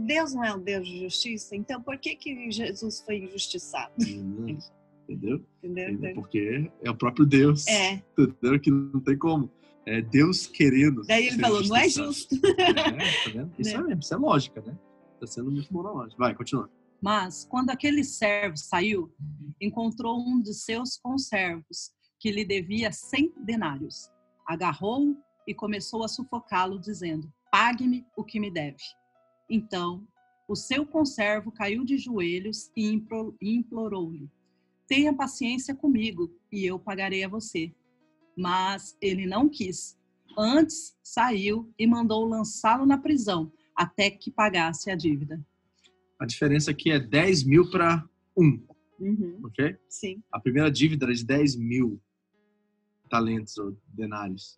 Deus 0.06 0.34
não 0.34 0.44
é 0.44 0.54
um 0.54 0.60
Deus 0.60 0.86
de 0.86 1.00
justiça? 1.00 1.54
Então 1.54 1.80
por 1.80 1.96
que 1.98 2.16
que 2.16 2.50
Jesus 2.50 3.00
foi 3.02 3.18
injustiçado? 3.18 3.92
hum. 4.00 4.58
Entendeu? 5.08 5.44
Entendeu? 5.62 5.90
Entendeu? 5.90 6.14
Porque 6.14 6.70
é 6.82 6.90
o 6.90 6.94
próprio 6.94 7.26
Deus. 7.26 7.66
É. 7.68 8.02
Entendeu? 8.18 8.58
Que 8.58 8.70
não 8.70 9.00
tem 9.00 9.16
como. 9.18 9.50
É 9.87 10.01
Deus 10.01 10.47
querendo. 10.47 11.03
Daí 11.07 11.28
ele 11.28 11.39
falou, 11.39 11.62
não 11.62 11.76
é 11.76 11.89
justo. 11.89 12.35
É, 12.45 13.24
tá 13.24 13.30
vendo? 13.32 13.53
Isso 13.59 13.70
Né? 13.76 13.76
é 13.76 13.82
mesmo, 13.82 14.01
isso 14.01 14.14
é 14.14 14.16
lógica, 14.16 14.61
né? 14.62 14.78
Tá 15.20 15.26
sendo 15.26 15.51
muito 15.51 15.72
bom 15.72 15.82
na 15.82 15.91
lógica. 15.91 16.16
Vai, 16.18 16.35
continua. 16.35 16.70
Mas, 17.01 17.45
quando 17.45 17.70
aquele 17.70 18.03
servo 18.03 18.57
saiu, 18.57 19.12
encontrou 19.61 20.18
um 20.18 20.41
de 20.41 20.55
seus 20.55 20.97
conservos, 20.97 21.93
que 22.18 22.30
lhe 22.30 22.45
devia 22.45 22.91
cem 22.91 23.32
denários. 23.45 24.11
Agarrou-o 24.47 25.16
e 25.47 25.55
começou 25.55 26.03
a 26.03 26.09
sufocá-lo, 26.09 26.78
dizendo: 26.78 27.30
Pague-me 27.53 28.07
o 28.16 28.24
que 28.24 28.41
me 28.41 28.51
deve. 28.51 28.82
Então, 29.51 30.07
o 30.49 30.57
seu 30.57 30.87
conservo 30.87 31.53
caiu 31.53 31.85
de 31.85 31.99
joelhos 31.99 32.70
e 32.74 32.91
implorou-lhe: 33.43 34.30
Tenha 34.87 35.12
paciência 35.14 35.74
comigo 35.74 36.30
e 36.51 36.64
eu 36.64 36.78
pagarei 36.78 37.22
a 37.24 37.28
você. 37.28 37.70
Mas 38.37 38.97
ele 39.01 39.26
não 39.26 39.49
quis. 39.49 39.99
Antes, 40.37 40.97
saiu 41.03 41.72
e 41.78 41.87
mandou 41.87 42.24
lançá-lo 42.26 42.85
na 42.87 42.99
prisão 42.99 43.53
até 43.74 44.11
que 44.11 44.30
pagasse 44.30 44.91
a 44.91 44.97
dívida. 44.97 45.41
A 46.18 46.26
diferença 46.26 46.70
aqui 46.70 46.91
é 46.91 46.99
10 46.99 47.45
mil 47.45 47.70
para 47.70 48.09
1, 48.37 48.62
Uhum, 49.01 49.41
ok? 49.45 49.76
Sim. 49.89 50.22
A 50.32 50.39
primeira 50.41 50.70
dívida 50.70 51.07
era 51.07 51.14
de 51.14 51.24
10 51.24 51.57
mil 51.57 52.01
talentos 53.11 53.59
ou 53.59 53.76
denários, 53.89 54.57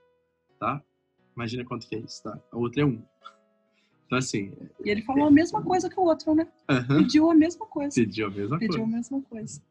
tá? 0.60 0.82
Imagina 1.34 1.64
quanto 1.64 1.88
que 1.88 1.96
é 1.96 1.98
isso, 2.00 2.22
tá? 2.22 2.38
A 2.52 2.56
outra 2.56 2.82
é 2.82 2.84
1. 2.84 3.02
Então, 4.06 4.18
assim, 4.18 4.52
E 4.84 4.88
ele 4.90 5.02
falou 5.02 5.26
a 5.26 5.30
mesma 5.30 5.62
coisa 5.62 5.90
que 5.90 5.98
o 5.98 6.04
outro, 6.04 6.34
né? 6.34 6.46
aham, 6.68 6.98
Pediu 7.02 7.30
a 7.30 7.34
mesma 7.34 7.66
coisa. 7.66 7.94
pediu 7.94 8.26
a 8.26 8.30
mesma 8.30 8.58
Pediu 8.58 8.76
a 8.76 8.78
coisa. 8.86 8.96
mesma 8.96 9.22
coisa. 9.22 9.62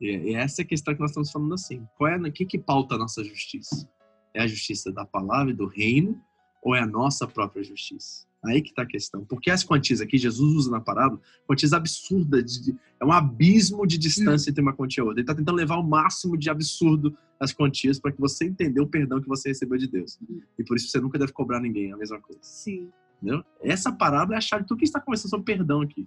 E, 0.00 0.06
e 0.30 0.34
essa 0.34 0.62
é 0.62 0.64
a 0.64 0.66
questão 0.66 0.94
que 0.94 1.00
nós 1.00 1.10
estamos 1.10 1.30
falando 1.30 1.54
assim. 1.54 1.86
Qual 1.96 2.10
é, 2.10 2.16
o 2.16 2.32
que, 2.32 2.44
que 2.44 2.58
pauta 2.58 2.94
a 2.94 2.98
nossa 2.98 3.22
justiça? 3.24 3.88
É 4.32 4.42
a 4.42 4.46
justiça 4.46 4.92
da 4.92 5.04
palavra 5.04 5.52
e 5.52 5.56
do 5.56 5.66
reino 5.66 6.20
ou 6.62 6.74
é 6.74 6.80
a 6.80 6.86
nossa 6.86 7.26
própria 7.26 7.62
justiça? 7.62 8.26
Aí 8.46 8.60
que 8.60 8.70
está 8.70 8.82
a 8.82 8.86
questão. 8.86 9.24
Porque 9.24 9.50
as 9.50 9.64
quantias 9.64 10.02
aqui, 10.02 10.18
Jesus 10.18 10.54
usa 10.54 10.70
na 10.70 10.80
parábola, 10.80 11.20
quantias 11.46 11.72
absurdas. 11.72 12.60
de- 12.62 12.76
é 13.00 13.04
um 13.04 13.12
abismo 13.12 13.86
de 13.86 13.96
distância 13.96 14.50
entre 14.50 14.60
uma 14.60 14.74
quantia 14.74 15.00
e 15.00 15.04
outra. 15.04 15.20
Ele 15.20 15.22
está 15.22 15.34
tentando 15.34 15.56
levar 15.56 15.76
o 15.78 15.82
máximo 15.82 16.36
de 16.36 16.50
absurdo 16.50 17.16
das 17.40 17.52
quantias 17.52 17.98
para 17.98 18.12
que 18.12 18.20
você 18.20 18.44
entenda 18.44 18.82
o 18.82 18.86
perdão 18.86 19.20
que 19.20 19.28
você 19.28 19.48
recebeu 19.48 19.78
de 19.78 19.88
Deus. 19.88 20.18
E 20.58 20.64
por 20.64 20.76
isso 20.76 20.88
você 20.88 21.00
nunca 21.00 21.18
deve 21.18 21.32
cobrar 21.32 21.58
ninguém 21.60 21.92
a 21.92 21.96
mesma 21.96 22.20
coisa. 22.20 22.40
Sim. 22.42 22.90
Entendeu? 23.22 23.42
Essa 23.62 23.90
parábola 23.90 24.36
é 24.36 24.38
a 24.38 24.42
chave 24.42 24.64
de 24.64 24.68
tudo 24.68 24.78
que 24.78 24.84
está 24.84 25.00
conversando 25.00 25.30
sobre 25.30 25.46
perdão 25.46 25.80
aqui. 25.80 26.06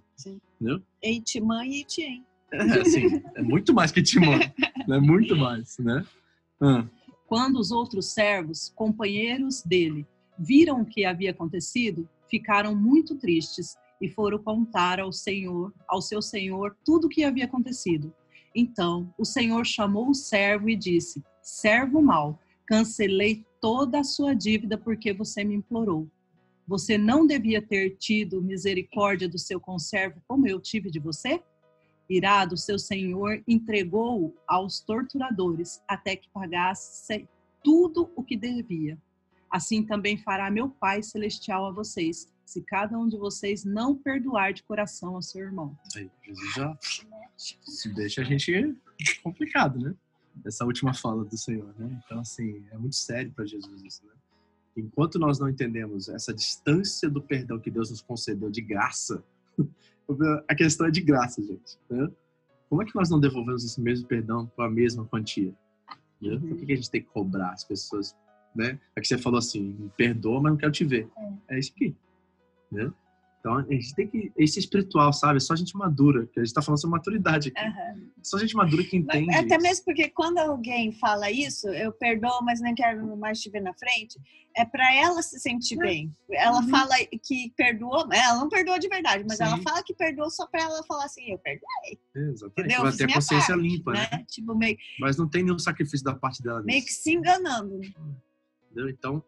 Eitimã 1.02 1.64
e 1.66 1.80
Etien. 1.80 2.24
Assim, 2.52 3.22
é 3.34 3.42
muito 3.42 3.74
mais 3.74 3.92
que 3.92 4.02
Timão. 4.02 4.38
É 4.90 5.00
muito 5.00 5.36
mais, 5.36 5.76
né? 5.78 6.04
Ah. 6.60 6.86
Quando 7.26 7.58
os 7.58 7.70
outros 7.70 8.12
servos, 8.12 8.72
companheiros 8.74 9.62
dele, 9.62 10.06
viram 10.38 10.80
o 10.80 10.86
que 10.86 11.04
havia 11.04 11.30
acontecido, 11.30 12.08
ficaram 12.30 12.74
muito 12.74 13.16
tristes 13.16 13.76
e 14.00 14.08
foram 14.08 14.38
contar 14.38 15.00
ao 15.00 15.12
Senhor, 15.12 15.72
ao 15.86 16.00
seu 16.00 16.22
senhor, 16.22 16.76
tudo 16.84 17.06
o 17.06 17.10
que 17.10 17.24
havia 17.24 17.44
acontecido. 17.44 18.14
Então, 18.54 19.12
o 19.18 19.24
Senhor 19.24 19.66
chamou 19.66 20.08
o 20.08 20.14
servo 20.14 20.70
e 20.70 20.76
disse: 20.76 21.22
Servo 21.42 22.00
mau, 22.00 22.38
cancelei 22.66 23.44
toda 23.60 24.00
a 24.00 24.04
sua 24.04 24.34
dívida 24.34 24.78
porque 24.78 25.12
você 25.12 25.44
me 25.44 25.54
implorou. 25.54 26.08
Você 26.66 26.98
não 26.98 27.26
devia 27.26 27.62
ter 27.62 27.96
tido 27.96 28.42
misericórdia 28.42 29.28
do 29.28 29.38
seu 29.38 29.58
conservo 29.58 30.22
como 30.28 30.46
eu 30.46 30.60
tive 30.60 30.90
de 30.90 30.98
você? 30.98 31.42
Irado, 32.08 32.56
seu 32.56 32.78
senhor 32.78 33.42
entregou-o 33.46 34.34
aos 34.46 34.80
torturadores 34.80 35.82
até 35.86 36.16
que 36.16 36.28
pagasse 36.30 37.28
tudo 37.62 38.10
o 38.16 38.22
que 38.22 38.36
devia. 38.36 38.98
Assim 39.50 39.84
também 39.84 40.16
fará 40.16 40.50
meu 40.50 40.68
Pai 40.70 41.02
celestial 41.02 41.66
a 41.66 41.72
vocês, 41.72 42.32
se 42.44 42.62
cada 42.62 42.98
um 42.98 43.08
de 43.08 43.18
vocês 43.18 43.64
não 43.64 43.94
perdoar 43.94 44.52
de 44.52 44.62
coração 44.62 45.16
ao 45.16 45.22
seu 45.22 45.42
irmão. 45.42 45.76
Aí, 45.96 46.10
Jesus 46.24 46.54
já 46.54 46.78
se 47.36 47.94
deixa 47.94 48.22
a 48.22 48.24
gente 48.24 48.76
complicado, 49.22 49.78
né? 49.78 49.94
Essa 50.46 50.64
última 50.64 50.94
fala 50.94 51.24
do 51.24 51.36
Senhor, 51.36 51.74
né? 51.78 52.00
Então, 52.04 52.20
assim, 52.20 52.64
é 52.70 52.78
muito 52.78 52.96
sério 52.96 53.30
para 53.32 53.44
Jesus 53.44 53.82
isso, 53.82 54.06
né? 54.06 54.12
Enquanto 54.76 55.18
nós 55.18 55.38
não 55.38 55.48
entendemos 55.48 56.08
essa 56.08 56.32
distância 56.32 57.10
do 57.10 57.20
perdão 57.20 57.58
que 57.58 57.70
Deus 57.70 57.90
nos 57.90 58.00
concedeu 58.00 58.50
de 58.50 58.60
graça, 58.60 59.24
a 60.48 60.54
questão 60.54 60.86
é 60.86 60.90
de 60.90 61.00
graça, 61.00 61.42
gente. 61.42 61.78
Né? 61.90 62.08
Como 62.68 62.82
é 62.82 62.84
que 62.84 62.94
nós 62.94 63.10
não 63.10 63.20
devolvemos 63.20 63.64
esse 63.64 63.80
mesmo 63.80 64.06
perdão 64.06 64.50
com 64.54 64.62
a 64.62 64.70
mesma 64.70 65.04
quantia? 65.06 65.54
Né? 66.20 66.38
Por 66.38 66.56
que 66.56 66.66
que 66.66 66.72
a 66.72 66.76
gente 66.76 66.90
tem 66.90 67.02
que 67.02 67.08
cobrar 67.08 67.50
as 67.50 67.64
pessoas? 67.64 68.16
Né? 68.54 68.78
É 68.96 69.00
que 69.00 69.06
você 69.06 69.18
falou 69.18 69.38
assim, 69.38 69.90
perdoa, 69.96 70.40
mas 70.40 70.52
não 70.52 70.58
quero 70.58 70.72
te 70.72 70.84
ver. 70.84 71.08
É 71.48 71.58
isso 71.58 71.72
aqui. 71.74 71.94
Né? 72.70 72.90
Então, 73.48 73.56
a 73.58 73.72
gente 73.72 73.94
tem 73.94 74.06
que. 74.06 74.32
Esse 74.36 74.58
espiritual, 74.58 75.12
sabe? 75.12 75.38
É 75.38 75.40
só 75.40 75.56
gente 75.56 75.74
madura, 75.76 76.26
que 76.26 76.38
a 76.38 76.44
gente 76.44 76.52
tá 76.52 76.60
falando 76.60 76.80
sobre 76.80 76.96
maturidade 76.96 77.52
aqui. 77.54 78.00
Só 78.22 78.36
gente 78.38 78.54
madura 78.54 78.84
que 78.84 79.00
Mas 79.00 79.16
entende. 79.16 79.34
Até 79.36 79.54
isso. 79.56 79.62
mesmo 79.62 79.84
porque 79.86 80.08
quando 80.10 80.38
alguém 80.38 80.92
fala 80.92 81.30
isso, 81.30 81.68
eu 81.68 81.92
perdoo, 81.92 82.42
mas 82.44 82.60
nem 82.60 82.74
quero 82.74 83.16
mais 83.16 83.40
te 83.40 83.48
ver 83.50 83.60
na 83.62 83.72
frente, 83.74 84.18
é 84.56 84.64
para 84.64 84.92
ela 84.94 85.22
se 85.22 85.38
sentir 85.40 85.76
bem. 85.76 86.12
Ela 86.30 86.60
Uhum. 86.60 86.68
fala 86.68 86.94
que 87.24 87.52
perdoou, 87.56 88.06
ela 88.12 88.38
não 88.38 88.48
perdoou 88.48 88.78
de 88.78 88.88
verdade, 88.88 89.24
mas 89.26 89.38
Sim. 89.38 89.44
ela 89.44 89.58
fala 89.62 89.82
que 89.82 89.94
perdoou 89.94 90.30
só 90.30 90.46
para 90.46 90.62
ela 90.64 90.82
falar 90.84 91.04
assim, 91.04 91.30
eu 91.30 91.38
perdoei, 91.38 91.98
Exatamente. 92.14 92.74
entendeu? 92.74 92.86
Fiz 92.86 92.96
ter 92.96 93.04
a 93.10 93.14
consciência 93.14 93.54
parte, 93.54 93.68
limpa, 93.68 93.92
né? 93.92 94.08
né? 94.12 94.24
Tipo, 94.28 94.54
meio, 94.54 94.76
Mas 95.00 95.16
não 95.16 95.28
tem 95.28 95.42
nenhum 95.44 95.58
sacrifício 95.58 96.04
da 96.04 96.14
parte 96.14 96.42
dela 96.42 96.60
meio 96.62 96.76
nisso. 96.80 96.88
que 96.88 96.92
se 96.94 97.12
enganando. 97.14 97.80
Entendeu? 98.64 98.88
Então, 98.90 99.22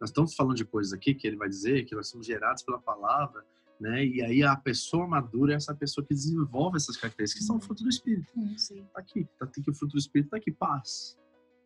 nós 0.00 0.10
estamos 0.10 0.34
falando 0.34 0.56
de 0.56 0.64
coisas 0.64 0.92
aqui 0.92 1.14
que 1.14 1.26
ele 1.26 1.36
vai 1.36 1.48
dizer 1.48 1.84
que 1.86 1.94
nós 1.94 2.08
somos 2.08 2.26
gerados 2.26 2.62
pela 2.62 2.78
palavra, 2.78 3.42
né? 3.80 4.04
E 4.04 4.22
aí 4.22 4.42
a 4.42 4.56
pessoa 4.56 5.06
madura 5.06 5.52
é 5.52 5.56
essa 5.56 5.74
pessoa 5.74 6.04
que 6.06 6.14
desenvolve 6.14 6.76
essas 6.76 6.96
características, 6.96 7.42
que 7.42 7.46
são 7.46 7.60
fruto 7.60 7.82
do 7.82 7.88
Espírito. 7.88 8.32
Sim. 8.56 8.84
Tá 8.92 9.00
aqui, 9.00 9.28
tá 9.38 9.44
aqui 9.44 9.70
o 9.70 9.74
fruto 9.74 9.92
do 9.92 9.98
Espírito, 9.98 10.30
tá 10.30 10.36
aqui 10.36 10.52
paz, 10.52 11.18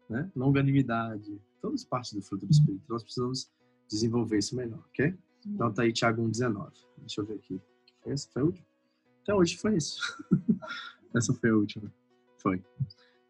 né? 0.08 0.30
Longanimidade, 0.34 1.40
todas 1.60 1.84
partes 1.84 2.12
do 2.12 2.22
fruto 2.22 2.46
do 2.46 2.52
Espírito. 2.52 2.84
Nós 2.88 3.02
precisamos 3.02 3.50
desenvolver 3.88 4.38
isso 4.38 4.56
melhor, 4.56 4.80
ok? 4.88 5.14
Então 5.46 5.72
tá 5.72 5.82
aí 5.82 5.92
Tiago 5.92 6.22
1,19. 6.22 6.72
Deixa 6.98 7.20
eu 7.20 7.26
ver 7.26 7.34
aqui. 7.34 7.60
Essa 8.06 8.28
foi 8.30 8.42
a 8.42 8.44
última? 8.44 8.66
Até 9.22 9.34
hoje 9.34 9.56
foi 9.56 9.76
isso. 9.76 10.00
Essa 11.14 11.34
foi 11.34 11.50
a 11.50 11.54
última. 11.54 11.92
Foi. 12.38 12.62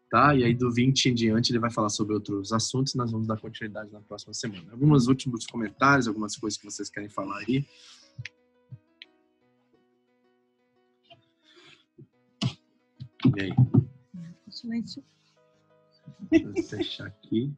Tá? 0.09 0.35
E 0.35 0.43
aí 0.43 0.55
do 0.55 0.71
20 0.71 1.09
em 1.09 1.13
diante 1.13 1.51
ele 1.51 1.59
vai 1.59 1.69
falar 1.69 1.89
sobre 1.89 2.13
outros 2.13 2.51
assuntos 2.51 2.93
e 2.93 2.97
nós 2.97 3.11
vamos 3.11 3.27
dar 3.27 3.39
continuidade 3.39 3.91
na 3.91 4.01
próxima 4.01 4.33
semana. 4.33 4.71
Alguns 4.71 5.07
últimos 5.07 5.45
comentários, 5.45 6.07
algumas 6.07 6.35
coisas 6.35 6.57
que 6.57 6.65
vocês 6.65 6.89
querem 6.89 7.09
falar 7.09 7.37
aí. 7.39 7.65
E 13.25 13.41
aí? 13.41 13.51
Silêncio. 14.49 15.03
Eu 16.31 16.63
fechar 16.63 17.07
aqui. 17.07 17.53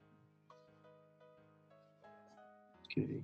Ok. 2.85 3.23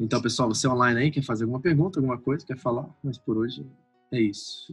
Então, 0.00 0.20
pessoal, 0.20 0.48
você 0.48 0.66
online 0.66 1.00
aí 1.00 1.10
quer 1.10 1.22
fazer 1.22 1.44
alguma 1.44 1.60
pergunta, 1.60 1.98
alguma 2.00 2.18
coisa, 2.18 2.44
quer 2.44 2.58
falar? 2.58 2.88
Mas 3.02 3.16
por 3.18 3.36
hoje 3.36 3.64
é 4.10 4.20
isso. 4.20 4.72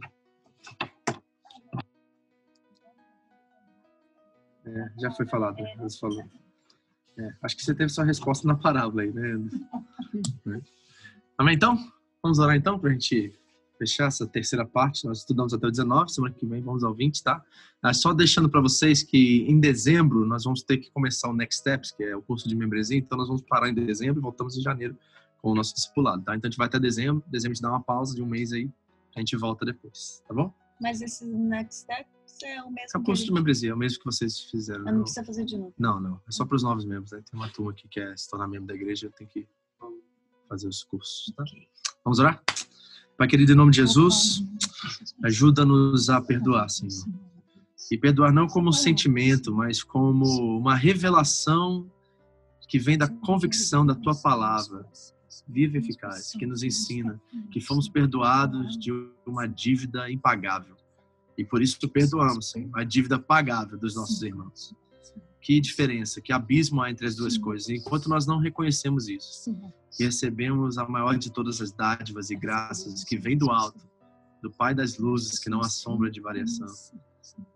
É, 4.64 4.92
já 4.98 5.10
foi 5.10 5.26
falado, 5.26 5.56
você 5.78 5.98
falou. 5.98 6.24
É, 7.16 7.34
acho 7.42 7.56
que 7.56 7.64
você 7.64 7.74
teve 7.74 7.90
sua 7.90 8.04
resposta 8.04 8.48
na 8.48 8.56
parábola 8.56 9.02
aí, 9.02 9.12
né? 9.12 9.34
Né? 10.44 10.60
Amém, 11.38 11.54
então? 11.54 11.76
Vamos 12.22 12.38
orar 12.38 12.56
então 12.56 12.78
pra 12.78 12.90
gente 12.90 13.32
fechar 13.82 14.06
essa 14.06 14.26
terceira 14.26 14.64
parte. 14.64 15.04
Nós 15.04 15.18
estudamos 15.18 15.52
até 15.52 15.66
o 15.66 15.70
19, 15.70 16.12
semana 16.12 16.32
que 16.32 16.46
vem 16.46 16.62
vamos 16.62 16.84
ao 16.84 16.94
20, 16.94 17.22
tá? 17.22 17.42
Só 17.92 18.12
deixando 18.14 18.48
para 18.48 18.60
vocês 18.60 19.02
que 19.02 19.44
em 19.48 19.58
dezembro 19.58 20.24
nós 20.24 20.44
vamos 20.44 20.62
ter 20.62 20.78
que 20.78 20.90
começar 20.92 21.28
o 21.28 21.32
Next 21.32 21.60
Steps, 21.60 21.90
que 21.90 22.04
é 22.04 22.16
o 22.16 22.22
curso 22.22 22.48
de 22.48 22.54
membresia, 22.54 22.96
então 22.96 23.18
nós 23.18 23.26
vamos 23.26 23.42
parar 23.42 23.68
em 23.68 23.74
dezembro 23.74 24.20
e 24.20 24.22
voltamos 24.22 24.56
em 24.56 24.62
janeiro 24.62 24.96
com 25.40 25.50
o 25.50 25.54
nosso 25.54 25.74
discipulado, 25.74 26.22
tá? 26.22 26.36
Então 26.36 26.48
a 26.48 26.50
gente 26.50 26.58
vai 26.58 26.68
até 26.68 26.78
dezembro, 26.78 27.24
dezembro 27.26 27.52
a 27.52 27.54
gente 27.54 27.62
dá 27.62 27.70
uma 27.70 27.82
pausa 27.82 28.14
de 28.14 28.22
um 28.22 28.26
mês 28.26 28.52
aí, 28.52 28.70
a 29.16 29.18
gente 29.18 29.36
volta 29.36 29.66
depois, 29.66 30.22
tá 30.28 30.32
bom? 30.32 30.54
Mas 30.80 31.02
esse 31.02 31.26
next 31.26 31.80
step 31.80 32.08
é 32.44 32.62
o 32.62 32.66
É 32.66 32.70
mesmo 32.70 32.88
o 32.94 32.98
que 33.00 33.04
curso 33.04 33.24
de 33.24 33.32
membresia, 33.32 33.70
é 33.70 33.74
o 33.74 33.76
mesmo 33.76 33.98
que 33.98 34.04
vocês 34.04 34.40
fizeram. 34.40 34.86
Ah, 34.86 34.92
não 34.92 35.02
precisa 35.02 35.24
fazer 35.24 35.44
de 35.44 35.58
novo. 35.58 35.74
não, 35.76 36.00
não, 36.00 36.20
é 36.28 36.30
só 36.30 36.44
para 36.44 36.54
os 36.56 36.62
novos 36.62 36.84
membros, 36.84 37.10
né? 37.10 37.20
Tem 37.28 37.38
uma 37.38 37.48
turma 37.48 37.72
aqui 37.72 37.82
que 37.88 38.00
quer 38.00 38.16
se 38.16 38.30
tornar 38.30 38.46
membro 38.46 38.68
da 38.68 38.74
igreja, 38.74 39.10
tem 39.16 39.26
que 39.26 39.46
fazer 40.48 40.68
os 40.68 40.84
cursos, 40.84 41.32
tá? 41.34 41.42
Ok. 41.42 41.68
Vamos 42.04 42.18
orar? 42.18 42.42
Pai 43.16 43.28
querido, 43.28 43.52
em 43.52 43.54
nome 43.54 43.70
de 43.70 43.76
Jesus, 43.78 44.44
ajuda-nos 45.22 46.08
a 46.10 46.20
perdoar, 46.20 46.68
Senhor. 46.68 47.06
E 47.90 47.98
perdoar 47.98 48.32
não 48.32 48.46
como 48.46 48.70
um 48.70 48.72
sentimento, 48.72 49.54
mas 49.54 49.82
como 49.82 50.24
uma 50.58 50.74
revelação 50.74 51.90
que 52.68 52.78
vem 52.78 52.96
da 52.96 53.06
convicção 53.06 53.84
da 53.84 53.94
tua 53.94 54.14
palavra, 54.14 54.86
viva 55.46 55.76
e 55.76 55.80
eficaz, 55.80 56.32
que 56.32 56.46
nos 56.46 56.62
ensina 56.62 57.20
que 57.50 57.60
fomos 57.60 57.88
perdoados 57.88 58.78
de 58.78 58.90
uma 59.26 59.46
dívida 59.46 60.10
impagável. 60.10 60.74
E 61.36 61.44
por 61.44 61.62
isso 61.62 61.78
perdoamos, 61.88 62.50
Senhor, 62.50 62.70
a 62.74 62.84
dívida 62.84 63.18
pagável 63.18 63.78
dos 63.78 63.94
nossos 63.94 64.22
irmãos. 64.22 64.74
Que 65.42 65.60
diferença, 65.60 66.20
que 66.20 66.32
abismo 66.32 66.80
há 66.80 66.90
entre 66.90 67.04
as 67.04 67.16
duas 67.16 67.36
coisas. 67.36 67.68
E 67.68 67.74
enquanto 67.74 68.08
nós 68.08 68.26
não 68.26 68.38
reconhecemos 68.38 69.08
isso, 69.08 69.50
e 69.98 70.04
recebemos 70.04 70.78
a 70.78 70.88
maior 70.88 71.18
de 71.18 71.32
todas 71.32 71.60
as 71.60 71.72
dádivas 71.72 72.30
e 72.30 72.36
graças 72.36 73.02
que 73.02 73.18
vem 73.18 73.36
do 73.36 73.50
alto, 73.50 73.84
do 74.40 74.50
Pai 74.52 74.72
das 74.72 74.98
luzes, 74.98 75.40
que 75.40 75.50
não 75.50 75.60
há 75.60 75.68
sombra 75.68 76.10
de 76.10 76.20
variação, 76.20 76.68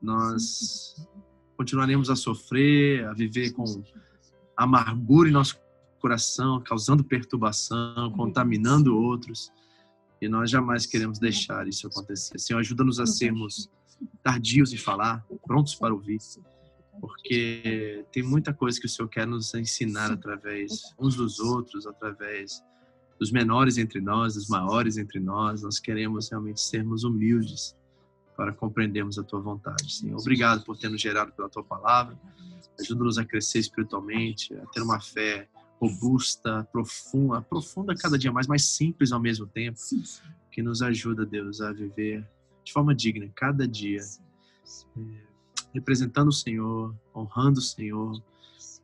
nós 0.02 0.96
continuaremos 1.56 2.10
a 2.10 2.16
sofrer, 2.16 3.06
a 3.06 3.14
viver 3.14 3.52
com 3.52 3.64
amargura 4.56 5.28
em 5.28 5.32
nosso 5.32 5.56
coração, 6.00 6.60
causando 6.60 7.04
perturbação, 7.04 8.10
contaminando 8.16 8.96
outros. 8.96 9.52
E 10.20 10.28
nós 10.28 10.50
jamais 10.50 10.86
queremos 10.86 11.18
deixar 11.18 11.68
isso 11.68 11.86
acontecer. 11.86 12.38
Senhor, 12.38 12.58
ajuda-nos 12.58 12.98
a 12.98 13.06
sermos 13.06 13.70
tardios 14.22 14.72
em 14.72 14.76
falar, 14.76 15.24
prontos 15.46 15.74
para 15.74 15.94
ouvir, 15.94 16.18
porque 17.01 18.05
tem 18.12 18.23
muita 18.23 18.52
coisa 18.52 18.78
que 18.81 18.86
o 18.86 18.89
Senhor 18.89 19.09
quer 19.09 19.27
nos 19.27 19.55
ensinar 19.55 20.10
através 20.12 20.82
uns 20.98 21.16
dos 21.16 21.39
outros, 21.39 21.86
através 21.86 22.62
dos 23.18 23.31
menores 23.31 23.78
entre 23.78 24.01
nós, 24.01 24.35
dos 24.35 24.48
maiores 24.48 24.97
entre 24.97 25.20
nós. 25.20 25.62
Nós 25.62 25.78
queremos 25.78 26.31
realmente 26.31 26.60
sermos 26.60 27.05
humildes 27.05 27.77
para 28.36 28.52
compreendermos 28.52 29.18
a 29.18 29.24
tua 29.24 29.40
vontade, 29.40 29.93
Senhor. 29.93 30.18
Obrigado 30.18 30.64
por 30.64 30.77
ter 30.77 30.89
nos 30.89 31.01
gerado 31.01 31.32
pela 31.32 31.48
tua 31.48 31.64
palavra. 31.64 32.18
Ajuda-nos 32.78 33.16
a 33.16 33.24
crescer 33.24 33.60
espiritualmente, 33.60 34.55
a 34.55 34.66
ter 34.66 34.82
uma 34.82 35.01
fé 35.01 35.48
robusta, 35.81 36.66
profunda, 36.70 37.40
profunda 37.43 37.94
cada 37.94 38.18
dia 38.18 38.32
mais, 38.32 38.47
mais 38.47 38.64
simples 38.64 39.12
ao 39.12 39.20
mesmo 39.20 39.47
tempo, 39.47 39.78
que 40.51 40.62
nos 40.62 40.82
ajuda, 40.82 41.24
Deus, 41.24 41.60
a 41.60 41.73
viver 41.73 42.27
de 42.64 42.73
forma 42.73 42.94
digna 42.94 43.31
cada 43.35 43.66
dia, 43.66 44.01
é, 44.01 45.26
representando 45.77 46.28
o 46.28 46.32
Senhor, 46.32 46.94
honrando 47.15 47.59
o 47.59 47.62
Senhor 47.62 48.20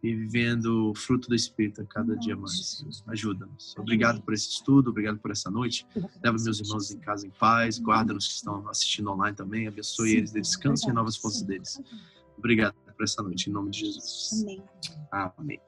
e 0.02 0.14
vivendo 0.14 0.90
o 0.90 0.94
fruto 0.94 1.28
do 1.28 1.34
Espírito 1.34 1.80
a 1.80 1.84
cada 1.84 2.16
dia 2.16 2.36
mais. 2.36 2.84
Ajuda-nos. 3.06 3.74
Obrigado 3.78 4.20
por 4.22 4.34
esse 4.34 4.50
estudo, 4.50 4.90
obrigado 4.90 5.18
por 5.18 5.30
essa 5.30 5.50
noite. 5.50 5.86
Leva 6.22 6.36
meus 6.42 6.60
irmãos 6.60 6.90
em 6.90 6.98
casa 6.98 7.26
em 7.26 7.30
paz, 7.30 7.78
guarda-nos 7.78 8.26
que 8.26 8.34
estão 8.34 8.68
assistindo 8.68 9.10
online 9.10 9.36
também, 9.36 9.68
abençoe 9.68 10.16
eles, 10.16 10.32
dê 10.32 10.40
descanso 10.40 10.90
e 10.90 10.92
novas 10.92 11.16
forças 11.16 11.42
deles. 11.42 11.80
Obrigado 12.36 12.74
por 12.96 13.04
essa 13.04 13.22
noite, 13.22 13.48
em 13.48 13.52
nome 13.52 13.70
de 13.70 13.80
Jesus. 13.80 14.42
Amém. 14.42 14.62
Amém. 15.38 15.60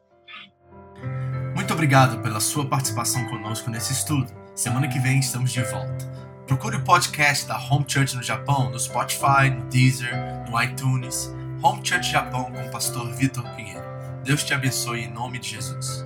Muito 1.55 1.73
obrigado 1.73 2.21
pela 2.23 2.41
sua 2.41 2.69
participação 2.69 3.25
conosco 3.27 3.71
nesse 3.71 3.93
estudo. 3.93 4.27
Semana 4.55 4.89
que 4.89 4.99
vem 4.99 5.21
estamos 5.21 5.53
de 5.53 5.63
volta. 5.63 6.24
Procure 6.47 6.77
o 6.77 6.85
podcast 6.85 7.47
da 7.47 7.59
Home 7.59 7.87
Church 7.89 8.15
no 8.15 8.23
Japão 8.23 8.71
no 8.71 8.79
Spotify, 8.79 9.49
no 9.51 9.63
Deezer, 9.71 10.15
no 10.51 10.63
iTunes. 10.63 11.35
Home 11.63 11.81
Church 11.83 12.11
Japão 12.11 12.53
com 12.53 12.67
o 12.67 12.71
pastor 12.71 13.11
Vitor 13.15 13.45
Pinheiro. 13.57 13.83
Deus 14.23 14.45
te 14.45 14.53
abençoe 14.53 15.05
em 15.05 15.11
nome 15.11 15.39
de 15.39 15.49
Jesus. 15.49 16.05